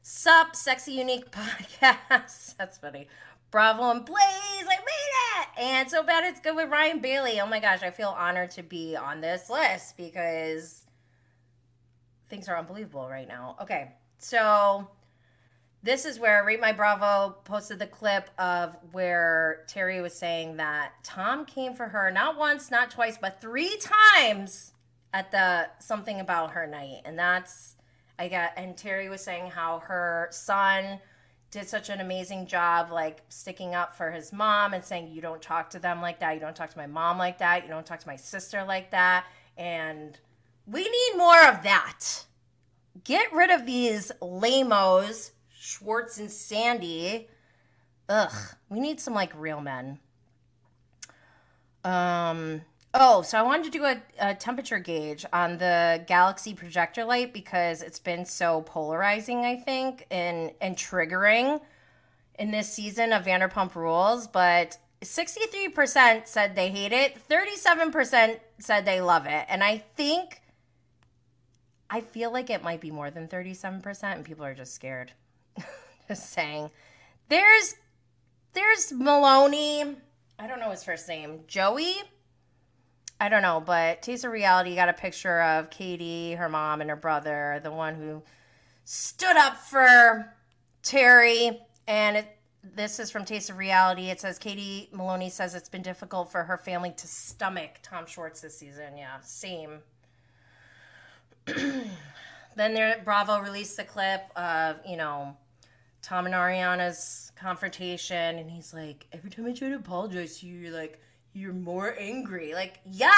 Sup, 0.00 0.56
Sexy 0.56 0.92
Unique 0.92 1.30
podcast. 1.30 2.56
That's 2.56 2.78
funny. 2.78 3.06
Bravo 3.50 3.90
and 3.90 4.04
Blaze, 4.04 4.18
I 4.18 4.78
made 4.78 5.42
it! 5.42 5.48
And 5.58 5.90
so 5.90 6.02
bad 6.02 6.24
it's 6.24 6.40
good 6.40 6.56
with 6.56 6.70
Ryan 6.70 7.00
Bailey. 7.00 7.38
Oh 7.38 7.46
my 7.46 7.60
gosh, 7.60 7.82
I 7.82 7.90
feel 7.90 8.08
honored 8.08 8.50
to 8.52 8.62
be 8.62 8.96
on 8.96 9.20
this 9.20 9.50
list 9.50 9.98
because 9.98 10.84
things 12.30 12.48
are 12.48 12.56
unbelievable 12.56 13.08
right 13.08 13.28
now. 13.28 13.56
Okay, 13.60 13.92
so 14.16 14.88
this 15.84 16.06
is 16.06 16.18
where 16.18 16.42
Rate 16.44 16.62
My 16.62 16.72
Bravo 16.72 17.36
posted 17.44 17.78
the 17.78 17.86
clip 17.86 18.30
of 18.38 18.74
where 18.92 19.64
Terry 19.66 20.00
was 20.00 20.14
saying 20.14 20.56
that 20.56 20.92
Tom 21.02 21.44
came 21.44 21.74
for 21.74 21.88
her 21.88 22.10
not 22.10 22.38
once, 22.38 22.70
not 22.70 22.90
twice, 22.90 23.18
but 23.20 23.38
three 23.38 23.76
times 24.16 24.72
at 25.12 25.30
the 25.30 25.68
something 25.78 26.20
about 26.20 26.52
her 26.52 26.66
night. 26.66 27.02
And 27.04 27.18
that's 27.18 27.76
I 28.18 28.28
got 28.28 28.52
and 28.56 28.74
Terry 28.78 29.10
was 29.10 29.22
saying 29.22 29.50
how 29.50 29.80
her 29.80 30.28
son 30.30 31.00
did 31.50 31.68
such 31.68 31.90
an 31.90 32.00
amazing 32.00 32.46
job 32.46 32.90
like 32.90 33.20
sticking 33.28 33.74
up 33.74 33.94
for 33.94 34.10
his 34.10 34.32
mom 34.32 34.72
and 34.72 34.82
saying 34.82 35.08
you 35.08 35.20
don't 35.20 35.42
talk 35.42 35.68
to 35.70 35.78
them 35.78 36.00
like 36.00 36.18
that, 36.20 36.32
you 36.32 36.40
don't 36.40 36.56
talk 36.56 36.70
to 36.70 36.78
my 36.78 36.86
mom 36.86 37.18
like 37.18 37.38
that, 37.38 37.62
you 37.62 37.68
don't 37.68 37.84
talk 37.84 38.00
to 38.00 38.08
my 38.08 38.16
sister 38.16 38.64
like 38.64 38.90
that. 38.92 39.26
And 39.58 40.18
we 40.66 40.80
need 40.80 41.12
more 41.18 41.46
of 41.46 41.62
that. 41.62 42.24
Get 43.04 43.30
rid 43.34 43.50
of 43.50 43.66
these 43.66 44.10
lamos 44.22 45.32
Schwartz 45.64 46.18
and 46.18 46.30
Sandy. 46.30 47.26
Ugh, 48.10 48.54
we 48.68 48.80
need 48.80 49.00
some 49.00 49.14
like 49.14 49.32
real 49.34 49.62
men. 49.62 49.98
Um. 51.82 52.62
Oh, 52.92 53.22
so 53.22 53.38
I 53.38 53.42
wanted 53.42 53.64
to 53.64 53.70
do 53.70 53.84
a, 53.84 54.00
a, 54.20 54.34
temperature 54.34 54.78
gauge 54.78 55.26
on 55.32 55.58
the 55.58 56.04
Galaxy 56.06 56.54
projector 56.54 57.04
light 57.04 57.32
because 57.32 57.82
it's 57.82 57.98
been 57.98 58.24
so 58.24 58.60
polarizing, 58.60 59.44
I 59.44 59.56
think, 59.56 60.06
and 60.10 60.52
and 60.60 60.76
triggering 60.76 61.60
in 62.38 62.50
this 62.50 62.70
season 62.70 63.12
of 63.12 63.24
Vanderpump 63.24 63.74
Rules. 63.74 64.28
But 64.28 64.76
63% 65.00 66.26
said 66.26 66.54
they 66.54 66.70
hate 66.70 66.92
it, 66.92 67.16
37% 67.28 68.38
said 68.58 68.84
they 68.84 69.00
love 69.00 69.26
it. 69.26 69.46
And 69.48 69.64
I 69.64 69.78
think, 69.78 70.42
I 71.90 72.00
feel 72.00 72.32
like 72.32 72.50
it 72.50 72.62
might 72.62 72.80
be 72.80 72.90
more 72.90 73.10
than 73.10 73.28
37%, 73.28 74.02
and 74.02 74.24
people 74.24 74.44
are 74.44 74.54
just 74.54 74.74
scared. 74.74 75.12
Just 76.08 76.30
saying. 76.30 76.70
There's 77.28 77.76
there's 78.52 78.92
Maloney. 78.92 79.96
I 80.38 80.46
don't 80.46 80.60
know 80.60 80.70
his 80.70 80.84
first 80.84 81.08
name. 81.08 81.40
Joey? 81.46 81.94
I 83.20 83.28
don't 83.28 83.42
know, 83.42 83.62
but 83.64 84.02
Taste 84.02 84.24
of 84.24 84.32
Reality 84.32 84.74
got 84.74 84.88
a 84.88 84.92
picture 84.92 85.40
of 85.40 85.70
Katie, 85.70 86.34
her 86.34 86.48
mom, 86.48 86.80
and 86.80 86.90
her 86.90 86.96
brother, 86.96 87.60
the 87.62 87.70
one 87.70 87.94
who 87.94 88.22
stood 88.84 89.36
up 89.36 89.56
for 89.56 90.34
Terry. 90.82 91.60
And 91.86 92.16
it, 92.18 92.36
this 92.62 92.98
is 92.98 93.10
from 93.10 93.24
Taste 93.24 93.50
of 93.50 93.58
Reality. 93.58 94.10
It 94.10 94.20
says 94.20 94.38
Katie 94.38 94.88
Maloney 94.92 95.30
says 95.30 95.54
it's 95.54 95.68
been 95.68 95.82
difficult 95.82 96.30
for 96.30 96.44
her 96.44 96.56
family 96.56 96.92
to 96.96 97.06
stomach 97.06 97.78
Tom 97.82 98.06
Schwartz 98.06 98.40
this 98.40 98.58
season. 98.58 98.96
Yeah, 98.96 99.20
same. 99.22 99.78
then 101.46 101.84
there, 102.56 103.00
Bravo 103.04 103.38
released 103.38 103.76
the 103.76 103.84
clip 103.84 104.22
of 104.36 104.80
you 104.86 104.96
know 104.96 105.36
Tom 106.04 106.26
and 106.26 106.34
Ariana's 106.34 107.32
confrontation, 107.34 108.38
and 108.38 108.50
he's 108.50 108.74
like, 108.74 109.06
every 109.10 109.30
time 109.30 109.46
I 109.46 109.52
try 109.52 109.70
to 109.70 109.76
apologize 109.76 110.40
to 110.40 110.46
you, 110.46 110.58
you're 110.58 110.78
like, 110.78 111.00
you're 111.32 111.54
more 111.54 111.96
angry. 111.98 112.52
Like, 112.52 112.80
yeah. 112.84 113.12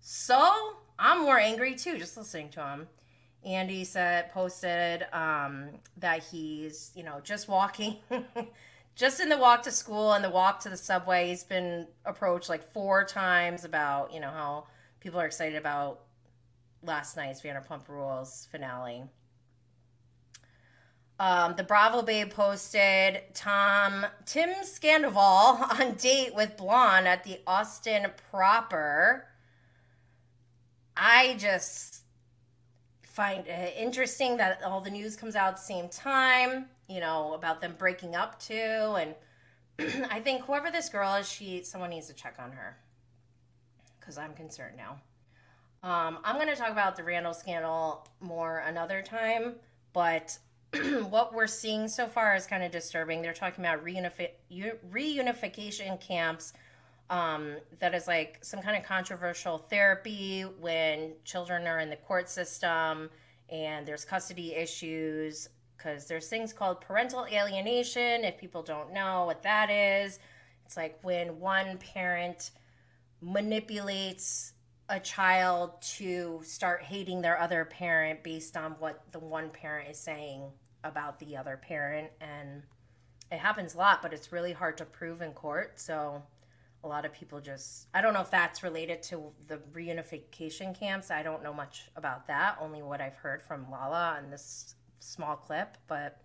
So 0.00 0.76
I'm 0.98 1.20
more 1.20 1.38
angry 1.38 1.74
too, 1.74 1.98
just 1.98 2.16
listening 2.16 2.48
to 2.50 2.66
him. 2.66 2.86
Andy 3.44 3.84
said 3.84 4.30
posted 4.30 5.04
um, 5.12 5.68
that 5.98 6.24
he's 6.24 6.90
you 6.94 7.04
know 7.04 7.20
just 7.22 7.48
walking, 7.48 7.96
just 8.96 9.20
in 9.20 9.28
the 9.28 9.36
walk 9.36 9.62
to 9.64 9.70
school 9.70 10.14
and 10.14 10.24
the 10.24 10.30
walk 10.30 10.60
to 10.60 10.70
the 10.70 10.76
subway. 10.76 11.28
He's 11.28 11.44
been 11.44 11.86
approached 12.06 12.48
like 12.48 12.62
four 12.62 13.04
times 13.04 13.64
about 13.64 14.12
you 14.14 14.20
know 14.20 14.30
how 14.30 14.66
people 15.00 15.20
are 15.20 15.26
excited 15.26 15.56
about 15.56 16.00
last 16.82 17.16
night's 17.16 17.42
Vanderpump 17.42 17.88
Rules 17.88 18.48
finale. 18.50 19.04
Um, 21.20 21.54
the 21.56 21.64
Bravo 21.64 22.02
Babe 22.02 22.30
posted 22.30 23.22
Tom 23.34 24.06
Tim 24.24 24.50
Scandoval 24.62 25.80
on 25.80 25.94
date 25.94 26.34
with 26.34 26.56
Blonde 26.56 27.08
at 27.08 27.24
the 27.24 27.40
Austin 27.46 28.06
proper. 28.30 29.26
I 30.96 31.34
just 31.38 32.02
find 33.02 33.46
it 33.48 33.74
interesting 33.76 34.36
that 34.36 34.62
all 34.62 34.80
the 34.80 34.90
news 34.90 35.16
comes 35.16 35.34
out 35.34 35.48
at 35.48 35.56
the 35.56 35.62
same 35.62 35.88
time, 35.88 36.66
you 36.88 37.00
know, 37.00 37.34
about 37.34 37.60
them 37.60 37.74
breaking 37.76 38.14
up 38.14 38.38
too. 38.38 38.54
And 38.54 39.14
I 40.10 40.20
think 40.20 40.44
whoever 40.44 40.70
this 40.70 40.88
girl 40.88 41.14
is, 41.14 41.28
she 41.28 41.64
someone 41.64 41.90
needs 41.90 42.06
to 42.06 42.14
check 42.14 42.36
on 42.38 42.52
her 42.52 42.76
because 43.98 44.18
I'm 44.18 44.34
concerned 44.34 44.76
now. 44.76 45.00
Um, 45.82 46.18
I'm 46.24 46.36
going 46.36 46.48
to 46.48 46.56
talk 46.56 46.70
about 46.70 46.96
the 46.96 47.02
Randall 47.02 47.34
scandal 47.34 48.06
more 48.20 48.58
another 48.58 49.02
time, 49.02 49.54
but 49.92 50.38
what 51.08 51.32
we're 51.32 51.46
seeing 51.46 51.88
so 51.88 52.06
far 52.06 52.34
is 52.34 52.46
kind 52.46 52.62
of 52.62 52.70
disturbing. 52.70 53.22
They're 53.22 53.32
talking 53.32 53.64
about 53.64 53.84
reunifi- 53.84 54.30
reunification 54.50 56.00
camps. 56.00 56.52
Um, 57.10 57.56
that 57.78 57.94
is 57.94 58.06
like 58.06 58.38
some 58.42 58.60
kind 58.60 58.76
of 58.76 58.82
controversial 58.82 59.56
therapy 59.56 60.42
when 60.42 61.12
children 61.24 61.66
are 61.66 61.80
in 61.80 61.88
the 61.88 61.96
court 61.96 62.28
system 62.28 63.08
and 63.48 63.86
there's 63.86 64.04
custody 64.04 64.54
issues 64.54 65.48
because 65.76 66.06
there's 66.06 66.28
things 66.28 66.52
called 66.52 66.82
parental 66.82 67.24
alienation. 67.32 68.24
If 68.24 68.36
people 68.36 68.62
don't 68.62 68.92
know 68.92 69.24
what 69.24 69.42
that 69.44 69.70
is, 69.70 70.18
it's 70.66 70.76
like 70.76 70.98
when 71.02 71.40
one 71.40 71.78
parent 71.78 72.50
manipulates 73.22 74.52
a 74.88 75.00
child 75.00 75.80
to 75.82 76.40
start 76.44 76.82
hating 76.82 77.20
their 77.20 77.38
other 77.38 77.64
parent 77.64 78.22
based 78.22 78.56
on 78.56 78.72
what 78.78 79.02
the 79.12 79.18
one 79.18 79.50
parent 79.50 79.90
is 79.90 79.98
saying 79.98 80.50
about 80.84 81.18
the 81.18 81.36
other 81.36 81.56
parent. 81.56 82.10
And 82.20 82.62
it 83.30 83.38
happens 83.38 83.74
a 83.74 83.78
lot 83.78 84.00
but 84.00 84.12
it's 84.12 84.32
really 84.32 84.52
hard 84.52 84.78
to 84.78 84.84
prove 84.84 85.20
in 85.22 85.32
court. 85.32 85.78
So 85.78 86.22
a 86.84 86.88
lot 86.88 87.04
of 87.04 87.12
people 87.12 87.40
just 87.40 87.88
i 87.92 88.00
don't 88.00 88.14
know 88.14 88.20
if 88.20 88.30
that's 88.30 88.62
related 88.62 89.02
to 89.02 89.32
the 89.46 89.58
reunification 89.72 90.78
camps. 90.78 91.10
I 91.10 91.22
don't 91.22 91.42
know 91.42 91.52
much 91.52 91.90
about 91.96 92.26
that 92.28 92.56
only 92.60 92.82
what 92.82 93.00
i've 93.00 93.16
heard 93.16 93.42
from 93.42 93.70
lala 93.70 94.20
in 94.22 94.30
this 94.30 94.74
small 94.98 95.36
clip 95.36 95.76
but 95.86 96.20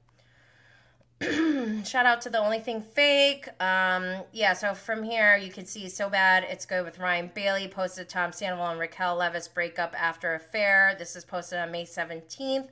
shout 1.86 2.06
out 2.06 2.22
to 2.22 2.30
the 2.30 2.40
only 2.40 2.60
thing 2.60 2.82
fake 2.82 3.48
um 3.62 4.24
yeah 4.32 4.54
so 4.54 4.74
from 4.74 5.04
here 5.04 5.38
you 5.38 5.50
can 5.50 5.66
see 5.66 5.90
so 5.90 6.10
bad 6.10 6.46
it's 6.50 6.66
good 6.66 6.84
with 6.84 7.00
ryan 7.00 7.32
bailey 7.34 7.68
posted 7.68 8.08
tom 8.10 8.32
sandoval 8.32 8.68
and 8.68 8.80
raquel 8.80 9.18
leviss 9.18 9.54
breakup 9.54 9.94
after 10.00 10.34
affair 10.34 10.96
this 10.98 11.16
is 11.16 11.26
posted 11.26 11.60
on 11.60 11.72
may 11.72 11.86
17th 11.86 12.70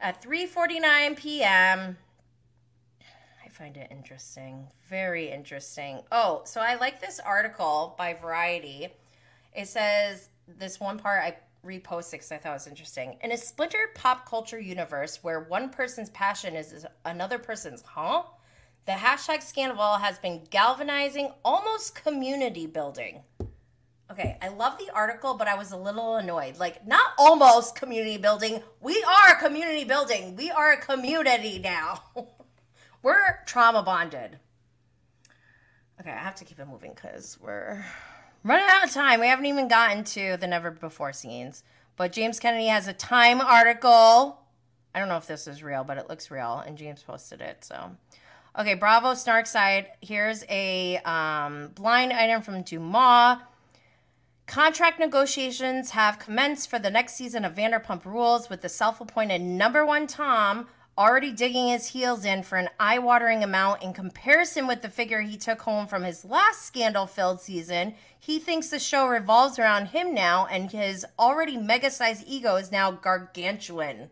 at 0.00 0.22
3:49 0.22 1.16
p.m. 1.16 1.96
I 3.44 3.48
find 3.48 3.76
it 3.76 3.88
interesting, 3.90 4.68
very 4.88 5.30
interesting. 5.30 6.02
Oh, 6.12 6.42
so 6.44 6.60
I 6.60 6.76
like 6.76 7.00
this 7.00 7.18
article 7.18 7.94
by 7.98 8.14
Variety. 8.14 8.88
It 9.54 9.66
says 9.66 10.28
this 10.46 10.78
one 10.78 10.98
part 10.98 11.22
I 11.22 11.36
reposted 11.68 12.12
because 12.12 12.32
I 12.32 12.38
thought 12.38 12.50
it 12.50 12.54
was 12.54 12.66
interesting. 12.66 13.18
In 13.20 13.30
a 13.30 13.36
splintered 13.36 13.94
pop 13.94 14.28
culture 14.28 14.58
universe 14.58 15.22
where 15.22 15.40
one 15.40 15.68
person's 15.68 16.10
passion 16.10 16.56
is 16.56 16.86
another 17.04 17.38
person's 17.38 17.82
huh, 17.82 18.22
the 18.86 18.92
hashtag 18.92 19.40
Scandoval 19.40 20.00
has 20.00 20.18
been 20.18 20.44
galvanizing, 20.48 21.32
almost 21.44 21.94
community 21.94 22.66
building. 22.66 23.22
Okay, 24.10 24.38
I 24.40 24.48
love 24.48 24.78
the 24.78 24.90
article, 24.94 25.34
but 25.34 25.46
I 25.46 25.54
was 25.54 25.70
a 25.70 25.76
little 25.76 26.16
annoyed. 26.16 26.58
Like, 26.58 26.86
not 26.86 27.12
almost 27.18 27.76
community 27.76 28.16
building. 28.16 28.62
We 28.80 29.04
are 29.04 29.36
community 29.36 29.84
building. 29.84 30.34
We 30.34 30.50
are 30.50 30.72
a 30.72 30.80
community 30.80 31.58
now. 31.58 32.02
we're 33.02 33.44
trauma 33.44 33.82
bonded. 33.82 34.38
Okay, 36.00 36.10
I 36.10 36.18
have 36.18 36.36
to 36.36 36.46
keep 36.46 36.58
it 36.58 36.66
moving 36.66 36.92
because 36.94 37.36
we're 37.38 37.84
running 38.44 38.66
out 38.68 38.84
of 38.84 38.92
time. 38.92 39.20
We 39.20 39.26
haven't 39.26 39.46
even 39.46 39.68
gotten 39.68 40.04
to 40.04 40.36
the 40.36 40.46
never 40.46 40.70
before 40.70 41.12
scenes. 41.12 41.62
But 41.96 42.12
James 42.12 42.38
Kennedy 42.38 42.66
has 42.68 42.86
a 42.86 42.92
Time 42.92 43.40
article. 43.40 44.40
I 44.94 45.00
don't 45.00 45.08
know 45.08 45.16
if 45.16 45.26
this 45.26 45.46
is 45.46 45.62
real, 45.62 45.84
but 45.84 45.98
it 45.98 46.08
looks 46.08 46.30
real, 46.30 46.62
and 46.64 46.78
James 46.78 47.02
posted 47.02 47.40
it. 47.40 47.64
So, 47.64 47.90
okay, 48.58 48.74
Bravo 48.74 49.14
Snark 49.14 49.46
side. 49.46 49.88
Here's 50.00 50.44
a 50.48 50.98
um, 50.98 51.72
blind 51.74 52.12
item 52.12 52.40
from 52.40 52.62
DeuxMoi. 52.62 53.40
Contract 54.46 54.98
negotiations 54.98 55.90
have 55.90 56.18
commenced 56.18 56.70
for 56.70 56.78
the 56.78 56.90
next 56.90 57.16
season 57.16 57.44
of 57.44 57.54
Vanderpump 57.54 58.04
Rules, 58.04 58.48
with 58.48 58.62
the 58.62 58.68
self 58.68 59.00
appointed 59.00 59.42
number 59.42 59.84
one 59.84 60.06
Tom 60.06 60.68
already 60.98 61.30
digging 61.30 61.68
his 61.68 61.88
heels 61.88 62.24
in 62.24 62.42
for 62.42 62.58
an 62.58 62.68
eye 62.80 62.98
watering 62.98 63.44
amount 63.44 63.82
in 63.82 63.92
comparison 63.92 64.66
with 64.66 64.82
the 64.82 64.90
figure 64.90 65.20
he 65.20 65.36
took 65.36 65.62
home 65.62 65.86
from 65.86 66.02
his 66.02 66.24
last 66.24 66.66
scandal 66.66 67.06
filled 67.06 67.40
season. 67.40 67.94
He 68.18 68.40
thinks 68.40 68.68
the 68.68 68.80
show 68.80 69.06
revolves 69.06 69.58
around 69.58 69.86
him 69.86 70.12
now, 70.12 70.46
and 70.50 70.72
his 70.72 71.06
already 71.18 71.56
mega 71.56 71.90
sized 71.90 72.24
ego 72.26 72.56
is 72.56 72.72
now 72.72 72.90
gargantuan. 72.90 74.10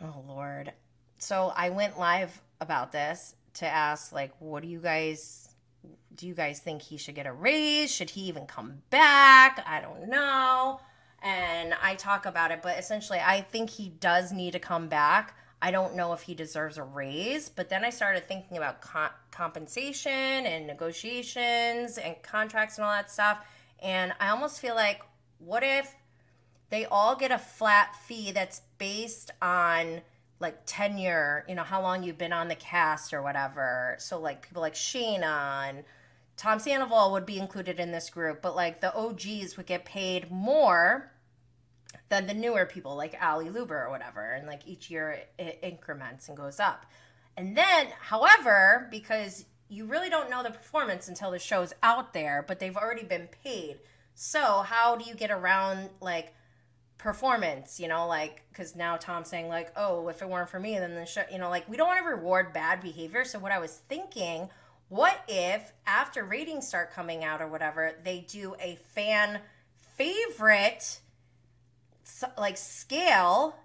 Oh, 0.00 0.24
Lord. 0.26 0.72
So 1.18 1.52
I 1.56 1.70
went 1.70 1.98
live 1.98 2.40
about 2.60 2.92
this 2.92 3.34
to 3.54 3.66
ask, 3.66 4.12
like, 4.12 4.32
what 4.38 4.62
do 4.62 4.68
you 4.68 4.78
guys 4.78 5.48
do 6.14 6.26
you 6.26 6.34
guys 6.34 6.60
think 6.60 6.82
he 6.82 6.96
should 6.98 7.14
get 7.14 7.26
a 7.26 7.32
raise? 7.32 7.90
Should 7.90 8.10
he 8.10 8.22
even 8.22 8.46
come 8.46 8.82
back? 8.90 9.64
I 9.66 9.80
don't 9.80 10.08
know. 10.08 10.80
And 11.22 11.74
I 11.82 11.94
talk 11.94 12.26
about 12.26 12.50
it, 12.50 12.60
but 12.62 12.78
essentially, 12.78 13.20
I 13.20 13.42
think 13.42 13.70
he 13.70 13.88
does 13.88 14.32
need 14.32 14.52
to 14.52 14.58
come 14.58 14.88
back. 14.88 15.36
I 15.60 15.70
don't 15.70 15.94
know 15.94 16.12
if 16.12 16.22
he 16.22 16.34
deserves 16.34 16.78
a 16.78 16.82
raise, 16.82 17.48
but 17.48 17.68
then 17.68 17.84
I 17.84 17.90
started 17.90 18.26
thinking 18.26 18.56
about 18.56 18.82
co- 18.82 19.14
compensation 19.30 20.10
and 20.12 20.66
negotiations 20.66 21.98
and 21.98 22.20
contracts 22.22 22.78
and 22.78 22.84
all 22.84 22.90
that 22.90 23.10
stuff. 23.10 23.46
And 23.80 24.12
I 24.18 24.30
almost 24.30 24.60
feel 24.60 24.74
like, 24.74 25.02
what 25.38 25.62
if 25.62 25.94
they 26.70 26.86
all 26.86 27.14
get 27.14 27.30
a 27.30 27.38
flat 27.38 27.94
fee 27.94 28.32
that's 28.32 28.62
based 28.78 29.30
on 29.40 30.00
like 30.40 30.58
tenure, 30.66 31.44
you 31.48 31.54
know, 31.54 31.62
how 31.62 31.80
long 31.80 32.02
you've 32.02 32.18
been 32.18 32.32
on 32.32 32.48
the 32.48 32.54
cast 32.54 33.14
or 33.14 33.22
whatever. 33.22 33.94
So 33.98 34.18
like 34.18 34.42
people 34.42 34.62
like 34.62 34.76
and 34.94 35.84
Tom 36.36 36.58
Sandoval 36.58 37.12
would 37.12 37.26
be 37.26 37.38
included 37.38 37.78
in 37.78 37.92
this 37.92 38.10
group, 38.10 38.42
but 38.42 38.56
like 38.56 38.80
the 38.80 38.92
OGs 38.94 39.56
would 39.56 39.66
get 39.66 39.84
paid 39.84 40.30
more 40.30 41.11
than 42.12 42.26
the 42.26 42.34
newer 42.34 42.66
people 42.66 42.94
like 42.94 43.14
Ally 43.18 43.48
Lewber 43.48 43.86
or 43.86 43.90
whatever. 43.90 44.32
And 44.32 44.46
like 44.46 44.66
each 44.66 44.90
year 44.90 45.22
it 45.38 45.58
increments 45.62 46.28
and 46.28 46.36
goes 46.36 46.60
up. 46.60 46.84
And 47.38 47.56
then, 47.56 47.88
however, 48.00 48.86
because 48.90 49.46
you 49.70 49.86
really 49.86 50.10
don't 50.10 50.28
know 50.28 50.42
the 50.42 50.50
performance 50.50 51.08
until 51.08 51.30
the 51.30 51.38
show's 51.38 51.72
out 51.82 52.12
there, 52.12 52.44
but 52.46 52.58
they've 52.58 52.76
already 52.76 53.02
been 53.02 53.30
paid. 53.42 53.78
So 54.14 54.60
how 54.60 54.94
do 54.96 55.06
you 55.08 55.14
get 55.14 55.30
around 55.30 55.88
like 56.02 56.34
performance, 56.98 57.80
you 57.80 57.88
know, 57.88 58.06
like 58.06 58.42
because 58.50 58.76
now 58.76 58.98
Tom's 58.98 59.28
saying 59.28 59.48
like, 59.48 59.72
oh, 59.74 60.06
if 60.08 60.20
it 60.20 60.28
weren't 60.28 60.50
for 60.50 60.60
me, 60.60 60.78
then 60.78 60.94
the 60.94 61.06
show, 61.06 61.24
you 61.32 61.38
know, 61.38 61.48
like 61.48 61.66
we 61.66 61.78
don't 61.78 61.88
want 61.88 62.00
to 62.00 62.04
reward 62.04 62.52
bad 62.52 62.82
behavior. 62.82 63.24
So 63.24 63.38
what 63.38 63.52
I 63.52 63.58
was 63.58 63.80
thinking, 63.88 64.50
what 64.90 65.18
if 65.28 65.72
after 65.86 66.24
ratings 66.24 66.68
start 66.68 66.92
coming 66.92 67.24
out 67.24 67.40
or 67.40 67.48
whatever, 67.48 67.94
they 68.04 68.26
do 68.28 68.54
a 68.60 68.76
fan 68.92 69.40
favorite 69.96 71.00
like 72.36 72.56
scale 72.56 73.56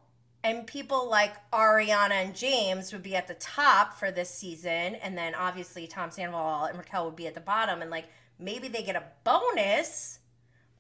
and 0.44 0.68
people 0.68 1.10
like 1.10 1.34
Ariana 1.52 2.12
and 2.12 2.36
James 2.36 2.94
would 2.94 3.04
be 3.04 3.16
at 3.16 3.28
the 3.28 3.34
top 3.34 3.98
for 3.98 4.12
this 4.12 4.30
season, 4.30 4.96
and 4.96 5.18
then 5.18 5.36
obviously 5.36 5.88
Tom 5.88 6.12
Sandoval 6.12 6.66
and 6.66 6.78
Raquel 6.78 7.06
would 7.06 7.16
be 7.16 7.28
at 7.28 7.34
the 7.34 7.42
bottom, 7.42 7.82
and 7.82 7.92
like 7.92 8.06
maybe 8.40 8.68
they 8.68 8.84
get 8.84 8.96
a 8.96 9.04
bonus 9.24 10.20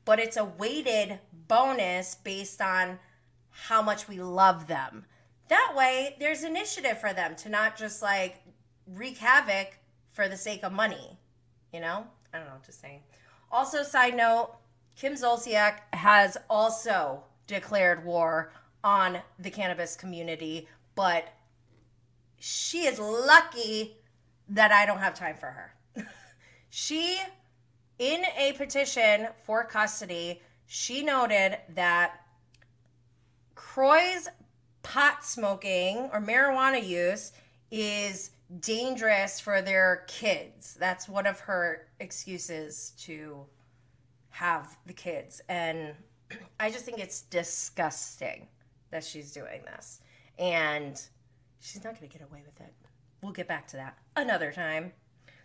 but 0.07 0.19
it's 0.21 0.37
a 0.37 0.45
weighted 0.45 1.19
bonus 1.49 2.15
based 2.15 2.61
on 2.61 2.97
how 3.49 3.81
much 3.81 4.07
we 4.07 4.21
love 4.21 4.67
them. 4.67 5.03
That 5.49 5.73
way, 5.75 6.15
there's 6.17 6.45
initiative 6.45 6.97
for 7.01 7.11
them 7.11 7.35
to 7.35 7.49
not 7.49 7.75
just 7.75 8.01
like 8.01 8.37
wreak 8.87 9.17
havoc 9.17 9.79
for 10.07 10.29
the 10.29 10.37
sake 10.37 10.63
of 10.63 10.71
money. 10.71 11.19
You 11.73 11.81
know? 11.81 12.07
I 12.33 12.37
don't 12.37 12.47
know, 12.47 12.53
just 12.65 12.79
saying. 12.79 13.01
Also, 13.51 13.83
side 13.83 14.15
note, 14.15 14.55
Kim 14.95 15.15
Zolciak 15.15 15.79
has 15.91 16.37
also 16.49 17.23
declared 17.47 18.05
war 18.05 18.51
on 18.83 19.19
the 19.39 19.49
cannabis 19.49 19.95
community, 19.95 20.67
but 20.95 21.33
she 22.39 22.85
is 22.85 22.99
lucky 22.99 23.97
that 24.49 24.71
I 24.71 24.85
don't 24.85 24.99
have 24.99 25.13
time 25.13 25.35
for 25.35 25.47
her. 25.47 25.73
she 26.69 27.19
in 27.99 28.23
a 28.37 28.53
petition 28.53 29.27
for 29.45 29.63
custody, 29.63 30.41
she 30.67 31.03
noted 31.03 31.57
that 31.73 32.21
Kroy's 33.55 34.29
pot 34.83 35.25
smoking 35.25 36.09
or 36.13 36.21
marijuana 36.21 36.85
use 36.85 37.31
is 37.71 38.31
dangerous 38.59 39.39
for 39.39 39.61
their 39.61 40.03
kids. 40.07 40.77
That's 40.79 41.09
one 41.09 41.25
of 41.25 41.41
her 41.41 41.87
excuses 41.99 42.93
to 42.99 43.45
have 44.29 44.77
the 44.85 44.93
kids. 44.93 45.41
And 45.49 45.95
I 46.59 46.69
just 46.69 46.85
think 46.85 46.99
it's 46.99 47.21
disgusting 47.21 48.47
that 48.91 49.03
she's 49.03 49.31
doing 49.31 49.61
this. 49.65 50.01
And 50.37 51.01
she's 51.59 51.83
not 51.83 51.99
going 51.99 52.09
to 52.09 52.17
get 52.17 52.27
away 52.27 52.43
with 52.45 52.59
it. 52.59 52.73
We'll 53.21 53.31
get 53.31 53.47
back 53.47 53.67
to 53.69 53.77
that 53.77 53.97
another 54.15 54.51
time. 54.51 54.93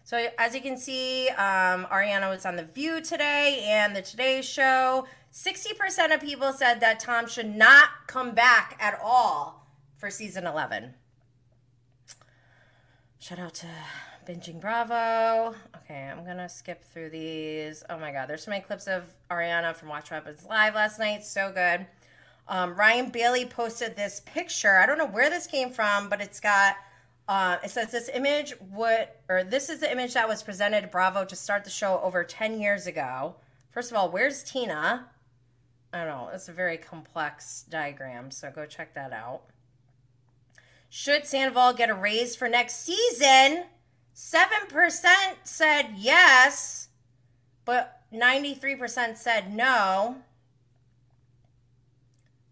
So, 0.04 0.28
as 0.36 0.54
you 0.54 0.60
can 0.60 0.76
see, 0.76 1.28
um, 1.30 1.86
Ariana 1.86 2.28
was 2.28 2.44
on 2.44 2.56
The 2.56 2.64
View 2.64 3.00
today 3.00 3.64
and 3.68 3.94
The 3.94 4.02
Today 4.02 4.42
Show. 4.42 5.06
60% 5.32 6.12
of 6.12 6.20
people 6.20 6.52
said 6.52 6.80
that 6.80 6.98
Tom 6.98 7.28
should 7.28 7.54
not 7.54 7.88
come 8.08 8.32
back 8.32 8.76
at 8.80 8.98
all 9.02 9.68
for 9.96 10.10
season 10.10 10.46
11. 10.46 10.94
Shout 13.18 13.38
out 13.38 13.54
to 13.54 13.68
Binging 14.26 14.60
Bravo. 14.60 15.56
Okay, 15.76 16.08
I'm 16.10 16.24
gonna 16.24 16.48
skip 16.48 16.84
through 16.84 17.10
these. 17.10 17.82
Oh 17.90 17.98
my 17.98 18.12
god, 18.12 18.28
there's 18.28 18.44
so 18.44 18.50
many 18.50 18.62
clips 18.62 18.86
of 18.86 19.04
Ariana 19.30 19.74
from 19.74 19.88
Watch 19.88 20.10
Happens 20.10 20.44
Live 20.44 20.74
last 20.74 20.98
night. 20.98 21.24
So 21.24 21.50
good. 21.52 21.86
Um, 22.48 22.74
Ryan 22.74 23.10
Bailey 23.10 23.46
posted 23.46 23.96
this 23.96 24.20
picture. 24.24 24.76
I 24.78 24.86
don't 24.86 24.98
know 24.98 25.06
where 25.06 25.30
this 25.30 25.46
came 25.46 25.70
from, 25.70 26.08
but 26.08 26.20
it's 26.20 26.38
got 26.38 26.76
uh, 27.28 27.56
it 27.64 27.70
says 27.70 27.90
this 27.90 28.08
image 28.14 28.54
would 28.70 29.08
or 29.28 29.42
this 29.42 29.68
is 29.68 29.80
the 29.80 29.90
image 29.90 30.14
that 30.14 30.28
was 30.28 30.42
presented 30.42 30.90
Bravo 30.90 31.24
to 31.24 31.36
start 31.36 31.64
the 31.64 31.70
show 31.70 32.00
over 32.02 32.22
10 32.22 32.60
years 32.60 32.86
ago. 32.86 33.36
First 33.70 33.90
of 33.90 33.96
all, 33.96 34.10
where's 34.10 34.44
Tina? 34.44 35.08
I 35.92 35.98
don't 35.98 36.08
know. 36.08 36.30
It's 36.32 36.48
a 36.48 36.52
very 36.52 36.76
complex 36.76 37.64
diagram, 37.68 38.30
so 38.30 38.50
go 38.50 38.66
check 38.66 38.94
that 38.94 39.12
out. 39.12 39.42
Should 40.88 41.26
Sandoval 41.26 41.72
get 41.72 41.90
a 41.90 41.94
raise 41.94 42.36
for 42.36 42.48
next 42.48 42.84
season? 42.84 43.64
7% 44.14 45.04
said 45.44 45.94
yes, 45.96 46.88
but 47.64 48.02
93% 48.12 49.16
said 49.16 49.54
no. 49.54 50.16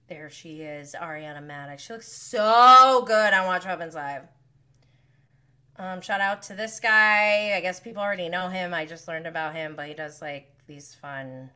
There 0.09 0.31
she 0.31 0.62
is, 0.62 0.97
Ariana 1.01 1.47
Madix. 1.47 1.81
She 1.81 1.93
looks 1.93 2.11
so 2.11 3.05
good 3.07 3.32
on 3.32 3.47
Watch 3.47 3.65
Happens 3.65 3.95
Live. 3.95 4.23
Um, 5.77 6.01
shout 6.01 6.20
out 6.20 6.43
to 6.43 6.55
this 6.55 6.81
guy. 6.81 7.55
I 7.57 7.61
guess 7.61 7.81
people 7.81 8.03
already 8.03 8.28
know 8.28 8.49
him. 8.49 8.74
I 8.74 8.85
just 8.87 9.07
learned 9.07 9.27
about 9.27 9.55
him, 9.55 9.77
but 9.77 9.87
he 9.87 9.95
does 9.95 10.20
like 10.20 10.53
these 10.66 10.95
fun 10.95 11.51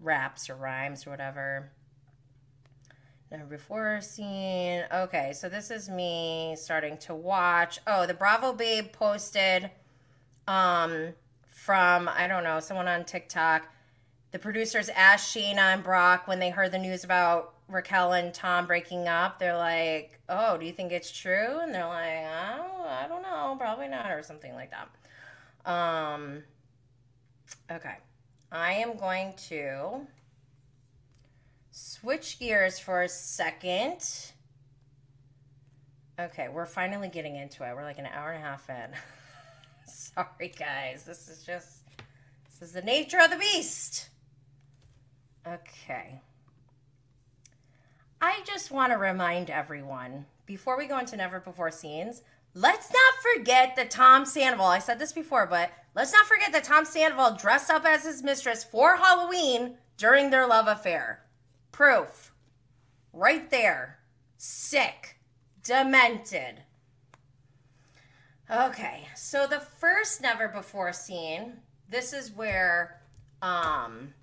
raps 0.00 0.48
or 0.48 0.54
rhymes 0.54 1.06
or 1.06 1.10
whatever. 1.10 1.70
Never 3.36 3.46
before 3.46 4.00
seen. 4.00 4.84
Okay, 4.94 5.32
so 5.32 5.48
this 5.48 5.72
is 5.72 5.88
me 5.88 6.54
starting 6.56 6.96
to 6.98 7.16
watch. 7.16 7.80
Oh, 7.84 8.06
the 8.06 8.14
Bravo 8.14 8.52
Babe 8.52 8.92
posted 8.92 9.72
um 10.46 11.14
from 11.44 12.08
I 12.08 12.28
don't 12.28 12.44
know, 12.44 12.60
someone 12.60 12.86
on 12.86 13.04
TikTok 13.04 13.66
the 14.30 14.38
producers 14.38 14.88
asked 14.88 15.34
Scheana 15.34 15.74
and 15.74 15.82
Brock 15.82 16.28
when 16.28 16.38
they 16.38 16.50
heard 16.50 16.70
the 16.70 16.78
news 16.78 17.02
about 17.02 17.54
Raquel 17.68 18.12
and 18.12 18.32
Tom 18.32 18.68
breaking 18.68 19.08
up. 19.08 19.40
They're 19.40 19.56
like, 19.56 20.20
"Oh, 20.28 20.56
do 20.56 20.64
you 20.64 20.72
think 20.72 20.92
it's 20.92 21.10
true?" 21.10 21.58
And 21.60 21.74
they're 21.74 21.88
like, 21.88 22.26
"Oh, 22.26 22.86
I 22.88 23.08
don't 23.08 23.22
know, 23.22 23.56
probably 23.58 23.88
not," 23.88 24.12
or 24.12 24.22
something 24.22 24.54
like 24.54 24.70
that. 24.70 25.68
Um, 25.68 26.44
okay, 27.68 27.96
I 28.52 28.74
am 28.74 28.96
going 28.96 29.34
to 29.48 30.06
switch 31.74 32.38
gears 32.38 32.78
for 32.78 33.02
a 33.02 33.08
second. 33.08 34.32
Okay, 36.18 36.48
we're 36.48 36.66
finally 36.66 37.08
getting 37.08 37.34
into 37.34 37.68
it. 37.68 37.74
We're 37.74 37.82
like 37.82 37.98
an 37.98 38.06
hour 38.06 38.30
and 38.30 38.42
a 38.42 38.46
half 38.46 38.70
in. 38.70 38.90
Sorry, 39.92 40.52
guys. 40.56 41.04
This 41.04 41.28
is 41.28 41.44
just 41.44 41.82
this 42.48 42.68
is 42.68 42.72
the 42.72 42.82
nature 42.82 43.18
of 43.20 43.30
the 43.30 43.36
beast. 43.36 44.10
Okay. 45.46 46.22
I 48.20 48.40
just 48.46 48.70
want 48.70 48.92
to 48.92 48.96
remind 48.96 49.50
everyone 49.50 50.26
before 50.46 50.78
we 50.78 50.86
go 50.86 50.98
into 50.98 51.16
Never 51.16 51.40
Before 51.40 51.70
Scenes, 51.70 52.22
let's 52.54 52.90
not 52.90 53.36
forget 53.36 53.74
that 53.76 53.90
Tom 53.90 54.24
Sandoval, 54.24 54.66
I 54.66 54.78
said 54.78 54.98
this 54.98 55.12
before, 55.12 55.46
but 55.46 55.70
let's 55.94 56.12
not 56.12 56.26
forget 56.26 56.52
that 56.52 56.64
Tom 56.64 56.84
Sandoval 56.84 57.36
dressed 57.36 57.70
up 57.70 57.84
as 57.84 58.04
his 58.04 58.22
mistress 58.22 58.62
for 58.62 58.96
Halloween 58.96 59.76
during 59.98 60.30
their 60.30 60.46
love 60.46 60.68
affair. 60.68 61.23
Proof. 61.74 62.32
Right 63.12 63.50
there. 63.50 63.98
Sick. 64.36 65.18
Demented. 65.64 66.62
Okay, 68.48 69.08
so 69.16 69.48
the 69.48 69.58
first 69.58 70.22
Never 70.22 70.46
Before 70.46 70.92
seen, 70.92 71.54
this 71.88 72.12
is 72.12 72.30
where 72.30 73.00
um 73.42 74.14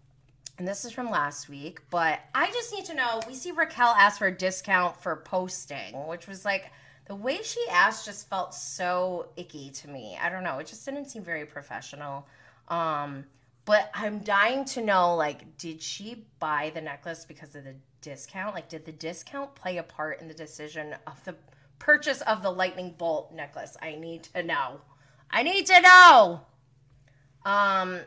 and 0.57 0.65
this 0.65 0.85
is 0.85 0.93
from 0.93 1.09
last 1.11 1.49
week, 1.49 1.81
but 1.89 2.21
I 2.33 2.49
just 2.51 2.73
need 2.73 2.85
to 2.85 2.93
know 2.93 3.19
we 3.27 3.33
see 3.33 3.51
Raquel 3.51 3.95
ask 3.97 4.19
for 4.19 4.27
a 4.27 4.37
discount 4.37 4.95
for 5.03 5.17
posting, 5.17 6.07
which 6.07 6.27
was 6.27 6.45
like 6.45 6.71
the 7.07 7.15
way 7.15 7.41
she 7.43 7.59
asked 7.69 8.05
just 8.05 8.29
felt 8.29 8.53
so 8.53 9.27
icky 9.35 9.71
to 9.71 9.89
me. 9.89 10.17
I 10.21 10.29
don't 10.29 10.45
know, 10.45 10.59
it 10.59 10.67
just 10.67 10.85
didn't 10.85 11.09
seem 11.09 11.21
very 11.21 11.45
professional. 11.45 12.27
Um, 12.69 13.25
but 13.65 13.91
I'm 13.93 14.19
dying 14.19 14.65
to 14.65 14.81
know 14.81 15.15
like 15.15 15.57
did 15.57 15.81
she 15.81 16.25
buy 16.39 16.71
the 16.73 16.81
necklace 16.81 17.25
because 17.25 17.55
of 17.55 17.63
the 17.63 17.75
discount? 18.01 18.55
Like 18.55 18.69
did 18.69 18.85
the 18.85 18.91
discount 18.91 19.55
play 19.55 19.77
a 19.77 19.83
part 19.83 20.21
in 20.21 20.27
the 20.27 20.33
decision 20.33 20.95
of 21.05 21.23
the 21.23 21.35
purchase 21.79 22.21
of 22.21 22.43
the 22.43 22.51
lightning 22.51 22.95
bolt 22.97 23.33
necklace? 23.33 23.77
I 23.81 23.95
need 23.95 24.23
to 24.23 24.43
know. 24.43 24.81
I 25.29 25.43
need 25.43 25.65
to 25.67 25.81
know. 25.81 26.41
Um 27.45 28.01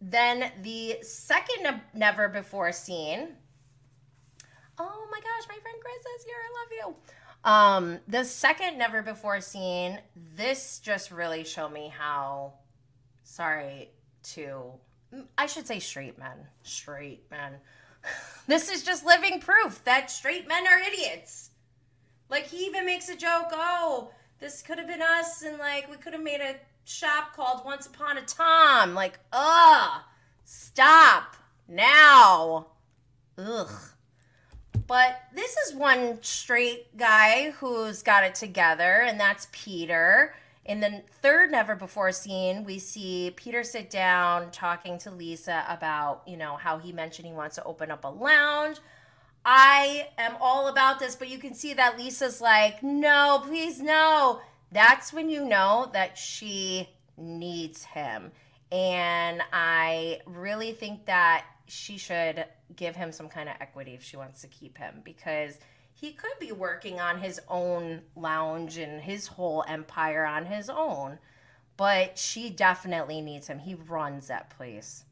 then 0.00 0.52
the 0.62 0.98
second 1.02 1.80
never 1.94 2.28
before 2.28 2.72
seen. 2.72 3.36
Oh 4.78 5.08
my 5.10 5.18
gosh, 5.18 5.48
my 5.48 5.58
friend 5.60 5.78
Chris 5.80 6.20
is 6.20 6.24
here. 6.24 6.36
I 6.36 6.84
love 6.84 6.94
you. 6.94 6.96
Um, 7.46 8.00
the 8.08 8.24
second 8.24 8.76
never 8.76 9.02
before 9.02 9.40
seen, 9.40 10.00
this 10.36 10.80
just 10.80 11.10
really 11.10 11.44
showed 11.44 11.72
me 11.72 11.92
how 11.96 12.54
sorry 13.22 13.90
to 14.34 14.72
I 15.38 15.46
should 15.46 15.66
say 15.66 15.78
straight 15.78 16.18
men. 16.18 16.48
Straight 16.62 17.24
men. 17.30 17.54
this 18.46 18.70
is 18.70 18.82
just 18.82 19.06
living 19.06 19.40
proof 19.40 19.82
that 19.84 20.10
straight 20.10 20.48
men 20.48 20.66
are 20.66 20.78
idiots. 20.78 21.50
Like 22.28 22.46
he 22.46 22.66
even 22.66 22.86
makes 22.86 23.08
a 23.08 23.16
joke, 23.16 23.48
oh, 23.52 24.10
this 24.40 24.62
could 24.62 24.78
have 24.78 24.88
been 24.88 25.02
us 25.02 25.42
and 25.42 25.58
like 25.58 25.90
we 25.90 25.96
could 25.96 26.12
have 26.12 26.22
made 26.22 26.40
a 26.40 26.56
shop 26.84 27.34
called 27.34 27.64
Once 27.64 27.86
Upon 27.86 28.18
a 28.18 28.22
Tom. 28.22 28.94
Like, 28.94 29.18
ugh, 29.32 30.02
stop 30.44 31.36
now. 31.68 32.66
Ugh. 33.38 33.70
But 34.86 35.20
this 35.34 35.56
is 35.66 35.74
one 35.74 36.18
straight 36.22 36.96
guy 36.96 37.50
who's 37.50 38.04
got 38.04 38.22
it 38.22 38.36
together, 38.36 39.02
and 39.02 39.18
that's 39.18 39.48
Peter. 39.50 40.34
In 40.66 40.80
the 40.80 41.02
third 41.22 41.50
Never 41.50 41.74
Before 41.74 42.12
scene, 42.12 42.64
we 42.64 42.78
see 42.78 43.32
Peter 43.36 43.62
sit 43.62 43.88
down 43.88 44.50
talking 44.50 44.98
to 44.98 45.10
Lisa 45.10 45.64
about, 45.68 46.22
you 46.26 46.36
know, 46.36 46.56
how 46.56 46.78
he 46.78 46.92
mentioned 46.92 47.26
he 47.26 47.32
wants 47.32 47.54
to 47.54 47.64
open 47.64 47.90
up 47.90 48.04
a 48.04 48.08
lounge. 48.08 48.78
I 49.44 50.08
am 50.18 50.36
all 50.40 50.66
about 50.66 50.98
this, 50.98 51.16
but 51.16 51.28
you 51.28 51.38
can 51.38 51.54
see 51.54 51.72
that 51.74 51.96
Lisa's 51.96 52.40
like, 52.40 52.82
no, 52.82 53.42
please, 53.46 53.80
no 53.80 54.40
that's 54.72 55.12
when 55.12 55.28
you 55.28 55.44
know 55.44 55.90
that 55.92 56.18
she 56.18 56.88
needs 57.16 57.84
him. 57.84 58.32
And 58.72 59.42
I 59.52 60.20
really 60.26 60.72
think 60.72 61.06
that 61.06 61.44
she 61.66 61.98
should 61.98 62.44
give 62.74 62.96
him 62.96 63.12
some 63.12 63.28
kind 63.28 63.48
of 63.48 63.56
equity 63.60 63.94
if 63.94 64.02
she 64.02 64.16
wants 64.16 64.42
to 64.42 64.48
keep 64.48 64.78
him 64.78 65.00
because 65.04 65.58
he 65.98 66.12
could 66.12 66.38
be 66.38 66.52
working 66.52 67.00
on 67.00 67.20
his 67.20 67.40
own 67.48 68.02
lounge 68.14 68.76
and 68.76 69.00
his 69.00 69.28
whole 69.28 69.64
empire 69.66 70.26
on 70.26 70.44
his 70.44 70.68
own. 70.68 71.18
But 71.78 72.18
she 72.18 72.50
definitely 72.50 73.22
needs 73.22 73.46
him. 73.46 73.60
He 73.60 73.74
runs 73.74 74.28
that 74.28 74.50
place. 74.50 75.04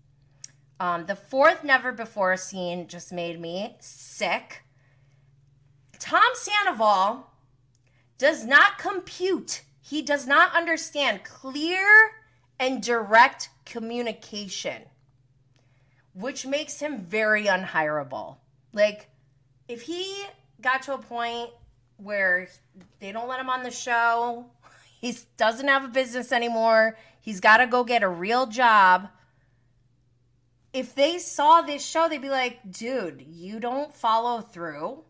Um, 0.78 1.06
the 1.06 1.16
fourth 1.16 1.64
never 1.64 1.90
before 1.90 2.36
scene 2.36 2.86
just 2.86 3.12
made 3.12 3.40
me 3.40 3.76
sick. 3.80 4.64
Tom 5.98 6.22
Sandoval 6.34 7.30
does 8.18 8.44
not 8.44 8.76
compute. 8.76 9.62
He 9.80 10.02
does 10.02 10.26
not 10.26 10.54
understand 10.54 11.24
clear 11.24 12.12
and 12.60 12.82
direct 12.82 13.48
communication, 13.64 14.82
which 16.12 16.44
makes 16.44 16.80
him 16.80 17.00
very 17.00 17.46
unhireable. 17.46 18.36
Like, 18.72 19.08
if 19.66 19.82
he 19.82 20.24
got 20.64 20.82
to 20.82 20.94
a 20.94 20.98
point 20.98 21.50
where 21.98 22.48
they 22.98 23.12
don't 23.12 23.28
let 23.28 23.38
him 23.38 23.48
on 23.48 23.62
the 23.62 23.70
show, 23.70 24.46
he 25.00 25.16
doesn't 25.36 25.68
have 25.68 25.84
a 25.84 25.88
business 25.88 26.32
anymore, 26.32 26.96
he's 27.20 27.38
got 27.38 27.58
to 27.58 27.66
go 27.66 27.84
get 27.84 28.02
a 28.02 28.08
real 28.08 28.46
job. 28.46 29.10
if 30.74 30.92
they 30.92 31.18
saw 31.18 31.62
this 31.62 31.86
show, 31.86 32.08
they'd 32.08 32.20
be 32.20 32.28
like, 32.28 32.58
dude, 32.70 33.22
you 33.24 33.60
don't 33.60 33.94
follow 33.94 34.40
through. 34.40 35.04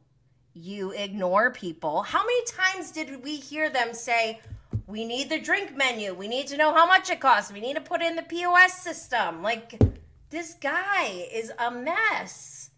You 0.52 0.92
ignore 0.92 1.50
people. 1.50 2.02
How 2.02 2.22
many 2.22 2.44
times 2.44 2.92
did 2.92 3.24
we 3.24 3.36
hear 3.36 3.70
them 3.70 3.94
say, 3.94 4.40
we 4.86 5.06
need 5.06 5.30
the 5.30 5.40
drink 5.40 5.74
menu. 5.74 6.12
We 6.12 6.28
need 6.28 6.48
to 6.48 6.58
know 6.58 6.74
how 6.74 6.86
much 6.86 7.08
it 7.08 7.18
costs. 7.18 7.50
We 7.50 7.62
need 7.62 7.76
to 7.76 7.80
put 7.80 8.02
in 8.02 8.14
the 8.14 8.22
POS 8.22 8.74
system. 8.74 9.42
Like, 9.42 9.80
this 10.28 10.54
guy 10.54 11.26
is 11.32 11.50
a 11.58 11.70
mess. 11.70 12.70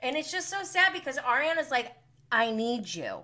And 0.00 0.14
it's 0.14 0.30
just 0.30 0.50
so 0.50 0.62
sad 0.62 0.92
because 0.92 1.16
Ariana's 1.16 1.70
like, 1.70 1.92
I 2.30 2.50
need 2.50 2.94
you. 2.94 3.20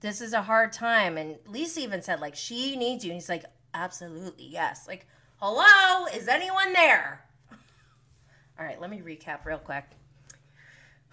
This 0.00 0.20
is 0.20 0.32
a 0.32 0.42
hard 0.42 0.72
time. 0.72 1.16
And 1.16 1.38
Lisa 1.46 1.80
even 1.80 2.02
said, 2.02 2.20
like, 2.20 2.34
she 2.34 2.76
needs 2.76 3.04
you. 3.04 3.10
And 3.10 3.16
he's 3.20 3.28
like, 3.28 3.44
absolutely, 3.72 4.46
yes. 4.46 4.86
Like, 4.86 5.06
hello, 5.36 6.06
is 6.14 6.28
anyone 6.28 6.72
there? 6.72 7.24
All 8.58 8.64
right, 8.64 8.80
let 8.80 8.90
me 8.90 9.00
recap 9.00 9.44
real 9.44 9.58
quick. 9.58 9.84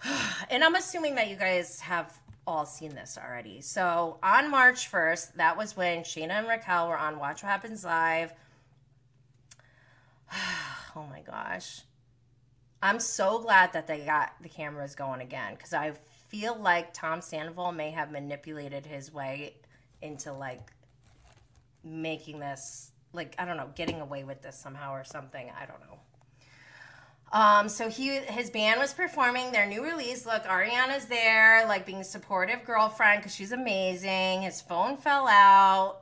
and 0.50 0.62
I'm 0.62 0.74
assuming 0.74 1.14
that 1.16 1.28
you 1.28 1.36
guys 1.36 1.80
have 1.80 2.12
all 2.46 2.66
seen 2.66 2.94
this 2.94 3.18
already. 3.22 3.60
So 3.60 4.18
on 4.22 4.50
March 4.50 4.90
1st, 4.90 5.34
that 5.34 5.56
was 5.56 5.76
when 5.76 6.02
Scheana 6.02 6.30
and 6.30 6.48
Raquel 6.48 6.88
were 6.88 6.98
on 6.98 7.18
Watch 7.18 7.42
What 7.42 7.50
Happens 7.50 7.84
Live. 7.84 8.32
oh 10.96 11.06
my 11.08 11.20
gosh. 11.20 11.82
I'm 12.82 12.98
so 12.98 13.38
glad 13.38 13.72
that 13.74 13.86
they 13.86 14.00
got 14.00 14.32
the 14.40 14.48
cameras 14.48 14.96
going 14.96 15.20
again 15.20 15.54
because 15.54 15.72
I 15.72 15.92
feel 16.32 16.56
like 16.58 16.94
Tom 16.94 17.20
Sandoval 17.20 17.72
may 17.72 17.90
have 17.90 18.10
manipulated 18.10 18.86
his 18.86 19.12
way 19.12 19.54
into 20.00 20.32
like 20.32 20.72
making 21.84 22.40
this, 22.40 22.90
like, 23.12 23.34
I 23.38 23.44
don't 23.44 23.58
know, 23.58 23.68
getting 23.74 24.00
away 24.00 24.24
with 24.24 24.40
this 24.40 24.58
somehow 24.58 24.94
or 24.94 25.04
something. 25.04 25.50
I 25.50 25.66
don't 25.66 25.80
know. 25.80 25.98
Um, 27.32 27.68
so 27.68 27.88
he 27.88 28.16
his 28.16 28.50
band 28.50 28.80
was 28.80 28.92
performing 28.92 29.52
their 29.52 29.66
new 29.66 29.84
release. 29.84 30.26
Look, 30.26 30.44
Ariana's 30.44 31.06
there, 31.06 31.66
like 31.66 31.86
being 31.86 32.02
supportive 32.02 32.64
girlfriend 32.64 33.20
because 33.20 33.34
she's 33.34 33.52
amazing. 33.52 34.42
His 34.42 34.60
phone 34.60 34.96
fell 34.96 35.26
out. 35.28 36.00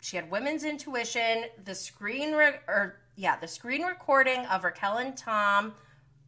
She 0.00 0.16
had 0.16 0.30
women's 0.30 0.64
intuition. 0.64 1.44
The 1.64 1.74
screen 1.74 2.32
re- 2.32 2.60
or 2.66 3.00
yeah, 3.16 3.36
the 3.36 3.48
screen 3.48 3.82
recording 3.82 4.44
of 4.46 4.64
Raquel 4.64 4.98
and 4.98 5.16
Tom 5.16 5.74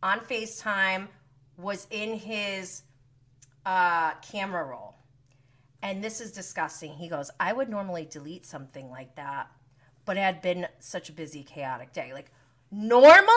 on 0.02 0.20
FaceTime 0.20 1.09
was 1.56 1.86
in 1.90 2.14
his 2.14 2.82
uh, 3.66 4.15
camera 4.15 4.65
roll. 4.65 4.97
And 5.82 6.03
this 6.03 6.20
is 6.20 6.32
disgusting. 6.32 6.95
He 6.95 7.09
goes, 7.09 7.31
I 7.39 7.53
would 7.53 7.69
normally 7.69 8.07
delete 8.11 8.47
something 8.47 8.91
like 8.91 9.16
that, 9.16 9.51
but 10.05 10.16
it 10.16 10.20
had 10.20 10.41
been 10.41 10.66
such 10.78 11.11
a 11.11 11.12
busy, 11.12 11.43
chaotic 11.43 11.93
day. 11.93 12.12
Like, 12.12 12.31
normally? 12.70 13.28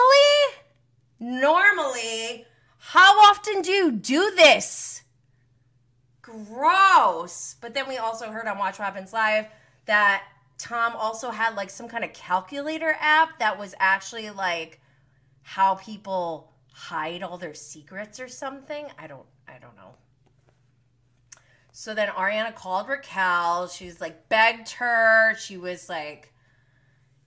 normally, 1.20 2.46
how 2.78 3.18
often 3.28 3.62
do 3.62 3.72
you 3.72 3.92
do 3.92 4.32
this? 4.36 5.02
Gross. 6.22 7.56
But 7.60 7.74
then 7.74 7.88
we 7.88 7.96
also 7.96 8.30
heard 8.30 8.46
on 8.46 8.58
Watch 8.58 8.78
What 8.78 8.86
Happens 8.86 9.12
Live 9.12 9.46
that 9.86 10.24
Tom 10.58 10.94
also 10.96 11.30
had 11.30 11.54
like 11.54 11.70
some 11.70 11.88
kind 11.88 12.04
of 12.04 12.12
calculator 12.12 12.96
app 13.00 13.38
that 13.38 13.58
was 13.58 13.74
actually 13.78 14.30
like 14.30 14.80
how 15.42 15.76
people 15.76 16.52
hide 16.72 17.22
all 17.22 17.38
their 17.38 17.54
secrets 17.54 18.20
or 18.20 18.28
something. 18.28 18.86
I 18.98 19.06
don't 19.06 19.26
I 19.46 19.58
don't 19.58 19.76
know. 19.76 19.94
So 21.78 21.94
then 21.94 22.08
Ariana 22.08 22.56
called 22.56 22.88
Raquel. 22.88 23.68
She's 23.68 24.00
like 24.00 24.28
begged 24.28 24.70
her. 24.72 25.36
She 25.36 25.56
was 25.56 25.88
like 25.88 26.32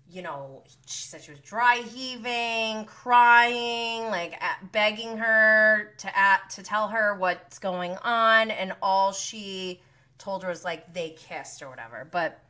you 0.10 0.22
know, 0.22 0.64
she 0.86 1.07
said 1.07 1.22
she 1.22 1.32
was 1.32 1.40
dry 1.40 1.78
heaving, 1.78 2.84
crying, 2.84 4.07
like 4.07 4.38
begging 4.73 5.19
her 5.19 5.94
to 5.99 6.19
at, 6.19 6.49
to 6.49 6.64
tell 6.64 6.90
her 6.90 7.15
what's 7.15 7.60
going 7.60 7.95
on, 8.03 8.52
and 8.52 8.73
all 8.82 9.14
she 9.14 9.80
told 10.18 10.44
her 10.44 10.49
was 10.49 10.65
like 10.65 10.94
they 10.94 11.11
kissed 11.11 11.61
or 11.61 11.69
whatever. 11.69 12.06
But 12.11 12.44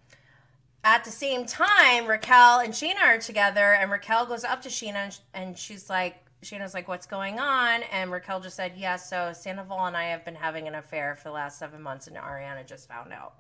at 0.84 1.04
the 1.04 1.12
same 1.12 1.46
time, 1.46 2.08
Raquel 2.08 2.62
and 2.62 2.74
Scheana 2.74 3.04
are 3.04 3.20
together, 3.20 3.74
and 3.74 3.92
Raquel 3.92 4.26
goes 4.26 4.44
up 4.44 4.64
to 4.64 4.70
Scheana 4.70 5.20
and 5.36 5.56
she's 5.56 5.88
like, 5.88 6.16
Scheana's 6.44 6.74
like, 6.74 6.88
"What's 6.88 7.06
going 7.06 7.40
on?" 7.40 7.84
And 7.92 8.12
Raquel 8.12 8.40
just 8.40 8.56
said, 8.56 8.74
"Yes, 8.76 9.10
yeah, 9.12 9.32
so 9.32 9.40
Sandoval 9.40 9.86
and 9.86 9.96
I 9.96 10.06
have 10.06 10.26
been 10.26 10.36
having 10.36 10.68
an 10.68 10.76
affair 10.76 11.16
for 11.16 11.30
the 11.30 11.34
last 11.34 11.60
seven 11.60 11.82
months, 11.82 12.08
and 12.08 12.16
Ariana 12.18 12.66
just 12.66 12.88
found 12.88 13.14
out." 13.14 13.36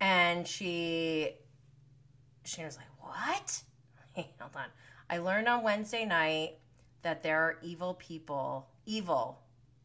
And 0.00 0.46
she, 0.46 1.30
Scheana's 2.44 2.76
like, 2.76 2.86
what? 3.00 3.62
hold 4.14 4.56
on. 4.56 4.66
I 5.10 5.18
learned 5.18 5.48
on 5.48 5.62
Wednesday 5.62 6.04
night 6.04 6.58
that 7.02 7.22
there 7.22 7.38
are 7.38 7.58
evil 7.62 7.94
people, 7.94 8.68
evil, 8.86 9.40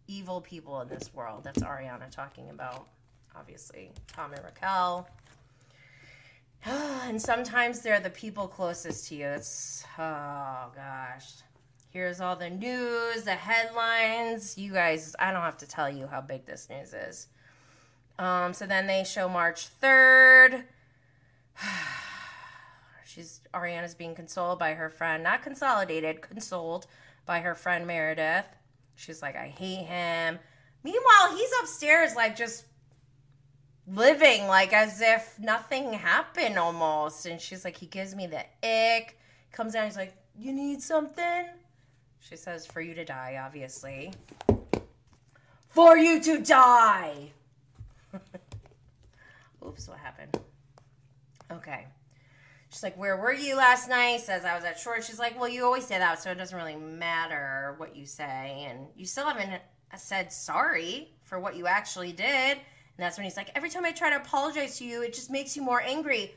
evil 0.07 0.41
people 0.41 0.81
in 0.81 0.89
this 0.89 1.13
world. 1.13 1.43
That's 1.43 1.59
Ariana 1.59 2.11
talking 2.11 2.49
about, 2.49 2.87
obviously, 3.35 3.91
Tom 4.07 4.33
and 4.33 4.43
Raquel. 4.43 5.07
and 6.65 7.21
sometimes 7.21 7.81
they're 7.81 7.99
the 7.99 8.09
people 8.09 8.47
closest 8.47 9.07
to 9.09 9.15
you. 9.15 9.27
It's, 9.27 9.83
oh 9.97 10.71
gosh. 10.75 11.33
Here's 11.93 12.19
all 12.19 12.35
the 12.35 12.49
news, 12.49 13.21
the 13.21 13.35
headlines. 13.35 14.57
You 14.57 14.73
guys, 14.73 15.15
I 15.19 15.31
don't 15.31 15.43
have 15.43 15.57
to 15.57 15.67
tell 15.67 15.87
you 15.87 16.07
how 16.07 16.21
big 16.21 16.47
this 16.47 16.67
news 16.67 16.91
is. 16.91 17.27
Um, 18.17 18.55
so 18.55 18.65
then 18.65 18.87
they 18.87 19.03
show 19.03 19.29
March 19.29 19.67
3rd. 19.79 20.63
She's 23.05 23.41
Ariana's 23.53 23.93
being 23.93 24.15
consoled 24.15 24.57
by 24.57 24.73
her 24.73 24.89
friend, 24.89 25.21
not 25.21 25.43
consolidated, 25.43 26.21
consoled 26.21 26.87
by 27.27 27.41
her 27.41 27.53
friend 27.53 27.85
Meredith. 27.85 28.47
She's 28.95 29.21
like, 29.21 29.35
I 29.35 29.49
hate 29.49 29.85
him. 29.85 30.39
Meanwhile, 30.83 31.37
he's 31.37 31.51
upstairs, 31.61 32.15
like 32.15 32.35
just 32.35 32.65
living 33.85 34.47
like 34.47 34.73
as 34.73 34.99
if 34.99 35.37
nothing 35.39 35.93
happened 35.93 36.57
almost. 36.57 37.27
And 37.27 37.39
she's 37.39 37.63
like, 37.63 37.77
he 37.77 37.85
gives 37.85 38.15
me 38.15 38.25
the 38.25 38.45
ick. 38.67 39.19
Comes 39.51 39.73
down, 39.73 39.85
he's 39.85 39.95
like, 39.95 40.15
You 40.35 40.53
need 40.53 40.81
something? 40.81 41.45
She 42.29 42.37
says, 42.37 42.65
For 42.65 42.81
you 42.81 42.93
to 42.95 43.03
die, 43.03 43.39
obviously. 43.43 44.13
For 45.67 45.97
you 45.97 46.21
to 46.21 46.39
die! 46.39 47.31
Oops, 49.65 49.87
what 49.87 49.97
happened? 49.97 50.39
Okay. 51.51 51.87
She's 52.69 52.83
like, 52.83 52.97
Where 52.97 53.17
were 53.17 53.33
you 53.33 53.57
last 53.57 53.89
night? 53.89 54.21
Says 54.21 54.45
I 54.45 54.55
was 54.55 54.63
at 54.63 54.79
short. 54.79 55.03
She's 55.03 55.19
like, 55.19 55.37
Well, 55.39 55.49
you 55.49 55.65
always 55.65 55.85
say 55.85 55.97
that, 55.97 56.21
so 56.21 56.31
it 56.31 56.37
doesn't 56.37 56.57
really 56.57 56.77
matter 56.77 57.75
what 57.77 57.95
you 57.95 58.05
say. 58.05 58.67
And 58.69 58.87
you 58.95 59.05
still 59.05 59.27
haven't 59.27 59.61
said 59.97 60.31
sorry 60.31 61.09
for 61.21 61.39
what 61.39 61.57
you 61.57 61.67
actually 61.67 62.13
did. 62.13 62.57
And 62.57 62.99
that's 62.99 63.17
when 63.17 63.25
he's 63.25 63.37
like, 63.37 63.49
Every 63.53 63.69
time 63.69 63.83
I 63.83 63.91
try 63.91 64.09
to 64.11 64.17
apologize 64.17 64.77
to 64.77 64.85
you, 64.85 65.01
it 65.03 65.13
just 65.13 65.29
makes 65.29 65.57
you 65.57 65.61
more 65.61 65.81
angry. 65.81 66.33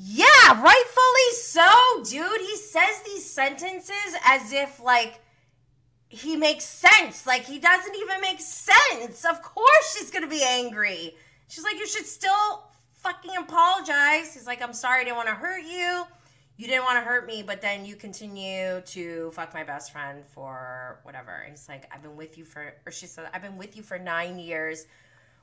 Yeah, 0.00 0.62
rightfully 0.62 1.30
so, 1.32 1.68
dude. 2.04 2.40
He 2.40 2.56
says 2.56 3.02
these 3.04 3.28
sentences 3.28 4.14
as 4.24 4.52
if, 4.52 4.80
like, 4.80 5.20
he 6.08 6.36
makes 6.36 6.64
sense. 6.64 7.26
Like, 7.26 7.44
he 7.44 7.58
doesn't 7.58 7.96
even 7.96 8.20
make 8.20 8.40
sense. 8.40 9.24
Of 9.24 9.42
course 9.42 9.96
she's 9.96 10.10
going 10.10 10.22
to 10.22 10.30
be 10.30 10.42
angry. 10.44 11.16
She's 11.48 11.64
like, 11.64 11.78
You 11.78 11.86
should 11.86 12.06
still 12.06 12.68
fucking 12.98 13.32
apologize. 13.38 14.34
He's 14.34 14.46
like, 14.46 14.62
I'm 14.62 14.72
sorry, 14.72 15.00
I 15.00 15.04
didn't 15.04 15.16
want 15.16 15.28
to 15.28 15.34
hurt 15.34 15.62
you. 15.62 16.04
You 16.56 16.66
didn't 16.66 16.84
want 16.84 16.96
to 16.96 17.02
hurt 17.02 17.26
me, 17.26 17.42
but 17.42 17.60
then 17.60 17.84
you 17.84 17.94
continue 17.94 18.80
to 18.80 19.30
fuck 19.30 19.54
my 19.54 19.62
best 19.62 19.92
friend 19.92 20.24
for 20.24 20.98
whatever. 21.04 21.44
He's 21.48 21.68
like, 21.68 21.88
I've 21.92 22.02
been 22.02 22.16
with 22.16 22.36
you 22.36 22.44
for, 22.44 22.74
or 22.84 22.90
she 22.92 23.06
said, 23.06 23.28
I've 23.32 23.42
been 23.42 23.56
with 23.56 23.76
you 23.76 23.82
for 23.82 23.98
nine 23.98 24.38
years. 24.38 24.86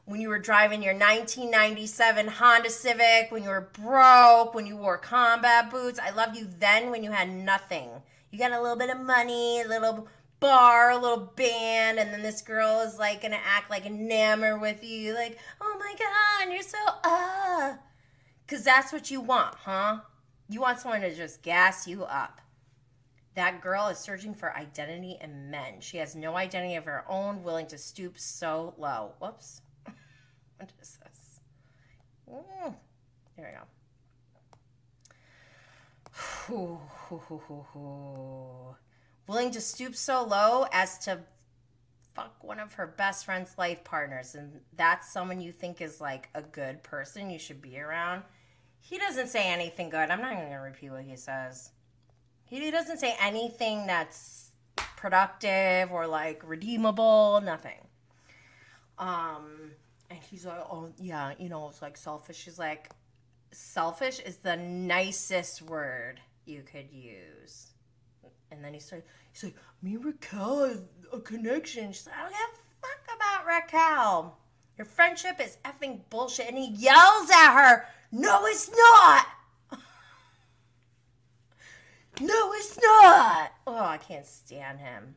When 0.05 0.21
you 0.21 0.29
were 0.29 0.37
driving 0.37 0.83
your 0.83 0.93
1997 0.93 2.27
Honda 2.27 2.69
Civic, 2.69 3.31
when 3.31 3.41
you 3.41 3.49
were 3.49 3.71
broke, 3.73 4.53
when 4.53 4.67
you 4.67 4.77
wore 4.77 4.99
combat 4.99 5.71
boots. 5.71 5.99
I 5.99 6.11
loved 6.11 6.37
you 6.37 6.47
then 6.59 6.91
when 6.91 7.03
you 7.03 7.11
had 7.11 7.27
nothing. 7.27 7.89
You 8.29 8.37
got 8.37 8.51
a 8.51 8.61
little 8.61 8.77
bit 8.77 8.91
of 8.91 8.99
money, 8.99 9.61
a 9.61 9.67
little 9.67 10.07
bar, 10.39 10.91
a 10.91 10.97
little 10.97 11.33
band, 11.35 11.97
and 11.97 12.13
then 12.13 12.21
this 12.21 12.43
girl 12.43 12.81
is 12.81 12.99
like 12.99 13.23
gonna 13.23 13.39
act 13.43 13.71
like 13.71 13.87
enamored 13.87 14.61
with 14.61 14.83
you, 14.83 15.15
like, 15.15 15.39
oh 15.59 15.75
my 15.79 15.95
god, 15.97 16.53
you're 16.53 16.61
so 16.61 16.77
uh 17.03 17.73
Cause 18.47 18.63
that's 18.63 18.93
what 18.93 19.09
you 19.09 19.21
want, 19.21 19.55
huh? 19.55 20.01
You 20.47 20.61
want 20.61 20.79
someone 20.79 21.01
to 21.01 21.15
just 21.15 21.41
gas 21.41 21.87
you 21.87 22.03
up. 22.03 22.41
That 23.33 23.59
girl 23.59 23.87
is 23.87 23.97
searching 23.97 24.35
for 24.35 24.55
identity 24.55 25.17
in 25.19 25.49
men. 25.49 25.79
She 25.79 25.97
has 25.97 26.15
no 26.15 26.35
identity 26.37 26.75
of 26.75 26.85
her 26.85 27.03
own, 27.09 27.41
willing 27.41 27.65
to 27.67 27.77
stoop 27.79 28.19
so 28.19 28.75
low. 28.77 29.13
Whoops. 29.19 29.61
What 30.57 30.71
is 30.81 30.97
this? 31.03 31.39
Mm. 32.29 32.75
There 33.37 33.53
we 36.49 36.53
go 36.53 36.55
Ooh, 36.55 36.79
willing 39.27 39.51
to 39.51 39.61
stoop 39.61 39.95
so 39.95 40.23
low 40.23 40.65
as 40.71 40.97
to 40.99 41.19
fuck 42.13 42.43
one 42.43 42.59
of 42.59 42.73
her 42.75 42.87
best 42.87 43.25
friend's 43.25 43.57
life 43.57 43.83
partners 43.83 44.35
and 44.35 44.61
that's 44.75 45.11
someone 45.11 45.41
you 45.41 45.51
think 45.51 45.81
is 45.81 45.99
like 45.99 46.29
a 46.33 46.41
good 46.41 46.81
person 46.83 47.29
you 47.29 47.37
should 47.37 47.61
be 47.61 47.77
around 47.77 48.23
he 48.79 48.97
doesn't 48.97 49.27
say 49.27 49.51
anything 49.51 49.89
good 49.89 50.09
i'm 50.09 50.21
not 50.21 50.31
even 50.31 50.49
to 50.49 50.55
repeat 50.55 50.89
what 50.91 51.03
he 51.03 51.17
says 51.17 51.71
he 52.45 52.71
doesn't 52.71 52.99
say 52.99 53.15
anything 53.19 53.87
that's 53.87 54.51
productive 55.05 55.91
or 55.91 56.07
like 56.07 56.41
redeemable, 56.47 57.41
nothing. 57.43 57.87
Um, 58.97 59.71
and 60.15 60.23
he's 60.23 60.45
like, 60.45 60.63
oh 60.71 60.89
yeah, 60.97 61.33
you 61.37 61.49
know, 61.49 61.67
it's 61.67 61.81
like 61.81 61.97
selfish. 61.97 62.37
She's 62.37 62.57
like, 62.57 62.89
selfish 63.51 64.19
is 64.19 64.37
the 64.37 64.55
nicest 64.55 65.61
word 65.61 66.21
you 66.45 66.61
could 66.61 66.89
use. 66.89 67.67
And 68.49 68.63
then 68.63 68.73
he 68.73 68.79
started, 68.79 69.05
he's 69.33 69.43
like, 69.43 69.55
me 69.81 69.95
and 69.95 70.05
Raquel 70.05 70.69
have 70.69 70.81
a 71.11 71.19
connection. 71.19 71.91
She's 71.91 72.07
like, 72.07 72.15
I 72.15 72.21
don't 72.21 72.31
give 72.31 72.39
a 72.39 72.87
fuck 72.87 73.17
about 73.17 73.45
Raquel. 73.45 74.37
Your 74.77 74.85
friendship 74.85 75.41
is 75.41 75.57
effing 75.65 76.01
bullshit. 76.09 76.47
And 76.47 76.57
he 76.57 76.69
yells 76.69 77.29
at 77.29 77.53
her, 77.53 77.85
no, 78.11 78.45
it's 78.45 78.69
not. 78.69 79.25
no, 82.21 82.53
it's 82.53 82.79
not. 82.81 83.51
Oh, 83.67 83.83
I 83.83 83.97
can't 83.97 84.25
stand 84.25 84.79
him. 84.79 85.15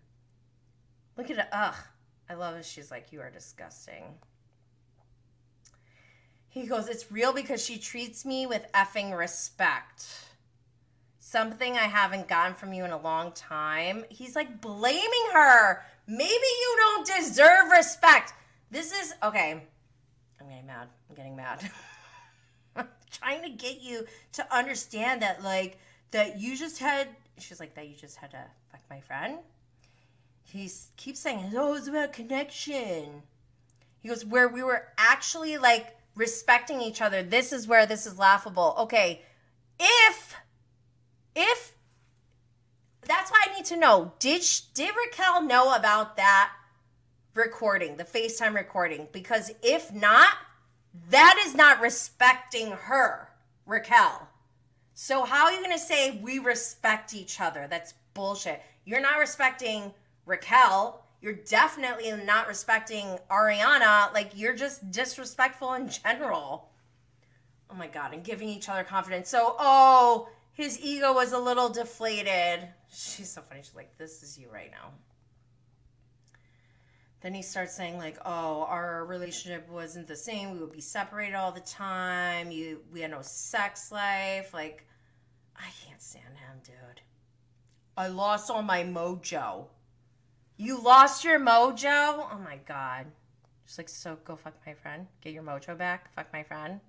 Look 1.16 1.30
at 1.30 1.38
it. 1.38 1.46
Ugh. 1.52 1.74
I 2.28 2.34
love 2.34 2.56
it. 2.56 2.64
She's 2.64 2.90
like, 2.90 3.12
you 3.12 3.20
are 3.20 3.30
disgusting. 3.30 4.04
He 6.48 6.66
goes, 6.66 6.88
It's 6.88 7.10
real 7.10 7.32
because 7.32 7.64
she 7.64 7.78
treats 7.78 8.24
me 8.24 8.46
with 8.46 8.70
effing 8.72 9.16
respect. 9.16 10.06
Something 11.18 11.76
I 11.76 11.84
haven't 11.84 12.26
gotten 12.26 12.54
from 12.54 12.72
you 12.72 12.84
in 12.84 12.90
a 12.90 13.00
long 13.00 13.32
time. 13.32 14.04
He's 14.08 14.34
like 14.34 14.60
blaming 14.60 15.26
her. 15.32 15.82
Maybe 16.06 16.24
you 16.32 16.76
don't 16.78 17.06
deserve 17.06 17.70
respect. 17.70 18.32
This 18.70 18.92
is 18.92 19.14
okay. 19.22 19.62
I'm 20.40 20.48
getting 20.48 20.66
mad. 20.66 20.88
I'm 21.08 21.16
getting 21.16 21.36
mad. 21.36 21.70
I'm 22.76 22.88
trying 23.10 23.42
to 23.42 23.50
get 23.50 23.80
you 23.82 24.06
to 24.32 24.54
understand 24.54 25.22
that, 25.22 25.42
like, 25.42 25.78
that 26.12 26.40
you 26.40 26.56
just 26.56 26.78
had. 26.78 27.08
She's 27.38 27.60
like, 27.60 27.74
that 27.74 27.88
you 27.88 27.94
just 27.94 28.16
had 28.16 28.30
to 28.30 28.44
fuck 28.70 28.80
my 28.88 29.00
friend. 29.00 29.38
He 30.42 30.70
keeps 30.96 31.20
saying, 31.20 31.52
oh, 31.54 31.74
it's 31.74 31.88
about 31.88 32.14
connection. 32.14 33.22
He 34.00 34.08
goes, 34.08 34.24
where 34.24 34.48
we 34.48 34.62
were 34.62 34.88
actually 34.96 35.58
like 35.58 35.97
respecting 36.18 36.82
each 36.82 37.00
other. 37.00 37.22
This 37.22 37.52
is 37.52 37.66
where 37.66 37.86
this 37.86 38.04
is 38.04 38.18
laughable. 38.18 38.74
Okay, 38.80 39.22
if 39.80 40.34
if 41.34 41.76
that's 43.02 43.30
why 43.30 43.46
I 43.46 43.56
need 43.56 43.64
to 43.66 43.76
know 43.76 44.12
did 44.18 44.42
did 44.74 44.94
Raquel 44.94 45.42
know 45.42 45.74
about 45.74 46.16
that 46.16 46.52
recording, 47.34 47.96
the 47.96 48.04
FaceTime 48.04 48.54
recording? 48.54 49.08
Because 49.12 49.52
if 49.62 49.94
not, 49.94 50.32
that 51.10 51.42
is 51.46 51.54
not 51.54 51.80
respecting 51.80 52.72
her, 52.72 53.30
Raquel. 53.64 54.28
So 54.94 55.24
how 55.24 55.44
are 55.44 55.52
you 55.52 55.62
going 55.62 55.70
to 55.70 55.78
say 55.78 56.18
we 56.20 56.40
respect 56.40 57.14
each 57.14 57.40
other? 57.40 57.68
That's 57.70 57.94
bullshit. 58.14 58.60
You're 58.84 59.00
not 59.00 59.20
respecting 59.20 59.94
Raquel 60.26 61.04
you're 61.20 61.32
definitely 61.32 62.12
not 62.24 62.46
respecting 62.46 63.18
Ariana. 63.30 64.12
Like 64.12 64.32
you're 64.34 64.54
just 64.54 64.90
disrespectful 64.90 65.74
in 65.74 65.88
general. 65.88 66.70
Oh 67.70 67.74
my 67.74 67.88
god, 67.88 68.14
and 68.14 68.24
giving 68.24 68.48
each 68.48 68.68
other 68.68 68.84
confidence. 68.84 69.28
So, 69.28 69.56
oh, 69.58 70.28
his 70.52 70.80
ego 70.80 71.12
was 71.12 71.32
a 71.32 71.38
little 71.38 71.68
deflated. 71.68 72.68
She's 72.90 73.30
so 73.30 73.42
funny. 73.42 73.60
She's 73.62 73.74
like, 73.74 73.98
"This 73.98 74.22
is 74.22 74.38
you 74.38 74.48
right 74.50 74.70
now." 74.70 74.92
Then 77.20 77.34
he 77.34 77.42
starts 77.42 77.74
saying 77.74 77.98
like, 77.98 78.16
"Oh, 78.24 78.62
our 78.62 79.04
relationship 79.04 79.68
wasn't 79.68 80.06
the 80.06 80.16
same. 80.16 80.52
We 80.52 80.60
would 80.60 80.72
be 80.72 80.80
separated 80.80 81.34
all 81.34 81.52
the 81.52 81.60
time. 81.60 82.50
You, 82.50 82.80
we 82.92 83.00
had 83.00 83.10
no 83.10 83.22
sex 83.22 83.92
life. 83.92 84.54
Like, 84.54 84.86
I 85.56 85.68
can't 85.84 86.00
stand 86.00 86.38
him, 86.38 86.60
dude. 86.64 87.02
I 87.96 88.06
lost 88.06 88.50
all 88.50 88.62
my 88.62 88.84
mojo." 88.84 89.66
You 90.60 90.82
lost 90.82 91.22
your 91.22 91.38
mojo? 91.38 92.26
Oh 92.32 92.40
my 92.44 92.58
god. 92.66 93.06
Just 93.64 93.78
like, 93.78 93.88
so 93.88 94.18
go 94.24 94.34
fuck 94.34 94.54
my 94.66 94.74
friend. 94.74 95.06
Get 95.20 95.32
your 95.32 95.44
mojo 95.44 95.78
back. 95.78 96.12
Fuck 96.12 96.32
my 96.32 96.42
friend. 96.42 96.80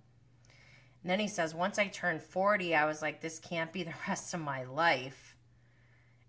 And 1.03 1.09
then 1.09 1.19
he 1.19 1.27
says, 1.27 1.53
once 1.53 1.77
I 1.77 1.87
turned 1.87 2.23
40, 2.23 2.73
I 2.73 2.85
was 2.85 3.03
like, 3.03 3.21
this 3.21 3.37
can't 3.37 3.71
be 3.71 3.83
the 3.83 3.93
rest 4.07 4.33
of 4.33 4.41
my 4.41 4.63
life. 4.63 5.37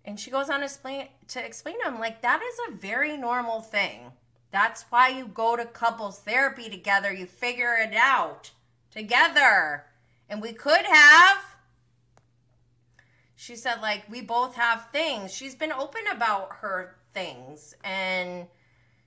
And 0.05 0.19
she 0.19 0.29
goes 0.29 0.51
on 0.51 0.59
to 0.59 0.65
explain, 0.65 1.07
to 1.29 1.43
explain 1.43 1.81
to 1.81 1.87
him, 1.87 1.99
like, 1.99 2.21
that 2.21 2.41
is 2.43 2.59
a 2.67 2.77
very 2.77 3.17
normal 3.17 3.61
thing. 3.61 4.11
That's 4.51 4.83
why 4.89 5.09
you 5.09 5.25
go 5.25 5.55
to 5.55 5.65
couples 5.65 6.19
therapy 6.19 6.69
together. 6.69 7.11
You 7.11 7.25
figure 7.25 7.75
it 7.75 7.95
out 7.95 8.51
together. 8.91 9.85
And 10.29 10.43
we 10.43 10.53
could 10.53 10.85
have. 10.85 11.37
She 13.35 13.55
said, 13.55 13.81
like, 13.81 14.03
we 14.07 14.21
both 14.21 14.55
have 14.55 14.91
things. 14.91 15.33
She's 15.33 15.55
been 15.55 15.71
open 15.71 16.03
about 16.11 16.57
her 16.57 16.97
things. 17.13 17.75
And 17.83 18.47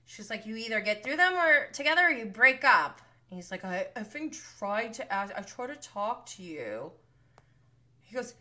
she's 0.05 0.29
like, 0.29 0.45
you 0.45 0.55
either 0.55 0.79
get 0.79 1.03
through 1.03 1.17
them 1.17 1.33
or 1.33 1.67
together 1.71 2.07
or 2.07 2.11
you 2.11 2.25
break 2.25 2.63
up. 2.63 3.01
And 3.29 3.37
he's 3.37 3.51
like, 3.51 3.65
I, 3.65 3.87
think 4.03 4.35
tried 4.59 4.93
to 4.93 5.13
ask, 5.13 5.33
I 5.35 5.41
tried 5.41 5.67
to 5.67 5.75
talk 5.75 6.25
to 6.27 6.43
you. 6.43 6.91
He 8.01 8.15
goes, 8.15 8.35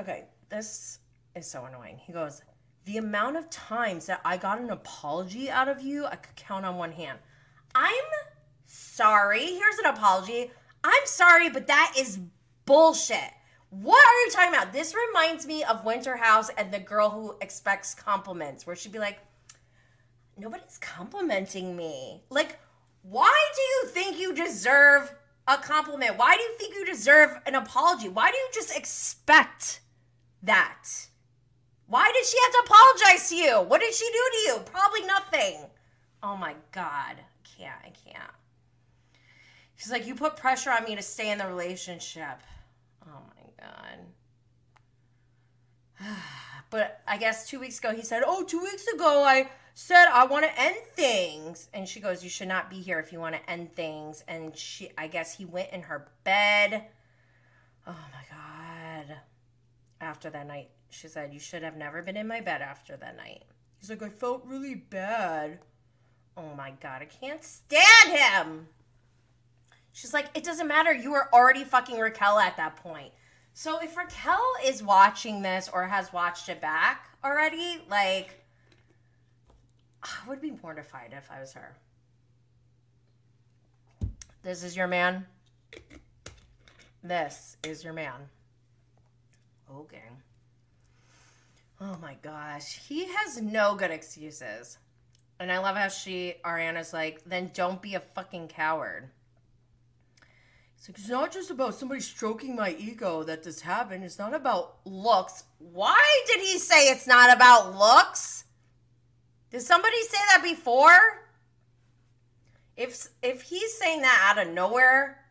okay, 0.00 0.24
this 0.48 0.98
is 1.34 1.50
so 1.50 1.66
annoying. 1.66 1.98
He 1.98 2.12
goes, 2.12 2.42
the 2.84 2.96
amount 2.96 3.36
of 3.36 3.50
times 3.50 4.06
that 4.06 4.20
I 4.24 4.38
got 4.38 4.60
an 4.60 4.70
apology 4.70 5.50
out 5.50 5.68
of 5.68 5.82
you, 5.82 6.06
I 6.06 6.16
could 6.16 6.36
count 6.36 6.64
on 6.64 6.76
one 6.76 6.92
hand. 6.92 7.18
I'm 7.74 7.92
sorry. 8.64 9.44
Here's 9.44 9.78
an 9.78 9.86
apology. 9.86 10.50
I'm 10.82 11.04
sorry, 11.04 11.50
but 11.50 11.66
that 11.66 11.94
is 11.98 12.18
bullshit. 12.64 13.32
What 13.70 14.02
are 14.02 14.20
you 14.24 14.30
talking 14.30 14.54
about? 14.54 14.72
This 14.72 14.94
reminds 14.94 15.46
me 15.46 15.62
of 15.62 15.84
Winter 15.84 16.16
House 16.16 16.50
and 16.56 16.72
the 16.72 16.78
girl 16.78 17.10
who 17.10 17.36
expects 17.40 17.94
compliments, 17.94 18.66
where 18.66 18.74
she'd 18.76 18.92
be 18.92 18.98
like, 18.98 19.18
Nobody's 20.40 20.78
complimenting 20.78 21.76
me. 21.76 22.22
Like, 22.30 22.60
why 23.02 23.36
do 23.56 23.60
you 23.60 23.86
think 23.92 24.20
you 24.20 24.32
deserve 24.32 25.12
a 25.48 25.56
compliment? 25.56 26.16
Why 26.16 26.36
do 26.36 26.42
you 26.42 26.52
think 26.56 26.74
you 26.76 26.86
deserve 26.86 27.40
an 27.44 27.56
apology? 27.56 28.08
Why 28.08 28.30
do 28.30 28.36
you 28.36 28.48
just 28.54 28.76
expect 28.76 29.80
that? 30.42 31.08
Why 31.88 32.12
did 32.14 32.24
she 32.24 32.36
have 32.44 32.52
to 32.52 32.70
apologize 32.70 33.28
to 33.30 33.36
you? 33.36 33.62
What 33.62 33.80
did 33.80 33.94
she 33.94 34.06
do 34.06 34.12
to 34.12 34.38
you? 34.46 34.58
Probably 34.64 35.02
nothing. 35.06 35.64
Oh 36.22 36.36
my 36.36 36.54
God. 36.70 37.16
I 37.16 37.56
can't. 37.56 37.80
I 37.82 37.90
can't. 37.90 38.32
She's 39.74 39.90
like, 39.90 40.06
You 40.06 40.14
put 40.14 40.36
pressure 40.36 40.70
on 40.70 40.84
me 40.84 40.94
to 40.94 41.02
stay 41.02 41.30
in 41.30 41.38
the 41.38 41.46
relationship. 41.46 42.42
God. 43.60 43.98
but 46.70 47.02
I 47.06 47.16
guess 47.16 47.48
two 47.48 47.60
weeks 47.60 47.78
ago 47.78 47.94
he 47.94 48.02
said, 48.02 48.22
Oh, 48.26 48.44
two 48.44 48.60
weeks 48.60 48.86
ago 48.88 49.24
I 49.24 49.50
said 49.74 50.06
I 50.12 50.26
want 50.26 50.44
to 50.44 50.60
end 50.60 50.76
things. 50.94 51.68
And 51.72 51.88
she 51.88 52.00
goes, 52.00 52.24
You 52.24 52.30
should 52.30 52.48
not 52.48 52.70
be 52.70 52.80
here 52.80 52.98
if 52.98 53.12
you 53.12 53.20
want 53.20 53.34
to 53.36 53.50
end 53.50 53.72
things. 53.74 54.24
And 54.26 54.56
she, 54.56 54.90
I 54.98 55.06
guess 55.06 55.36
he 55.36 55.44
went 55.44 55.70
in 55.72 55.82
her 55.82 56.08
bed. 56.24 56.86
Oh 57.86 57.96
my 58.12 58.24
God. 58.30 59.18
After 60.00 60.30
that 60.30 60.46
night, 60.46 60.70
she 60.90 61.08
said, 61.08 61.32
You 61.32 61.40
should 61.40 61.62
have 61.62 61.76
never 61.76 62.02
been 62.02 62.16
in 62.16 62.26
my 62.26 62.40
bed 62.40 62.62
after 62.62 62.96
that 62.96 63.16
night. 63.16 63.44
He's 63.80 63.90
like, 63.90 64.02
I 64.02 64.08
felt 64.08 64.44
really 64.46 64.74
bad. 64.74 65.60
Oh 66.36 66.54
my 66.56 66.72
God, 66.80 67.02
I 67.02 67.06
can't 67.06 67.42
stand 67.42 68.10
him. 68.10 68.68
She's 69.92 70.14
like, 70.14 70.36
It 70.36 70.44
doesn't 70.44 70.68
matter. 70.68 70.92
You 70.92 71.12
were 71.12 71.32
already 71.32 71.64
fucking 71.64 71.98
Raquel 71.98 72.38
at 72.38 72.56
that 72.56 72.76
point. 72.76 73.12
So 73.60 73.80
if 73.80 73.96
Raquel 73.96 74.38
is 74.64 74.84
watching 74.84 75.42
this 75.42 75.68
or 75.72 75.88
has 75.88 76.12
watched 76.12 76.48
it 76.48 76.60
back 76.60 77.08
already, 77.24 77.80
like, 77.90 78.44
I 80.00 80.28
would 80.28 80.40
be 80.40 80.52
mortified 80.62 81.12
if 81.12 81.28
I 81.28 81.40
was 81.40 81.54
her. 81.54 81.76
This 84.44 84.62
is 84.62 84.76
your 84.76 84.86
man. 84.86 85.26
This 87.02 87.56
is 87.64 87.82
your 87.82 87.92
man. 87.92 88.28
Oh, 89.68 89.80
okay. 89.80 90.04
Oh 91.80 91.98
my 92.00 92.16
gosh. 92.22 92.78
He 92.88 93.06
has 93.06 93.42
no 93.42 93.74
good 93.74 93.90
excuses. 93.90 94.78
And 95.40 95.50
I 95.50 95.58
love 95.58 95.74
how 95.74 95.88
she, 95.88 96.34
Ariana's 96.44 96.92
like, 96.92 97.24
then 97.24 97.50
don't 97.52 97.82
be 97.82 97.96
a 97.96 98.00
fucking 98.00 98.46
coward. 98.46 99.10
It's 100.78 100.88
it's 100.88 101.08
not 101.08 101.32
just 101.32 101.50
about 101.50 101.74
somebody 101.74 102.00
stroking 102.00 102.54
my 102.54 102.70
ego 102.78 103.24
that 103.24 103.42
this 103.42 103.62
happened. 103.62 104.04
It's 104.04 104.18
not 104.18 104.32
about 104.32 104.76
looks. 104.84 105.42
Why 105.58 106.22
did 106.28 106.40
he 106.40 106.58
say 106.58 106.88
it's 106.88 107.06
not 107.06 107.34
about 107.34 107.76
looks? 107.76 108.44
Did 109.50 109.62
somebody 109.62 110.00
say 110.02 110.18
that 110.28 110.42
before? 110.42 111.24
If 112.76 113.08
if 113.22 113.42
he's 113.42 113.76
saying 113.76 114.02
that 114.02 114.30
out 114.30 114.46
of 114.46 114.54
nowhere, 114.54 115.24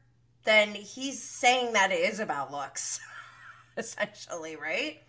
then 0.43 0.75
he's 0.75 1.23
saying 1.23 1.71
that 1.73 1.91
it 1.91 1.99
is 2.01 2.19
about 2.19 2.51
looks, 2.51 2.99
essentially, 3.77 4.57
right? 4.57 5.01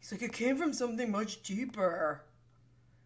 He's 0.00 0.10
like, 0.10 0.22
it 0.22 0.32
came 0.32 0.56
from 0.56 0.72
something 0.72 1.08
much 1.12 1.40
deeper. 1.44 2.22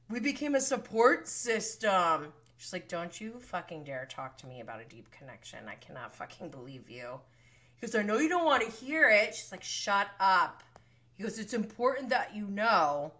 We 0.08 0.20
became 0.20 0.54
a 0.54 0.60
support 0.62 1.28
system. 1.28 2.32
She's 2.56 2.72
like, 2.72 2.88
Don't 2.88 3.20
you 3.20 3.38
fucking 3.40 3.84
dare 3.84 4.06
talk 4.08 4.36
to 4.38 4.46
me 4.46 4.60
about 4.60 4.80
a 4.80 4.84
deep 4.84 5.10
connection. 5.10 5.60
I 5.68 5.74
cannot 5.74 6.14
fucking 6.14 6.50
believe 6.50 6.88
you. 6.88 7.20
He 7.76 7.86
goes, 7.86 7.94
I 7.94 8.02
know 8.02 8.18
you 8.18 8.28
don't 8.28 8.44
want 8.44 8.62
to 8.64 8.84
hear 8.84 9.08
it. 9.10 9.34
She's 9.34 9.52
like, 9.52 9.62
Shut 9.62 10.08
up. 10.20 10.62
He 11.16 11.22
goes, 11.22 11.38
It's 11.38 11.54
important 11.54 12.10
that 12.10 12.34
you 12.34 12.46
know. 12.46 13.12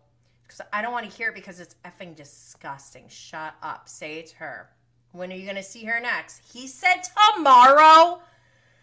Because 0.47 0.61
I 0.73 0.81
don't 0.81 0.93
want 0.93 1.11
to 1.11 1.17
hear 1.17 1.31
it 1.31 1.35
because 1.35 1.59
it's 1.59 1.75
effing 1.85 2.15
disgusting. 2.15 3.07
Shut 3.09 3.55
up. 3.63 3.89
Say 3.89 4.19
it 4.19 4.29
to 4.29 4.37
her. 4.37 4.71
When 5.13 5.33
are 5.33 5.37
you 5.37 5.45
going 5.45 5.57
to 5.57 5.63
see 5.63 5.85
her 5.85 5.99
next? 5.99 6.43
He 6.53 6.69
said 6.69 7.03
tomorrow. 7.35 8.21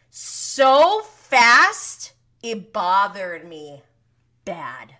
So 0.09 1.01
fast, 1.01 2.13
it 2.41 2.73
bothered 2.73 3.47
me 3.47 3.83
bad. 4.45 4.95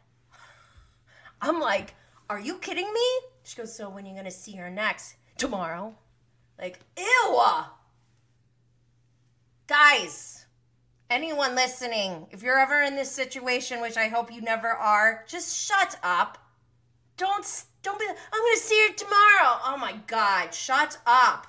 I'm 1.42 1.60
like, 1.60 1.96
are 2.30 2.40
you 2.40 2.58
kidding 2.60 2.92
me? 2.94 3.08
She 3.44 3.58
goes, 3.58 3.76
so 3.76 3.90
when 3.90 4.06
are 4.06 4.08
you 4.08 4.14
going 4.14 4.26
to 4.26 4.32
see 4.32 4.56
her 4.56 4.70
next? 4.70 5.16
Tomorrow. 5.38 5.96
Like, 6.60 6.80
ew. 6.98 7.42
Guys, 9.68 10.46
anyone 11.10 11.56
listening, 11.56 12.28
if 12.32 12.44
you're 12.44 12.60
ever 12.60 12.82
in 12.82 12.96
this 12.96 13.12
situation, 13.12 13.82
which 13.82 13.98
I 13.98 14.08
hope 14.08 14.32
you 14.32 14.42
never 14.42 14.68
are, 14.68 15.24
just 15.28 15.56
shut 15.56 15.98
up. 16.04 16.38
Don't 17.18 17.46
don't 17.84 18.00
be. 18.00 18.06
I'm 18.08 18.42
gonna 18.42 18.58
see 18.58 18.88
her 18.88 18.94
tomorrow. 18.94 19.60
Oh 19.66 19.78
my 19.80 20.00
god, 20.08 20.54
shut 20.54 20.98
up. 21.06 21.48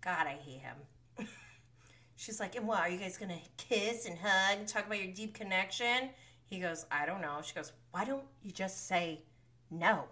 God, 0.00 0.26
I 0.26 0.38
hate 0.44 0.60
him. 0.60 0.76
She's 2.16 2.38
like, 2.38 2.56
and 2.56 2.66
what? 2.66 2.80
Are 2.80 2.88
you 2.88 2.98
guys 2.98 3.16
gonna 3.16 3.40
kiss 3.56 4.06
and 4.06 4.18
hug 4.18 4.58
and 4.58 4.68
talk 4.68 4.86
about 4.86 5.02
your 5.02 5.12
deep 5.12 5.34
connection? 5.34 6.10
He 6.44 6.58
goes, 6.60 6.86
I 6.90 7.06
don't 7.06 7.20
know. 7.20 7.40
She 7.42 7.54
goes, 7.54 7.72
why 7.90 8.04
don't 8.04 8.24
you 8.42 8.50
just 8.52 8.86
say 8.86 9.22
no? 9.70 10.04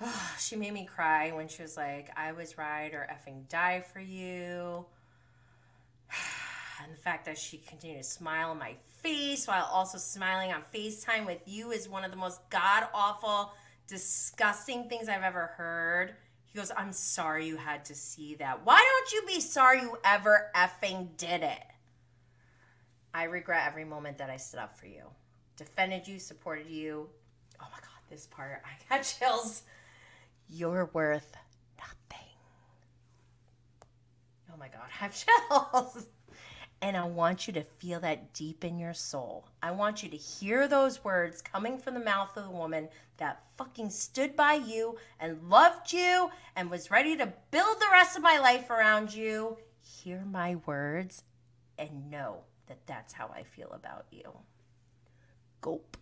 she 0.38 0.56
made 0.56 0.72
me 0.72 0.84
cry 0.84 1.32
when 1.32 1.48
she 1.48 1.62
was 1.62 1.76
like, 1.76 2.10
I 2.16 2.32
was 2.32 2.58
right 2.58 2.92
or 2.92 3.08
effing 3.10 3.48
die 3.48 3.80
for 3.92 4.00
you. 4.00 4.86
And 6.82 6.92
the 6.92 7.00
fact 7.00 7.24
that 7.24 7.38
she 7.38 7.56
continued 7.56 8.02
to 8.02 8.04
smile 8.04 8.52
in 8.52 8.58
my 8.58 8.74
face 9.02 9.48
while 9.48 9.66
also 9.72 9.96
smiling 9.96 10.52
on 10.52 10.60
FaceTime 10.74 11.24
with 11.24 11.40
you 11.46 11.70
is 11.70 11.88
one 11.88 12.04
of 12.04 12.10
the 12.10 12.18
most 12.18 12.38
god 12.50 12.86
awful, 12.92 13.54
disgusting 13.88 14.86
things 14.86 15.08
I've 15.08 15.22
ever 15.22 15.54
heard. 15.56 16.12
He 16.44 16.58
goes, 16.58 16.70
I'm 16.76 16.92
sorry 16.92 17.46
you 17.46 17.56
had 17.56 17.86
to 17.86 17.94
see 17.94 18.34
that. 18.34 18.66
Why 18.66 18.76
don't 18.76 19.12
you 19.12 19.26
be 19.26 19.40
sorry 19.40 19.80
you 19.80 19.96
ever 20.04 20.50
effing 20.54 21.16
did 21.16 21.42
it? 21.42 21.64
I 23.14 23.24
regret 23.24 23.66
every 23.66 23.86
moment 23.86 24.18
that 24.18 24.28
I 24.28 24.36
stood 24.36 24.60
up 24.60 24.78
for 24.78 24.86
you, 24.86 25.04
defended 25.56 26.06
you, 26.06 26.18
supported 26.18 26.66
you. 26.66 27.08
Oh 27.58 27.66
my 27.72 27.78
God, 27.80 28.02
this 28.10 28.26
part, 28.26 28.62
I 28.66 28.94
got 28.96 29.02
chills. 29.18 29.62
You're 30.48 30.90
worth 30.92 31.36
nothing. 31.78 32.26
Oh 34.52 34.56
my 34.58 34.68
God, 34.68 34.82
I 34.92 35.04
have 35.04 35.14
chills. 35.14 36.08
And 36.82 36.96
I 36.96 37.04
want 37.04 37.46
you 37.46 37.54
to 37.54 37.62
feel 37.62 38.00
that 38.00 38.34
deep 38.34 38.62
in 38.62 38.78
your 38.78 38.92
soul. 38.92 39.48
I 39.62 39.70
want 39.70 40.02
you 40.02 40.10
to 40.10 40.16
hear 40.16 40.68
those 40.68 41.02
words 41.02 41.40
coming 41.40 41.78
from 41.78 41.94
the 41.94 42.00
mouth 42.00 42.36
of 42.36 42.44
the 42.44 42.50
woman 42.50 42.90
that 43.16 43.44
fucking 43.56 43.90
stood 43.90 44.36
by 44.36 44.54
you 44.54 44.96
and 45.18 45.48
loved 45.48 45.92
you 45.92 46.30
and 46.54 46.70
was 46.70 46.90
ready 46.90 47.16
to 47.16 47.32
build 47.50 47.80
the 47.80 47.88
rest 47.90 48.16
of 48.16 48.22
my 48.22 48.38
life 48.38 48.68
around 48.68 49.14
you. 49.14 49.56
Hear 49.80 50.22
my 50.30 50.56
words 50.66 51.22
and 51.78 52.10
know 52.10 52.42
that 52.66 52.86
that's 52.86 53.14
how 53.14 53.30
I 53.34 53.42
feel 53.42 53.70
about 53.72 54.06
you. 54.10 54.32
Gulp. 55.62 55.96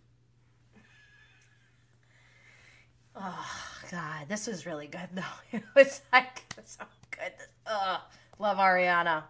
Oh 3.15 3.47
God, 3.89 4.27
this 4.27 4.47
was 4.47 4.65
really 4.65 4.87
good 4.87 5.09
though. 5.13 5.23
It 5.51 5.63
was 5.75 6.01
like 6.11 6.43
so 6.65 6.83
good. 7.11 7.31
Ugh. 7.65 8.01
Love 8.39 8.57
Ariana. 8.57 9.23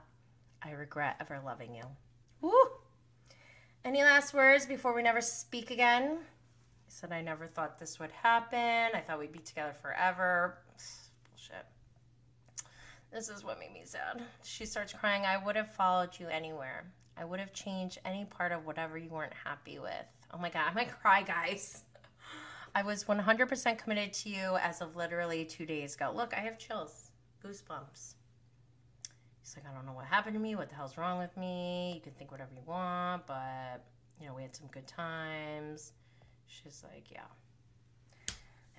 I 0.63 0.71
regret 0.71 1.17
ever 1.19 1.39
loving 1.45 1.75
you. 1.75 1.83
Woo! 2.41 2.51
Any 3.83 4.01
last 4.01 4.33
words 4.33 4.65
before 4.65 4.95
we 4.95 5.03
never 5.03 5.21
speak 5.21 5.69
again? 5.69 6.17
He 6.85 6.91
said 6.91 7.11
I 7.11 7.21
never 7.21 7.45
thought 7.45 7.77
this 7.77 7.99
would 7.99 8.11
happen. 8.11 8.89
I 8.95 9.01
thought 9.05 9.19
we'd 9.19 9.31
be 9.31 9.39
together 9.39 9.73
forever. 9.79 10.57
Bullshit. 11.29 11.65
This 13.13 13.29
is 13.29 13.43
what 13.43 13.59
made 13.59 13.73
me 13.73 13.83
sad. 13.83 14.23
She 14.43 14.65
starts 14.65 14.93
crying. 14.93 15.23
I 15.25 15.37
would 15.37 15.55
have 15.55 15.71
followed 15.75 16.19
you 16.19 16.27
anywhere. 16.27 16.85
I 17.15 17.25
would 17.25 17.39
have 17.39 17.53
changed 17.53 17.99
any 18.03 18.25
part 18.25 18.51
of 18.51 18.65
whatever 18.65 18.97
you 18.97 19.09
weren't 19.09 19.33
happy 19.45 19.77
with. 19.77 19.91
Oh 20.33 20.37
my 20.39 20.49
god, 20.49 20.65
I 20.71 20.73
might 20.73 20.91
cry, 20.91 21.21
guys. 21.21 21.83
I 22.75 22.83
was 22.83 23.05
100% 23.05 23.77
committed 23.77 24.11
to 24.11 24.29
you 24.29 24.57
as 24.57 24.81
of 24.81 24.97
literally 24.97 25.45
two 25.45 25.65
days 25.65 25.95
ago. 25.95 26.11
Look, 26.13 26.33
I 26.33 26.41
have 26.41 26.59
chills, 26.59 27.09
goosebumps. 27.41 28.15
He's 29.41 29.55
like, 29.55 29.65
I 29.65 29.73
don't 29.73 29.85
know 29.85 29.93
what 29.93 30.03
happened 30.03 30.33
to 30.33 30.41
me. 30.41 30.55
What 30.57 30.67
the 30.67 30.75
hell's 30.75 30.97
wrong 30.97 31.17
with 31.17 31.37
me? 31.37 31.93
You 31.95 32.01
can 32.01 32.11
think 32.11 32.31
whatever 32.31 32.51
you 32.53 32.63
want, 32.65 33.27
but, 33.27 33.85
you 34.19 34.27
know, 34.27 34.33
we 34.33 34.41
had 34.41 34.53
some 34.53 34.67
good 34.71 34.87
times. 34.87 35.93
She's 36.47 36.83
like, 36.83 37.05
yeah. 37.09 37.21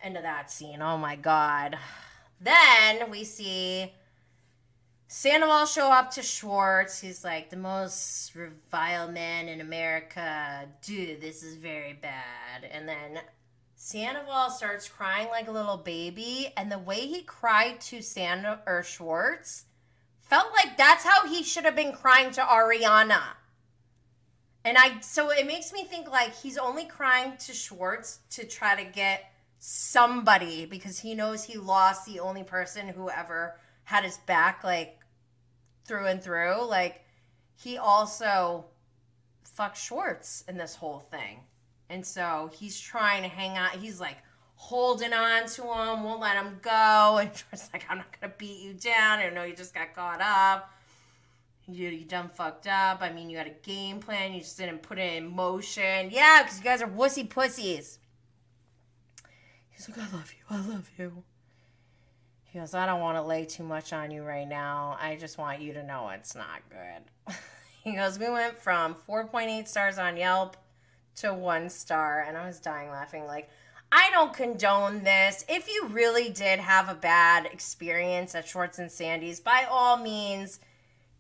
End 0.02 0.18
of 0.18 0.24
that 0.24 0.50
scene. 0.50 0.82
Oh 0.82 0.98
my 0.98 1.16
God. 1.16 1.78
Then 2.38 3.10
we 3.10 3.24
see 3.24 3.94
Sandoval 5.08 5.64
show 5.64 5.90
up 5.90 6.10
to 6.12 6.22
Schwartz. 6.22 7.00
He's 7.00 7.24
like, 7.24 7.48
the 7.48 7.56
most 7.56 8.34
reviled 8.34 9.14
man 9.14 9.48
in 9.48 9.62
America. 9.62 10.68
Dude, 10.82 11.22
this 11.22 11.42
is 11.42 11.56
very 11.56 11.94
bad. 11.94 12.64
And 12.70 12.86
then 12.86 13.20
Sandoval 13.78 14.48
starts 14.50 14.88
crying 14.88 15.28
like 15.28 15.48
a 15.48 15.52
little 15.52 15.76
baby, 15.76 16.50
and 16.56 16.72
the 16.72 16.78
way 16.78 17.00
he 17.00 17.20
cried 17.22 17.78
to 17.82 18.00
Sand 18.00 18.46
or 18.66 18.82
Schwartz 18.82 19.66
felt 20.18 20.50
like 20.52 20.78
that's 20.78 21.04
how 21.04 21.28
he 21.28 21.42
should 21.42 21.66
have 21.66 21.76
been 21.76 21.92
crying 21.92 22.30
to 22.32 22.40
Ariana. 22.40 23.20
And 24.64 24.78
I 24.78 25.00
so 25.00 25.30
it 25.30 25.46
makes 25.46 25.72
me 25.72 25.84
think 25.84 26.10
like 26.10 26.34
he's 26.34 26.56
only 26.56 26.86
crying 26.86 27.36
to 27.36 27.52
Schwartz 27.52 28.20
to 28.30 28.44
try 28.44 28.82
to 28.82 28.90
get 28.90 29.30
somebody 29.58 30.64
because 30.64 31.00
he 31.00 31.14
knows 31.14 31.44
he 31.44 31.58
lost 31.58 32.06
the 32.06 32.18
only 32.18 32.42
person 32.42 32.88
who 32.88 33.10
ever 33.10 33.60
had 33.84 34.04
his 34.04 34.16
back 34.16 34.64
like 34.64 34.98
through 35.84 36.06
and 36.06 36.22
through. 36.22 36.66
Like 36.66 37.04
he 37.54 37.76
also 37.76 38.64
fucked 39.44 39.76
Schwartz 39.76 40.42
in 40.48 40.56
this 40.56 40.76
whole 40.76 40.98
thing. 40.98 41.40
And 41.88 42.04
so 42.04 42.50
he's 42.52 42.78
trying 42.80 43.22
to 43.22 43.28
hang 43.28 43.56
on. 43.56 43.78
He's 43.78 44.00
like 44.00 44.18
holding 44.56 45.12
on 45.12 45.46
to 45.46 45.62
him, 45.62 46.02
won't 46.02 46.20
let 46.20 46.36
him 46.36 46.58
go. 46.62 47.18
And 47.20 47.32
Troy's 47.32 47.68
like, 47.72 47.84
I'm 47.88 47.98
not 47.98 48.20
going 48.20 48.30
to 48.30 48.38
beat 48.38 48.60
you 48.60 48.74
down. 48.74 49.20
I 49.20 49.30
know 49.30 49.44
you 49.44 49.54
just 49.54 49.74
got 49.74 49.94
caught 49.94 50.20
up. 50.20 50.70
You, 51.68 51.88
you 51.88 52.04
done 52.04 52.28
fucked 52.28 52.66
up. 52.66 53.02
I 53.02 53.12
mean, 53.12 53.28
you 53.28 53.38
had 53.38 53.48
a 53.48 53.66
game 53.66 53.98
plan. 54.00 54.32
You 54.32 54.40
just 54.40 54.56
didn't 54.56 54.82
put 54.82 54.98
it 54.98 55.16
in 55.16 55.34
motion. 55.34 56.10
Yeah, 56.10 56.42
because 56.42 56.58
you 56.58 56.64
guys 56.64 56.82
are 56.82 56.88
wussy 56.88 57.28
pussies. 57.28 57.98
He's 59.70 59.88
like, 59.88 59.98
I 59.98 60.16
love 60.16 60.32
you. 60.32 60.56
I 60.56 60.60
love 60.60 60.90
you. 60.96 61.24
He 62.44 62.60
goes, 62.60 62.72
I 62.72 62.86
don't 62.86 63.00
want 63.00 63.18
to 63.18 63.22
lay 63.22 63.44
too 63.44 63.64
much 63.64 63.92
on 63.92 64.10
you 64.10 64.22
right 64.22 64.48
now. 64.48 64.96
I 65.00 65.16
just 65.16 65.38
want 65.38 65.60
you 65.60 65.74
to 65.74 65.82
know 65.82 66.08
it's 66.08 66.34
not 66.34 66.62
good. 66.70 67.34
he 67.84 67.94
goes, 67.94 68.18
We 68.18 68.30
went 68.30 68.56
from 68.56 68.94
4.8 68.94 69.66
stars 69.68 69.98
on 69.98 70.16
Yelp 70.16 70.56
to 71.16 71.32
one 71.32 71.68
star, 71.70 72.22
and 72.22 72.36
I 72.36 72.46
was 72.46 72.60
dying 72.60 72.90
laughing. 72.90 73.26
Like, 73.26 73.48
I 73.90 74.10
don't 74.12 74.32
condone 74.32 75.04
this. 75.04 75.44
If 75.48 75.68
you 75.68 75.88
really 75.88 76.28
did 76.28 76.58
have 76.60 76.88
a 76.88 76.94
bad 76.94 77.46
experience 77.46 78.34
at 78.34 78.48
Schwartz 78.48 78.78
and 78.78 78.90
Sandy's, 78.90 79.40
by 79.40 79.66
all 79.68 79.96
means, 79.96 80.60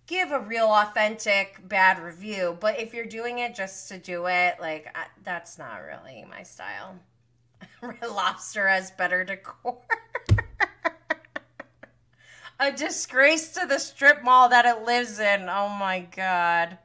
give 0.06 0.32
a 0.32 0.40
real 0.40 0.66
authentic 0.66 1.66
bad 1.66 2.02
review. 2.02 2.56
But 2.60 2.78
if 2.80 2.92
you're 2.92 3.06
doing 3.06 3.38
it 3.38 3.54
just 3.54 3.88
to 3.88 3.98
do 3.98 4.26
it, 4.26 4.56
like, 4.60 4.88
I, 4.94 5.06
that's 5.22 5.58
not 5.58 5.78
really 5.78 6.24
my 6.28 6.42
style. 6.42 7.00
Red 7.80 8.02
Lobster 8.02 8.68
has 8.68 8.90
better 8.90 9.24
decor. 9.24 9.78
a 12.60 12.72
disgrace 12.72 13.52
to 13.52 13.66
the 13.66 13.78
strip 13.78 14.22
mall 14.22 14.48
that 14.48 14.66
it 14.66 14.84
lives 14.84 15.18
in. 15.18 15.48
Oh 15.48 15.68
my 15.68 16.00
god. 16.00 16.78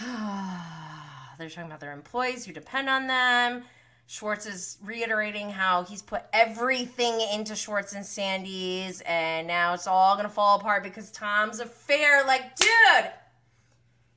They're 1.38 1.48
talking 1.48 1.66
about 1.66 1.80
their 1.80 1.92
employees 1.92 2.44
who 2.44 2.52
depend 2.52 2.88
on 2.88 3.06
them. 3.06 3.64
Schwartz 4.06 4.46
is 4.46 4.78
reiterating 4.82 5.50
how 5.50 5.84
he's 5.84 6.02
put 6.02 6.24
everything 6.32 7.20
into 7.32 7.56
Schwartz 7.56 7.94
and 7.94 8.04
Sandy's, 8.04 9.00
and 9.06 9.46
now 9.46 9.74
it's 9.74 9.86
all 9.86 10.16
gonna 10.16 10.28
fall 10.28 10.58
apart 10.58 10.82
because 10.82 11.10
Tom's 11.10 11.60
affair. 11.60 12.24
Like, 12.26 12.56
dude, 12.56 13.10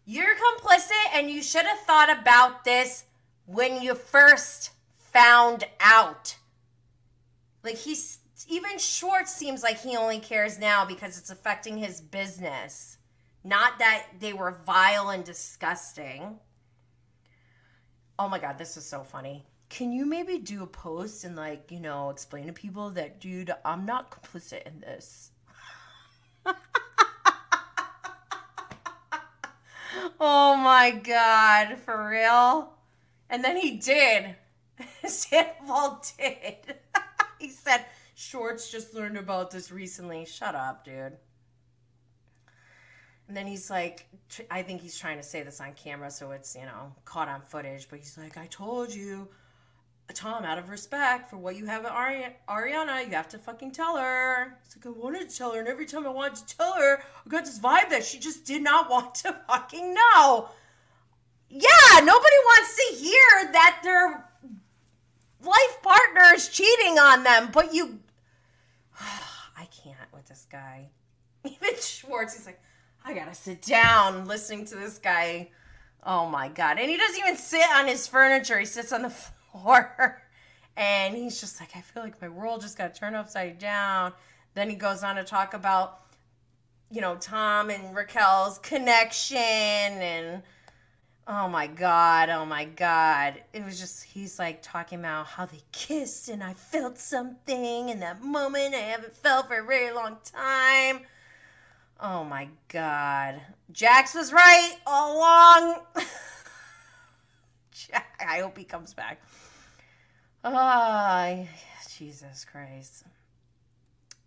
you're 0.06 0.36
complicit, 0.36 1.14
and 1.14 1.30
you 1.30 1.42
should 1.42 1.66
have 1.66 1.80
thought 1.80 2.10
about 2.10 2.64
this 2.66 3.06
when 3.46 3.82
you 3.82 3.96
first 3.96 4.72
found 4.98 5.66
out. 5.80 6.36
Like, 7.64 7.78
he's 7.78 8.20
even 8.48 8.78
Schwartz 8.78 9.34
seems 9.34 9.64
like 9.64 9.80
he 9.80 9.96
only 9.96 10.20
cares 10.20 10.60
now 10.60 10.86
because 10.86 11.18
it's 11.18 11.30
affecting 11.30 11.78
his 11.78 12.02
business, 12.02 12.98
not 13.44 13.80
that 13.80 14.08
they 14.20 14.34
were 14.34 14.52
vile 14.66 15.10
and 15.10 15.24
disgusting. 15.24 16.40
Oh 18.18 18.30
my 18.30 18.40
god, 18.40 18.58
this 18.58 18.78
is 18.78 18.86
so 18.86 19.04
funny. 19.04 19.46
Can 19.68 19.92
you 19.92 20.06
maybe 20.06 20.38
do 20.38 20.64
a 20.64 20.68
post 20.68 21.26
and 21.26 21.36
like, 21.36 21.70
you 21.70 21.82
know, 21.82 22.10
explain 22.10 22.48
to 22.48 22.54
people 22.54 22.92
that 22.92 23.20
dude, 23.20 23.52
I'm 23.66 23.86
not 23.86 24.10
complicit 24.10 24.64
in 24.64 24.80
this. 24.80 25.32
oh 30.20 30.56
my 30.56 30.92
god, 30.92 31.78
for 31.80 32.10
real? 32.10 32.74
And 33.30 33.44
then 33.44 33.58
he 33.58 33.72
did. 33.72 34.36
Sandoval 35.06 36.02
did. 36.18 36.76
he 37.40 37.50
said, 37.50 37.86
Schwartz 38.14 38.72
just 38.72 38.94
learned 38.94 39.18
about 39.18 39.52
this 39.52 39.72
recently. 39.72 40.26
Shut 40.26 40.56
up, 40.56 40.86
dude. 40.86 41.18
And 43.28 43.36
then 43.36 43.48
he's 43.48 43.70
like, 43.70 44.08
I 44.52 44.62
think 44.62 44.82
he's 44.82 44.98
trying 44.98 45.18
to 45.18 45.24
say 45.24 45.42
this 45.42 45.60
on 45.60 45.74
camera 45.74 46.12
so 46.12 46.32
it's, 46.32 46.56
you 46.56 46.62
know, 46.62 46.94
caught 47.06 47.28
on 47.28 47.42
footage. 47.42 47.88
But 47.90 48.00
he's 48.00 48.18
like, 48.18 48.38
I 48.38 48.46
told 48.48 48.94
you, 48.94 49.28
Tom, 50.14 50.46
out 50.46 50.60
of 50.60 50.70
respect 50.70 51.30
for 51.30 51.38
what 51.38 51.56
you 51.56 51.66
have 51.66 51.86
at 51.86 51.92
Ari- 51.92 52.36
Ariana, 52.48 53.06
you 53.06 53.12
have 53.12 53.28
to 53.30 53.40
fucking 53.40 53.72
tell 53.72 53.98
her. 53.98 54.58
It's 54.64 54.76
like, 54.78 54.86
I 54.86 54.98
wanted 54.98 55.30
to 55.30 55.36
tell 55.36 55.54
her. 55.54 55.60
And 55.60 55.68
every 55.68 55.86
time 55.86 56.06
I 56.06 56.10
wanted 56.10 56.48
to 56.48 56.58
tell 56.58 56.74
her, 56.74 57.02
I 57.26 57.30
got 57.30 57.46
this 57.46 57.60
vibe 57.60 57.90
that 57.90 58.04
she 58.04 58.20
just 58.20 58.46
did 58.46 58.62
not 58.62 58.90
want 58.90 59.16
to 59.16 59.36
fucking 59.48 59.94
know. 59.94 60.50
Yeah, 61.50 62.00
nobody 62.00 62.38
wants 62.46 62.76
to 62.76 62.96
hear 62.96 63.52
that 63.54 63.80
their 63.84 64.26
life 65.44 65.82
partner 65.82 66.36
is 66.36 66.50
cheating 66.50 67.00
on 67.00 67.24
them. 67.24 67.50
But 67.52 67.74
you. 67.74 68.00
I 69.58 69.68
can't 69.84 70.14
with 70.14 70.28
this 70.28 70.46
guy. 70.52 70.90
Even 71.44 71.80
Schwartz, 71.80 72.36
he's 72.36 72.46
like, 72.46 72.60
I 73.08 73.14
gotta 73.14 73.36
sit 73.36 73.62
down 73.62 74.26
listening 74.26 74.66
to 74.66 74.76
this 74.76 74.98
guy. 74.98 75.52
Oh 76.04 76.28
my 76.28 76.48
god. 76.48 76.80
And 76.80 76.90
he 76.90 76.98
doesn't 76.98 77.20
even 77.20 77.38
sit 77.38 77.66
on 77.76 77.88
his 77.88 78.08
furniture, 78.08 78.58
he 78.58 78.66
sits 78.66 78.92
on 78.92 79.04
the 79.04 79.10
floor. 79.52 80.24
And 80.76 81.16
he's 81.16 81.40
just 81.40 81.60
like, 81.60 81.70
I 81.76 81.82
feel 81.82 82.02
like 82.02 82.20
my 82.20 82.30
world 82.30 82.62
just 82.62 82.78
got 82.78 82.96
turned 82.96 83.16
upside 83.16 83.60
down. 83.60 84.14
Then 84.56 84.72
he 84.72 84.76
goes 84.76 85.04
on 85.04 85.18
to 85.18 85.24
talk 85.24 85.54
about, 85.54 86.02
you 86.90 87.00
know, 87.00 87.16
Tom 87.16 87.70
and 87.70 87.96
Raquel's 87.96 88.58
connection 88.58 89.38
and 89.38 90.42
oh 91.28 91.48
my 91.48 91.68
god, 91.68 92.30
oh 92.30 92.46
my 92.46 92.66
god. 92.66 93.44
It 93.54 93.64
was 93.64 93.80
just 93.80 94.04
he's 94.04 94.40
like 94.40 94.64
talking 94.64 95.00
about 95.00 95.28
how 95.28 95.46
they 95.46 95.62
kissed 95.72 96.28
and 96.28 96.44
I 96.44 96.54
felt 96.54 96.98
something 96.98 97.90
in 97.90 98.00
that 98.00 98.24
moment 98.24 98.74
I 98.74 98.80
haven't 98.80 99.14
felt 99.14 99.48
for 99.48 99.60
a 99.60 99.64
very 99.64 99.94
long 99.94 100.18
time. 100.24 101.02
Oh 102.00 102.24
my 102.24 102.50
god. 102.68 103.42
Jax 103.72 104.14
was 104.14 104.34
right 104.34 104.76
all 104.86 105.18
along. 105.18 105.80
Jack, 107.72 108.22
I 108.28 108.40
hope 108.40 108.58
he 108.58 108.64
comes 108.64 108.94
back. 108.94 109.22
Oh, 110.44 111.48
Jesus 111.98 112.46
Christ. 112.46 113.04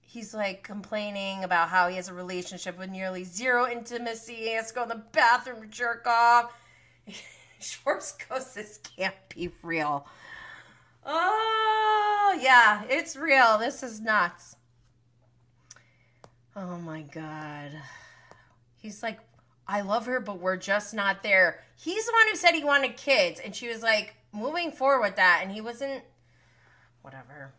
He's 0.00 0.32
like 0.32 0.62
complaining 0.62 1.44
about 1.44 1.68
how 1.68 1.88
he 1.88 1.96
has 1.96 2.08
a 2.08 2.14
relationship 2.14 2.78
with 2.78 2.90
nearly 2.90 3.24
zero 3.24 3.70
intimacy. 3.70 4.34
He 4.34 4.52
has 4.54 4.68
to 4.68 4.74
go 4.74 4.82
in 4.84 4.88
the 4.88 5.02
bathroom 5.12 5.68
jerk 5.70 6.06
off. 6.06 6.52
Schwartz 7.60 8.12
goes, 8.12 8.54
This 8.54 8.78
can't 8.96 9.14
be 9.28 9.50
real. 9.62 10.06
Oh, 11.04 12.38
yeah, 12.40 12.84
it's 12.88 13.16
real. 13.16 13.58
This 13.58 13.82
is 13.82 14.00
nuts. 14.00 14.56
Oh 16.60 16.76
my 16.78 17.02
God. 17.02 17.70
He's 18.78 19.00
like, 19.00 19.20
I 19.68 19.82
love 19.82 20.06
her, 20.06 20.18
but 20.18 20.40
we're 20.40 20.56
just 20.56 20.92
not 20.92 21.22
there. 21.22 21.62
He's 21.76 22.06
the 22.06 22.12
one 22.12 22.26
who 22.28 22.34
said 22.34 22.52
he 22.52 22.64
wanted 22.64 22.96
kids, 22.96 23.38
and 23.38 23.54
she 23.54 23.68
was 23.68 23.80
like 23.80 24.16
moving 24.32 24.72
forward 24.72 25.02
with 25.02 25.16
that, 25.16 25.40
and 25.42 25.52
he 25.52 25.60
wasn't. 25.60 26.02
Whatever. 27.02 27.52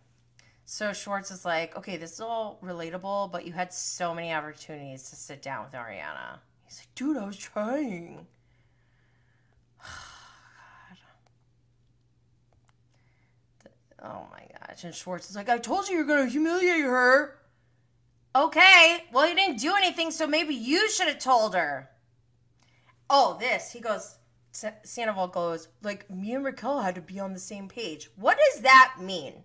So 0.66 0.92
Schwartz 0.92 1.32
is 1.32 1.46
like, 1.46 1.78
okay, 1.78 1.96
this 1.96 2.12
is 2.14 2.20
all 2.20 2.60
relatable, 2.62 3.32
but 3.32 3.46
you 3.46 3.54
had 3.54 3.72
so 3.72 4.14
many 4.14 4.34
opportunities 4.34 5.10
to 5.12 5.16
sit 5.16 5.42
down 5.42 5.64
with 5.64 5.74
Ariana. 5.74 6.40
He's 6.66 6.80
like, 6.80 6.94
dude, 6.94 7.18
I 7.18 7.26
was 7.26 7.38
trying. 7.38 8.28
Oh, 14.02 14.08
oh 14.08 14.28
my 14.32 14.44
gosh. 14.68 14.84
And 14.84 14.96
Schwartz 14.96 15.30
is 15.30 15.36
like, 15.36 15.50
I 15.50 15.58
told 15.58 15.90
you 15.90 15.96
you're 15.96 16.06
going 16.06 16.26
to 16.26 16.32
humiliate 16.32 16.84
her. 16.84 17.39
Okay, 18.36 19.06
well, 19.12 19.28
you 19.28 19.36
didn't 19.36 19.60
do 19.60 19.74
anything, 19.76 20.12
so 20.12 20.28
maybe 20.28 20.54
you 20.54 20.90
should 20.90 21.08
have 21.08 21.20
told 21.20 21.56
her. 21.56 21.90
Oh, 23.10 23.38
this. 23.40 23.72
He 23.72 23.80
goes, 23.80 24.18
Sandoval 24.52 25.30
goes, 25.30 25.68
like, 25.82 26.10
me 26.12 26.34
and 26.34 26.46
Raquel 26.46 26.82
had 26.82 26.96
to 26.96 27.02
be 27.02 27.20
on 27.20 27.34
the 27.34 27.40
same 27.40 27.68
page. 27.68 28.10
What 28.16 28.38
does 28.38 28.62
that 28.62 28.96
mean? 29.02 29.44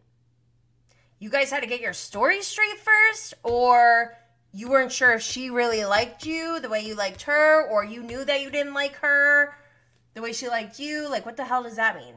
You 1.19 1.31
guys 1.31 1.51
had 1.51 1.62
to 1.62 1.69
get 1.69 1.81
your 1.81 1.94
story 1.94 2.43
straight 2.43 2.78
first? 2.78 3.32
Or 3.43 4.19
you 4.52 4.69
weren't 4.69 4.93
sure 4.93 5.15
if 5.15 5.23
she 5.23 5.48
really 5.48 5.85
liked 5.86 6.27
you 6.27 6.61
the 6.61 6.69
way 6.69 6.81
you 6.81 6.94
liked 6.94 7.23
her? 7.23 7.66
Or 7.66 7.85
you 7.85 8.02
knew 8.02 8.23
that 8.24 8.43
you 8.43 8.51
didn't 8.51 8.74
like 8.74 8.97
her 8.97 9.55
the 10.12 10.20
way 10.20 10.35
she 10.35 10.47
liked 10.47 10.78
you? 10.78 11.09
Like, 11.09 11.24
what 11.24 11.39
the 11.39 11.47
hell 11.47 11.62
does 11.62 11.77
that 11.77 11.97
mean? 11.97 12.16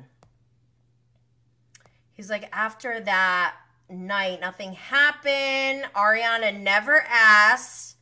He's 2.11 2.29
like, 2.29 2.49
after 2.51 2.99
that 2.99 3.55
night, 3.89 4.41
nothing 4.41 4.73
happened. 4.73 5.85
Ariana 5.95 6.57
never 6.57 7.05
asked. 7.09 7.97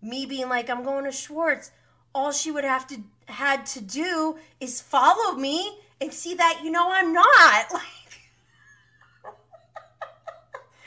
Me 0.00 0.26
being 0.26 0.48
like, 0.48 0.70
I'm 0.70 0.84
going 0.84 1.04
to 1.04 1.12
Schwartz. 1.12 1.70
All 2.14 2.32
she 2.32 2.50
would 2.50 2.64
have 2.64 2.86
to 2.88 3.02
had 3.26 3.66
to 3.66 3.80
do 3.80 4.36
is 4.58 4.80
follow 4.80 5.34
me 5.34 5.78
and 6.00 6.12
see 6.12 6.34
that 6.34 6.60
you 6.64 6.70
know 6.70 6.90
I'm 6.90 7.12
not. 7.12 7.66
Like 7.72 7.82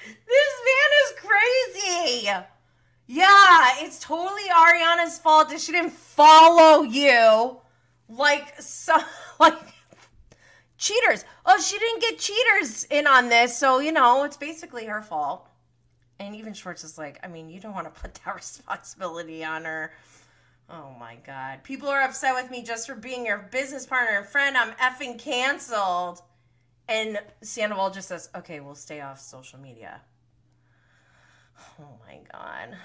This 0.07 0.53
man 0.65 0.89
is 1.03 1.13
crazy. 1.19 2.29
Yeah, 3.07 3.73
it's 3.79 3.99
totally 3.99 4.49
Ariana's 4.49 5.17
fault 5.19 5.49
that 5.49 5.59
she 5.59 5.73
didn't 5.73 5.91
follow 5.91 6.83
you. 6.83 7.57
Like 8.09 8.59
so 8.61 8.95
like 9.39 9.57
cheaters. 10.81 11.23
Oh, 11.45 11.61
she 11.61 11.77
didn't 11.77 12.01
get 12.01 12.19
cheaters 12.19 12.83
in 12.85 13.07
on 13.07 13.29
this, 13.29 13.57
so 13.57 13.79
you 13.79 13.93
know, 13.93 14.23
it's 14.23 14.35
basically 14.35 14.85
her 14.85 15.01
fault. 15.01 15.47
And 16.19 16.35
even 16.35 16.53
Schwartz 16.53 16.83
is 16.83 16.97
like, 16.97 17.19
I 17.23 17.27
mean, 17.27 17.49
you 17.49 17.59
don't 17.59 17.73
want 17.73 17.93
to 17.93 18.01
put 18.01 18.15
that 18.15 18.35
responsibility 18.35 19.45
on 19.45 19.63
her. 19.63 19.93
Oh 20.69 20.93
my 20.99 21.17
god. 21.25 21.63
People 21.63 21.89
are 21.89 22.01
upset 22.01 22.35
with 22.35 22.51
me 22.51 22.63
just 22.63 22.87
for 22.87 22.95
being 22.95 23.25
your 23.25 23.49
business 23.51 23.85
partner 23.85 24.19
and 24.19 24.27
friend. 24.27 24.57
I'm 24.57 24.71
effing 24.73 25.19
canceled. 25.19 26.21
And 26.87 27.19
Sandoval 27.41 27.91
just 27.91 28.09
says, 28.09 28.29
okay, 28.35 28.59
we'll 28.59 28.75
stay 28.75 29.01
off 29.01 29.19
social 29.19 29.59
media. 29.59 30.01
Oh 31.79 31.97
my 32.07 32.19
god. 32.31 32.77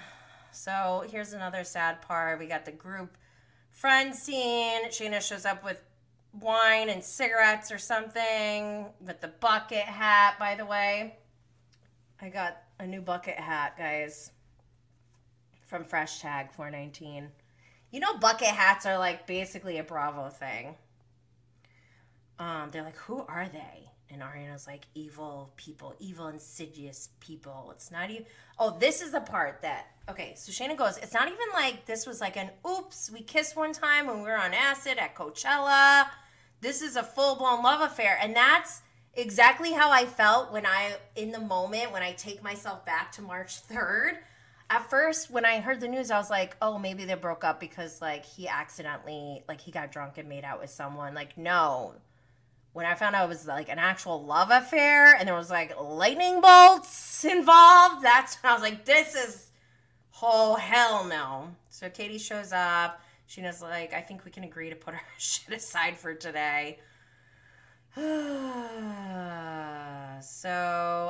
So 0.51 1.05
here's 1.09 1.33
another 1.33 1.63
sad 1.63 2.01
part. 2.01 2.39
We 2.39 2.47
got 2.47 2.65
the 2.65 2.71
group 2.71 3.17
friend 3.71 4.15
scene. 4.15 4.89
Scheana 4.89 5.21
shows 5.21 5.45
up 5.45 5.63
with 5.63 5.81
wine 6.39 6.89
and 6.89 7.03
cigarettes 7.03 7.71
or 7.71 7.77
something 7.77 8.87
with 8.99 9.21
the 9.21 9.27
bucket 9.27 9.83
hat, 9.83 10.35
by 10.39 10.55
the 10.55 10.65
way. 10.65 11.17
I 12.21 12.29
got 12.29 12.57
a 12.79 12.87
new 12.87 13.01
bucket 13.01 13.35
hat, 13.35 13.77
guys, 13.77 14.31
from 15.65 15.83
Fresh 15.83 16.21
Tag 16.21 16.51
419. 16.51 17.29
You 17.91 17.99
know, 17.99 18.17
bucket 18.17 18.47
hats 18.47 18.85
are 18.85 18.97
like 18.97 19.27
basically 19.27 19.77
a 19.77 19.83
Bravo 19.83 20.29
thing. 20.29 20.75
Um, 22.39 22.69
they're 22.71 22.83
like, 22.83 22.97
who 22.97 23.23
are 23.27 23.47
they? 23.51 23.91
And 24.09 24.21
Ariana's 24.21 24.67
like, 24.67 24.85
evil 24.93 25.51
people, 25.57 25.93
evil, 25.99 26.27
insidious 26.27 27.09
people. 27.19 27.69
It's 27.73 27.91
not 27.91 28.09
even. 28.09 28.25
Oh, 28.57 28.77
this 28.79 29.01
is 29.01 29.11
the 29.11 29.19
part 29.19 29.61
that. 29.63 29.87
Okay, 30.09 30.33
so 30.37 30.51
Scheana 30.51 30.77
goes, 30.77 30.97
it's 30.97 31.13
not 31.13 31.27
even 31.27 31.37
like 31.53 31.85
this 31.85 32.07
was 32.07 32.21
like 32.21 32.37
an 32.37 32.49
oops, 32.67 33.11
we 33.11 33.21
kissed 33.21 33.57
one 33.57 33.73
time 33.73 34.07
when 34.07 34.17
we 34.17 34.23
were 34.23 34.37
on 34.37 34.53
acid 34.53 34.97
at 34.97 35.15
Coachella. 35.15 36.07
This 36.61 36.81
is 36.81 36.95
a 36.95 37.03
full 37.03 37.35
blown 37.35 37.63
love 37.63 37.81
affair. 37.81 38.17
And 38.21 38.35
that's 38.35 38.81
exactly 39.13 39.73
how 39.73 39.91
I 39.91 40.05
felt 40.05 40.51
when 40.51 40.65
I, 40.65 40.95
in 41.15 41.31
the 41.31 41.39
moment, 41.39 41.91
when 41.91 42.03
I 42.03 42.13
take 42.13 42.43
myself 42.43 42.85
back 42.85 43.11
to 43.13 43.21
March 43.21 43.67
3rd. 43.67 44.17
At 44.69 44.89
first, 44.89 45.31
when 45.31 45.45
I 45.45 45.61
heard 45.61 45.79
the 45.79 45.87
news, 45.87 46.11
I 46.11 46.17
was 46.17 46.29
like, 46.29 46.57
oh, 46.61 46.77
maybe 46.77 47.05
they 47.05 47.13
broke 47.13 47.45
up 47.45 47.59
because, 47.59 48.01
like, 48.01 48.25
he 48.25 48.49
accidentally, 48.49 49.43
like, 49.47 49.61
he 49.61 49.71
got 49.71 49.93
drunk 49.93 50.17
and 50.17 50.27
made 50.27 50.43
out 50.43 50.59
with 50.59 50.69
someone. 50.69 51.13
Like, 51.13 51.37
no 51.37 51.93
when 52.77 52.85
I 52.85 52.93
found 52.93 53.15
out 53.15 53.25
it 53.25 53.29
was 53.29 53.47
like 53.47 53.69
an 53.69 53.79
actual 53.79 54.23
love 54.23 54.51
affair 54.51 55.15
and 55.15 55.27
there 55.27 55.33
was 55.33 55.49
like 55.49 55.73
lightning 55.81 56.41
bolts 56.41 57.25
involved, 57.25 58.03
that's 58.03 58.35
when 58.35 58.51
I 58.51 58.53
was 58.53 58.61
like, 58.61 58.85
this 58.85 59.15
is 59.15 59.49
oh 60.21 60.53
hell 60.53 61.03
no. 61.05 61.55
So 61.69 61.89
Katie 61.89 62.19
shows 62.19 62.51
up. 62.53 63.01
Scheana's 63.29 63.61
like, 63.61 63.93
I 63.93 64.01
think 64.01 64.23
we 64.25 64.31
can 64.31 64.43
agree 64.43 64.69
to 64.69 64.75
put 64.75 64.93
our 64.93 65.01
shit 65.17 65.55
aside 65.55 65.97
for 65.97 66.13
today. 66.13 66.79
so 67.95 68.01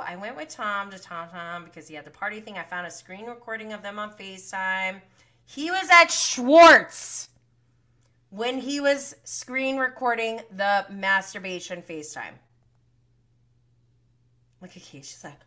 I 0.06 0.16
went 0.20 0.36
with 0.38 0.50
Tom 0.50 0.90
to 0.92 1.00
Tom 1.00 1.30
Tom 1.30 1.66
because 1.66 1.88
he 1.88 1.96
had 1.96 2.06
the 2.06 2.12
party 2.12 2.40
thing. 2.40 2.58
I 2.58 2.64
found 2.64 2.88
a 2.88 2.92
screen 2.92 3.26
recording 3.26 3.74
of 3.74 3.84
them 3.84 4.00
on 4.00 4.12
FaceTime. 4.12 5.02
He 5.46 5.70
was 5.70 5.90
at 5.92 6.12
Schwartz 6.12 7.30
when 8.30 8.60
he 8.60 8.80
was 8.80 9.16
screen 9.24 9.78
recording 9.78 10.42
the 10.56 10.86
masturbation 10.90 11.82
FaceTime. 11.82 12.34
Look 14.62 14.76
at 14.76 14.84
Kate. 14.84 15.06
She's 15.06 15.24
like, 15.24 15.40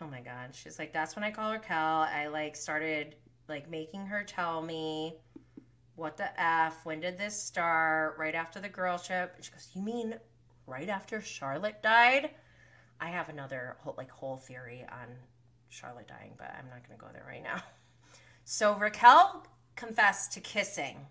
oh 0.00 0.06
my 0.06 0.20
God. 0.20 0.50
She's 0.52 0.78
like, 0.78 0.92
that's 0.92 1.14
when 1.16 1.22
I 1.22 1.30
call 1.30 1.52
her 1.52 1.58
Cal. 1.58 2.00
I 2.00 2.26
like 2.26 2.56
started 2.56 3.14
like 3.48 3.70
making 3.70 4.06
her 4.06 4.24
tell 4.24 4.62
me 4.62 5.14
what 5.96 6.16
the 6.16 6.40
F? 6.40 6.84
When 6.84 7.00
did 7.00 7.16
this 7.16 7.40
start? 7.40 8.16
Right 8.18 8.34
after 8.34 8.60
the 8.60 8.68
girl 8.68 8.98
trip. 8.98 9.34
And 9.36 9.44
she 9.44 9.52
goes, 9.52 9.68
You 9.74 9.82
mean 9.82 10.14
right 10.66 10.88
after 10.88 11.20
Charlotte 11.20 11.82
died? 11.82 12.30
I 13.00 13.08
have 13.08 13.28
another 13.28 13.76
whole, 13.80 13.94
like 13.96 14.10
whole 14.10 14.36
theory 14.36 14.84
on 14.90 15.08
Charlotte 15.68 16.08
dying, 16.08 16.32
but 16.36 16.54
I'm 16.58 16.68
not 16.68 16.86
going 16.86 16.98
to 16.98 17.04
go 17.04 17.10
there 17.12 17.24
right 17.26 17.42
now. 17.42 17.62
So 18.46 18.74
Raquel 18.74 19.46
confessed 19.74 20.32
to 20.32 20.40
kissing. 20.40 21.06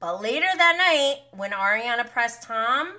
But 0.00 0.22
later 0.22 0.46
that 0.46 0.76
night, 0.78 1.36
when 1.36 1.50
Ariana 1.50 2.10
pressed 2.10 2.42
Tom, 2.44 2.94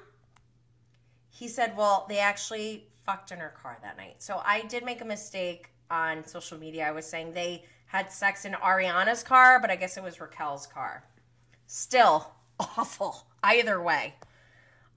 he 1.30 1.48
said, 1.48 1.76
Well, 1.76 2.06
they 2.08 2.20
actually 2.20 2.88
fucked 3.04 3.32
in 3.32 3.40
her 3.40 3.54
car 3.62 3.80
that 3.82 3.98
night. 3.98 4.22
So 4.22 4.42
I 4.46 4.62
did 4.62 4.86
make 4.86 5.02
a 5.02 5.06
mistake 5.06 5.72
on 5.90 6.26
social 6.26 6.58
media. 6.58 6.88
I 6.88 6.92
was 6.92 7.06
saying 7.06 7.34
they 7.34 7.64
had 7.88 8.12
sex 8.12 8.46
in 8.46 8.54
Ariana's 8.54 9.24
car, 9.24 9.60
but 9.60 9.72
I 9.72 9.76
guess 9.76 9.98
it 9.98 10.04
was 10.04 10.20
Raquel's 10.20 10.68
car. 10.68 11.04
Still 11.66 12.32
awful. 12.60 13.28
Either 13.44 13.82
way. 13.82 14.16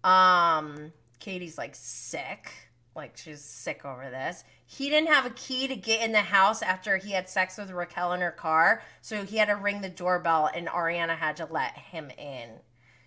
Um, 0.03 0.93
Katie's 1.19 1.59
like 1.59 1.75
sick. 1.75 2.51
Like 2.97 3.17
she's 3.17 3.41
sick 3.43 3.85
over 3.85 4.11
this. 4.11 4.45
He 4.67 4.89
didn't 4.89 5.13
have 5.13 5.27
a 5.27 5.31
key 5.31 5.69
to 5.69 5.77
get 5.77 6.03
in 6.03 6.13
the 6.13 6.21
house 6.21 6.63
after 6.63 6.97
he 6.97 7.13
had 7.13 7.29
sex 7.29 7.57
with 7.57 7.71
Raquel 7.71 8.13
in 8.13 8.21
her 8.21 8.31
car. 8.31 8.83
So 9.01 9.25
he 9.25 9.37
had 9.37 9.49
to 9.49 9.55
ring 9.55 9.81
the 9.81 9.89
doorbell 9.89 10.51
and 10.53 10.67
Ariana 10.69 11.17
had 11.17 11.37
to 11.37 11.47
let 11.51 11.77
him 11.77 12.11
in. 12.19 12.51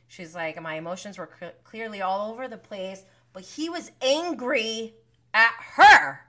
She's 0.08 0.36
like, 0.36 0.62
My 0.62 0.76
emotions 0.76 1.18
were 1.18 1.30
cl- 1.38 1.54
clearly 1.64 2.02
all 2.02 2.32
over 2.32 2.48
the 2.48 2.58
place, 2.58 3.04
but 3.34 3.44
he 3.44 3.70
was 3.70 3.92
angry 4.02 4.94
at 5.34 5.54
her. 5.76 6.22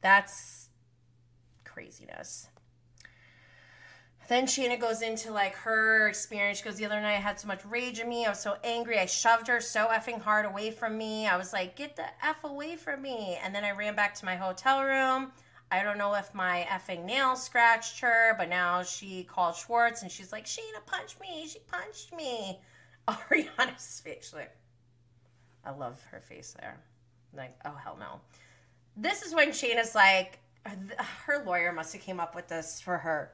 That's 0.00 0.68
craziness. 1.64 2.48
Then 4.28 4.44
Scheana 4.44 4.78
goes 4.78 5.00
into 5.00 5.32
like 5.32 5.54
her 5.56 6.06
experience. 6.06 6.58
She 6.58 6.64
goes, 6.64 6.76
The 6.76 6.84
other 6.84 7.00
night 7.00 7.16
I 7.16 7.20
had 7.20 7.40
so 7.40 7.48
much 7.48 7.64
rage 7.64 7.98
in 7.98 8.08
me. 8.08 8.26
I 8.26 8.28
was 8.28 8.40
so 8.40 8.56
angry. 8.62 8.98
I 8.98 9.06
shoved 9.06 9.48
her 9.48 9.60
so 9.60 9.86
effing 9.86 10.20
hard 10.20 10.44
away 10.44 10.70
from 10.70 10.98
me. 10.98 11.26
I 11.26 11.38
was 11.38 11.54
like, 11.54 11.76
Get 11.76 11.96
the 11.96 12.04
F 12.22 12.44
away 12.44 12.76
from 12.76 13.00
me. 13.00 13.38
And 13.42 13.54
then 13.54 13.64
I 13.64 13.70
ran 13.70 13.96
back 13.96 14.14
to 14.16 14.26
my 14.26 14.36
hotel 14.36 14.84
room. 14.84 15.32
I 15.70 15.82
don't 15.82 15.98
know 15.98 16.14
if 16.14 16.34
my 16.34 16.66
effing 16.70 17.04
nail 17.04 17.36
scratched 17.36 18.00
her, 18.00 18.34
but 18.38 18.48
now 18.48 18.82
she 18.82 19.24
called 19.24 19.54
Schwartz 19.54 20.02
and 20.02 20.10
she's 20.10 20.32
like, 20.32 20.44
Scheana 20.44 20.84
punched 20.86 21.20
me. 21.20 21.46
She 21.46 21.58
punched 21.60 22.14
me. 22.14 22.60
Ariana's 23.08 24.00
face. 24.00 24.32
Like, 24.34 24.54
I 25.64 25.70
love 25.70 26.02
her 26.10 26.20
face 26.20 26.54
there. 26.58 26.80
Like, 27.34 27.58
oh, 27.64 27.74
hell 27.82 27.96
no. 27.98 28.20
This 29.00 29.22
is 29.22 29.32
when 29.32 29.50
Scheana's 29.50 29.94
like, 29.94 30.40
her 31.24 31.42
lawyer 31.46 31.72
must 31.72 31.92
have 31.92 32.02
came 32.02 32.18
up 32.18 32.34
with 32.34 32.48
this 32.48 32.80
for 32.80 32.98
her 32.98 33.30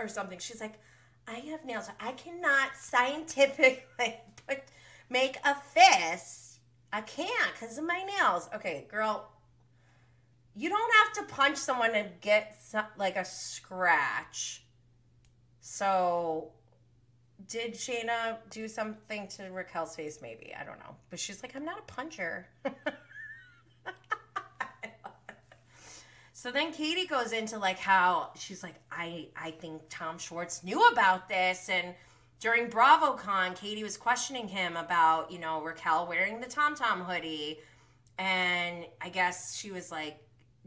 or 0.00 0.08
something. 0.08 0.38
She's 0.40 0.60
like, 0.60 0.80
I 1.28 1.34
have 1.50 1.64
nails. 1.64 1.88
I 2.00 2.12
cannot 2.12 2.76
scientifically 2.76 3.84
put 4.48 4.58
make 5.08 5.36
a 5.44 5.54
fist. 5.54 6.58
I 6.92 7.02
can't 7.02 7.52
because 7.52 7.78
of 7.78 7.84
my 7.84 8.02
nails. 8.18 8.50
Okay, 8.54 8.86
girl, 8.90 9.30
you 10.56 10.68
don't 10.68 10.92
have 11.04 11.12
to 11.14 11.34
punch 11.34 11.56
someone 11.56 11.94
and 11.94 12.20
get 12.20 12.56
some, 12.60 12.86
like 12.98 13.16
a 13.16 13.24
scratch. 13.24 14.64
So, 15.60 16.50
did 17.46 17.74
Scheana 17.74 18.38
do 18.50 18.66
something 18.66 19.28
to 19.28 19.44
Raquel's 19.44 19.94
face? 19.94 20.18
Maybe 20.20 20.52
I 20.58 20.64
don't 20.64 20.80
know, 20.80 20.96
but 21.10 21.20
she's 21.20 21.42
like, 21.42 21.54
I'm 21.54 21.64
not 21.64 21.78
a 21.78 21.82
puncher. 21.82 22.48
So 26.42 26.50
then 26.50 26.72
Katie 26.72 27.06
goes 27.06 27.30
into 27.30 27.56
like 27.56 27.78
how 27.78 28.30
she's 28.36 28.64
like, 28.64 28.74
I 28.90 29.28
I 29.36 29.52
think 29.52 29.82
Tom 29.88 30.18
Schwartz 30.18 30.64
knew 30.64 30.88
about 30.88 31.28
this 31.28 31.68
and 31.68 31.94
during 32.40 32.66
BravoCon, 32.66 33.54
Katie 33.54 33.84
was 33.84 33.96
questioning 33.96 34.48
him 34.48 34.76
about, 34.76 35.30
you 35.30 35.38
know, 35.38 35.62
Raquel 35.62 36.08
wearing 36.08 36.40
the 36.40 36.48
Tom 36.48 36.74
Tom 36.74 37.02
hoodie. 37.02 37.60
And 38.18 38.86
I 39.00 39.08
guess 39.10 39.56
she 39.56 39.70
was 39.70 39.92
like, 39.92 40.18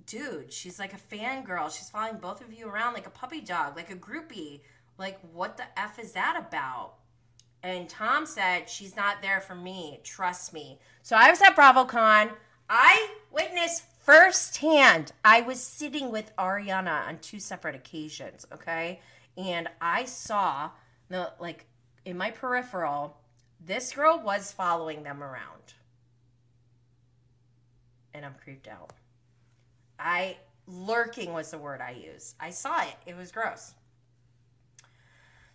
dude, 0.05 0.53
she's 0.53 0.79
like 0.79 0.93
a 0.93 1.13
fangirl. 1.13 1.65
She's 1.65 1.89
following 1.89 2.19
both 2.21 2.39
of 2.39 2.53
you 2.53 2.69
around 2.69 2.93
like 2.93 3.05
a 3.05 3.09
puppy 3.09 3.41
dog, 3.41 3.75
like 3.75 3.91
a 3.91 3.97
groupie. 3.97 4.61
Like, 4.97 5.19
what 5.33 5.57
the 5.57 5.65
F 5.77 5.99
is 5.99 6.13
that 6.13 6.37
about? 6.39 6.93
And 7.63 7.89
Tom 7.89 8.25
said, 8.25 8.69
she's 8.69 8.95
not 8.95 9.21
there 9.21 9.41
for 9.41 9.55
me. 9.55 9.99
Trust 10.05 10.53
me. 10.53 10.79
So 11.01 11.17
I 11.17 11.29
was 11.29 11.41
at 11.41 11.57
BravoCon. 11.57 12.31
I 12.69 13.09
witnessed 13.29 13.83
firsthand. 14.05 15.11
I 15.23 15.41
was 15.41 15.59
sitting 15.59 16.11
with 16.11 16.35
Ariana 16.37 17.07
on 17.07 17.17
two 17.17 17.39
separate 17.39 17.75
occasions, 17.75 18.45
okay? 18.53 19.01
And 19.35 19.67
I 19.81 20.05
saw 20.05 20.69
the 21.09 21.33
like 21.39 21.65
in 22.05 22.17
my 22.17 22.31
peripheral, 22.31 23.17
this 23.59 23.93
girl 23.93 24.21
was 24.23 24.51
following 24.51 25.03
them 25.03 25.23
around. 25.23 25.73
And 28.13 28.23
I'm 28.23 28.35
creeped 28.35 28.67
out. 28.67 28.93
I 29.99 30.37
lurking 30.67 31.33
was 31.33 31.51
the 31.51 31.57
word 31.57 31.81
I 31.81 31.91
used. 31.91 32.35
I 32.39 32.51
saw 32.51 32.81
it. 32.83 32.95
It 33.05 33.17
was 33.17 33.31
gross. 33.31 33.73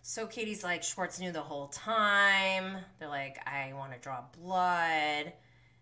So 0.03 0.25
Katie's 0.27 0.63
like, 0.63 0.83
Schwartz 0.83 1.19
knew 1.19 1.31
the 1.31 1.41
whole 1.41 1.67
time. 1.67 2.77
They're 2.99 3.07
like, 3.07 3.37
I 3.47 3.73
want 3.73 3.93
to 3.93 3.99
draw 3.99 4.23
blood. 4.41 5.33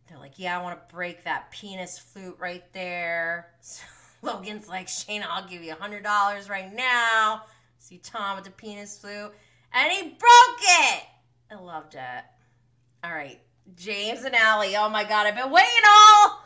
They're 0.09 0.17
like, 0.17 0.39
yeah, 0.39 0.59
I 0.59 0.63
want 0.63 0.75
to 0.75 0.93
break 0.95 1.23
that 1.23 1.51
penis 1.51 1.99
flute 1.99 2.37
right 2.39 2.63
there. 2.73 3.51
So 3.61 3.83
Logan's 4.33 4.67
like, 4.67 4.87
Scheana, 4.87 5.25
I'll 5.29 5.47
give 5.47 5.63
you 5.63 5.71
a 5.71 5.75
$100 5.75 6.49
right 6.49 6.73
now. 6.73 7.43
See 7.77 7.99
Tom 7.99 8.35
with 8.35 8.43
the 8.43 8.51
penis 8.51 8.97
flute. 8.97 9.31
And 9.71 9.91
he 9.93 10.01
broke 10.09 10.59
it. 10.59 11.03
I 11.49 11.55
loved 11.55 11.95
it. 11.95 12.23
All 13.01 13.13
right. 13.13 13.39
James 13.77 14.25
and 14.25 14.35
Ally. 14.35 14.73
Oh 14.77 14.89
my 14.89 15.05
God. 15.05 15.25
I've 15.25 15.37
been 15.37 15.51
waiting 15.51 15.69
all, 15.87 16.43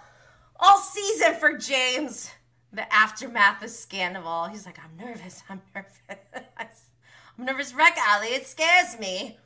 all 0.60 0.78
season 0.78 1.34
for 1.34 1.58
James. 1.58 2.30
The 2.72 2.94
aftermath 2.94 3.64
of 3.64 3.72
Scandal. 3.72 4.46
He's 4.52 4.68
like, 4.68 4.78
I'm 4.78 4.96
nervous. 5.04 5.42
I'm 5.50 5.62
nervous. 5.74 6.00
I'm 7.40 7.46
nervous 7.46 7.74
wreck, 7.74 7.98
Ally. 7.98 8.28
It 8.34 8.46
scares 8.46 9.00
me. 9.00 9.40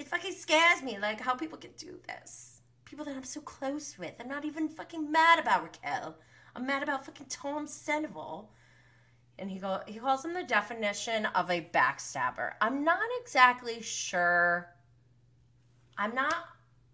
It 0.00 0.08
fucking 0.08 0.32
scares 0.32 0.82
me, 0.82 0.98
like 0.98 1.20
how 1.20 1.34
people 1.36 1.58
can 1.58 1.70
do 1.78 2.00
this 2.08 2.55
people 2.86 3.04
that 3.04 3.16
I'm 3.16 3.24
so 3.24 3.42
close 3.42 3.98
with. 3.98 4.14
I'm 4.18 4.28
not 4.28 4.46
even 4.46 4.68
fucking 4.68 5.12
mad 5.12 5.38
about 5.38 5.62
Raquel. 5.62 6.16
I'm 6.54 6.66
mad 6.66 6.82
about 6.82 7.04
fucking 7.04 7.26
Tom 7.28 7.66
Sandoval. 7.66 8.50
And 9.38 9.50
he 9.50 9.58
go 9.58 9.80
he 9.86 9.98
calls 9.98 10.24
him 10.24 10.32
the 10.32 10.42
definition 10.42 11.26
of 11.26 11.50
a 11.50 11.60
backstabber. 11.60 12.52
I'm 12.62 12.82
not 12.84 13.00
exactly 13.20 13.82
sure. 13.82 14.72
I'm 15.98 16.14
not 16.14 16.36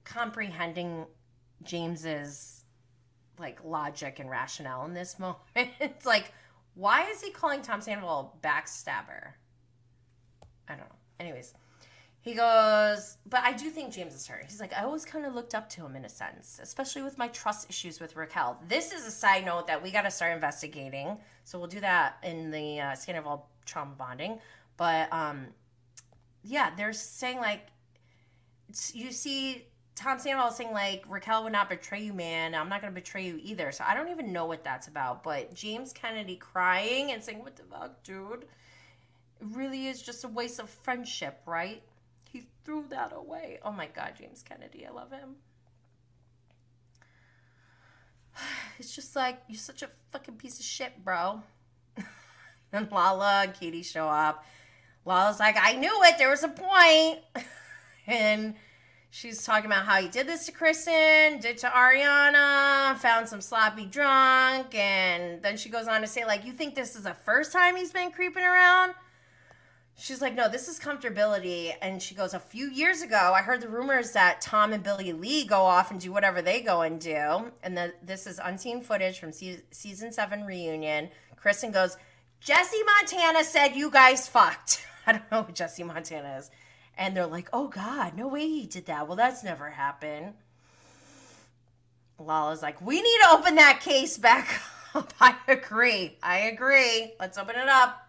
comprehending 0.04 1.06
James's 1.62 2.64
like 3.38 3.62
logic 3.64 4.18
and 4.18 4.28
rationale 4.28 4.84
in 4.84 4.94
this 4.94 5.18
moment. 5.20 5.38
it's 5.54 6.04
like, 6.04 6.32
why 6.74 7.08
is 7.10 7.20
he 7.20 7.30
calling 7.30 7.62
Tom 7.62 7.80
Sandoval 7.80 8.34
a 8.42 8.46
backstabber? 8.46 9.34
I 10.68 10.74
don't 10.74 10.88
know. 10.88 10.96
Anyways, 11.20 11.54
he 12.22 12.34
goes, 12.34 13.18
but 13.26 13.40
I 13.42 13.52
do 13.52 13.68
think 13.68 13.92
James 13.92 14.14
is 14.14 14.28
hurt. 14.28 14.44
He's 14.48 14.60
like, 14.60 14.72
I 14.72 14.84
always 14.84 15.04
kind 15.04 15.26
of 15.26 15.34
looked 15.34 15.56
up 15.56 15.68
to 15.70 15.84
him 15.84 15.96
in 15.96 16.04
a 16.04 16.08
sense, 16.08 16.60
especially 16.62 17.02
with 17.02 17.18
my 17.18 17.26
trust 17.26 17.68
issues 17.68 17.98
with 17.98 18.14
Raquel. 18.14 18.60
This 18.68 18.92
is 18.92 19.04
a 19.04 19.10
side 19.10 19.44
note 19.44 19.66
that 19.66 19.82
we 19.82 19.90
got 19.90 20.02
to 20.02 20.10
start 20.10 20.32
investigating. 20.32 21.18
So 21.42 21.58
we'll 21.58 21.66
do 21.66 21.80
that 21.80 22.18
in 22.22 22.52
the 22.52 22.78
uh, 22.78 22.92
Scandoval 22.92 23.42
trauma 23.66 23.96
bonding. 23.98 24.38
But 24.76 25.12
um, 25.12 25.48
yeah, 26.44 26.70
they're 26.76 26.92
saying 26.92 27.38
like, 27.38 27.66
you 28.94 29.10
see 29.10 29.66
Tom 29.96 30.20
Sandoval 30.20 30.52
saying 30.52 30.72
like, 30.72 31.04
Raquel 31.08 31.42
would 31.42 31.52
not 31.52 31.68
betray 31.68 32.04
you, 32.04 32.12
man. 32.12 32.54
I'm 32.54 32.68
not 32.68 32.82
going 32.82 32.94
to 32.94 33.00
betray 33.00 33.26
you 33.26 33.40
either. 33.42 33.72
So 33.72 33.82
I 33.84 33.94
don't 33.94 34.10
even 34.10 34.32
know 34.32 34.46
what 34.46 34.62
that's 34.62 34.86
about. 34.86 35.24
But 35.24 35.54
James 35.54 35.92
Kennedy 35.92 36.36
crying 36.36 37.10
and 37.10 37.20
saying, 37.20 37.40
what 37.42 37.56
the 37.56 37.64
fuck, 37.64 38.04
dude? 38.04 38.44
It 39.40 39.46
really 39.56 39.88
is 39.88 40.00
just 40.00 40.22
a 40.22 40.28
waste 40.28 40.60
of 40.60 40.70
friendship, 40.70 41.40
right? 41.46 41.82
He 42.32 42.44
threw 42.64 42.86
that 42.88 43.12
away. 43.14 43.58
Oh 43.62 43.72
my 43.72 43.86
God, 43.86 44.14
James 44.18 44.42
Kennedy. 44.42 44.86
I 44.86 44.90
love 44.90 45.12
him. 45.12 45.36
It's 48.78 48.96
just 48.96 49.14
like, 49.14 49.38
you're 49.48 49.58
such 49.58 49.82
a 49.82 49.90
fucking 50.10 50.36
piece 50.36 50.58
of 50.58 50.64
shit, 50.64 51.04
bro. 51.04 51.42
and 52.72 52.90
Lala 52.90 53.42
and 53.42 53.54
Katie 53.54 53.82
show 53.82 54.08
up. 54.08 54.44
Lala's 55.04 55.38
like, 55.38 55.56
I 55.60 55.74
knew 55.74 56.02
it. 56.04 56.16
There 56.18 56.30
was 56.30 56.42
a 56.42 56.48
point. 56.48 57.20
and 58.06 58.54
she's 59.10 59.44
talking 59.44 59.66
about 59.66 59.84
how 59.84 60.00
he 60.00 60.08
did 60.08 60.26
this 60.26 60.46
to 60.46 60.52
Kristen, 60.52 61.38
did 61.38 61.58
to 61.58 61.68
Ariana, 61.68 62.96
found 62.96 63.28
some 63.28 63.42
sloppy 63.42 63.84
drunk. 63.84 64.74
And 64.74 65.42
then 65.42 65.58
she 65.58 65.68
goes 65.68 65.86
on 65.86 66.00
to 66.00 66.06
say, 66.06 66.24
like, 66.24 66.44
you 66.44 66.52
think 66.52 66.74
this 66.74 66.96
is 66.96 67.02
the 67.02 67.14
first 67.14 67.52
time 67.52 67.76
he's 67.76 67.92
been 67.92 68.10
creeping 68.10 68.42
around? 68.42 68.94
She's 70.02 70.20
like, 70.20 70.34
no, 70.34 70.48
this 70.48 70.66
is 70.66 70.80
comfortability. 70.80 71.74
And 71.80 72.02
she 72.02 72.16
goes, 72.16 72.34
a 72.34 72.40
few 72.40 72.68
years 72.68 73.02
ago, 73.02 73.32
I 73.36 73.40
heard 73.40 73.60
the 73.60 73.68
rumors 73.68 74.10
that 74.10 74.40
Tom 74.40 74.72
and 74.72 74.82
Billie 74.82 75.12
Lee 75.12 75.44
go 75.44 75.60
off 75.60 75.92
and 75.92 76.00
do 76.00 76.10
whatever 76.10 76.42
they 76.42 76.60
go 76.60 76.82
and 76.82 77.00
do. 77.00 77.52
And 77.62 77.76
the, 77.76 77.94
this 78.02 78.26
is 78.26 78.40
unseen 78.42 78.80
footage 78.80 79.20
from 79.20 79.30
se- 79.30 79.62
season 79.70 80.10
seven 80.10 80.44
reunion. 80.44 81.10
Kristen 81.36 81.70
goes, 81.70 81.96
Jesse 82.40 82.82
Montana 82.82 83.44
said 83.44 83.76
you 83.76 83.92
guys 83.92 84.26
fucked. 84.26 84.84
I 85.06 85.12
don't 85.12 85.30
know 85.30 85.44
who 85.44 85.52
Jesse 85.52 85.84
Montana 85.84 86.36
is. 86.36 86.50
And 86.98 87.16
they're 87.16 87.24
like, 87.28 87.48
oh 87.52 87.68
God, 87.68 88.16
no 88.16 88.26
way 88.26 88.48
he 88.48 88.66
did 88.66 88.86
that. 88.86 89.06
Well, 89.06 89.16
that's 89.16 89.44
never 89.44 89.70
happened. 89.70 90.34
Lala's 92.18 92.60
like, 92.60 92.84
we 92.84 92.96
need 92.96 93.18
to 93.22 93.34
open 93.34 93.54
that 93.54 93.78
case 93.80 94.18
back 94.18 94.48
up. 94.96 95.14
I 95.20 95.36
agree. 95.46 96.18
I 96.24 96.38
agree. 96.38 97.12
Let's 97.20 97.38
open 97.38 97.54
it 97.54 97.68
up. 97.68 98.01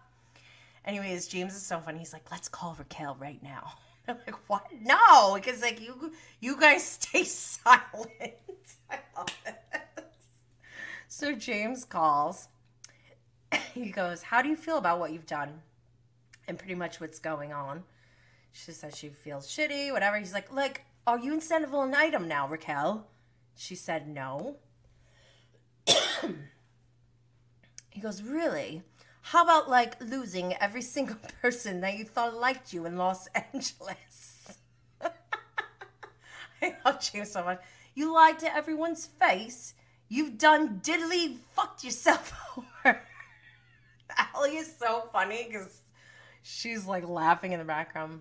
Anyways, 0.84 1.28
James 1.28 1.54
is 1.54 1.64
so 1.64 1.78
funny. 1.78 1.98
He's 1.98 2.12
like, 2.12 2.30
let's 2.30 2.48
call 2.48 2.76
Raquel 2.78 3.16
right 3.18 3.42
now. 3.42 3.72
I'm 4.08 4.18
like, 4.26 4.48
what? 4.48 4.66
No, 4.82 5.34
because 5.34 5.62
like 5.62 5.80
you 5.80 6.12
you 6.40 6.60
guys 6.60 6.84
stay 7.00 7.24
silent. 7.24 8.10
I 8.90 8.98
love 9.16 9.28
it. 9.46 9.60
So 11.08 11.32
James 11.32 11.84
calls. 11.84 12.48
He 13.72 13.90
goes, 13.90 14.24
How 14.24 14.42
do 14.42 14.48
you 14.48 14.56
feel 14.56 14.78
about 14.78 14.98
what 14.98 15.12
you've 15.12 15.26
done? 15.26 15.62
And 16.46 16.58
pretty 16.58 16.74
much 16.74 17.00
what's 17.00 17.18
going 17.18 17.52
on. 17.52 17.84
She 18.52 18.72
says 18.72 18.96
she 18.96 19.08
feels 19.08 19.48
shitty, 19.48 19.92
whatever. 19.92 20.18
He's 20.18 20.34
like, 20.34 20.52
like, 20.52 20.84
are 21.06 21.18
you 21.18 21.32
in 21.32 21.40
Centerville 21.40 21.82
and 21.82 21.94
item 21.94 22.28
now, 22.28 22.46
Raquel? 22.46 23.06
She 23.56 23.74
said 23.74 24.08
no. 24.08 24.56
he 27.90 28.00
goes, 28.00 28.22
Really? 28.22 28.82
How 29.28 29.42
about 29.42 29.70
like 29.70 29.98
losing 30.02 30.52
every 30.60 30.82
single 30.94 31.16
person 31.40 31.80
that 31.80 31.96
you 31.96 32.04
thought 32.04 32.34
liked 32.34 32.74
you 32.74 32.84
in 32.84 32.98
Los 32.98 33.26
Angeles? 33.28 34.58
I 35.00 36.76
love 36.84 37.00
James 37.00 37.32
so 37.32 37.42
much. 37.42 37.60
You 37.94 38.12
lied 38.12 38.38
to 38.40 38.54
everyone's 38.54 39.06
face. 39.06 39.72
You've 40.08 40.36
done 40.36 40.80
diddly 40.84 41.38
fucked 41.54 41.84
yourself 41.84 42.34
over. 42.58 43.00
Ally 44.16 44.50
is 44.50 44.76
so 44.78 45.08
funny 45.10 45.46
because 45.48 45.80
she's 46.42 46.84
like 46.84 47.08
laughing 47.08 47.52
in 47.52 47.58
the 47.58 47.64
background. 47.64 48.20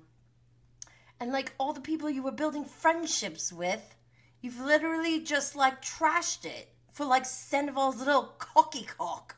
And 1.20 1.34
like 1.34 1.52
all 1.58 1.74
the 1.74 1.82
people 1.82 2.10
you 2.10 2.24
were 2.24 2.32
building 2.32 2.64
friendships 2.64 3.52
with, 3.52 3.98
you've 4.40 4.60
literally 4.60 5.20
just 5.20 5.54
like 5.54 5.82
trashed 5.82 6.46
it 6.46 6.70
for 6.94 7.06
like 7.06 7.26
Sandoval's 7.26 7.98
little 7.98 8.36
cocky 8.38 8.84
cock. 8.84 9.36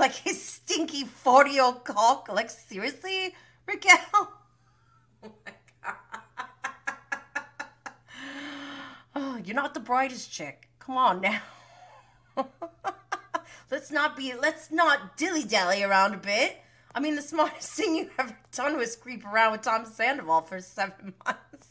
Like 0.00 0.14
his 0.14 0.42
stinky 0.42 1.04
40 1.04 1.50
year 1.50 1.62
old 1.62 1.84
cock. 1.84 2.30
Like, 2.32 2.48
seriously, 2.48 3.34
Raquel? 3.66 3.98
Oh 5.22 5.32
my 5.44 5.52
God. 5.84 5.94
Oh, 9.14 9.36
you're 9.44 9.54
not 9.54 9.74
the 9.74 9.80
brightest 9.80 10.32
chick. 10.32 10.70
Come 10.78 10.96
on 10.96 11.20
now. 11.20 11.42
let's 13.70 13.90
not 13.90 14.16
be, 14.16 14.32
let's 14.32 14.70
not 14.72 15.18
dilly 15.18 15.44
dally 15.44 15.82
around 15.82 16.14
a 16.14 16.16
bit. 16.16 16.56
I 16.94 17.00
mean, 17.00 17.16
the 17.16 17.22
smartest 17.22 17.70
thing 17.76 17.96
you 17.96 18.08
ever 18.18 18.34
done 18.52 18.78
was 18.78 18.96
creep 18.96 19.26
around 19.26 19.52
with 19.52 19.60
Tom 19.60 19.84
Sandoval 19.84 20.40
for 20.40 20.62
seven 20.62 21.12
months. 21.26 21.68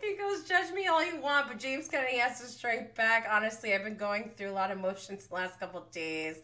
he 0.00 0.14
goes, 0.16 0.44
judge 0.44 0.72
me 0.72 0.86
all 0.86 1.04
you 1.04 1.20
want, 1.20 1.48
but 1.48 1.58
James 1.58 1.88
Kennedy 1.88 2.18
has 2.18 2.40
to 2.40 2.46
strike 2.46 2.94
back. 2.94 3.26
Honestly, 3.28 3.74
I've 3.74 3.82
been 3.82 3.96
going 3.96 4.30
through 4.36 4.50
a 4.50 4.52
lot 4.52 4.70
of 4.70 4.78
emotions 4.78 5.26
the 5.26 5.34
last 5.34 5.58
couple 5.58 5.84
days, 5.90 6.42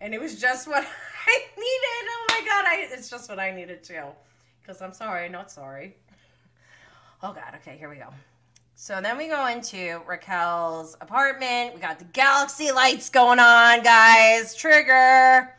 and 0.00 0.14
it 0.14 0.20
was 0.20 0.40
just 0.40 0.66
what 0.66 0.84
I 1.26 1.38
needed. 1.56 2.10
Oh 2.10 2.26
my 2.30 2.40
god, 2.46 2.64
I, 2.66 2.88
it's 2.92 3.10
just 3.10 3.28
what 3.28 3.38
I 3.38 3.50
needed 3.50 3.82
too. 3.84 4.04
Because 4.60 4.82
I'm 4.82 4.92
sorry, 4.92 5.28
not 5.28 5.50
sorry. 5.50 5.96
Oh 7.22 7.32
god, 7.32 7.54
okay, 7.56 7.76
here 7.78 7.88
we 7.88 7.96
go. 7.96 8.08
So 8.78 9.00
then 9.00 9.16
we 9.16 9.28
go 9.28 9.46
into 9.46 10.02
Raquel's 10.06 10.98
apartment. 11.00 11.74
We 11.74 11.80
got 11.80 11.98
the 11.98 12.04
galaxy 12.04 12.72
lights 12.72 13.08
going 13.08 13.38
on, 13.38 13.82
guys. 13.82 14.54
Trigger. 14.54 15.54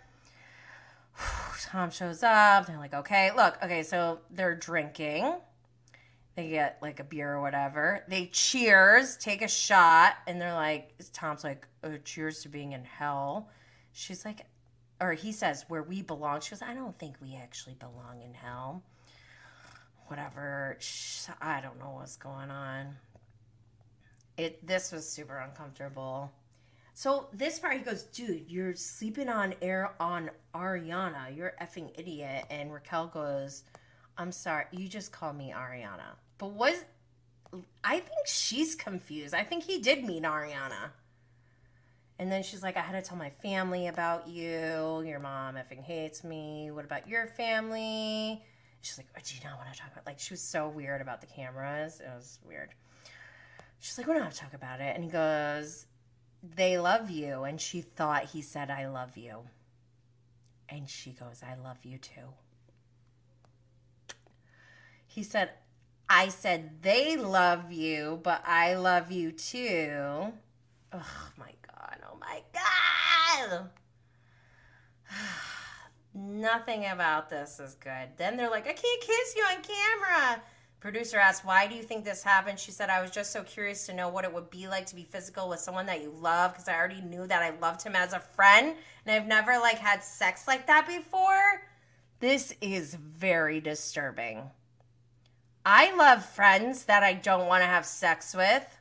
Tom 1.63 1.89
shows 1.89 2.21
up. 2.21 2.67
They're 2.67 2.77
like, 2.77 2.93
okay, 2.93 3.31
look, 3.35 3.57
okay, 3.63 3.81
so 3.81 4.19
they're 4.29 4.53
drinking. 4.53 5.33
They 6.35 6.49
get 6.49 6.77
like 6.79 6.99
a 6.99 7.03
beer 7.03 7.33
or 7.33 7.41
whatever. 7.41 8.03
They 8.07 8.27
cheers, 8.27 9.17
take 9.17 9.41
a 9.41 9.47
shot, 9.47 10.13
and 10.27 10.39
they're 10.39 10.53
like, 10.53 10.93
Tom's 11.11 11.43
like, 11.43 11.67
oh, 11.83 11.97
cheers 12.05 12.43
to 12.43 12.49
being 12.49 12.73
in 12.73 12.83
hell. 12.83 13.49
She's 13.97 14.23
like, 14.23 14.45
or 15.01 15.13
he 15.13 15.31
says, 15.31 15.65
where 15.67 15.83
we 15.83 16.01
belong. 16.01 16.41
She 16.41 16.51
goes, 16.51 16.61
I 16.61 16.73
don't 16.73 16.97
think 16.97 17.15
we 17.21 17.35
actually 17.35 17.75
belong 17.75 18.21
in 18.23 18.33
hell. 18.33 18.83
Whatever. 20.07 20.77
I 21.41 21.61
don't 21.61 21.79
know 21.79 21.95
what's 21.97 22.15
going 22.15 22.51
on 22.51 22.97
it 24.37 24.65
this 24.65 24.91
was 24.91 25.07
super 25.09 25.37
uncomfortable. 25.37 26.31
So 26.93 27.27
this 27.33 27.59
part 27.59 27.73
he 27.73 27.79
goes, 27.79 28.03
dude, 28.03 28.45
you're 28.47 28.75
sleeping 28.75 29.29
on 29.29 29.55
air 29.61 29.93
on 29.99 30.31
Ariana. 30.53 31.35
You're 31.35 31.53
effing 31.61 31.91
idiot. 31.97 32.45
And 32.49 32.73
Raquel 32.73 33.07
goes, 33.07 33.63
I'm 34.17 34.31
sorry, 34.31 34.65
you 34.71 34.87
just 34.87 35.11
called 35.11 35.37
me 35.37 35.53
Ariana. 35.55 36.15
But 36.37 36.51
was 36.51 36.85
I 37.83 37.99
think 37.99 38.27
she's 38.27 38.75
confused. 38.75 39.33
I 39.33 39.43
think 39.43 39.63
he 39.63 39.79
did 39.79 40.03
mean 40.03 40.23
Ariana. 40.23 40.91
And 42.19 42.31
then 42.31 42.41
she's 42.41 42.63
like, 42.63 42.77
I 42.77 42.81
had 42.81 43.01
to 43.01 43.07
tell 43.07 43.17
my 43.17 43.29
family 43.29 43.87
about 43.87 44.27
you. 44.27 45.03
Your 45.05 45.19
mom 45.19 45.55
effing 45.55 45.83
hates 45.83 46.23
me. 46.23 46.71
What 46.71 46.85
about 46.85 47.07
your 47.07 47.27
family? 47.27 48.43
She's 48.81 48.97
like, 48.97 49.07
oh, 49.15 49.21
do 49.23 49.35
you 49.35 49.41
not 49.43 49.57
want 49.57 49.71
to 49.73 49.79
talk 49.79 49.91
about 49.91 50.05
like 50.05 50.19
she 50.19 50.33
was 50.33 50.41
so 50.41 50.67
weird 50.67 51.01
about 51.01 51.21
the 51.21 51.27
cameras. 51.27 51.99
It 51.99 52.09
was 52.15 52.39
weird 52.43 52.69
she's 53.79 53.97
like, 53.97 54.07
we 54.07 54.13
don't 54.13 54.23
have 54.23 54.33
to 54.33 54.39
talk 54.39 54.53
about 54.53 54.79
it. 54.79 54.95
And 54.95 55.03
he 55.03 55.09
goes, 55.09 55.85
they 56.43 56.77
love 56.77 57.09
you. 57.09 57.43
And 57.43 57.59
she 57.59 57.81
thought 57.81 58.25
he 58.25 58.41
said, 58.41 58.69
I 58.69 58.87
love 58.87 59.17
you. 59.17 59.43
And 60.69 60.89
she 60.89 61.11
goes, 61.11 61.41
I 61.43 61.55
love 61.61 61.77
you 61.83 61.97
too. 61.97 62.33
He 65.05 65.23
said, 65.23 65.51
I 66.09 66.29
said, 66.29 66.83
they 66.83 67.17
love 67.17 67.71
you, 67.71 68.19
but 68.23 68.41
I 68.45 68.75
love 68.75 69.11
you 69.11 69.31
too. 69.31 70.33
Oh 70.93 71.29
my 71.37 71.51
my 72.27 72.41
God. 72.53 73.69
Nothing 76.13 76.85
about 76.85 77.29
this 77.29 77.59
is 77.59 77.75
good. 77.75 78.09
Then 78.17 78.37
they're 78.37 78.49
like, 78.49 78.67
I 78.67 78.73
can't 78.73 79.01
kiss 79.01 79.35
you 79.35 79.43
on 79.43 79.61
camera. 79.61 80.41
Producer 80.79 81.17
asked, 81.17 81.45
Why 81.45 81.67
do 81.67 81.75
you 81.75 81.83
think 81.83 82.05
this 82.05 82.23
happened? 82.23 82.59
She 82.59 82.71
said, 82.71 82.89
I 82.89 83.01
was 83.01 83.11
just 83.11 83.31
so 83.31 83.43
curious 83.43 83.85
to 83.85 83.93
know 83.93 84.09
what 84.09 84.25
it 84.25 84.33
would 84.33 84.49
be 84.49 84.67
like 84.67 84.85
to 84.87 84.95
be 84.95 85.03
physical 85.03 85.49
with 85.49 85.59
someone 85.59 85.85
that 85.87 86.01
you 86.01 86.11
love 86.11 86.53
because 86.53 86.67
I 86.67 86.75
already 86.75 87.01
knew 87.01 87.25
that 87.27 87.41
I 87.41 87.57
loved 87.59 87.83
him 87.83 87.95
as 87.95 88.13
a 88.13 88.19
friend 88.19 88.75
and 89.05 89.15
I've 89.15 89.27
never 89.27 89.57
like 89.59 89.79
had 89.79 90.03
sex 90.03 90.47
like 90.47 90.67
that 90.67 90.87
before. 90.87 91.63
This 92.19 92.53
is 92.61 92.95
very 92.95 93.59
disturbing. 93.59 94.51
I 95.65 95.95
love 95.95 96.25
friends 96.25 96.85
that 96.85 97.03
I 97.03 97.13
don't 97.13 97.47
want 97.47 97.61
to 97.61 97.67
have 97.67 97.85
sex 97.85 98.33
with. 98.35 98.79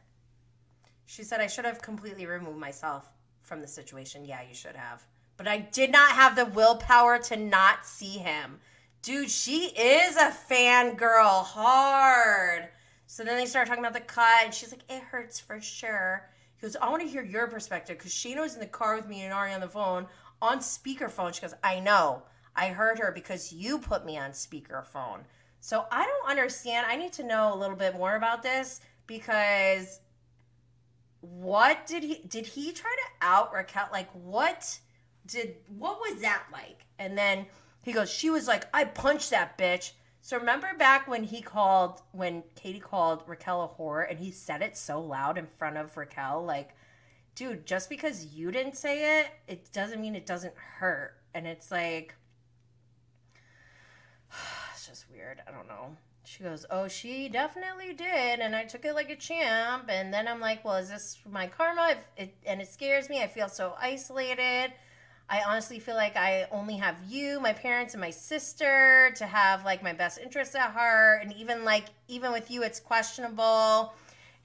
She 1.04 1.22
said, 1.22 1.40
I 1.40 1.46
should 1.46 1.64
have 1.64 1.82
completely 1.82 2.26
removed 2.26 2.58
myself 2.58 3.15
from 3.46 3.60
the 3.60 3.68
situation. 3.68 4.24
Yeah, 4.24 4.40
you 4.46 4.54
should 4.54 4.76
have. 4.76 5.06
But 5.36 5.48
I 5.48 5.58
did 5.58 5.92
not 5.92 6.10
have 6.12 6.34
the 6.34 6.46
willpower 6.46 7.18
to 7.18 7.36
not 7.36 7.86
see 7.86 8.18
him. 8.18 8.58
Dude, 9.02 9.30
she 9.30 9.66
is 9.66 10.16
a 10.16 10.34
fangirl 10.50 11.44
hard. 11.44 12.68
So 13.06 13.22
then 13.22 13.36
they 13.36 13.46
start 13.46 13.68
talking 13.68 13.84
about 13.84 13.94
the 13.94 14.00
cut, 14.00 14.44
and 14.44 14.52
she's 14.52 14.72
like, 14.72 14.82
it 14.90 15.02
hurts 15.02 15.38
for 15.38 15.60
sure. 15.60 16.28
He 16.56 16.66
goes, 16.66 16.76
I 16.76 16.90
want 16.90 17.02
to 17.02 17.08
hear 17.08 17.22
your 17.22 17.46
perspective 17.46 17.98
because 17.98 18.12
Scheana 18.12 18.52
in 18.52 18.60
the 18.60 18.66
car 18.66 18.96
with 18.96 19.06
me 19.06 19.22
and 19.22 19.32
Ari 19.32 19.52
on 19.52 19.60
the 19.60 19.68
phone 19.68 20.06
on 20.42 20.58
speakerphone. 20.58 21.32
She 21.32 21.42
goes, 21.42 21.54
I 21.62 21.80
know. 21.80 22.24
I 22.56 22.68
heard 22.68 22.98
her 22.98 23.12
because 23.12 23.52
you 23.52 23.78
put 23.78 24.04
me 24.04 24.18
on 24.18 24.30
speakerphone. 24.30 25.20
So 25.60 25.84
I 25.90 26.04
don't 26.04 26.30
understand. 26.30 26.86
I 26.88 26.96
need 26.96 27.12
to 27.14 27.22
know 27.22 27.54
a 27.54 27.56
little 27.56 27.76
bit 27.76 27.94
more 27.94 28.16
about 28.16 28.42
this 28.42 28.80
because 29.06 30.00
what 31.30 31.86
did 31.86 32.02
he 32.02 32.22
did 32.28 32.46
he 32.46 32.72
try 32.72 32.94
to 32.94 33.26
out 33.26 33.52
Raquel? 33.52 33.88
Like 33.92 34.10
what 34.12 34.78
did 35.26 35.56
what 35.68 35.98
was 35.98 36.20
that 36.20 36.44
like? 36.52 36.86
And 36.98 37.16
then 37.16 37.46
he 37.82 37.92
goes, 37.92 38.10
she 38.10 38.30
was 38.30 38.48
like, 38.48 38.64
I 38.74 38.84
punched 38.84 39.30
that 39.30 39.56
bitch. 39.56 39.92
So 40.20 40.36
remember 40.36 40.68
back 40.76 41.06
when 41.06 41.22
he 41.22 41.40
called, 41.40 42.02
when 42.10 42.42
Katie 42.56 42.80
called 42.80 43.22
Raquel 43.28 43.62
a 43.62 43.68
whore 43.80 44.10
and 44.10 44.18
he 44.18 44.32
said 44.32 44.60
it 44.60 44.76
so 44.76 45.00
loud 45.00 45.38
in 45.38 45.46
front 45.46 45.76
of 45.76 45.96
Raquel, 45.96 46.44
like, 46.44 46.74
dude, 47.36 47.64
just 47.64 47.88
because 47.88 48.34
you 48.34 48.50
didn't 48.50 48.76
say 48.76 49.20
it, 49.20 49.28
it 49.46 49.70
doesn't 49.72 50.00
mean 50.00 50.16
it 50.16 50.26
doesn't 50.26 50.54
hurt. 50.56 51.14
And 51.32 51.46
it's 51.46 51.70
like, 51.70 52.16
it's 54.72 54.88
just 54.88 55.08
weird. 55.08 55.40
I 55.46 55.52
don't 55.52 55.68
know. 55.68 55.96
She 56.26 56.42
goes, 56.42 56.66
Oh, 56.70 56.88
she 56.88 57.28
definitely 57.28 57.92
did. 57.92 58.40
And 58.40 58.56
I 58.56 58.64
took 58.64 58.84
it 58.84 58.94
like 58.94 59.10
a 59.10 59.16
champ. 59.16 59.84
And 59.88 60.12
then 60.12 60.26
I'm 60.26 60.40
like, 60.40 60.64
Well, 60.64 60.76
is 60.76 60.88
this 60.88 61.18
my 61.30 61.46
karma? 61.46 61.96
It, 62.16 62.34
and 62.44 62.60
it 62.60 62.68
scares 62.68 63.08
me. 63.08 63.22
I 63.22 63.28
feel 63.28 63.48
so 63.48 63.74
isolated. 63.80 64.72
I 65.28 65.42
honestly 65.46 65.78
feel 65.78 65.96
like 65.96 66.16
I 66.16 66.46
only 66.52 66.76
have 66.76 66.96
you, 67.08 67.40
my 67.40 67.52
parents, 67.52 67.94
and 67.94 68.00
my 68.00 68.10
sister 68.10 69.12
to 69.16 69.26
have 69.26 69.64
like 69.64 69.82
my 69.82 69.92
best 69.92 70.18
interests 70.18 70.54
at 70.54 70.72
heart. 70.72 71.22
And 71.22 71.32
even 71.32 71.64
like, 71.64 71.86
even 72.08 72.32
with 72.32 72.50
you, 72.50 72.62
it's 72.62 72.80
questionable 72.80 73.92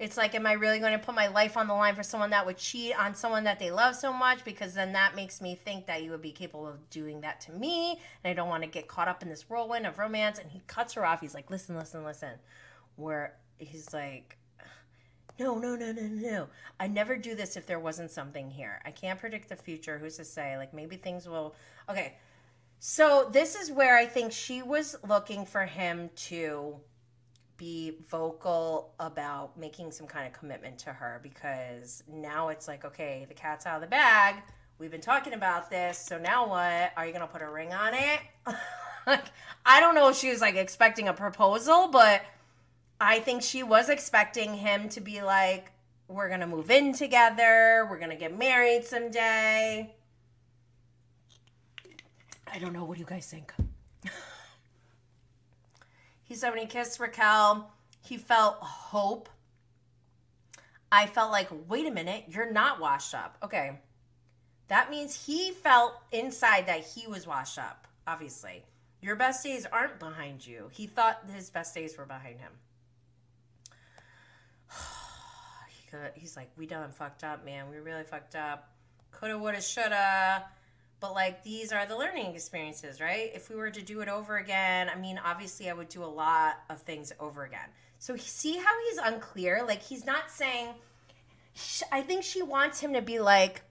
It's 0.02 0.18
like, 0.18 0.34
am 0.34 0.48
I 0.48 0.54
really 0.54 0.80
going 0.80 0.94
to 0.94 1.06
put 1.06 1.14
my 1.14 1.28
life 1.28 1.56
on 1.56 1.68
the 1.68 1.76
line 1.76 1.94
for 1.94 2.02
someone 2.02 2.32
that 2.32 2.48
would 2.48 2.58
cheat 2.58 3.00
on 3.00 3.14
someone 3.14 3.44
that 3.44 3.60
they 3.60 3.70
love 3.70 3.96
so 3.96 4.12
much? 4.12 4.44
Because 4.44 4.74
then 4.74 4.94
that 4.94 5.16
makes 5.16 5.40
me 5.40 5.54
think 5.54 5.86
that 5.86 6.02
you 6.02 6.10
would 6.10 6.24
be 6.24 6.32
capable 6.32 6.68
of 6.68 6.90
doing 6.90 7.22
that 7.22 7.40
to 7.42 7.52
me. 7.52 8.02
And 8.24 8.32
I 8.32 8.34
don't 8.34 8.50
want 8.50 8.64
to 8.64 8.70
get 8.70 8.88
caught 8.88 9.08
up 9.08 9.22
in 9.22 9.30
this 9.30 9.48
whirlwind 9.48 9.86
of 9.86 10.00
romance. 10.00 10.40
And 10.40 10.50
he 10.50 10.64
cuts 10.66 10.96
her 10.96 11.06
off. 11.06 11.22
He's 11.22 11.36
like, 11.36 11.52
listen, 11.52 11.78
listen, 11.78 12.04
listen. 12.04 12.40
Where 12.96 13.36
he's 13.60 13.94
like, 13.94 14.40
no, 15.40 15.60
no, 15.60 15.76
no, 15.76 15.92
no, 15.92 16.08
no. 16.08 16.48
I 16.80 16.88
never 16.88 17.16
do 17.16 17.36
this 17.36 17.56
if 17.56 17.68
there 17.68 17.80
wasn't 17.80 18.10
something 18.10 18.50
here. 18.50 18.82
I 18.84 18.90
can't 18.90 19.20
predict 19.20 19.50
the 19.50 19.56
future. 19.56 20.00
Who's 20.00 20.18
to 20.18 20.26
say? 20.26 20.58
Like, 20.58 20.74
maybe 20.74 20.96
things 20.96 21.30
will. 21.30 21.54
Okay. 21.88 22.16
So 22.80 23.30
this 23.32 23.54
is 23.54 23.72
where 23.72 23.96
I 23.96 24.08
think 24.08 24.32
she 24.32 24.64
was 24.64 24.96
looking 25.08 25.46
for 25.46 25.68
him 25.68 26.10
to 26.16 26.78
be 27.62 27.94
vocal 28.10 28.92
about 29.00 29.56
making 29.56 29.92
some 29.92 30.08
kind 30.08 30.26
of 30.26 30.34
commitment 30.34 30.80
to 30.80 30.92
her 30.92 31.20
because 31.22 32.02
now 32.12 32.48
it's 32.50 32.68
like, 32.68 32.84
okay, 32.84 33.24
the 33.30 33.36
cat's 33.36 33.68
out 33.68 33.76
of 33.76 33.82
the 33.82 33.88
bag. 33.88 34.42
We've 34.80 34.90
been 34.90 35.00
talking 35.00 35.34
about 35.34 35.70
this, 35.70 36.00
so 36.00 36.18
now 36.18 36.50
what? 36.50 36.92
Are 36.98 37.06
you 37.06 37.14
gonna 37.14 37.28
put 37.28 37.44
a 37.44 37.48
ring 37.48 37.72
on 37.72 37.94
it? 37.94 38.20
like, 39.06 39.26
I 39.64 39.80
don't 39.80 39.94
know 39.94 40.10
if 40.10 40.18
she 40.18 40.32
was 40.32 40.42
like 40.42 40.56
expecting 40.56 41.08
a 41.08 41.14
proposal, 41.14 41.88
but 41.92 42.24
I 43.00 43.20
think 43.20 43.44
she 43.44 43.62
was 43.62 43.90
expecting 43.90 44.56
him 44.56 44.90
to 44.90 45.00
be 45.00 45.22
like, 45.22 45.72
we're 46.08 46.30
gonna 46.30 46.48
move 46.48 46.72
in 46.72 46.94
together, 46.94 47.88
we're 47.92 48.00
gonna 48.00 48.16
get 48.16 48.36
married 48.36 48.86
someday. 48.86 49.94
I 52.52 52.58
don't 52.58 52.74
know. 52.74 52.86
What 52.86 52.96
do 52.96 53.02
you 53.02 53.06
guys 53.06 53.28
think? 53.28 53.54
He 56.32 56.38
said 56.38 56.52
when 56.52 56.60
he 56.60 56.66
kissed 56.66 56.98
Raquel, 56.98 57.70
he 58.00 58.16
felt 58.16 58.56
hope. 58.62 59.28
I 60.90 61.06
felt 61.06 61.30
like, 61.30 61.50
wait 61.68 61.86
a 61.86 61.92
minute, 61.92 62.24
you're 62.30 62.50
not 62.50 62.80
washed 62.80 63.14
up. 63.14 63.36
Okay. 63.44 63.80
That 64.70 64.90
means 64.90 65.26
he 65.26 65.52
felt 65.52 65.96
inside 66.10 66.68
that 66.68 66.86
he 66.86 67.06
was 67.06 67.28
washed 67.28 67.60
up, 67.60 67.86
obviously. 68.08 68.64
Your 69.02 69.18
best 69.18 69.44
days 69.44 69.66
aren't 69.70 70.00
behind 70.00 70.48
you. 70.48 70.70
He 70.72 70.88
thought 70.88 71.22
his 71.36 71.50
best 71.50 71.76
days 71.76 71.98
were 71.98 72.06
behind 72.06 72.40
him. 72.40 72.54
He's 76.16 76.38
like, 76.38 76.52
we 76.56 76.66
done 76.66 76.94
fucked 76.94 77.26
up, 77.26 77.44
man. 77.44 77.70
We 77.70 77.76
really 77.80 78.06
fucked 78.06 78.38
up. 78.38 78.70
Coulda, 79.12 79.38
woulda, 79.38 79.60
shoulda 79.60 80.46
but 81.02 81.14
like 81.14 81.44
these 81.44 81.74
are 81.74 81.86
the 81.86 81.98
learning 81.98 82.36
experiences, 82.36 83.02
right? 83.02 83.32
If 83.34 83.50
we 83.50 83.56
were 83.56 83.72
to 83.72 83.82
do 83.82 84.00
it 84.02 84.08
over 84.08 84.38
again, 84.38 84.88
I 84.88 84.98
mean, 84.98 85.20
obviously 85.26 85.70
I 85.70 85.74
would 85.74 85.90
do 85.90 86.04
a 86.04 86.06
lot 86.06 86.60
of 86.70 86.84
things 86.84 87.12
over 87.20 87.44
again. 87.44 87.68
So 87.98 88.16
see 88.16 88.58
how 88.58 88.72
he's 88.88 89.00
unclear? 89.00 89.66
Like 89.68 89.82
he's 89.82 90.06
not 90.06 90.30
saying 90.30 90.70
I 91.92 92.02
think 92.02 92.24
she 92.24 92.44
wants 92.44 92.80
him 92.80 92.94
to 92.94 93.02
be 93.02 93.20
like 93.20 93.64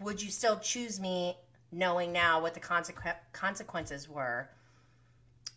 would 0.00 0.22
you 0.22 0.30
still 0.30 0.60
choose 0.60 1.00
me 1.00 1.36
knowing 1.72 2.12
now 2.12 2.40
what 2.40 2.54
the 2.54 2.60
consequ- 2.60 3.16
consequences 3.32 4.08
were? 4.08 4.48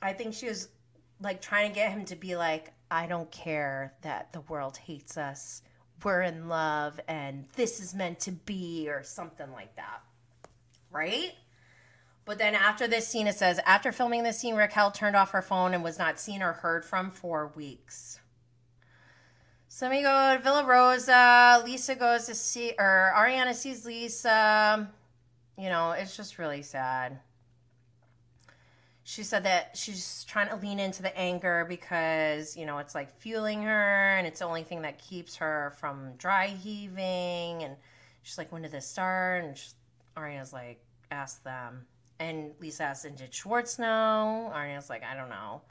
I 0.01 0.13
think 0.13 0.33
she 0.33 0.47
was 0.47 0.67
like 1.21 1.41
trying 1.41 1.69
to 1.69 1.75
get 1.75 1.91
him 1.91 2.05
to 2.05 2.15
be 2.15 2.35
like 2.35 2.73
I 2.89 3.05
don't 3.05 3.29
care 3.29 3.93
that 4.01 4.33
the 4.33 4.41
world 4.41 4.77
hates 4.77 5.15
us. 5.15 5.61
We're 6.03 6.23
in 6.23 6.49
love 6.49 6.99
and 7.07 7.45
this 7.55 7.79
is 7.79 7.93
meant 7.93 8.19
to 8.21 8.31
be 8.31 8.89
or 8.89 9.03
something 9.03 9.51
like 9.51 9.75
that 9.75 10.01
right? 10.91 11.33
But 12.25 12.37
then 12.37 12.55
after 12.55 12.87
this 12.87 13.07
scene, 13.07 13.27
it 13.27 13.35
says 13.35 13.59
after 13.65 13.91
filming 13.91 14.23
this 14.23 14.39
scene, 14.39 14.55
Raquel 14.55 14.91
turned 14.91 15.15
off 15.15 15.31
her 15.31 15.41
phone 15.41 15.73
and 15.73 15.83
was 15.83 15.97
not 15.97 16.19
seen 16.19 16.41
or 16.43 16.53
heard 16.53 16.85
from 16.85 17.11
for 17.11 17.51
weeks. 17.55 18.19
So 19.67 19.89
we 19.89 20.01
go 20.01 20.35
to 20.35 20.43
Villa 20.43 20.65
Rosa. 20.65 21.61
Lisa 21.65 21.95
goes 21.95 22.25
to 22.27 22.35
see, 22.35 22.73
or 22.77 23.11
Ariana 23.15 23.53
sees 23.53 23.85
Lisa. 23.85 24.89
You 25.57 25.69
know, 25.69 25.91
it's 25.91 26.15
just 26.15 26.37
really 26.37 26.61
sad. 26.61 27.19
She 29.03 29.23
said 29.23 29.43
that 29.43 29.75
she's 29.75 30.23
trying 30.25 30.49
to 30.49 30.55
lean 30.55 30.79
into 30.79 31.01
the 31.01 31.17
anger 31.17 31.65
because, 31.67 32.55
you 32.55 32.65
know, 32.65 32.77
it's 32.77 32.93
like 32.93 33.11
fueling 33.17 33.63
her 33.63 34.15
and 34.17 34.27
it's 34.27 34.39
the 34.39 34.45
only 34.45 34.63
thing 34.63 34.83
that 34.83 34.99
keeps 34.99 35.37
her 35.37 35.73
from 35.79 36.13
dry 36.17 36.47
heaving. 36.47 37.63
And 37.63 37.75
she's 38.23 38.37
like, 38.37 38.51
when 38.51 38.61
did 38.61 38.71
this 38.71 38.87
start? 38.87 39.43
And 39.43 39.57
she's 39.57 39.73
Ariana's 40.15 40.53
like, 40.53 40.83
ask 41.09 41.43
them. 41.43 41.85
And 42.19 42.51
Lisa 42.59 42.83
asked, 42.83 43.05
and 43.05 43.17
did 43.17 43.33
Schwartz 43.33 43.79
know? 43.79 44.51
Ariana's 44.53 44.89
like, 44.89 45.03
I 45.03 45.15
don't 45.15 45.29
know. 45.29 45.61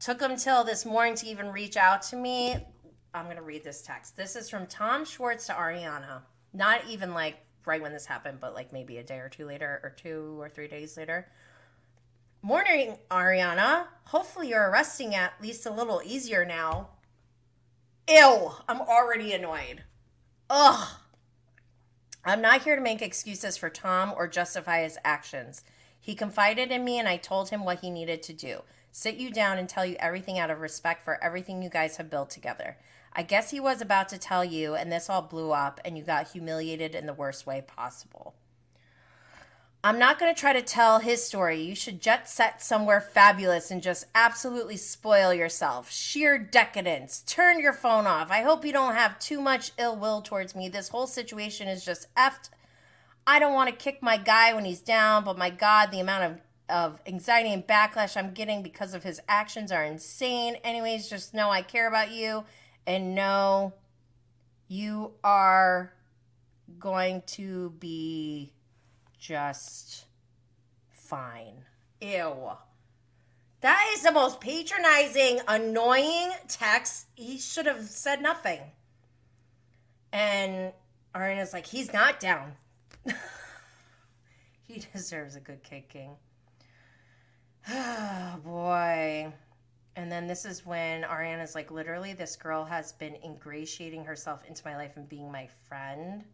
Took 0.00 0.20
him 0.20 0.36
till 0.36 0.64
this 0.64 0.84
morning 0.84 1.14
to 1.16 1.26
even 1.26 1.52
reach 1.52 1.76
out 1.76 2.02
to 2.02 2.16
me. 2.16 2.56
I'm 3.14 3.24
going 3.24 3.36
to 3.36 3.42
read 3.42 3.64
this 3.64 3.82
text. 3.82 4.16
This 4.16 4.36
is 4.36 4.50
from 4.50 4.66
Tom 4.66 5.04
Schwartz 5.04 5.46
to 5.46 5.52
Ariana. 5.52 6.22
Not 6.52 6.80
even 6.88 7.14
like 7.14 7.38
right 7.64 7.80
when 7.80 7.92
this 7.92 8.06
happened, 8.06 8.38
but 8.40 8.54
like 8.54 8.72
maybe 8.72 8.98
a 8.98 9.02
day 9.02 9.18
or 9.18 9.28
two 9.28 9.46
later, 9.46 9.80
or 9.82 9.90
two 9.90 10.36
or 10.40 10.48
three 10.48 10.68
days 10.68 10.96
later. 10.96 11.28
Morning, 12.42 12.98
Ariana. 13.10 13.86
Hopefully 14.04 14.50
you're 14.50 14.70
resting 14.70 15.14
at 15.14 15.32
least 15.40 15.66
a 15.66 15.70
little 15.72 16.02
easier 16.04 16.44
now. 16.44 16.90
Ew, 18.08 18.52
I'm 18.68 18.80
already 18.80 19.32
annoyed. 19.32 19.84
Ugh. 20.50 20.88
I'm 22.28 22.40
not 22.40 22.62
here 22.62 22.74
to 22.74 22.82
make 22.82 23.02
excuses 23.02 23.56
for 23.56 23.70
Tom 23.70 24.12
or 24.16 24.26
justify 24.26 24.82
his 24.82 24.98
actions. 25.04 25.62
He 26.00 26.16
confided 26.16 26.72
in 26.72 26.84
me 26.84 26.98
and 26.98 27.08
I 27.08 27.18
told 27.18 27.50
him 27.50 27.64
what 27.64 27.80
he 27.80 27.90
needed 27.90 28.20
to 28.24 28.32
do 28.32 28.62
sit 28.90 29.16
you 29.16 29.30
down 29.30 29.58
and 29.58 29.68
tell 29.68 29.84
you 29.84 29.94
everything 30.00 30.38
out 30.38 30.50
of 30.50 30.58
respect 30.58 31.04
for 31.04 31.22
everything 31.22 31.62
you 31.62 31.68
guys 31.68 31.98
have 31.98 32.08
built 32.08 32.30
together. 32.30 32.78
I 33.12 33.22
guess 33.22 33.50
he 33.50 33.60
was 33.60 33.82
about 33.82 34.08
to 34.08 34.18
tell 34.18 34.42
you, 34.42 34.74
and 34.74 34.90
this 34.90 35.10
all 35.10 35.20
blew 35.20 35.52
up, 35.52 35.80
and 35.84 35.98
you 35.98 36.02
got 36.02 36.30
humiliated 36.30 36.94
in 36.94 37.04
the 37.04 37.12
worst 37.12 37.46
way 37.46 37.60
possible. 37.60 38.34
I'm 39.86 40.00
not 40.00 40.18
going 40.18 40.34
to 40.34 40.40
try 40.40 40.52
to 40.52 40.62
tell 40.62 40.98
his 40.98 41.22
story. 41.22 41.62
You 41.62 41.76
should 41.76 42.02
jet 42.02 42.28
set 42.28 42.60
somewhere 42.60 43.00
fabulous 43.00 43.70
and 43.70 43.80
just 43.80 44.06
absolutely 44.16 44.76
spoil 44.76 45.32
yourself. 45.32 45.92
Sheer 45.92 46.38
decadence. 46.38 47.22
Turn 47.24 47.60
your 47.60 47.72
phone 47.72 48.04
off. 48.04 48.32
I 48.32 48.42
hope 48.42 48.64
you 48.64 48.72
don't 48.72 48.96
have 48.96 49.16
too 49.20 49.40
much 49.40 49.70
ill 49.78 49.94
will 49.94 50.22
towards 50.22 50.56
me. 50.56 50.68
This 50.68 50.88
whole 50.88 51.06
situation 51.06 51.68
is 51.68 51.84
just 51.84 52.12
effed. 52.16 52.50
I 53.28 53.38
don't 53.38 53.54
want 53.54 53.70
to 53.70 53.76
kick 53.76 54.02
my 54.02 54.16
guy 54.16 54.52
when 54.54 54.64
he's 54.64 54.80
down, 54.80 55.22
but 55.22 55.38
my 55.38 55.50
God, 55.50 55.92
the 55.92 56.00
amount 56.00 56.24
of, 56.24 56.40
of 56.68 57.00
anxiety 57.06 57.52
and 57.52 57.64
backlash 57.64 58.16
I'm 58.16 58.34
getting 58.34 58.64
because 58.64 58.92
of 58.92 59.04
his 59.04 59.20
actions 59.28 59.70
are 59.70 59.84
insane. 59.84 60.56
Anyways, 60.64 61.08
just 61.08 61.32
know 61.32 61.50
I 61.50 61.62
care 61.62 61.86
about 61.86 62.10
you 62.10 62.42
and 62.88 63.14
know 63.14 63.72
you 64.66 65.12
are 65.22 65.92
going 66.80 67.22
to 67.26 67.70
be 67.78 68.52
just 69.18 70.06
fine. 70.90 71.64
Ew. 72.00 72.50
That 73.60 73.92
is 73.94 74.02
the 74.02 74.12
most 74.12 74.40
patronizing, 74.40 75.40
annoying 75.48 76.30
text. 76.48 77.06
He 77.14 77.38
should 77.38 77.66
have 77.66 77.82
said 77.84 78.22
nothing. 78.22 78.60
And 80.12 80.72
Ariana's 81.14 81.52
like, 81.52 81.66
he's 81.66 81.92
not 81.92 82.20
down. 82.20 82.52
he 84.62 84.84
deserves 84.92 85.36
a 85.36 85.40
good 85.40 85.62
kicking. 85.62 86.16
Oh 87.68 88.36
boy. 88.44 89.32
And 89.96 90.12
then 90.12 90.26
this 90.26 90.44
is 90.44 90.66
when 90.66 91.02
Ariana's 91.04 91.54
like, 91.54 91.70
literally, 91.70 92.12
this 92.12 92.36
girl 92.36 92.66
has 92.66 92.92
been 92.92 93.16
ingratiating 93.24 94.04
herself 94.04 94.44
into 94.46 94.62
my 94.64 94.76
life 94.76 94.96
and 94.96 95.08
being 95.08 95.32
my 95.32 95.48
friend 95.66 96.24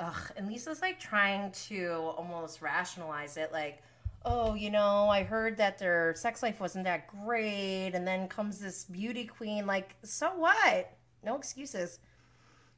ugh, 0.00 0.32
and 0.36 0.48
Lisa's 0.48 0.80
like 0.80 0.98
trying 0.98 1.52
to 1.52 1.92
almost 2.16 2.62
rationalize 2.62 3.36
it, 3.36 3.52
like, 3.52 3.82
oh, 4.24 4.54
you 4.54 4.70
know, 4.70 5.08
I 5.08 5.22
heard 5.22 5.58
that 5.58 5.78
their 5.78 6.14
sex 6.16 6.42
life 6.42 6.60
wasn't 6.60 6.84
that 6.84 7.06
great, 7.06 7.92
and 7.94 8.06
then 8.06 8.26
comes 8.26 8.58
this 8.58 8.84
beauty 8.84 9.24
queen, 9.24 9.66
like, 9.66 9.94
so 10.02 10.30
what? 10.36 10.92
No 11.22 11.36
excuses. 11.36 11.98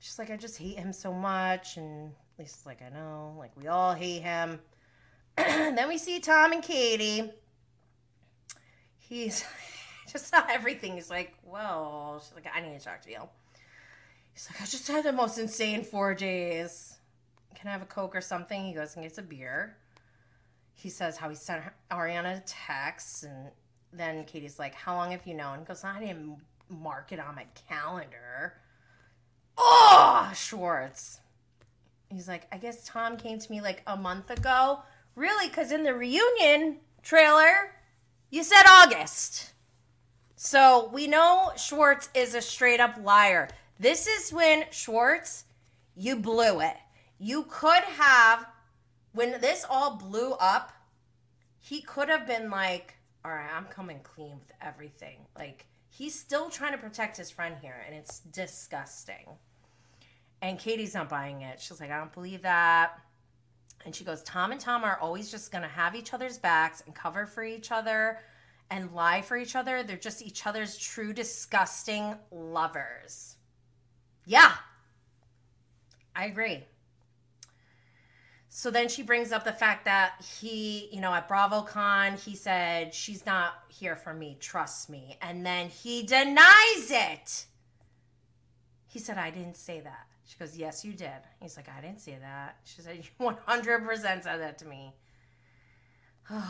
She's 0.00 0.18
like, 0.18 0.30
I 0.30 0.36
just 0.36 0.58
hate 0.58 0.78
him 0.78 0.92
so 0.92 1.12
much, 1.12 1.76
and 1.76 2.12
Lisa's 2.38 2.66
like, 2.66 2.82
I 2.82 2.90
know, 2.90 3.34
like, 3.38 3.52
we 3.56 3.68
all 3.68 3.94
hate 3.94 4.22
him. 4.22 4.60
then 5.36 5.88
we 5.88 5.98
see 5.98 6.18
Tom 6.18 6.52
and 6.52 6.62
Katie. 6.62 7.30
He's 8.98 9.44
just 10.12 10.28
saw 10.28 10.42
everything. 10.50 10.94
He's 10.94 11.10
like, 11.10 11.34
well, 11.44 12.20
she's 12.22 12.34
like, 12.34 12.46
I 12.52 12.60
need 12.60 12.78
to 12.78 12.84
talk 12.84 13.00
to 13.02 13.10
you. 13.10 13.28
He's 14.32 14.48
like, 14.50 14.60
I 14.60 14.64
just 14.64 14.88
had 14.88 15.04
the 15.04 15.12
most 15.12 15.38
insane 15.38 15.84
four 15.84 16.14
days 16.14 16.98
can 17.54 17.68
I 17.68 17.72
have 17.72 17.82
a 17.82 17.86
Coke 17.86 18.14
or 18.14 18.20
something? 18.20 18.64
He 18.64 18.72
goes 18.72 18.94
and 18.94 19.04
gets 19.04 19.18
a 19.18 19.22
beer. 19.22 19.76
He 20.74 20.88
says 20.88 21.16
how 21.18 21.28
he 21.28 21.36
sent 21.36 21.62
Ariana 21.90 22.38
a 22.38 22.42
text, 22.46 23.24
and 23.24 23.50
then 23.92 24.24
Katie's 24.24 24.58
like, 24.58 24.74
How 24.74 24.96
long 24.96 25.12
have 25.12 25.26
you 25.26 25.34
known? 25.34 25.60
He 25.60 25.64
goes, 25.64 25.84
I 25.84 26.00
didn't 26.00 26.38
mark 26.68 27.12
it 27.12 27.20
on 27.20 27.34
my 27.34 27.46
calendar. 27.68 28.54
Oh, 29.56 30.32
Schwartz. 30.34 31.20
He's 32.08 32.28
like, 32.28 32.46
I 32.52 32.58
guess 32.58 32.86
Tom 32.86 33.16
came 33.16 33.38
to 33.38 33.50
me 33.50 33.60
like 33.60 33.82
a 33.86 33.96
month 33.96 34.30
ago. 34.30 34.80
Really? 35.14 35.48
Because 35.48 35.72
in 35.72 35.82
the 35.82 35.94
reunion 35.94 36.78
trailer, 37.02 37.74
you 38.30 38.42
said 38.42 38.64
August. 38.68 39.52
So 40.36 40.90
we 40.92 41.06
know 41.06 41.52
Schwartz 41.56 42.08
is 42.14 42.34
a 42.34 42.40
straight 42.40 42.80
up 42.80 42.96
liar. 43.02 43.48
This 43.78 44.06
is 44.06 44.32
when 44.32 44.64
Schwartz, 44.70 45.44
you 45.94 46.16
blew 46.16 46.60
it. 46.60 46.76
You 47.24 47.44
could 47.48 47.84
have, 47.84 48.48
when 49.12 49.40
this 49.40 49.64
all 49.70 49.94
blew 49.94 50.32
up, 50.32 50.72
he 51.60 51.80
could 51.80 52.08
have 52.08 52.26
been 52.26 52.50
like, 52.50 52.96
all 53.24 53.30
right, 53.30 53.48
I'm 53.54 53.66
coming 53.66 54.00
clean 54.02 54.40
with 54.40 54.50
everything. 54.60 55.18
Like, 55.38 55.66
he's 55.88 56.18
still 56.18 56.50
trying 56.50 56.72
to 56.72 56.78
protect 56.78 57.16
his 57.16 57.30
friend 57.30 57.54
here, 57.62 57.80
and 57.86 57.94
it's 57.94 58.18
disgusting. 58.18 59.38
And 60.40 60.58
Katie's 60.58 60.94
not 60.94 61.08
buying 61.08 61.42
it. 61.42 61.60
She's 61.60 61.80
like, 61.80 61.92
I 61.92 61.98
don't 61.98 62.12
believe 62.12 62.42
that. 62.42 62.98
And 63.84 63.94
she 63.94 64.02
goes, 64.02 64.24
Tom 64.24 64.50
and 64.50 64.60
Tom 64.60 64.82
are 64.82 64.98
always 65.00 65.30
just 65.30 65.52
going 65.52 65.62
to 65.62 65.68
have 65.68 65.94
each 65.94 66.12
other's 66.12 66.38
backs 66.38 66.82
and 66.86 66.92
cover 66.92 67.26
for 67.26 67.44
each 67.44 67.70
other 67.70 68.18
and 68.68 68.92
lie 68.94 69.22
for 69.22 69.36
each 69.36 69.54
other. 69.54 69.84
They're 69.84 69.96
just 69.96 70.22
each 70.22 70.44
other's 70.44 70.76
true, 70.76 71.12
disgusting 71.12 72.16
lovers. 72.32 73.36
Yeah, 74.26 74.54
I 76.16 76.24
agree. 76.24 76.64
So 78.54 78.70
then 78.70 78.90
she 78.90 79.02
brings 79.02 79.32
up 79.32 79.44
the 79.44 79.52
fact 79.52 79.86
that 79.86 80.22
he, 80.38 80.90
you 80.92 81.00
know, 81.00 81.14
at 81.14 81.26
BravoCon, 81.26 82.22
he 82.22 82.36
said, 82.36 82.92
She's 82.92 83.24
not 83.24 83.54
here 83.68 83.96
for 83.96 84.12
me, 84.12 84.36
trust 84.40 84.90
me. 84.90 85.16
And 85.22 85.44
then 85.44 85.70
he 85.70 86.02
denies 86.02 86.90
it. 86.90 87.46
He 88.88 88.98
said, 88.98 89.16
I 89.16 89.30
didn't 89.30 89.56
say 89.56 89.80
that. 89.80 90.06
She 90.26 90.36
goes, 90.36 90.54
Yes, 90.54 90.84
you 90.84 90.92
did. 90.92 91.08
He's 91.40 91.56
like, 91.56 91.70
I 91.70 91.80
didn't 91.80 92.02
say 92.02 92.18
that. 92.20 92.58
She 92.64 92.82
said, 92.82 92.98
You 92.98 93.04
100% 93.26 94.22
said 94.22 94.22
that 94.22 94.58
to 94.58 94.66
me. 94.66 94.92
oh 96.30 96.44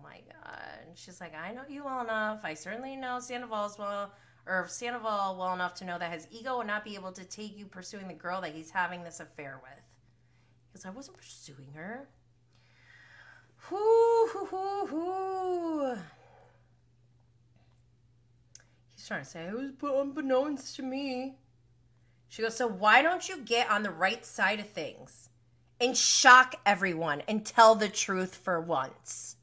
my 0.00 0.20
God. 0.32 0.94
She's 0.94 1.20
like, 1.20 1.34
I 1.34 1.52
know 1.52 1.62
you 1.68 1.86
well 1.86 2.02
enough. 2.02 2.42
I 2.44 2.54
certainly 2.54 2.94
know 2.94 3.18
Sandoval's 3.18 3.80
well, 3.80 4.12
or 4.46 4.68
Sandoval 4.68 5.38
well 5.40 5.54
enough 5.54 5.74
to 5.74 5.84
know 5.84 5.98
that 5.98 6.12
his 6.12 6.28
ego 6.30 6.58
would 6.58 6.68
not 6.68 6.84
be 6.84 6.94
able 6.94 7.10
to 7.10 7.24
take 7.24 7.58
you 7.58 7.66
pursuing 7.66 8.06
the 8.06 8.14
girl 8.14 8.40
that 8.42 8.54
he's 8.54 8.70
having 8.70 9.02
this 9.02 9.18
affair 9.18 9.60
with. 9.60 9.79
Because 10.70 10.86
I 10.86 10.90
wasn't 10.90 11.16
pursuing 11.16 11.72
her. 11.74 12.08
Hoo, 13.56 14.28
hoo, 14.28 14.46
hoo, 14.46 14.86
hoo. 14.86 15.96
He's 18.90 19.06
trying 19.06 19.24
to 19.24 19.28
say, 19.28 19.46
it 19.46 19.54
was 19.54 19.72
unbeknownst 19.82 20.76
to 20.76 20.82
me. 20.82 21.36
She 22.28 22.42
goes, 22.42 22.56
So 22.56 22.66
why 22.66 23.02
don't 23.02 23.28
you 23.28 23.38
get 23.38 23.70
on 23.70 23.82
the 23.82 23.90
right 23.90 24.24
side 24.24 24.60
of 24.60 24.68
things 24.68 25.28
and 25.80 25.96
shock 25.96 26.54
everyone 26.64 27.22
and 27.26 27.44
tell 27.44 27.74
the 27.74 27.88
truth 27.88 28.36
for 28.36 28.60
once? 28.60 29.36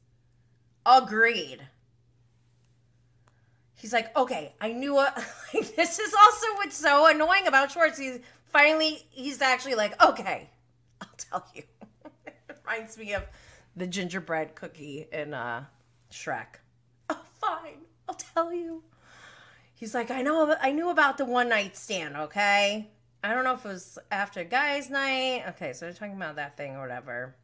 Agreed. 0.86 1.68
He's 3.74 3.92
like, 3.92 4.16
Okay, 4.16 4.54
I 4.60 4.72
knew 4.72 4.94
what. 4.94 5.14
this 5.52 5.98
is 5.98 6.14
also 6.14 6.46
what's 6.54 6.76
so 6.76 7.06
annoying 7.06 7.46
about 7.46 7.70
Schwartz. 7.70 7.98
He's 7.98 8.20
finally, 8.46 9.06
he's 9.10 9.42
actually 9.42 9.74
like, 9.74 10.02
Okay, 10.02 10.48
I'll 11.00 11.08
tell 11.16 11.46
you. 11.54 11.62
it 12.26 12.36
reminds 12.64 12.98
me 12.98 13.14
of 13.14 13.24
the 13.76 13.86
gingerbread 13.86 14.54
cookie 14.54 15.06
in 15.12 15.34
uh, 15.34 15.64
Shrek. 16.10 16.46
Oh, 17.10 17.22
fine, 17.40 17.86
I'll 18.06 18.14
tell 18.14 18.52
you. 18.52 18.82
He's 19.74 19.94
like, 19.94 20.10
I 20.10 20.20
know, 20.20 20.54
I 20.60 20.72
knew 20.72 20.90
about 20.90 21.16
the 21.16 21.24
one 21.24 21.48
night 21.48 21.74
stand. 21.74 22.16
Okay, 22.16 22.90
I 23.24 23.32
don't 23.32 23.44
know 23.44 23.54
if 23.54 23.64
it 23.64 23.68
was 23.68 23.98
after 24.10 24.44
guys' 24.44 24.90
night. 24.90 25.44
Okay, 25.50 25.72
so 25.72 25.86
they're 25.86 25.94
talking 25.94 26.16
about 26.16 26.36
that 26.36 26.56
thing 26.58 26.76
or 26.76 26.80
whatever. 26.80 27.34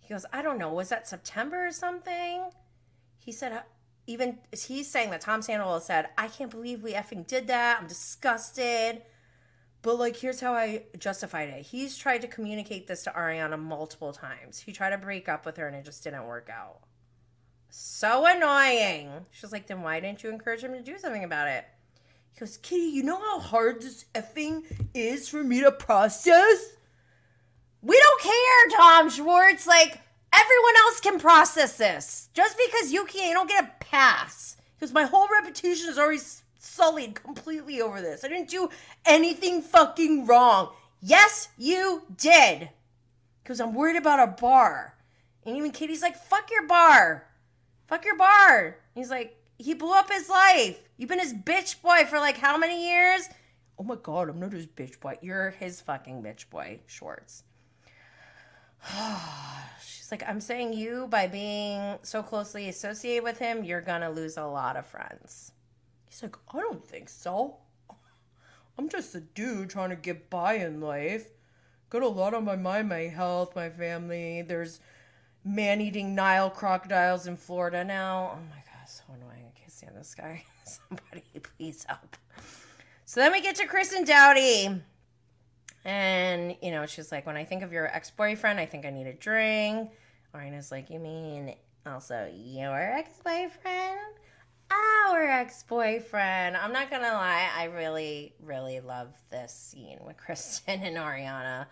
He 0.00 0.12
goes, 0.12 0.26
I 0.32 0.42
don't 0.42 0.58
know. 0.58 0.72
Was 0.72 0.88
that 0.90 1.08
September 1.08 1.66
or 1.66 1.72
something? 1.72 2.50
He 3.18 3.32
said, 3.32 3.52
uh, 3.52 3.60
even 4.06 4.38
he's 4.52 4.90
saying 4.90 5.10
that 5.10 5.20
Tom 5.20 5.42
Sandoval 5.42 5.80
said, 5.80 6.08
I 6.16 6.28
can't 6.28 6.50
believe 6.50 6.82
we 6.82 6.94
effing 6.94 7.26
did 7.26 7.46
that. 7.48 7.78
I'm 7.80 7.86
disgusted. 7.86 9.02
But 9.82 9.98
like, 9.98 10.16
here's 10.16 10.40
how 10.40 10.54
I 10.54 10.84
justified 10.98 11.48
it. 11.50 11.66
He's 11.66 11.96
tried 11.96 12.22
to 12.22 12.28
communicate 12.28 12.86
this 12.86 13.04
to 13.04 13.10
Ariana 13.10 13.58
multiple 13.58 14.12
times. 14.12 14.60
He 14.60 14.72
tried 14.72 14.90
to 14.90 14.98
break 14.98 15.28
up 15.28 15.46
with 15.46 15.56
her 15.56 15.66
and 15.66 15.76
it 15.76 15.84
just 15.84 16.02
didn't 16.02 16.26
work 16.26 16.50
out. 16.52 16.80
So 17.70 18.26
annoying. 18.26 19.26
She's 19.30 19.52
like, 19.52 19.66
then 19.66 19.82
why 19.82 20.00
didn't 20.00 20.22
you 20.22 20.30
encourage 20.30 20.62
him 20.62 20.72
to 20.72 20.82
do 20.82 20.98
something 20.98 21.24
about 21.24 21.48
it? 21.48 21.64
He 22.32 22.40
goes, 22.40 22.56
Kitty, 22.56 22.82
you 22.82 23.02
know 23.02 23.18
how 23.18 23.40
hard 23.40 23.82
this 23.82 24.04
effing 24.14 24.62
is 24.94 25.28
for 25.28 25.44
me 25.44 25.60
to 25.60 25.70
process? 25.70 26.76
We 27.82 27.98
don't 27.98 28.20
care, 28.20 28.78
Tom 28.78 29.10
Schwartz. 29.10 29.66
Like, 29.66 30.00
everyone 30.32 30.74
else 30.80 31.00
can 31.00 31.18
process 31.18 31.76
this. 31.76 32.28
Just 32.34 32.56
because 32.56 32.92
you 32.92 33.04
can't, 33.04 33.28
you 33.28 33.34
don't 33.34 33.48
get 33.48 33.64
a 33.64 33.84
pass. 33.84 34.56
Because 34.76 34.92
my 34.92 35.04
whole 35.04 35.28
reputation 35.28 35.88
is 35.88 35.98
already 35.98 36.20
sullied 36.68 37.14
completely 37.14 37.80
over 37.80 38.00
this. 38.00 38.24
I 38.24 38.28
didn't 38.28 38.50
do 38.50 38.68
anything 39.04 39.62
fucking 39.62 40.26
wrong. 40.26 40.72
Yes, 41.00 41.48
you 41.56 42.02
did. 42.16 42.70
Because 43.42 43.60
I'm 43.60 43.74
worried 43.74 43.96
about 43.96 44.20
a 44.28 44.32
bar. 44.40 44.94
And 45.44 45.56
even 45.56 45.70
Katie's 45.70 46.02
like, 46.02 46.16
fuck 46.16 46.50
your 46.50 46.66
bar. 46.66 47.26
Fuck 47.86 48.04
your 48.04 48.16
bar. 48.16 48.76
He's 48.94 49.10
like, 49.10 49.36
he 49.58 49.74
blew 49.74 49.92
up 49.92 50.10
his 50.10 50.28
life. 50.28 50.88
You've 50.96 51.08
been 51.08 51.18
his 51.18 51.34
bitch 51.34 51.80
boy 51.80 52.04
for 52.04 52.18
like 52.18 52.36
how 52.36 52.56
many 52.58 52.88
years? 52.88 53.28
Oh 53.78 53.84
my 53.84 53.96
god, 53.96 54.28
I'm 54.28 54.40
not 54.40 54.52
his 54.52 54.66
bitch 54.66 55.00
boy. 55.00 55.18
You're 55.22 55.50
his 55.50 55.80
fucking 55.80 56.22
bitch 56.22 56.50
boy, 56.50 56.80
Schwartz. 56.86 57.44
She's 59.84 60.10
like, 60.10 60.22
I'm 60.28 60.40
saying 60.40 60.74
you, 60.74 61.06
by 61.08 61.26
being 61.26 61.98
so 62.02 62.22
closely 62.22 62.68
associated 62.68 63.24
with 63.24 63.38
him, 63.38 63.64
you're 63.64 63.80
gonna 63.80 64.10
lose 64.10 64.36
a 64.36 64.44
lot 64.44 64.76
of 64.76 64.86
friends. 64.86 65.52
He's 66.08 66.22
like, 66.22 66.36
I 66.52 66.60
don't 66.60 66.84
think 66.86 67.08
so. 67.08 67.56
I'm 68.78 68.88
just 68.88 69.14
a 69.14 69.20
dude 69.20 69.70
trying 69.70 69.90
to 69.90 69.96
get 69.96 70.30
by 70.30 70.54
in 70.54 70.80
life. 70.80 71.26
Got 71.90 72.02
a 72.02 72.08
lot 72.08 72.34
on 72.34 72.44
my 72.44 72.56
mind 72.56 72.88
my 72.88 73.08
health, 73.08 73.56
my 73.56 73.70
family. 73.70 74.42
There's 74.42 74.80
man 75.44 75.80
eating 75.80 76.14
Nile 76.14 76.50
crocodiles 76.50 77.26
in 77.26 77.36
Florida 77.36 77.84
now. 77.84 78.32
Oh 78.34 78.40
my 78.50 78.62
god, 78.72 78.88
so 78.88 79.02
annoying. 79.08 79.46
I 79.46 79.58
can't 79.58 79.72
stand 79.72 79.96
this 79.96 80.14
guy. 80.14 80.44
Somebody 80.64 81.24
please 81.42 81.84
help. 81.88 82.16
So 83.04 83.20
then 83.20 83.32
we 83.32 83.40
get 83.40 83.56
to 83.56 83.66
Kristen 83.66 84.04
Doute. 84.04 84.82
And, 85.84 86.56
you 86.60 86.70
know, 86.70 86.84
she's 86.86 87.10
like, 87.10 87.26
when 87.26 87.36
I 87.36 87.44
think 87.44 87.62
of 87.62 87.72
your 87.72 87.86
ex 87.86 88.10
boyfriend, 88.10 88.60
I 88.60 88.66
think 88.66 88.84
I 88.84 88.90
need 88.90 89.06
a 89.06 89.14
drink. 89.14 89.90
Ariana's 90.34 90.70
like, 90.70 90.90
you 90.90 90.98
mean 90.98 91.54
also 91.86 92.30
your 92.34 92.76
ex 92.76 93.10
boyfriend? 93.24 94.14
Our 94.70 95.26
ex 95.26 95.62
boyfriend. 95.62 96.56
I'm 96.56 96.72
not 96.72 96.90
to 96.90 96.98
lie. 96.98 97.48
I 97.56 97.64
really, 97.64 98.34
really 98.42 98.80
love 98.80 99.08
this 99.30 99.52
scene 99.52 99.98
with 100.06 100.16
Kristen 100.24 100.82
and 100.82 100.96
Ariana. 100.96 101.66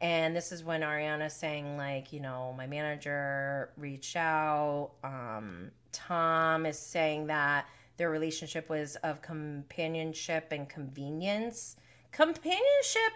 And 0.00 0.34
this 0.34 0.50
is 0.50 0.64
when 0.64 0.80
Ariana's 0.80 1.34
saying, 1.34 1.76
like, 1.76 2.12
you 2.12 2.20
know, 2.20 2.54
my 2.56 2.66
manager 2.66 3.70
reached 3.76 4.16
out. 4.16 4.92
Um, 5.04 5.70
Tom 5.92 6.64
is 6.64 6.78
saying 6.78 7.26
that 7.26 7.66
their 7.98 8.08
relationship 8.08 8.70
was 8.70 8.96
of 8.96 9.20
companionship 9.20 10.52
and 10.52 10.66
convenience. 10.66 11.76
Companionship 12.12 13.12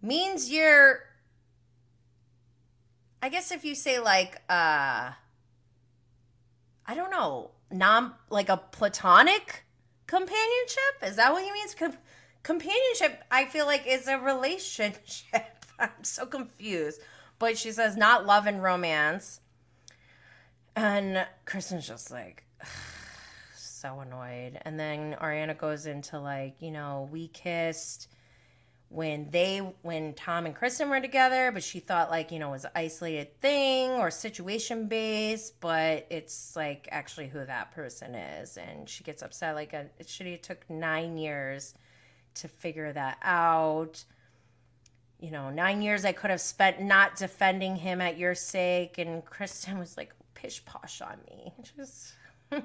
means 0.00 0.50
you're, 0.50 1.00
I 3.20 3.28
guess 3.28 3.52
if 3.52 3.66
you 3.66 3.74
say, 3.74 3.98
like, 3.98 4.40
uh, 4.48 5.10
I 6.86 6.94
don't 6.94 7.10
know, 7.10 7.52
non, 7.70 8.12
like 8.30 8.48
a 8.48 8.56
platonic 8.56 9.64
companionship? 10.06 10.94
Is 11.02 11.16
that 11.16 11.32
what 11.32 11.46
you 11.46 11.52
mean? 11.52 11.66
Com- 11.78 11.98
companionship, 12.42 13.22
I 13.30 13.46
feel 13.46 13.66
like, 13.66 13.86
is 13.86 14.08
a 14.08 14.18
relationship. 14.18 15.64
I'm 15.78 16.02
so 16.02 16.26
confused. 16.26 17.00
But 17.38 17.58
she 17.58 17.72
says 17.72 17.96
not 17.96 18.26
love 18.26 18.46
and 18.46 18.62
romance. 18.62 19.40
And 20.76 21.26
Kristen's 21.44 21.86
just 21.86 22.10
like 22.10 22.44
so 23.56 24.00
annoyed. 24.00 24.58
And 24.62 24.78
then 24.78 25.16
Ariana 25.20 25.56
goes 25.56 25.86
into 25.86 26.18
like, 26.18 26.60
you 26.60 26.70
know, 26.70 27.08
we 27.10 27.28
kissed 27.28 28.08
when 28.92 29.30
they 29.30 29.58
when 29.80 30.12
Tom 30.12 30.44
and 30.44 30.54
Kristen 30.54 30.90
were 30.90 31.00
together, 31.00 31.50
but 31.50 31.62
she 31.62 31.80
thought 31.80 32.10
like, 32.10 32.30
you 32.30 32.38
know, 32.38 32.48
it 32.48 32.52
was 32.52 32.64
an 32.66 32.72
isolated 32.74 33.40
thing 33.40 33.90
or 33.92 34.10
situation 34.10 34.86
based, 34.86 35.58
but 35.60 36.06
it's 36.10 36.54
like 36.54 36.88
actually 36.92 37.28
who 37.28 37.44
that 37.44 37.72
person 37.72 38.14
is. 38.14 38.58
And 38.58 38.86
she 38.86 39.02
gets 39.02 39.22
upset 39.22 39.54
like 39.54 39.72
uh, 39.72 39.78
a, 39.78 40.00
it 40.00 40.08
should 40.10 40.26
have 40.26 40.42
took 40.42 40.68
nine 40.68 41.16
years 41.16 41.74
to 42.34 42.48
figure 42.48 42.92
that 42.92 43.16
out. 43.22 44.04
You 45.18 45.30
know, 45.30 45.48
nine 45.48 45.80
years 45.80 46.04
I 46.04 46.12
could 46.12 46.30
have 46.30 46.40
spent 46.40 46.82
not 46.82 47.16
defending 47.16 47.76
him 47.76 48.02
at 48.02 48.18
your 48.18 48.34
sake. 48.34 48.98
And 48.98 49.24
Kristen 49.24 49.78
was 49.78 49.96
like 49.96 50.12
pish 50.34 50.62
posh 50.66 51.00
on 51.00 51.16
me. 51.30 51.54
Just, 51.76 52.12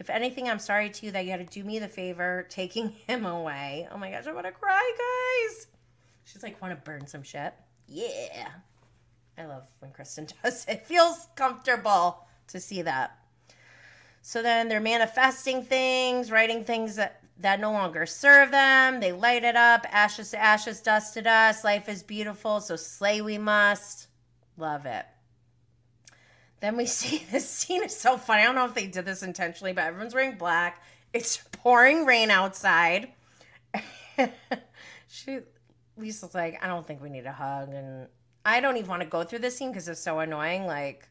if 0.00 0.08
anything, 0.08 0.48
I'm 0.48 0.58
sorry 0.58 0.88
to 0.88 1.06
you 1.06 1.12
that 1.12 1.26
you 1.26 1.30
had 1.30 1.46
to 1.46 1.60
do 1.60 1.62
me 1.62 1.78
the 1.78 1.86
favor 1.86 2.46
taking 2.48 2.88
him 3.06 3.26
away. 3.26 3.86
Oh 3.92 3.98
my 3.98 4.10
gosh, 4.10 4.26
I'm 4.26 4.34
gonna 4.34 4.50
cry, 4.50 4.92
guys. 4.98 5.66
She's 6.24 6.42
like, 6.42 6.60
want 6.62 6.72
to 6.72 6.90
burn 6.90 7.06
some 7.06 7.22
shit? 7.22 7.52
Yeah. 7.86 8.48
I 9.36 9.44
love 9.44 9.66
when 9.80 9.92
Kristen 9.92 10.26
does 10.42 10.64
it. 10.66 10.86
Feels 10.86 11.28
comfortable 11.36 12.24
to 12.48 12.58
see 12.58 12.82
that. 12.82 13.18
So 14.22 14.42
then 14.42 14.68
they're 14.68 14.80
manifesting 14.80 15.62
things, 15.62 16.30
writing 16.30 16.64
things 16.64 16.96
that, 16.96 17.22
that 17.38 17.60
no 17.60 17.72
longer 17.72 18.06
serve 18.06 18.50
them. 18.50 19.00
They 19.00 19.12
light 19.12 19.44
it 19.44 19.56
up, 19.56 19.86
ashes 19.90 20.30
to 20.30 20.38
ashes, 20.38 20.80
dust 20.80 21.14
to 21.14 21.22
dust. 21.22 21.64
Life 21.64 21.88
is 21.88 22.02
beautiful, 22.02 22.60
so 22.60 22.76
slay 22.76 23.20
we 23.20 23.38
must. 23.38 24.08
Love 24.56 24.86
it. 24.86 25.04
Then 26.60 26.76
we 26.76 26.86
see 26.86 27.24
this 27.30 27.48
scene 27.48 27.82
is 27.82 27.96
so 27.96 28.16
funny. 28.16 28.42
I 28.42 28.46
don't 28.46 28.54
know 28.54 28.66
if 28.66 28.74
they 28.74 28.86
did 28.86 29.04
this 29.04 29.22
intentionally, 29.22 29.72
but 29.72 29.84
everyone's 29.84 30.14
wearing 30.14 30.38
black. 30.38 30.82
It's 31.12 31.38
pouring 31.52 32.06
rain 32.06 32.30
outside. 32.30 33.08
she 35.08 35.40
Lisa's 35.96 36.34
like, 36.34 36.62
I 36.62 36.66
don't 36.66 36.86
think 36.86 37.02
we 37.02 37.10
need 37.10 37.26
a 37.26 37.32
hug, 37.32 37.72
and 37.72 38.08
I 38.44 38.60
don't 38.60 38.76
even 38.76 38.88
want 38.88 39.02
to 39.02 39.08
go 39.08 39.24
through 39.24 39.40
this 39.40 39.56
scene 39.56 39.70
because 39.70 39.88
it's 39.88 40.00
so 40.00 40.18
annoying. 40.20 40.66
Like, 40.66 41.08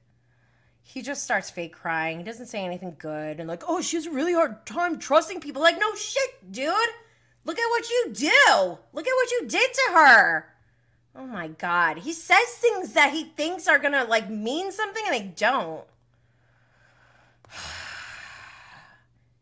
he 0.82 1.02
just 1.02 1.24
starts 1.24 1.50
fake 1.50 1.74
crying. 1.74 2.18
He 2.18 2.24
doesn't 2.24 2.48
say 2.48 2.64
anything 2.64 2.96
good, 2.98 3.40
and 3.40 3.48
like, 3.48 3.64
oh, 3.68 3.82
she 3.82 3.98
has 3.98 4.08
a 4.08 4.12
really 4.12 4.34
hard 4.34 4.66
time 4.66 4.98
trusting 4.98 5.42
people. 5.42 5.62
Like, 5.62 5.80
no 5.80 5.94
shit, 5.96 6.52
dude. 6.52 6.74
Look 7.46 7.58
at 7.58 7.70
what 7.70 7.90
you 7.90 8.12
do. 8.14 8.78
Look 8.94 9.08
at 9.08 9.14
what 9.14 9.32
you 9.32 9.48
did 9.48 9.74
to 9.74 9.94
her. 9.94 10.49
Oh 11.20 11.28
my 11.28 11.50
god. 11.50 11.98
He 12.00 12.14
says 12.14 12.48
things 12.56 12.94
that 12.94 13.12
he 13.12 13.26
thinks 13.26 13.68
are 13.68 13.78
gonna 13.78 14.06
like 14.06 14.30
mean 14.30 14.72
something 14.72 15.04
and 15.06 15.14
they 15.14 15.34
don't. 15.36 15.86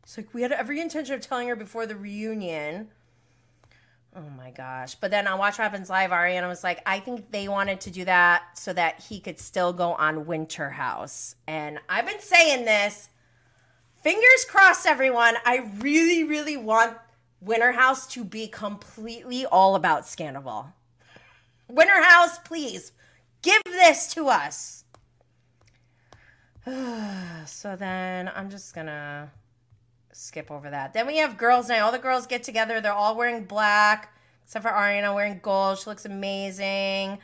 It's 0.02 0.16
like 0.16 0.34
we 0.34 0.42
had 0.42 0.54
every 0.54 0.80
intention 0.80 1.16
of 1.16 1.22
telling 1.22 1.50
her 1.50 1.56
before 1.58 1.86
the 1.86 1.98
reunion. 1.98 2.88
Oh 4.16 4.30
my 4.38 4.52
gosh. 4.52 4.96
But 4.96 5.12
then 5.12 5.28
on 5.28 5.38
Watch 5.38 5.60
What 5.60 5.66
Happens 5.66 5.90
Live, 5.90 6.12
Ariana 6.12 6.48
was 6.48 6.64
like, 6.64 6.82
I 6.86 7.02
think 7.02 7.30
they 7.30 7.50
wanted 7.50 7.82
to 7.82 7.92
do 7.92 8.06
that 8.06 8.58
so 8.58 8.72
that 8.72 9.02
he 9.02 9.20
could 9.20 9.38
still 9.38 9.74
go 9.74 9.92
on 9.96 10.26
Winter 10.26 10.70
House. 10.70 11.36
And 11.46 11.80
I've 11.90 12.06
been 12.06 12.22
saying 12.22 12.64
this. 12.64 13.10
Fingers 14.02 14.46
crossed, 14.50 14.88
everyone. 14.88 15.36
I 15.46 15.70
really, 15.80 16.24
really 16.24 16.56
want 16.56 16.98
Winter 17.42 17.74
House 17.74 18.08
to 18.14 18.24
be 18.24 18.48
completely 18.48 19.46
all 19.46 19.76
about 19.76 20.04
Scandoval. 20.04 20.72
Winter 21.68 22.02
House, 22.02 22.40
please 22.40 22.92
give 23.42 23.62
this 23.66 24.14
to 24.14 24.28
us. 24.28 24.86
so 27.46 27.76
then 27.76 28.30
I'm 28.36 28.50
just 28.50 28.74
gonna 28.76 29.32
skip 30.12 30.52
over 30.52 30.70
that. 30.70 30.94
Then 30.94 31.08
we 31.08 31.18
have 31.18 31.38
girls' 31.38 31.70
night. 31.70 31.80
All 31.80 31.92
the 31.92 32.00
girls 32.00 32.28
get 32.28 32.44
together. 32.44 32.82
They're 32.82 32.92
all 32.92 33.16
wearing 33.16 33.46
black, 33.46 34.14
except 34.44 34.64
for 34.64 34.72
Ariana 34.72 35.14
wearing 35.14 35.40
gold. 35.42 35.80
She 35.80 35.90
looks 35.90 36.06
amazing. 36.06 37.20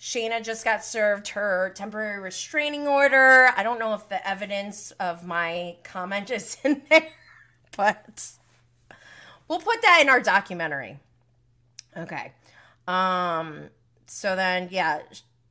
Scheana 0.00 0.42
just 0.42 0.64
got 0.64 0.82
served 0.82 1.28
her 1.28 1.72
temporary 1.74 2.20
restraining 2.20 2.88
order. 2.88 3.50
I 3.54 3.62
don't 3.62 3.78
know 3.78 3.92
if 3.92 4.08
the 4.08 4.26
evidence 4.26 4.92
of 4.92 5.26
my 5.26 5.76
comment 5.84 6.30
is 6.30 6.56
in 6.64 6.82
there, 6.88 7.08
but 7.76 8.30
we'll 9.46 9.60
put 9.60 9.82
that 9.82 10.00
in 10.00 10.08
our 10.08 10.20
documentary. 10.20 10.98
Okay. 11.96 12.32
Um 12.88 13.68
so 14.12 14.34
then 14.34 14.66
yeah, 14.72 15.02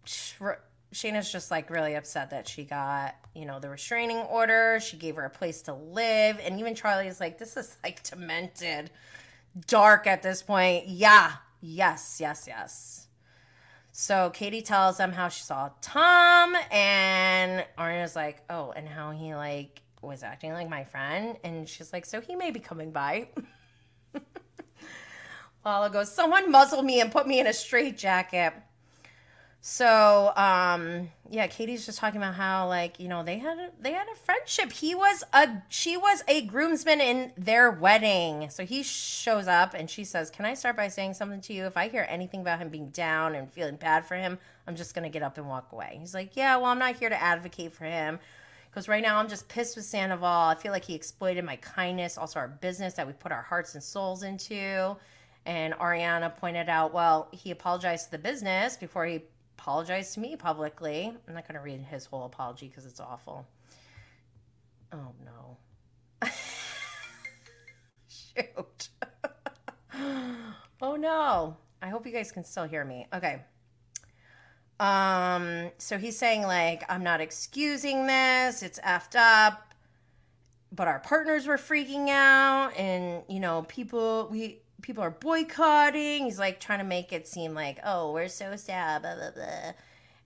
Scheana's 0.05 1.31
just 1.31 1.49
like 1.49 1.69
really 1.69 1.95
upset 1.95 2.31
that 2.31 2.45
she 2.45 2.65
got, 2.65 3.15
you 3.33 3.45
know, 3.45 3.61
the 3.61 3.69
restraining 3.69 4.17
order. 4.17 4.81
She 4.81 4.97
gave 4.97 5.15
her 5.15 5.23
a 5.23 5.29
place 5.29 5.61
to 5.63 5.73
live. 5.73 6.41
And 6.43 6.59
even 6.59 6.75
Charlie 6.75 7.07
is 7.07 7.21
like, 7.21 7.37
this 7.37 7.55
is 7.55 7.77
like 7.85 8.03
demented, 8.03 8.91
dark 9.65 10.07
at 10.07 10.23
this 10.23 10.41
point. 10.41 10.89
Yeah. 10.89 11.31
Yes, 11.61 12.17
yes, 12.19 12.47
yes. 12.47 13.07
So 13.93 14.29
Katie 14.31 14.61
tells 14.61 14.97
them 14.97 15.13
how 15.13 15.29
she 15.29 15.43
saw 15.43 15.69
Tom, 15.81 16.55
and 16.69 17.65
Ariana's 17.77 18.15
like, 18.15 18.43
oh, 18.49 18.71
and 18.71 18.89
how 18.89 19.11
he 19.11 19.35
like 19.35 19.81
was 20.01 20.21
acting 20.21 20.51
like 20.51 20.69
my 20.69 20.83
friend. 20.83 21.37
And 21.45 21.67
she's 21.67 21.93
like, 21.93 22.05
so 22.05 22.19
he 22.19 22.35
may 22.35 22.51
be 22.51 22.59
coming 22.59 22.91
by. 22.91 23.29
Lala 25.69 25.89
goes, 25.89 26.11
someone 26.11 26.51
muzzle 26.51 26.81
me 26.81 26.99
and 26.99 27.11
put 27.11 27.27
me 27.27 27.39
in 27.39 27.47
a 27.47 27.53
straitjacket. 27.53 28.53
So, 29.61 30.31
um, 30.37 31.09
yeah, 31.29 31.47
Katie's 31.47 31.85
just 31.85 31.99
talking 31.99 32.17
about 32.17 32.33
how 32.35 32.67
like, 32.69 32.99
you 32.99 33.09
know, 33.09 33.23
they 33.23 33.39
had 33.39 33.59
a, 33.59 33.69
they 33.79 33.91
had 33.91 34.07
a 34.07 34.15
friendship. 34.15 34.71
He 34.71 34.95
was 34.95 35.23
a 35.33 35.61
she 35.67 35.97
was 35.97 36.23
a 36.29 36.45
groomsman 36.45 37.01
in 37.01 37.33
their 37.37 37.69
wedding. 37.69 38.49
So 38.49 38.65
he 38.65 38.83
shows 38.83 39.47
up 39.47 39.73
and 39.73 39.89
she 39.89 40.05
says, 40.05 40.29
"Can 40.29 40.45
I 40.45 40.53
start 40.53 40.77
by 40.77 40.87
saying 40.87 41.15
something 41.15 41.41
to 41.41 41.53
you? 41.53 41.65
If 41.65 41.75
I 41.75 41.89
hear 41.89 42.07
anything 42.09 42.39
about 42.39 42.59
him 42.59 42.69
being 42.69 42.89
down 42.89 43.35
and 43.35 43.51
feeling 43.51 43.75
bad 43.75 44.05
for 44.05 44.15
him, 44.15 44.39
I'm 44.65 44.77
just 44.77 44.95
going 44.95 45.03
to 45.03 45.09
get 45.09 45.23
up 45.23 45.37
and 45.37 45.47
walk 45.47 45.73
away." 45.73 45.97
He's 45.99 46.13
like, 46.13 46.37
"Yeah, 46.37 46.55
well, 46.55 46.67
I'm 46.67 46.79
not 46.79 46.95
here 46.95 47.09
to 47.09 47.21
advocate 47.21 47.73
for 47.73 47.83
him." 47.83 48.19
Because 48.71 48.87
right 48.87 49.03
now 49.03 49.17
I'm 49.17 49.27
just 49.27 49.49
pissed 49.49 49.75
with 49.75 49.85
Sandoval. 49.85 50.47
I 50.47 50.55
feel 50.55 50.71
like 50.71 50.85
he 50.85 50.95
exploited 50.95 51.43
my 51.43 51.57
kindness, 51.57 52.17
also 52.17 52.39
our 52.39 52.47
business 52.47 52.93
that 52.93 53.07
we 53.07 53.13
put 53.13 53.31
our 53.33 53.41
hearts 53.41 53.73
and 53.73 53.83
souls 53.83 54.23
into. 54.23 54.95
And 55.45 55.73
Ariana 55.75 56.35
pointed 56.35 56.69
out, 56.69 56.93
well, 56.93 57.29
he 57.31 57.51
apologized 57.51 58.05
to 58.05 58.11
the 58.11 58.17
business 58.17 58.77
before 58.77 59.05
he 59.05 59.21
apologized 59.57 60.13
to 60.13 60.19
me 60.19 60.35
publicly. 60.35 61.13
I'm 61.27 61.33
not 61.33 61.47
going 61.47 61.55
to 61.55 61.61
read 61.61 61.81
his 61.81 62.05
whole 62.05 62.25
apology 62.25 62.67
because 62.67 62.85
it's 62.85 62.99
awful. 62.99 63.47
Oh 64.91 65.13
no. 65.25 65.57
Shoot. 68.07 68.89
oh 70.81 70.95
no. 70.95 71.57
I 71.81 71.89
hope 71.89 72.05
you 72.05 72.11
guys 72.11 72.31
can 72.31 72.43
still 72.43 72.65
hear 72.65 72.83
me. 72.83 73.07
Okay. 73.13 73.41
Um, 74.79 75.71
so 75.77 75.97
he's 75.97 76.17
saying 76.17 76.43
like 76.43 76.83
I'm 76.89 77.03
not 77.03 77.21
excusing 77.21 78.07
this. 78.07 78.63
It's 78.63 78.79
effed 78.79 79.15
up. 79.15 79.73
But 80.71 80.87
our 80.87 80.99
partners 80.99 81.47
were 81.47 81.57
freaking 81.57 82.09
out 82.09 82.71
and 82.77 83.23
you 83.27 83.39
know, 83.39 83.65
people 83.67 84.29
we 84.31 84.59
people 84.81 85.03
are 85.03 85.11
boycotting. 85.11 86.25
He's 86.25 86.39
like 86.39 86.59
trying 86.59 86.79
to 86.79 86.85
make 86.85 87.11
it 87.13 87.27
seem 87.27 87.53
like, 87.53 87.79
oh, 87.83 88.11
we're 88.13 88.27
so 88.27 88.55
sad, 88.55 89.01
blah, 89.01 89.15
blah, 89.15 89.31
blah. 89.31 89.73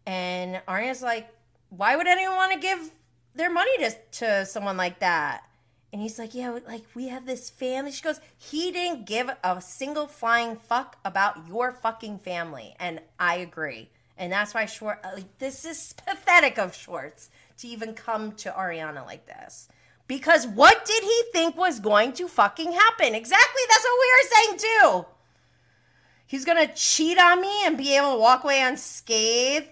And 0.06 0.62
Ariana's 0.68 1.02
like, 1.02 1.30
why 1.70 1.96
would 1.96 2.08
anyone 2.08 2.36
want 2.36 2.54
to 2.54 2.60
give 2.60 2.92
their 3.36 3.52
money 3.52 3.78
to, 3.80 3.96
to 4.20 4.46
someone 4.46 4.78
like 4.78 5.00
that? 5.00 5.44
And 5.92 6.02
he's 6.02 6.18
like, 6.18 6.34
yeah, 6.34 6.58
like 6.68 6.84
we 6.96 7.10
have 7.10 7.26
this 7.26 7.50
family. 7.50 7.92
She 7.92 8.02
goes, 8.02 8.20
he 8.38 8.72
didn't 8.72 9.06
give 9.06 9.30
a 9.44 9.62
single 9.62 10.08
flying 10.08 10.56
fuck 10.56 10.98
about 11.06 11.48
your 11.48 11.72
fucking 11.72 12.20
family. 12.20 12.76
And 12.80 13.00
I 13.20 13.36
agree. 13.36 13.90
And 14.18 14.32
that's 14.32 14.54
why 14.54 14.66
Schwartz, 14.66 15.06
like, 15.14 15.38
this 15.38 15.66
is 15.66 15.94
pathetic 16.06 16.58
of 16.58 16.76
Schwartz 16.76 17.30
to 17.58 17.68
even 17.68 17.94
come 17.94 18.32
to 18.34 18.50
Ariana 18.50 19.06
like 19.06 19.26
this. 19.26 19.68
Because 20.08 20.46
what 20.46 20.86
did 20.86 21.04
he 21.04 21.24
think 21.32 21.58
was 21.58 21.80
going 21.80 22.14
to 22.14 22.28
fucking 22.28 22.72
happen? 22.72 23.16
Exactly, 23.16 23.62
that's 23.70 23.84
what 23.84 24.00
we 24.00 24.12
were 24.12 24.30
saying 24.36 24.58
too. 24.60 25.06
He's 26.26 26.46
gonna 26.46 26.74
cheat 26.74 27.18
on 27.18 27.42
me 27.42 27.66
and 27.66 27.78
be 27.78 27.96
able 27.96 28.14
to 28.14 28.20
walk 28.20 28.44
away 28.44 28.62
unscathed. 28.62 29.68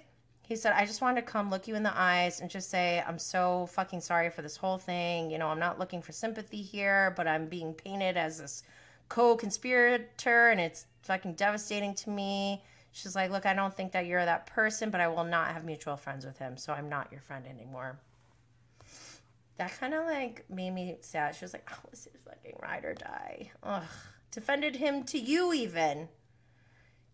He 0.47 0.55
said, 0.55 0.73
I 0.73 0.85
just 0.85 1.01
wanted 1.01 1.21
to 1.21 1.27
come 1.27 1.49
look 1.49 1.67
you 1.67 1.75
in 1.75 1.83
the 1.83 1.97
eyes 1.97 2.41
and 2.41 2.49
just 2.49 2.69
say, 2.69 3.01
I'm 3.07 3.17
so 3.17 3.67
fucking 3.67 4.01
sorry 4.01 4.29
for 4.29 4.41
this 4.41 4.57
whole 4.57 4.77
thing. 4.77 5.31
You 5.31 5.37
know, 5.37 5.47
I'm 5.47 5.59
not 5.59 5.79
looking 5.79 6.01
for 6.01 6.11
sympathy 6.11 6.61
here, 6.61 7.13
but 7.15 7.25
I'm 7.25 7.47
being 7.47 7.73
painted 7.73 8.17
as 8.17 8.39
this 8.39 8.63
co 9.07 9.35
conspirator 9.37 10.49
and 10.49 10.59
it's 10.59 10.87
fucking 11.03 11.35
devastating 11.35 11.93
to 11.95 12.09
me. 12.09 12.63
She's 12.91 13.15
like, 13.15 13.31
Look, 13.31 13.45
I 13.45 13.53
don't 13.53 13.75
think 13.75 13.93
that 13.93 14.05
you're 14.05 14.23
that 14.23 14.47
person, 14.47 14.89
but 14.89 15.01
I 15.01 15.07
will 15.07 15.23
not 15.23 15.51
have 15.51 15.63
mutual 15.63 15.97
friends 15.97 16.25
with 16.25 16.37
him, 16.37 16.57
so 16.57 16.73
I'm 16.73 16.89
not 16.89 17.11
your 17.11 17.21
friend 17.21 17.45
anymore 17.47 17.99
that 19.57 19.77
kind 19.79 19.93
of 19.93 20.05
like 20.05 20.45
made 20.49 20.71
me 20.71 20.97
sad. 21.01 21.35
She 21.35 21.45
was 21.45 21.53
like, 21.53 21.69
"Oh, 21.71 21.87
this 21.89 22.07
is 22.07 22.21
fucking 22.23 22.57
ride 22.61 22.85
or 22.85 22.93
die." 22.93 23.51
Ugh, 23.63 23.83
defended 24.31 24.77
him 24.77 25.03
to 25.05 25.19
you 25.19 25.53
even, 25.53 26.09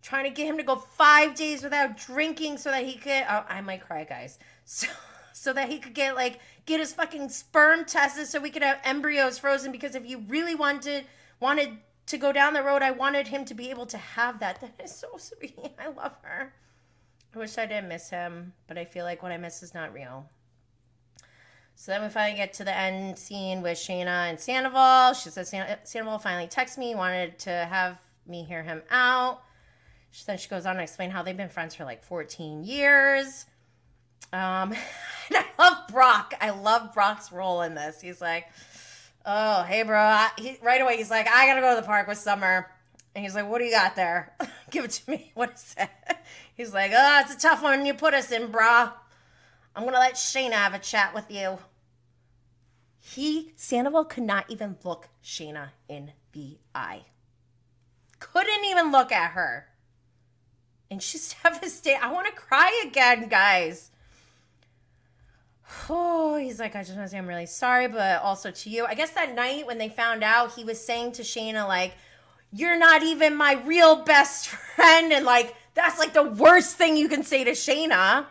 trying 0.01 0.23
to 0.26 0.30
get 0.30 0.47
him 0.47 0.57
to 0.57 0.64
go 0.64 0.76
five 0.76 1.35
days 1.35 1.64
without 1.64 1.97
drinking 1.97 2.57
so 2.57 2.72
that 2.72 2.85
he 2.85 2.95
could. 2.95 3.26
Oh, 3.30 3.45
I 3.47 3.61
might 3.61 3.81
cry, 3.85 4.03
guys. 4.03 4.39
So, 4.65 4.88
so 5.34 5.53
that 5.53 5.69
he 5.69 5.80
could 5.80 5.93
get 5.93 6.15
like 6.15 6.39
get 6.65 6.80
his 6.80 6.93
fucking 6.93 7.30
sperm 7.30 7.85
tested, 7.85 8.27
so 8.27 8.39
we 8.39 8.49
could 8.49 8.64
have 8.64 8.80
embryos 8.84 9.38
frozen. 9.38 9.72
Because 9.72 9.95
if 9.95 10.05
you 10.05 10.23
really 10.27 10.55
wanted 10.55 11.05
wanted 11.39 11.77
to 12.07 12.18
go 12.18 12.31
down 12.31 12.53
the 12.53 12.64
road, 12.64 12.81
I 12.81 12.91
wanted 12.91 13.27
him 13.27 13.45
to 13.45 13.53
be 13.53 13.69
able 13.69 13.85
to 13.88 13.97
have 13.97 14.39
that. 14.39 14.59
That 14.61 14.84
is 14.84 14.95
so 14.95 15.09
sweet. 15.18 15.57
I 15.80 15.88
love 15.88 16.15
her. 16.23 16.53
I 17.35 17.39
wish 17.39 17.57
I 17.57 17.65
didn't 17.65 17.89
miss 17.89 18.09
him, 18.09 18.53
but 18.68 18.77
I 18.77 18.85
feel 18.85 19.05
like 19.05 19.22
what 19.22 19.31
I 19.31 19.38
miss 19.38 19.61
is 19.61 19.73
not 19.73 19.93
real. 19.93 20.30
So 21.79 21.91
then 21.91 22.01
we 22.01 22.09
finally 22.09 22.35
get 22.35 22.53
to 22.53 22.63
the 22.63 22.75
end 22.75 23.19
scene 23.19 23.61
with 23.61 23.77
Scheana 23.77 24.31
and 24.31 24.39
Sandoval. 24.39 25.13
She 25.13 25.29
says 25.29 25.53
Sandoval 25.83 26.17
finally 26.17 26.47
texted 26.47 26.79
me, 26.79 26.95
wanted 26.95 27.37
to 27.41 27.51
have 27.51 27.99
me 28.25 28.43
hear 28.43 28.63
him 28.63 28.81
out. 28.89 29.43
She, 30.09 30.23
then 30.25 30.39
she 30.39 30.49
goes 30.49 30.65
on 30.65 30.77
to 30.77 30.81
explain 30.81 31.11
how 31.11 31.21
they've 31.21 31.37
been 31.37 31.49
friends 31.49 31.75
for 31.75 31.85
like 31.85 32.03
14 32.03 32.63
years. 32.63 33.45
Um, 34.33 34.73
and 35.29 35.35
I 35.35 35.45
love 35.59 35.87
Brock. 35.89 36.33
I 36.41 36.49
love 36.49 36.95
Brock's 36.95 37.31
role 37.31 37.61
in 37.61 37.75
this. 37.75 38.01
He's 38.01 38.21
like, 38.21 38.45
oh, 39.23 39.61
hey, 39.61 39.83
bro. 39.83 40.25
He, 40.39 40.57
right 40.63 40.81
away, 40.81 40.97
he's 40.97 41.11
like, 41.11 41.27
I 41.27 41.45
got 41.45 41.55
to 41.55 41.61
go 41.61 41.75
to 41.75 41.81
the 41.81 41.85
park 41.85 42.07
with 42.07 42.17
Summer. 42.17 42.71
And 43.13 43.23
he's 43.23 43.35
like, 43.35 43.47
what 43.47 43.59
do 43.59 43.65
you 43.65 43.71
got 43.71 43.95
there? 43.95 44.33
Give 44.71 44.83
it 44.83 44.91
to 44.91 45.11
me. 45.11 45.31
What 45.35 45.53
is 45.53 45.75
it? 45.77 45.89
He's 46.55 46.73
like, 46.73 46.91
oh, 46.95 47.21
it's 47.23 47.35
a 47.35 47.39
tough 47.39 47.61
one 47.61 47.85
you 47.85 47.93
put 47.93 48.15
us 48.15 48.31
in, 48.31 48.47
brah. 48.47 48.93
I'm 49.77 49.83
going 49.83 49.93
to 49.93 49.99
let 49.99 50.15
Scheana 50.15 50.53
have 50.53 50.73
a 50.73 50.79
chat 50.79 51.13
with 51.13 51.29
you. 51.29 51.59
He 52.99 53.53
Sandoval 53.55 54.05
could 54.05 54.23
not 54.23 54.45
even 54.49 54.75
look 54.83 55.07
Scheana 55.23 55.69
in 55.87 56.13
the 56.31 56.57
eye. 56.73 57.05
Couldn't 58.17 58.65
even 58.65 58.91
look 58.91 59.11
at 59.11 59.31
her. 59.33 59.67
And 60.89 61.01
she's 61.01 61.35
devastated. 61.43 62.03
I 62.03 62.11
want 62.11 62.25
to 62.25 62.33
cry 62.33 62.85
again, 62.87 63.29
guys. 63.29 63.91
Oh, 65.89 66.37
he's 66.37 66.59
like, 66.59 66.75
I 66.75 66.83
just 66.83 66.95
want 66.95 67.07
to 67.07 67.11
say 67.11 67.17
I'm 67.17 67.27
really 67.27 67.45
sorry, 67.45 67.87
but 67.87 68.21
also 68.21 68.51
to 68.51 68.69
you. 68.69 68.85
I 68.85 68.93
guess 68.93 69.11
that 69.11 69.35
night 69.35 69.67
when 69.67 69.77
they 69.77 69.89
found 69.89 70.23
out, 70.23 70.53
he 70.53 70.63
was 70.63 70.83
saying 70.83 71.13
to 71.13 71.23
Scheana, 71.23 71.67
like, 71.67 71.93
you're 72.51 72.79
not 72.79 73.03
even 73.03 73.35
my 73.35 73.53
real 73.65 74.03
best 74.03 74.47
friend. 74.75 75.13
And 75.13 75.25
like, 75.25 75.55
that's 75.75 75.99
like 75.99 76.13
the 76.13 76.23
worst 76.23 76.77
thing 76.77 76.97
you 76.97 77.07
can 77.07 77.23
say 77.23 77.43
to 77.43 77.51
Scheana. 77.51 78.25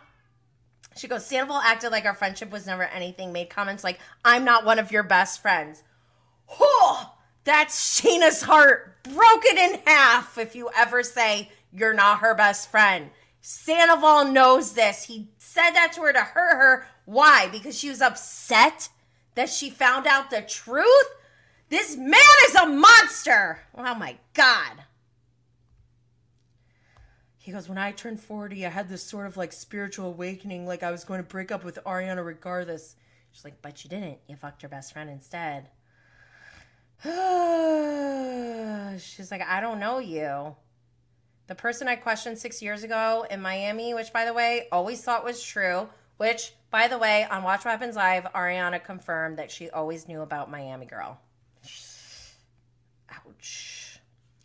She 0.97 1.09
goes, 1.09 1.27
Sandoval 1.27 1.57
acted 1.57 1.91
like 1.91 2.07
our 2.07 2.15
friendship 2.15 2.51
was 2.51 2.67
never 2.67 2.85
anything, 2.85 3.33
made 3.33 3.51
comments 3.51 3.85
like, 3.85 4.01
I'm 4.25 4.45
not 4.45 4.65
one 4.65 4.79
of 4.79 4.91
your 4.91 5.03
best 5.03 5.43
friends. 5.43 5.83
Oh, 6.61 7.15
that's 7.45 8.01
Scheana's 8.01 8.43
heart 8.43 9.03
broken 9.03 9.59
in 9.59 9.81
half 9.85 10.39
if 10.39 10.57
you 10.57 10.71
ever 10.77 11.03
say 11.03 11.51
you're 11.73 11.95
not 11.95 12.21
her 12.21 12.35
best 12.35 12.71
friend. 12.71 13.11
Sandoval 13.41 14.25
knows 14.33 14.73
this. 14.73 15.05
He 15.05 15.29
said 15.39 15.71
that 15.73 15.93
to 15.93 16.01
her 16.01 16.13
to 16.13 16.21
hurt 16.21 16.57
her. 16.57 16.87
Why? 17.05 17.49
Because 17.49 17.79
she 17.79 17.89
was 17.89 18.01
upset 18.01 18.89
that 19.37 19.51
she 19.51 19.71
found 19.71 20.07
out 20.07 20.31
the 20.31 20.43
truth? 20.43 21.07
This 21.69 21.97
man 21.97 22.15
is 22.49 22.55
a 22.55 22.67
monster. 22.67 23.61
Oh 23.75 23.95
my 23.95 24.17
God. 24.35 24.83
He 27.47 27.53
goes, 27.53 27.69
When 27.69 27.79
I 27.79 27.93
turned 27.93 28.19
40, 28.19 28.67
I 28.67 28.71
had 28.71 28.89
this 28.89 29.05
sort 29.05 29.25
of 29.25 29.37
like 29.37 29.53
spiritual 29.53 30.09
awakening, 30.09 30.67
like 30.67 30.83
I 30.83 30.91
was 30.91 31.05
going 31.05 31.23
to 31.23 31.29
break 31.29 31.53
up 31.53 31.63
with 31.63 31.79
Ariana 31.87 32.27
regardless. 32.27 32.97
She's 33.31 33.45
like, 33.45 33.63
But 33.63 33.85
you 33.85 33.91
didn't. 33.91 34.19
You 34.27 34.35
fucked 34.35 34.65
your 34.65 34.69
best 34.69 34.93
friend 34.93 35.09
instead. 35.09 35.69
She's 39.01 39.31
like, 39.31 39.43
I 39.43 39.61
don't 39.61 39.79
know 39.79 40.01
you. 40.01 40.57
The 41.47 41.55
person 41.55 41.87
I 41.87 41.95
questioned 41.95 42.37
six 42.37 42.61
years 42.61 42.83
ago 42.83 43.25
in 43.31 43.41
Miami, 43.41 43.95
which 43.95 44.13
by 44.13 44.25
the 44.25 44.35
way, 44.35 44.67
always 44.73 45.05
thought 45.05 45.25
was 45.25 45.41
true, 45.41 45.89
which 46.17 46.53
by 46.73 46.89
the 46.89 46.99
way, 46.99 47.29
on 47.31 47.45
Watch 47.45 47.65
What 47.65 47.71
Happens 47.71 47.95
Live, 47.95 48.25
Ariana 48.35 48.83
confirmed 48.83 49.39
that 49.39 49.53
she 49.53 49.71
always 49.71 50.09
knew 50.09 50.23
about 50.23 50.51
Miami 50.51 50.87
Girl. 50.87 51.21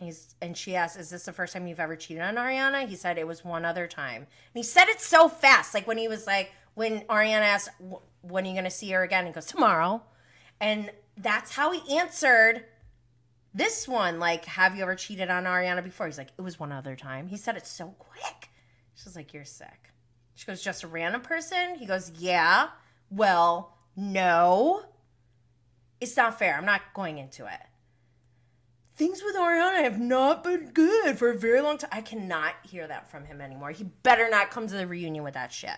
He's 0.02 0.36
and 0.42 0.58
she 0.58 0.76
asked, 0.76 0.98
"Is 0.98 1.12
this 1.12 1.26
the 1.26 1.32
first 1.32 1.54
time 1.54 1.68
you've 1.68 1.80
ever 1.80 1.96
cheated 1.96 2.24
on 2.24 2.36
Ariana?" 2.36 2.88
He 2.88 2.96
said 2.96 3.18
it 3.18 3.28
was 3.28 3.46
one 3.46 3.66
other 3.66 3.88
time, 3.88 4.22
and 4.24 4.28
he 4.54 4.64
said 4.64 4.88
it 4.88 5.00
so 5.00 5.30
fast, 5.30 5.76
like 5.76 5.86
when 5.86 6.00
he 6.00 6.08
was 6.08 6.26
like, 6.26 6.52
when 6.74 7.02
Ariana 7.02 7.42
asked, 7.42 7.70
"When 8.22 8.44
are 8.44 8.48
you 8.48 8.54
going 8.54 8.64
to 8.64 8.72
see 8.72 8.90
her 8.92 9.04
again?" 9.04 9.28
He 9.28 9.32
goes, 9.32 9.46
"Tomorrow," 9.46 10.02
and 10.60 10.92
that's 11.16 11.52
how 11.52 11.72
he 11.72 11.98
answered 11.98 12.66
this 13.54 13.88
one. 13.88 14.20
Like, 14.20 14.46
have 14.46 14.76
you 14.76 14.82
ever 14.82 14.96
cheated 14.96 15.30
on 15.30 15.44
Ariana 15.44 15.84
before? 15.84 16.08
He's 16.08 16.18
like, 16.18 16.32
it 16.38 16.42
was 16.42 16.60
one 16.60 16.72
other 16.72 16.96
time. 16.96 17.28
He 17.28 17.38
said 17.38 17.58
it 17.58 17.68
so 17.68 17.94
quick. 18.00 18.50
She's 18.96 19.16
like, 19.16 19.34
you're 19.34 19.46
sick. 19.46 19.92
She 20.36 20.46
goes, 20.46 20.64
just 20.64 20.84
a 20.84 20.88
random 20.88 21.22
person? 21.22 21.76
He 21.76 21.86
goes, 21.86 22.12
yeah. 22.18 22.70
Well, 23.10 23.78
no. 23.96 24.84
It's 26.00 26.16
not 26.16 26.40
fair. 26.40 26.56
I'm 26.56 26.66
not 26.66 26.82
going 26.94 27.18
into 27.18 27.46
it 27.46 27.60
things 29.02 29.24
with 29.24 29.36
Ariana 29.36 29.82
have 29.82 30.00
not 30.00 30.44
been 30.44 30.70
good 30.76 31.18
for 31.18 31.32
a 31.32 31.36
very 31.36 31.60
long 31.60 31.80
time. 31.80 31.90
I 31.92 32.02
cannot 32.02 32.54
hear 32.62 32.88
that 32.88 33.10
from 33.10 33.26
him 33.26 33.42
anymore. 33.42 33.72
He 33.72 33.86
better 34.04 34.30
not 34.30 34.52
come 34.52 34.68
to 34.68 34.76
the 34.76 34.86
reunion 34.86 35.24
with 35.24 35.34
that 35.34 35.52
shit. 35.52 35.78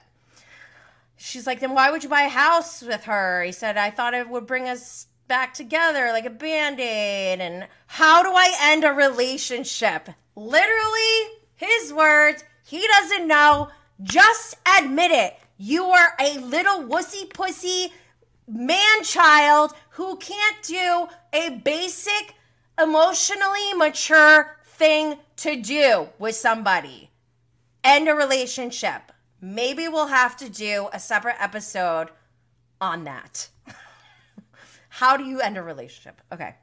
She's 1.16 1.48
like, 1.48 1.62
then 1.62 1.74
why 1.74 1.90
would 1.90 2.04
you 2.04 2.10
buy 2.10 2.24
a 2.24 2.30
house 2.30 2.82
with 2.82 3.06
her? 3.06 3.42
He 3.44 3.54
said, 3.54 3.78
I 3.78 3.92
thought 3.92 4.14
it 4.14 4.28
would 4.28 4.46
bring 4.46 4.68
us 4.68 5.08
back 5.30 5.54
together 5.54 6.08
like 6.08 6.26
a 6.26 6.30
band 6.30 6.82
aid. 6.82 7.40
And 7.40 7.68
how 7.88 8.24
do 8.24 8.32
I 8.34 8.54
end 8.60 8.84
a 8.84 8.90
relationship? 8.90 10.10
Literally, 10.36 11.40
his 11.56 11.94
words. 11.94 12.44
He 12.66 12.86
doesn't 13.00 13.26
know. 13.26 13.70
Just 14.02 14.58
admit 14.78 15.12
it. 15.12 15.38
You 15.58 15.86
are 15.86 16.14
a 16.20 16.40
little 16.40 16.84
wussy 16.84 17.34
pussy 17.34 17.94
man 18.50 19.04
child 19.04 19.72
who 19.92 20.18
can't 20.18 20.62
do 20.62 21.08
a 21.32 21.62
basic 21.64 22.36
emotionally 22.82 23.74
mature 23.76 24.58
thing 24.66 25.18
to 25.38 25.62
do 25.62 26.10
with 26.20 26.36
somebody. 26.36 27.12
End 27.84 28.08
a 28.08 28.14
relationship. 28.14 29.12
Maybe 29.42 29.88
we'll 29.88 30.08
have 30.08 30.38
to 30.38 30.50
do 30.50 30.88
a 30.94 31.00
separate 31.00 31.36
episode 31.40 32.10
on 32.80 33.04
that. 33.04 33.50
How 34.90 35.18
do 35.18 35.26
you 35.26 35.42
end 35.42 35.58
a 35.58 35.62
relationship? 35.62 36.22
Okay. 36.32 36.56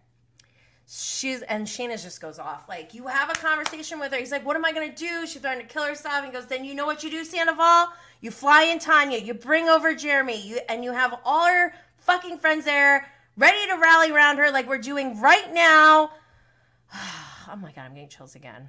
She's 0.92 1.42
and 1.42 1.66
Scheana 1.66 2.02
just 2.02 2.20
goes 2.20 2.40
off. 2.40 2.68
Like, 2.68 2.94
you 2.94 3.06
have 3.06 3.30
a 3.30 3.34
conversation 3.34 4.00
with 4.00 4.12
her. 4.12 4.18
He's 4.18 4.32
like, 4.32 4.44
What 4.44 4.56
am 4.56 4.64
I 4.64 4.72
gonna 4.72 4.94
do? 4.94 5.24
She's 5.26 5.40
trying 5.40 5.60
to 5.60 5.64
kill 5.64 5.84
herself. 5.84 6.24
And 6.24 6.32
goes, 6.32 6.46
Then 6.46 6.64
you 6.64 6.74
know 6.74 6.86
what 6.86 7.04
you 7.04 7.10
do, 7.10 7.24
Sandoval? 7.24 7.88
You 8.20 8.30
fly 8.32 8.64
in 8.64 8.80
Tanya, 8.80 9.18
you 9.18 9.34
bring 9.34 9.68
over 9.68 9.94
Jeremy, 9.94 10.40
you 10.40 10.58
and 10.68 10.82
you 10.82 10.92
have 10.92 11.20
all 11.24 11.46
her 11.46 11.74
fucking 11.98 12.38
friends 12.38 12.64
there 12.64 13.06
ready 13.40 13.66
to 13.68 13.78
rally 13.78 14.10
around 14.10 14.36
her 14.36 14.50
like 14.50 14.68
we're 14.68 14.78
doing 14.78 15.18
right 15.20 15.52
now. 15.52 16.10
oh 16.94 17.56
my 17.56 17.72
God, 17.72 17.86
I'm 17.86 17.94
getting 17.94 18.08
chills 18.08 18.34
again. 18.34 18.68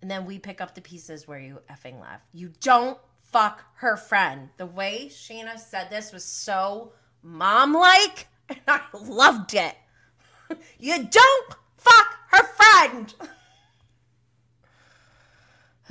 And 0.00 0.10
then 0.10 0.24
we 0.24 0.38
pick 0.38 0.62
up 0.62 0.74
the 0.74 0.80
pieces 0.80 1.28
where 1.28 1.38
you 1.38 1.60
effing 1.70 2.00
left. 2.00 2.26
You 2.32 2.52
don't 2.60 2.98
fuck 3.30 3.64
her 3.76 3.96
friend. 3.96 4.48
The 4.56 4.64
way 4.64 5.08
Scheana 5.10 5.58
said 5.58 5.90
this 5.90 6.10
was 6.10 6.24
so 6.24 6.92
mom 7.22 7.74
like, 7.74 8.28
and 8.48 8.60
I 8.66 8.80
loved 8.98 9.54
it. 9.54 9.76
you 10.78 11.04
don't 11.04 11.54
fuck 11.76 12.16
her 12.30 12.44
friend. 12.44 13.14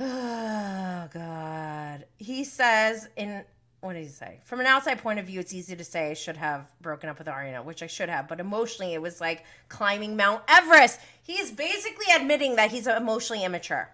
oh, 0.00 1.08
God. 1.14 2.04
He 2.18 2.42
says 2.42 3.08
in 3.16 3.44
what 3.80 3.94
did 3.94 4.02
he 4.02 4.08
say? 4.08 4.40
From 4.44 4.60
an 4.60 4.66
outside 4.66 5.02
point 5.02 5.18
of 5.18 5.26
view, 5.26 5.40
it's 5.40 5.54
easy 5.54 5.74
to 5.74 5.84
say 5.84 6.10
I 6.10 6.14
should 6.14 6.36
have 6.36 6.70
broken 6.80 7.08
up 7.08 7.18
with 7.18 7.26
Ariana, 7.28 7.64
which 7.64 7.82
I 7.82 7.86
should 7.86 8.10
have, 8.10 8.28
but 8.28 8.38
emotionally, 8.38 8.92
it 8.92 9.00
was 9.00 9.20
like 9.20 9.44
climbing 9.68 10.16
Mount 10.16 10.42
Everest. 10.48 11.00
He's 11.22 11.50
basically 11.50 12.06
admitting 12.14 12.56
that 12.56 12.70
he's 12.70 12.86
emotionally 12.86 13.44
immature. 13.44 13.90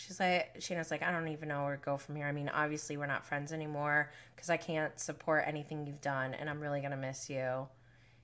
She's 0.00 0.18
like, 0.18 0.58
Scheana's 0.60 0.90
like, 0.90 1.02
I 1.02 1.10
don't 1.10 1.28
even 1.28 1.48
know 1.48 1.64
where 1.64 1.76
to 1.76 1.82
go 1.82 1.98
from 1.98 2.16
here. 2.16 2.26
I 2.26 2.32
mean, 2.32 2.48
obviously, 2.48 2.96
we're 2.96 3.06
not 3.06 3.24
friends 3.24 3.52
anymore 3.52 4.10
because 4.34 4.48
I 4.48 4.56
can't 4.56 4.98
support 4.98 5.44
anything 5.46 5.86
you've 5.86 6.00
done, 6.00 6.32
and 6.32 6.48
I'm 6.48 6.60
really 6.60 6.80
gonna 6.80 6.96
miss 6.96 7.28
you. 7.28 7.68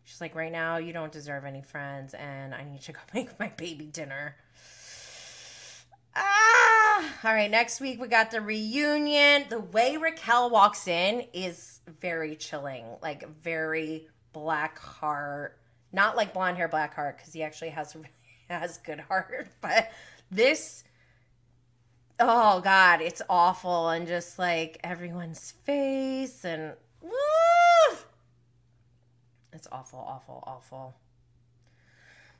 She's 0.04 0.22
like, 0.22 0.34
right 0.34 0.52
now, 0.52 0.78
you 0.78 0.94
don't 0.94 1.12
deserve 1.12 1.44
any 1.44 1.60
friends, 1.60 2.14
and 2.14 2.54
I 2.54 2.64
need 2.64 2.80
to 2.82 2.92
go 2.92 3.00
make 3.14 3.38
my 3.38 3.48
baby 3.48 3.86
dinner. 3.86 4.36
Ah! 6.16 6.63
All 6.96 7.34
right, 7.34 7.50
next 7.50 7.80
week 7.80 8.00
we 8.00 8.06
got 8.06 8.30
the 8.30 8.40
reunion. 8.40 9.46
The 9.48 9.58
way 9.58 9.96
Raquel 9.96 10.48
walks 10.50 10.86
in 10.86 11.24
is 11.32 11.80
very 12.00 12.36
chilling, 12.36 12.84
like 13.02 13.28
very 13.42 14.06
black 14.32 14.78
heart. 14.78 15.58
Not 15.92 16.16
like 16.16 16.32
blonde 16.32 16.56
hair, 16.56 16.68
black 16.68 16.94
heart, 16.94 17.16
because 17.16 17.32
he 17.32 17.42
actually 17.42 17.70
has 17.70 17.96
has 18.48 18.78
good 18.78 19.00
heart. 19.00 19.48
But 19.60 19.90
this, 20.30 20.84
oh 22.20 22.60
god, 22.60 23.00
it's 23.00 23.22
awful, 23.28 23.88
and 23.88 24.06
just 24.06 24.38
like 24.38 24.78
everyone's 24.84 25.50
face, 25.50 26.44
and 26.44 26.74
woo! 27.02 27.96
it's 29.52 29.66
awful, 29.72 29.98
awful, 29.98 30.44
awful. 30.46 30.94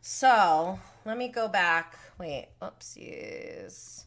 So 0.01 0.79
let 1.05 1.19
me 1.19 1.27
go 1.29 1.49
back. 1.49 1.99
Wait, 2.19 2.49
oopsies. 2.63 4.05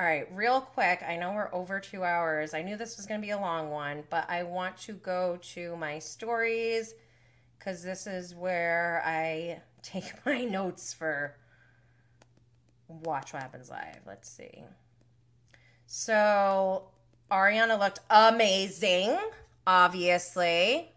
All 0.00 0.06
right, 0.06 0.28
real 0.32 0.60
quick. 0.60 1.02
I 1.02 1.16
know 1.16 1.32
we're 1.32 1.52
over 1.52 1.80
two 1.80 2.04
hours. 2.04 2.54
I 2.54 2.62
knew 2.62 2.76
this 2.76 2.96
was 2.96 3.06
going 3.06 3.20
to 3.20 3.26
be 3.26 3.32
a 3.32 3.38
long 3.38 3.70
one, 3.70 4.04
but 4.10 4.30
I 4.30 4.44
want 4.44 4.76
to 4.82 4.92
go 4.92 5.40
to 5.54 5.76
my 5.76 5.98
stories 5.98 6.94
because 7.58 7.82
this 7.82 8.06
is 8.06 8.32
where 8.32 9.02
I 9.04 9.60
take 9.82 10.24
my 10.24 10.44
notes 10.44 10.94
for 10.94 11.34
Watch 12.86 13.32
What 13.32 13.42
Happens 13.42 13.70
Live. 13.70 13.98
Let's 14.06 14.30
see. 14.30 14.62
So, 15.86 16.90
Ariana 17.28 17.76
looked 17.76 17.98
amazing, 18.08 19.18
obviously. 19.66 20.92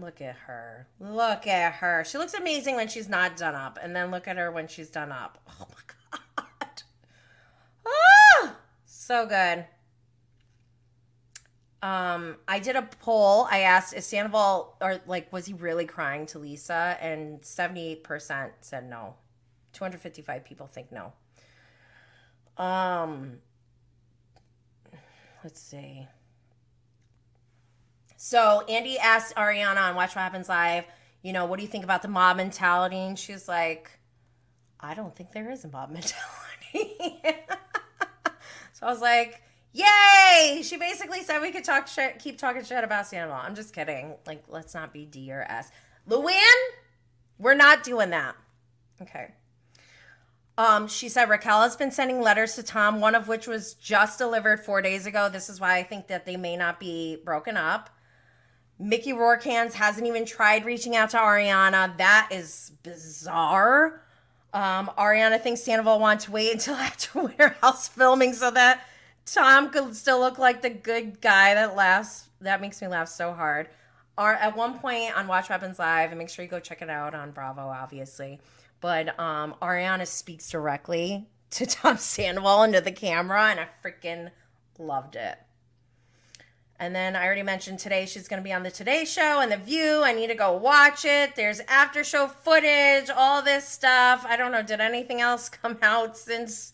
Look 0.00 0.20
at 0.20 0.36
her. 0.46 0.86
Look 1.00 1.46
at 1.46 1.74
her. 1.74 2.04
She 2.04 2.18
looks 2.18 2.34
amazing 2.34 2.76
when 2.76 2.88
she's 2.88 3.08
not 3.08 3.36
done 3.36 3.54
up. 3.54 3.78
And 3.82 3.94
then 3.94 4.10
look 4.10 4.28
at 4.28 4.36
her 4.36 4.50
when 4.50 4.68
she's 4.68 4.90
done 4.90 5.12
up. 5.12 5.38
Oh 5.60 5.66
my 5.68 6.44
God. 6.46 6.82
Ah! 7.86 8.56
So 8.84 9.26
good. 9.26 9.64
Um, 11.82 12.36
I 12.46 12.58
did 12.58 12.76
a 12.76 12.82
poll. 12.82 13.48
I 13.50 13.60
asked, 13.60 13.94
is 13.94 14.06
Sandoval, 14.06 14.76
or 14.80 15.00
like, 15.06 15.32
was 15.32 15.46
he 15.46 15.52
really 15.52 15.84
crying 15.84 16.26
to 16.26 16.38
Lisa? 16.38 16.96
And 17.00 17.40
78% 17.42 18.50
said 18.60 18.88
no. 18.88 19.14
255 19.72 20.44
people 20.44 20.66
think 20.66 20.92
no. 20.92 21.12
Um, 22.62 23.38
let's 25.42 25.60
see. 25.60 26.08
So 28.20 28.64
Andy 28.68 28.98
asked 28.98 29.36
Ariana 29.36 29.88
on 29.88 29.94
Watch 29.94 30.16
What 30.16 30.22
Happens 30.22 30.48
Live, 30.48 30.84
you 31.22 31.32
know, 31.32 31.46
what 31.46 31.56
do 31.56 31.62
you 31.62 31.68
think 31.68 31.84
about 31.84 32.02
the 32.02 32.08
mob 32.08 32.36
mentality? 32.36 32.96
And 32.96 33.16
she's 33.16 33.46
like, 33.46 33.92
I 34.80 34.94
don't 34.94 35.14
think 35.14 35.30
there 35.30 35.48
is 35.52 35.64
a 35.64 35.68
mob 35.68 35.90
mentality. 35.92 37.22
so 38.72 38.86
I 38.86 38.90
was 38.90 39.00
like, 39.00 39.40
Yay! 39.72 40.62
She 40.64 40.76
basically 40.76 41.22
said 41.22 41.40
we 41.40 41.52
could 41.52 41.62
talk 41.62 41.86
shit, 41.86 42.18
keep 42.18 42.38
talking 42.38 42.64
shit 42.64 42.82
about 42.82 43.06
Sandoval. 43.06 43.40
I'm 43.40 43.54
just 43.54 43.72
kidding. 43.72 44.14
Like, 44.26 44.42
let's 44.48 44.74
not 44.74 44.92
be 44.92 45.04
D 45.04 45.30
or 45.30 45.42
S. 45.48 45.70
Luann, 46.08 46.34
we're 47.38 47.54
not 47.54 47.84
doing 47.84 48.10
that. 48.10 48.34
Okay. 49.00 49.28
Um, 50.56 50.88
she 50.88 51.08
said 51.08 51.28
Raquel 51.28 51.62
has 51.62 51.76
been 51.76 51.92
sending 51.92 52.20
letters 52.20 52.56
to 52.56 52.64
Tom, 52.64 53.00
one 53.00 53.14
of 53.14 53.28
which 53.28 53.46
was 53.46 53.74
just 53.74 54.18
delivered 54.18 54.64
four 54.64 54.82
days 54.82 55.06
ago. 55.06 55.28
This 55.28 55.48
is 55.48 55.60
why 55.60 55.76
I 55.76 55.84
think 55.84 56.08
that 56.08 56.26
they 56.26 56.36
may 56.36 56.56
not 56.56 56.80
be 56.80 57.18
broken 57.24 57.56
up. 57.56 57.90
Mickey 58.78 59.12
Rourke 59.12 59.44
hands 59.44 59.74
hasn't 59.74 60.06
even 60.06 60.24
tried 60.24 60.64
reaching 60.64 60.94
out 60.94 61.10
to 61.10 61.16
Ariana. 61.16 61.96
That 61.98 62.28
is 62.30 62.72
bizarre. 62.82 64.02
Um, 64.52 64.90
Ariana 64.96 65.40
thinks 65.40 65.62
Sandoval 65.62 65.98
wants 65.98 66.26
to 66.26 66.30
wait 66.30 66.52
until 66.52 66.74
after 66.76 67.22
Winter 67.22 67.56
House 67.60 67.88
filming 67.88 68.32
so 68.32 68.50
that 68.50 68.86
Tom 69.26 69.70
could 69.70 69.94
still 69.94 70.20
look 70.20 70.38
like 70.38 70.62
the 70.62 70.70
good 70.70 71.20
guy 71.20 71.54
that 71.54 71.76
laughs. 71.76 72.28
That 72.40 72.60
makes 72.60 72.80
me 72.80 72.88
laugh 72.88 73.08
so 73.08 73.32
hard. 73.32 73.68
Or 74.16 74.32
at 74.32 74.56
one 74.56 74.78
point 74.78 75.16
on 75.16 75.28
Watch 75.28 75.44
What 75.44 75.60
Happens 75.60 75.78
Live, 75.78 76.10
and 76.10 76.18
make 76.18 76.28
sure 76.28 76.44
you 76.44 76.50
go 76.50 76.58
check 76.58 76.82
it 76.82 76.90
out 76.90 77.14
on 77.14 77.30
Bravo, 77.30 77.68
obviously. 77.68 78.40
But 78.80 79.18
um, 79.18 79.54
Ariana 79.60 80.06
speaks 80.06 80.50
directly 80.50 81.26
to 81.50 81.66
Tom 81.66 81.98
Sandoval 81.98 82.62
into 82.64 82.80
the 82.80 82.92
camera, 82.92 83.50
and 83.50 83.60
I 83.60 83.68
freaking 83.84 84.30
loved 84.78 85.16
it. 85.16 85.38
And 86.80 86.94
then 86.94 87.16
I 87.16 87.24
already 87.26 87.42
mentioned 87.42 87.80
today 87.80 88.06
she's 88.06 88.28
going 88.28 88.40
to 88.40 88.44
be 88.44 88.52
on 88.52 88.62
the 88.62 88.70
Today 88.70 89.04
Show 89.04 89.40
and 89.40 89.50
The 89.50 89.56
View. 89.56 90.02
I 90.04 90.12
need 90.12 90.28
to 90.28 90.36
go 90.36 90.52
watch 90.52 91.04
it. 91.04 91.34
There's 91.34 91.60
after 91.66 92.04
show 92.04 92.28
footage, 92.28 93.10
all 93.10 93.42
this 93.42 93.66
stuff. 93.66 94.24
I 94.28 94.36
don't 94.36 94.52
know. 94.52 94.62
Did 94.62 94.80
anything 94.80 95.20
else 95.20 95.48
come 95.48 95.78
out 95.82 96.16
since 96.16 96.72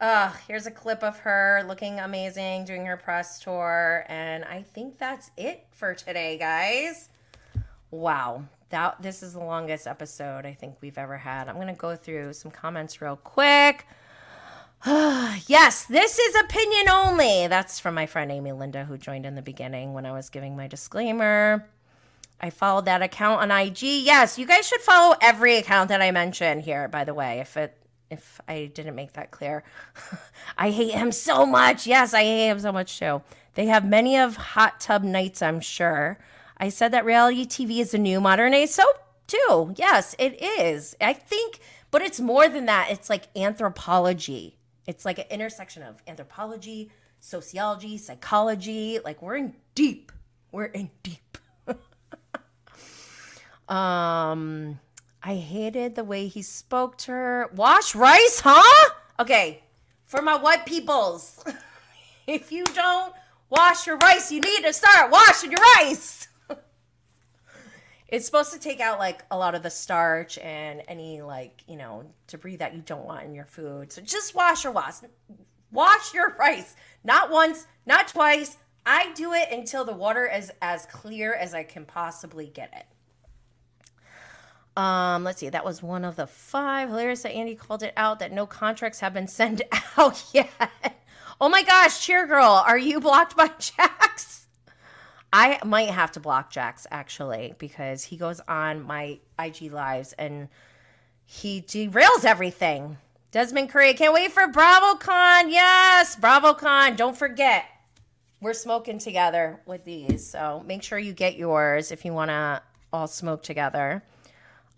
uh, 0.00 0.32
here's 0.48 0.66
a 0.66 0.70
clip 0.70 1.02
of 1.02 1.18
her 1.18 1.62
looking 1.68 2.00
amazing 2.00 2.64
doing 2.64 2.86
her 2.86 2.96
press 2.96 3.38
tour. 3.38 4.06
And 4.08 4.44
I 4.44 4.62
think 4.62 4.98
that's 4.98 5.30
it 5.36 5.66
for 5.72 5.94
today, 5.94 6.38
guys. 6.38 7.10
Wow. 7.90 8.44
That 8.70 9.02
this 9.02 9.22
is 9.22 9.34
the 9.34 9.40
longest 9.40 9.86
episode 9.86 10.46
I 10.46 10.54
think 10.54 10.76
we've 10.80 10.96
ever 10.96 11.18
had. 11.18 11.48
I'm 11.48 11.56
gonna 11.56 11.74
go 11.74 11.96
through 11.96 12.32
some 12.32 12.50
comments 12.50 13.02
real 13.02 13.16
quick. 13.16 13.86
yes, 14.86 15.84
this 15.84 16.18
is 16.18 16.34
opinion 16.36 16.88
only. 16.88 17.46
That's 17.48 17.78
from 17.78 17.94
my 17.94 18.06
friend 18.06 18.32
Amy 18.32 18.52
Linda, 18.52 18.86
who 18.86 18.96
joined 18.96 19.26
in 19.26 19.34
the 19.34 19.42
beginning 19.42 19.92
when 19.92 20.06
I 20.06 20.12
was 20.12 20.30
giving 20.30 20.56
my 20.56 20.68
disclaimer. 20.68 21.68
I 22.40 22.48
followed 22.48 22.86
that 22.86 23.02
account 23.02 23.42
on 23.42 23.50
IG. 23.50 23.82
Yes, 23.82 24.38
you 24.38 24.46
guys 24.46 24.66
should 24.66 24.80
follow 24.80 25.16
every 25.20 25.58
account 25.58 25.90
that 25.90 26.00
I 26.00 26.10
mention 26.12 26.60
here, 26.60 26.88
by 26.88 27.04
the 27.04 27.12
way, 27.12 27.40
if 27.40 27.58
it 27.58 27.76
if 28.10 28.40
I 28.48 28.70
didn't 28.74 28.94
make 28.94 29.12
that 29.12 29.30
clear. 29.30 29.64
I 30.58 30.70
hate 30.70 30.94
him 30.94 31.12
so 31.12 31.44
much. 31.44 31.86
Yes, 31.86 32.14
I 32.14 32.22
hate 32.22 32.48
him 32.48 32.58
so 32.58 32.72
much 32.72 32.98
too. 32.98 33.20
They 33.54 33.66
have 33.66 33.84
many 33.84 34.16
of 34.16 34.36
hot 34.36 34.80
tub 34.80 35.02
nights, 35.04 35.42
I'm 35.42 35.60
sure. 35.60 36.18
I 36.56 36.70
said 36.70 36.90
that 36.92 37.04
reality 37.04 37.44
TV 37.44 37.80
is 37.80 37.92
a 37.92 37.98
new 37.98 38.18
modern 38.18 38.54
age 38.54 38.70
soap 38.70 38.96
too. 39.26 39.74
Yes, 39.76 40.16
it 40.18 40.40
is. 40.42 40.96
I 41.02 41.12
think, 41.12 41.58
but 41.90 42.00
it's 42.00 42.18
more 42.18 42.48
than 42.48 42.64
that. 42.64 42.88
It's 42.90 43.10
like 43.10 43.28
anthropology. 43.36 44.56
It's 44.90 45.04
like 45.04 45.20
an 45.20 45.26
intersection 45.30 45.84
of 45.84 46.02
anthropology, 46.08 46.90
sociology, 47.20 47.96
psychology. 47.96 48.98
Like 48.98 49.22
we're 49.22 49.36
in 49.36 49.54
deep. 49.76 50.10
We're 50.50 50.64
in 50.64 50.90
deep. 51.04 51.38
um 53.68 54.80
I 55.22 55.36
hated 55.36 55.94
the 55.94 56.02
way 56.02 56.26
he 56.26 56.42
spoke 56.42 56.98
to 56.98 57.12
her. 57.12 57.50
Wash 57.54 57.94
rice, 57.94 58.40
huh? 58.42 58.90
Okay, 59.20 59.62
for 60.06 60.22
my 60.22 60.36
white 60.36 60.66
peoples. 60.66 61.44
if 62.26 62.50
you 62.50 62.64
don't 62.64 63.14
wash 63.48 63.86
your 63.86 63.96
rice, 63.98 64.32
you 64.32 64.40
need 64.40 64.64
to 64.64 64.72
start 64.72 65.12
washing 65.12 65.52
your 65.52 65.60
rice. 65.76 66.26
It's 68.10 68.26
supposed 68.26 68.52
to 68.52 68.58
take 68.58 68.80
out 68.80 68.98
like 68.98 69.24
a 69.30 69.38
lot 69.38 69.54
of 69.54 69.62
the 69.62 69.70
starch 69.70 70.36
and 70.38 70.82
any 70.88 71.22
like, 71.22 71.62
you 71.68 71.76
know, 71.76 72.04
debris 72.26 72.56
that 72.56 72.74
you 72.74 72.82
don't 72.82 73.04
want 73.04 73.24
in 73.24 73.34
your 73.34 73.44
food. 73.44 73.92
So 73.92 74.02
just 74.02 74.34
wash 74.34 74.64
your 74.64 74.72
wash. 74.72 74.96
Wash 75.70 76.12
your 76.12 76.34
rice. 76.36 76.74
Not 77.04 77.30
once, 77.30 77.66
not 77.86 78.08
twice. 78.08 78.56
I 78.84 79.12
do 79.14 79.32
it 79.32 79.48
until 79.52 79.84
the 79.84 79.92
water 79.92 80.26
is 80.26 80.50
as 80.60 80.86
clear 80.86 81.34
as 81.34 81.54
I 81.54 81.62
can 81.62 81.84
possibly 81.84 82.46
get 82.46 82.72
it. 82.74 82.86
Um, 84.76 85.24
let's 85.24 85.38
see, 85.38 85.48
that 85.48 85.64
was 85.64 85.82
one 85.82 86.04
of 86.04 86.16
the 86.16 86.26
five. 86.26 86.88
Hilarious 86.88 87.22
that 87.22 87.32
Andy 87.32 87.54
called 87.54 87.82
it 87.82 87.92
out 87.96 88.18
that 88.18 88.32
no 88.32 88.46
contracts 88.46 89.00
have 89.00 89.12
been 89.12 89.28
sent 89.28 89.62
out 89.96 90.24
yet. 90.32 90.50
Oh 91.40 91.48
my 91.48 91.62
gosh, 91.62 92.04
Cheer 92.04 92.26
Girl, 92.26 92.64
are 92.66 92.78
you 92.78 93.00
blocked 93.00 93.36
by 93.36 93.48
Jax? 93.58 94.46
I 95.32 95.60
might 95.64 95.90
have 95.90 96.12
to 96.12 96.20
block 96.20 96.50
Jax 96.50 96.86
actually 96.90 97.54
because 97.58 98.04
he 98.04 98.16
goes 98.16 98.40
on 98.48 98.82
my 98.82 99.20
IG 99.38 99.72
lives 99.72 100.12
and 100.14 100.48
he 101.24 101.62
derails 101.62 102.24
everything. 102.24 102.98
Desmond 103.30 103.70
Curry, 103.70 103.94
can't 103.94 104.12
wait 104.12 104.32
for 104.32 104.48
BravoCon. 104.48 105.52
Yes, 105.52 106.16
BravoCon. 106.16 106.96
Don't 106.96 107.16
forget, 107.16 107.64
we're 108.40 108.54
smoking 108.54 108.98
together 108.98 109.60
with 109.66 109.84
these. 109.84 110.26
So 110.26 110.64
make 110.66 110.82
sure 110.82 110.98
you 110.98 111.12
get 111.12 111.36
yours 111.36 111.92
if 111.92 112.04
you 112.04 112.12
want 112.12 112.30
to 112.30 112.62
all 112.92 113.06
smoke 113.06 113.44
together. 113.44 114.02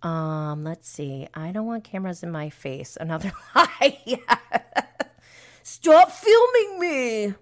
Um, 0.03 0.65
let's 0.65 0.89
see. 0.89 1.29
I 1.33 1.53
don't 1.53 1.67
want 1.67 1.85
cameras 1.85 2.23
in 2.23 2.31
my 2.31 2.51
face. 2.51 2.97
Another 3.01 3.33
lie. 3.55 4.01
yeah. 4.05 4.19
Stop 5.63 6.11
filming 6.11 6.79
me. 6.81 7.35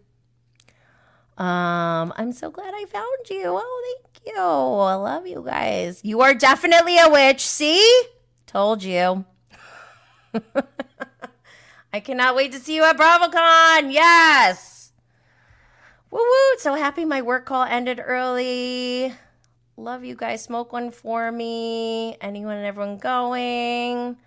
Um, 1.41 2.13
I'm 2.17 2.33
so 2.33 2.51
glad 2.51 2.75
I 2.75 2.85
found 2.85 3.31
you. 3.31 3.45
Oh, 3.47 3.99
thank 4.05 4.27
you. 4.27 4.43
I 4.43 4.95
love 4.95 5.27
you 5.27 5.43
guys. 5.43 6.01
You 6.05 6.21
are 6.21 6.35
definitely 6.35 6.99
a 6.99 7.09
witch. 7.09 7.47
See? 7.47 8.03
Told 8.47 8.85
you. 8.85 9.25
I 11.95 12.01
cannot 12.01 12.37
wait 12.37 12.53
to 12.53 12.59
see 12.59 12.75
you 12.75 12.85
at 12.85 12.99
BravoCon. 12.99 13.91
Yes. 13.91 14.93
Woo 16.11 16.19
woo. 16.19 16.59
So 16.59 16.75
happy 16.75 17.07
my 17.07 17.23
work 17.23 17.47
call 17.47 17.65
ended 17.65 18.03
early. 18.05 19.15
Love 19.79 20.05
you 20.05 20.17
guys. 20.17 20.45
Smoke 20.45 20.75
one 20.75 20.91
for 20.91 21.33
me. 21.33 22.19
Anyone 22.21 22.57
and 22.59 22.67
everyone 22.67 22.99
going. 22.99 24.19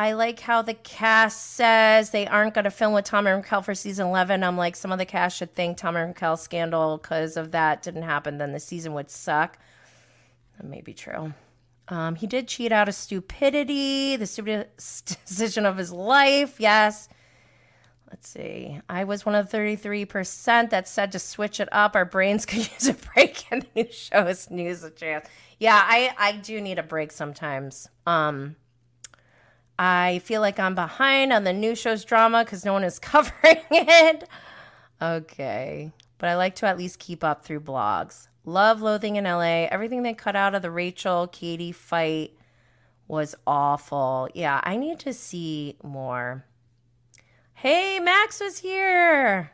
I 0.00 0.12
like 0.12 0.40
how 0.40 0.62
the 0.62 0.72
cast 0.72 1.56
says 1.56 2.08
they 2.08 2.26
aren't 2.26 2.54
going 2.54 2.64
to 2.64 2.70
film 2.70 2.94
with 2.94 3.04
Tom 3.04 3.26
and 3.26 3.36
Raquel 3.36 3.60
for 3.60 3.74
season 3.74 4.06
11. 4.06 4.42
I'm 4.42 4.56
like, 4.56 4.74
some 4.74 4.92
of 4.92 4.98
the 4.98 5.04
cast 5.04 5.36
should 5.36 5.54
think 5.54 5.76
Tom 5.76 5.94
and 5.94 6.08
Raquel 6.08 6.38
scandal 6.38 6.96
because 6.96 7.36
of 7.36 7.52
that 7.52 7.82
didn't 7.82 8.04
happen. 8.04 8.38
Then 8.38 8.52
the 8.52 8.60
season 8.60 8.94
would 8.94 9.10
suck. 9.10 9.58
That 10.56 10.66
may 10.66 10.80
be 10.80 10.94
true. 10.94 11.34
Um, 11.88 12.14
he 12.14 12.26
did 12.26 12.48
cheat 12.48 12.72
out 12.72 12.88
of 12.88 12.94
stupidity, 12.94 14.16
the 14.16 14.26
stupidest 14.26 15.18
decision 15.26 15.66
of 15.66 15.76
his 15.76 15.92
life. 15.92 16.58
Yes. 16.58 17.10
Let's 18.08 18.26
see. 18.26 18.80
I 18.88 19.04
was 19.04 19.26
one 19.26 19.34
of 19.34 19.50
the 19.50 19.58
33% 19.58 20.70
that 20.70 20.88
said 20.88 21.12
to 21.12 21.18
switch 21.18 21.60
it 21.60 21.68
up. 21.72 21.94
Our 21.94 22.06
brains 22.06 22.46
could 22.46 22.70
use 22.72 22.88
a 22.88 22.94
break 22.94 23.44
and 23.50 23.66
the 23.74 23.82
new 23.82 23.92
shows 23.92 24.48
news 24.50 24.82
a 24.82 24.88
chance. 24.88 25.28
Yeah, 25.58 25.78
I, 25.78 26.14
I 26.18 26.32
do 26.38 26.58
need 26.58 26.78
a 26.78 26.82
break 26.82 27.12
sometimes. 27.12 27.86
Um, 28.06 28.56
I 29.82 30.20
feel 30.24 30.42
like 30.42 30.60
I'm 30.60 30.74
behind 30.74 31.32
on 31.32 31.44
the 31.44 31.54
new 31.54 31.74
show's 31.74 32.04
drama 32.04 32.44
because 32.44 32.66
no 32.66 32.74
one 32.74 32.84
is 32.84 32.98
covering 32.98 33.64
it. 33.70 34.28
Okay. 35.00 35.90
But 36.18 36.28
I 36.28 36.36
like 36.36 36.54
to 36.56 36.66
at 36.66 36.76
least 36.76 36.98
keep 36.98 37.24
up 37.24 37.46
through 37.46 37.60
blogs. 37.60 38.28
Love 38.44 38.82
Loathing 38.82 39.16
in 39.16 39.24
LA. 39.24 39.64
Everything 39.70 40.02
they 40.02 40.12
cut 40.12 40.36
out 40.36 40.54
of 40.54 40.60
the 40.60 40.70
Rachel 40.70 41.26
Katie 41.28 41.72
fight 41.72 42.36
was 43.08 43.34
awful. 43.46 44.28
Yeah, 44.34 44.60
I 44.64 44.76
need 44.76 44.98
to 45.00 45.14
see 45.14 45.78
more. 45.82 46.44
Hey, 47.54 47.98
Max 48.00 48.38
was 48.38 48.58
here. 48.58 49.52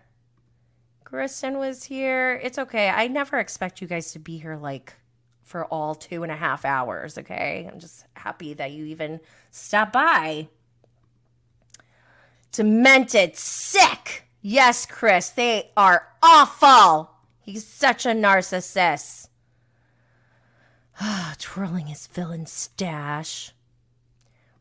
Kristen 1.05 1.59
was 1.59 1.85
here. 1.85 2.41
It's 2.43 2.59
okay. 2.59 2.89
I 2.89 3.07
never 3.07 3.39
expect 3.39 3.81
you 3.81 3.87
guys 3.87 4.11
to 4.11 4.19
be 4.19 4.39
here 4.39 4.57
like 4.57 4.95
for 5.47 5.65
all 5.67 5.95
two 5.95 6.25
and 6.25 6.33
a 6.33 6.37
half 6.37 6.65
hours, 6.65 7.17
okay? 7.17 7.71
I'm 7.73 7.79
just 7.79 8.05
happy 8.15 8.53
that 8.55 8.73
you 8.73 8.85
even 8.87 9.21
stopped 9.53 9.93
by. 9.93 10.49
Demented, 12.51 13.37
sick. 13.37 14.25
Yes, 14.43 14.87
Chris, 14.87 15.31
they 15.31 15.71
are 15.77 16.09
awful. 16.21 17.13
He's 17.41 17.65
such 17.65 18.05
a 18.05 18.09
narcissist. 18.11 19.29
Twirling 21.39 21.87
his 21.87 22.09
villain 22.09 22.47
stash. 22.47 23.53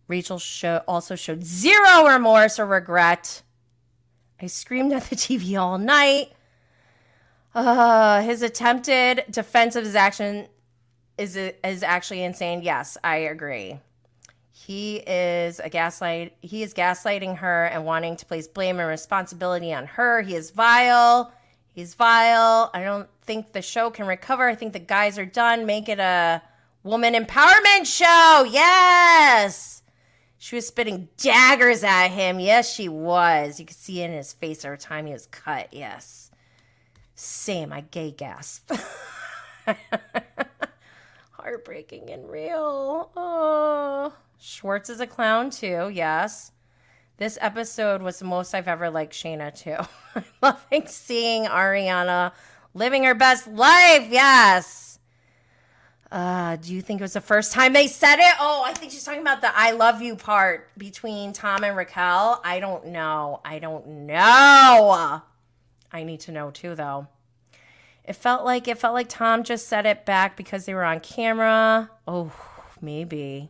Rachel 0.07 0.37
show, 0.37 0.83
also 0.87 1.15
showed 1.15 1.43
zero 1.43 2.05
remorse 2.05 2.59
or 2.59 2.67
regret. 2.67 3.41
I 4.39 4.45
screamed 4.45 4.93
at 4.93 5.09
the 5.09 5.15
TV 5.15 5.59
all 5.59 5.79
night. 5.79 6.33
Uh, 7.55 8.21
his 8.21 8.43
attempted 8.43 9.23
defense 9.31 9.75
of 9.75 9.83
his 9.83 9.95
action 9.95 10.47
is 11.17 11.35
is 11.37 11.83
actually 11.83 12.23
insane. 12.23 12.61
Yes, 12.61 12.97
I 13.03 13.17
agree. 13.17 13.79
He 14.51 14.97
is 14.97 15.59
a 15.59 15.69
gaslight. 15.69 16.35
He 16.41 16.63
is 16.63 16.73
gaslighting 16.73 17.37
her 17.37 17.65
and 17.65 17.85
wanting 17.85 18.15
to 18.17 18.25
place 18.25 18.47
blame 18.47 18.79
and 18.79 18.87
responsibility 18.87 19.73
on 19.73 19.85
her. 19.85 20.21
He 20.21 20.35
is 20.35 20.51
vile. 20.51 21.31
He's 21.73 21.93
vile. 21.93 22.71
I 22.73 22.83
don't 22.83 23.09
think 23.21 23.51
the 23.51 23.61
show 23.61 23.91
can 23.91 24.07
recover. 24.07 24.47
I 24.47 24.55
think 24.55 24.73
the 24.73 24.79
guys 24.79 25.19
are 25.19 25.25
done. 25.25 25.65
Make 25.65 25.89
it 25.89 25.99
a 25.99 26.41
woman 26.83 27.13
empowerment 27.13 27.85
show. 27.85 28.47
Yes. 28.49 29.83
She 30.37 30.55
was 30.55 30.67
spitting 30.67 31.09
daggers 31.17 31.83
at 31.83 32.07
him. 32.09 32.39
Yes, 32.39 32.73
she 32.73 32.87
was. 32.87 33.59
You 33.59 33.65
could 33.65 33.75
see 33.75 34.01
it 34.01 34.05
in 34.05 34.13
his 34.13 34.31
face 34.31 34.63
every 34.63 34.77
time 34.77 35.05
he 35.05 35.13
was 35.13 35.27
cut. 35.27 35.67
Yes. 35.73 36.31
Same. 37.13 37.73
I 37.73 37.81
gay 37.81 38.11
gasp. 38.11 38.71
Heartbreaking 41.45 42.09
and 42.09 42.27
real. 42.27 43.11
Oh. 43.15 44.11
Schwartz 44.39 44.89
is 44.89 44.99
a 44.99 45.05
clown 45.05 45.51
too. 45.51 45.91
Yes. 45.93 46.51
This 47.17 47.37
episode 47.39 48.01
was 48.01 48.17
the 48.17 48.25
most 48.25 48.55
I've 48.55 48.67
ever 48.67 48.89
liked 48.89 49.13
Scheana 49.13 49.53
too. 49.53 49.77
Loving 50.41 50.87
seeing 50.87 51.45
Ariana 51.45 52.31
living 52.73 53.03
her 53.03 53.13
best 53.13 53.45
life. 53.45 54.07
Yes. 54.09 54.97
Uh, 56.11 56.55
do 56.55 56.73
you 56.73 56.81
think 56.81 56.99
it 56.99 57.03
was 57.03 57.13
the 57.13 57.21
first 57.21 57.53
time 57.53 57.73
they 57.73 57.85
said 57.85 58.15
it? 58.15 58.35
Oh, 58.39 58.63
I 58.65 58.73
think 58.73 58.91
she's 58.91 59.03
talking 59.03 59.21
about 59.21 59.41
the 59.41 59.55
I 59.55 59.69
love 59.69 60.01
you 60.01 60.15
part 60.15 60.75
between 60.79 61.31
Tom 61.31 61.63
and 61.63 61.77
Raquel. 61.77 62.41
I 62.43 62.59
don't 62.59 62.87
know. 62.87 63.41
I 63.45 63.59
don't 63.59 64.07
know. 64.07 65.21
I 65.91 66.03
need 66.05 66.21
to 66.21 66.31
know 66.31 66.49
too, 66.49 66.73
though. 66.73 67.05
It 68.07 68.15
felt 68.15 68.45
like 68.45 68.67
it 68.67 68.77
felt 68.77 68.93
like 68.93 69.09
Tom 69.09 69.43
just 69.43 69.67
said 69.67 69.85
it 69.85 70.05
back 70.05 70.37
because 70.37 70.65
they 70.65 70.73
were 70.73 70.83
on 70.83 70.99
camera. 70.99 71.89
Oh, 72.07 72.31
maybe. 72.79 73.49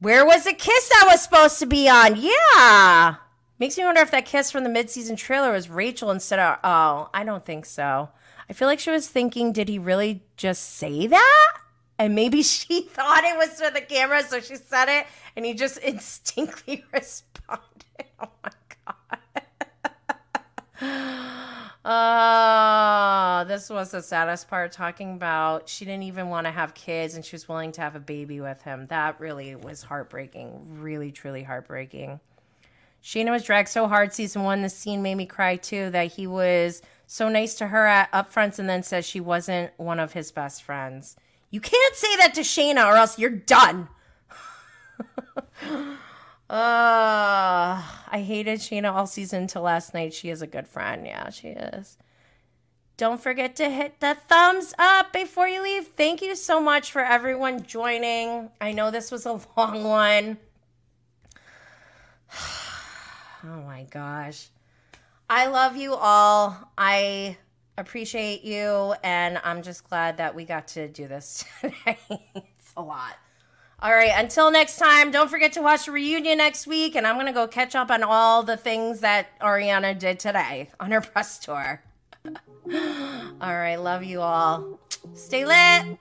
Where 0.00 0.26
was 0.26 0.44
the 0.44 0.52
kiss 0.52 0.90
I 1.00 1.06
was 1.06 1.22
supposed 1.22 1.58
to 1.60 1.66
be 1.66 1.88
on? 1.88 2.16
Yeah. 2.16 3.16
Makes 3.58 3.78
me 3.78 3.84
wonder 3.84 4.00
if 4.00 4.10
that 4.10 4.26
kiss 4.26 4.50
from 4.50 4.64
the 4.64 4.70
midseason 4.70 5.16
trailer 5.16 5.52
was 5.52 5.70
Rachel 5.70 6.10
instead 6.10 6.40
of. 6.40 6.58
Oh, 6.64 7.08
I 7.14 7.24
don't 7.24 7.44
think 7.44 7.64
so. 7.64 8.10
I 8.50 8.52
feel 8.52 8.68
like 8.68 8.80
she 8.80 8.90
was 8.90 9.08
thinking, 9.08 9.52
did 9.52 9.68
he 9.68 9.78
really 9.78 10.24
just 10.36 10.74
say 10.76 11.06
that? 11.06 11.58
And 11.98 12.14
maybe 12.14 12.42
she 12.42 12.82
thought 12.82 13.24
it 13.24 13.38
was 13.38 13.60
for 13.60 13.70
the 13.70 13.80
camera, 13.80 14.22
so 14.24 14.40
she 14.40 14.56
said 14.56 14.88
it, 14.88 15.06
and 15.36 15.46
he 15.46 15.54
just 15.54 15.78
instinctively 15.84 16.84
responded. 16.92 17.62
Oh 18.20 18.28
my 18.42 18.50
God. 20.80 21.38
Oh, 21.84 23.44
this 23.48 23.68
was 23.68 23.90
the 23.90 24.02
saddest 24.02 24.48
part 24.48 24.70
talking 24.70 25.14
about 25.14 25.68
she 25.68 25.84
didn't 25.84 26.04
even 26.04 26.28
want 26.28 26.46
to 26.46 26.52
have 26.52 26.74
kids 26.74 27.14
and 27.16 27.24
she 27.24 27.34
was 27.34 27.48
willing 27.48 27.72
to 27.72 27.80
have 27.80 27.96
a 27.96 28.00
baby 28.00 28.40
with 28.40 28.62
him. 28.62 28.86
That 28.86 29.18
really 29.18 29.56
was 29.56 29.82
heartbreaking. 29.82 30.80
Really, 30.80 31.10
truly 31.10 31.42
heartbreaking. 31.42 32.20
Scheana 33.02 33.32
was 33.32 33.42
dragged 33.42 33.68
so 33.68 33.88
hard 33.88 34.12
season 34.12 34.44
one. 34.44 34.62
The 34.62 34.68
scene 34.68 35.02
made 35.02 35.16
me 35.16 35.26
cry 35.26 35.56
too 35.56 35.90
that 35.90 36.12
he 36.12 36.28
was 36.28 36.82
so 37.08 37.28
nice 37.28 37.56
to 37.56 37.66
her 37.66 37.84
at 37.84 38.12
upfronts 38.12 38.60
and 38.60 38.68
then 38.68 38.84
says 38.84 39.04
she 39.04 39.20
wasn't 39.20 39.72
one 39.76 39.98
of 39.98 40.12
his 40.12 40.30
best 40.30 40.62
friends. 40.62 41.16
You 41.50 41.60
can't 41.60 41.96
say 41.96 42.16
that 42.18 42.34
to 42.34 42.42
Scheana 42.42 42.86
or 42.86 42.96
else 42.96 43.18
you're 43.18 43.28
done. 43.28 43.88
Uh, 46.52 47.80
I 48.10 48.20
hated 48.20 48.58
Scheana 48.60 48.92
all 48.92 49.06
season 49.06 49.44
until 49.44 49.62
last 49.62 49.94
night. 49.94 50.12
She 50.12 50.28
is 50.28 50.42
a 50.42 50.46
good 50.46 50.68
friend. 50.68 51.06
Yeah, 51.06 51.30
she 51.30 51.48
is. 51.48 51.96
Don't 52.98 53.22
forget 53.22 53.56
to 53.56 53.70
hit 53.70 54.00
the 54.00 54.18
thumbs 54.28 54.74
up 54.78 55.14
before 55.14 55.48
you 55.48 55.62
leave. 55.62 55.86
Thank 55.86 56.20
you 56.20 56.36
so 56.36 56.60
much 56.60 56.92
for 56.92 57.00
everyone 57.02 57.62
joining. 57.62 58.50
I 58.60 58.72
know 58.72 58.90
this 58.90 59.10
was 59.10 59.24
a 59.24 59.40
long 59.56 59.84
one. 59.84 60.36
Oh 63.44 63.60
my 63.62 63.82
gosh. 63.90 64.50
I 65.28 65.48
love 65.48 65.76
you 65.76 65.94
all. 65.94 66.70
I 66.78 67.38
appreciate 67.76 68.44
you, 68.44 68.94
and 69.02 69.40
I'm 69.42 69.62
just 69.62 69.82
glad 69.88 70.18
that 70.18 70.36
we 70.36 70.44
got 70.44 70.68
to 70.68 70.86
do 70.86 71.08
this 71.08 71.44
today. 71.60 71.98
it's 72.36 72.72
a 72.76 72.82
lot. 72.82 73.16
All 73.82 73.90
right, 73.90 74.12
until 74.14 74.52
next 74.52 74.76
time, 74.76 75.10
don't 75.10 75.28
forget 75.28 75.54
to 75.54 75.60
watch 75.60 75.86
the 75.86 75.90
reunion 75.90 76.38
next 76.38 76.68
week, 76.68 76.94
and 76.94 77.04
I'm 77.04 77.16
to 77.26 77.32
go 77.32 77.48
catch 77.48 77.74
up 77.74 77.90
on 77.90 78.04
all 78.04 78.44
the 78.44 78.56
things 78.56 79.00
that 79.00 79.36
Ariana 79.40 79.98
did 79.98 80.20
today 80.20 80.70
on 80.78 80.92
her 80.92 81.00
press 81.00 81.40
tour. 81.40 81.82
all 82.24 82.32
right, 83.40 83.74
love 83.74 84.04
you 84.04 84.20
all. 84.20 84.78
Stay 85.14 85.44
lit. 85.44 85.98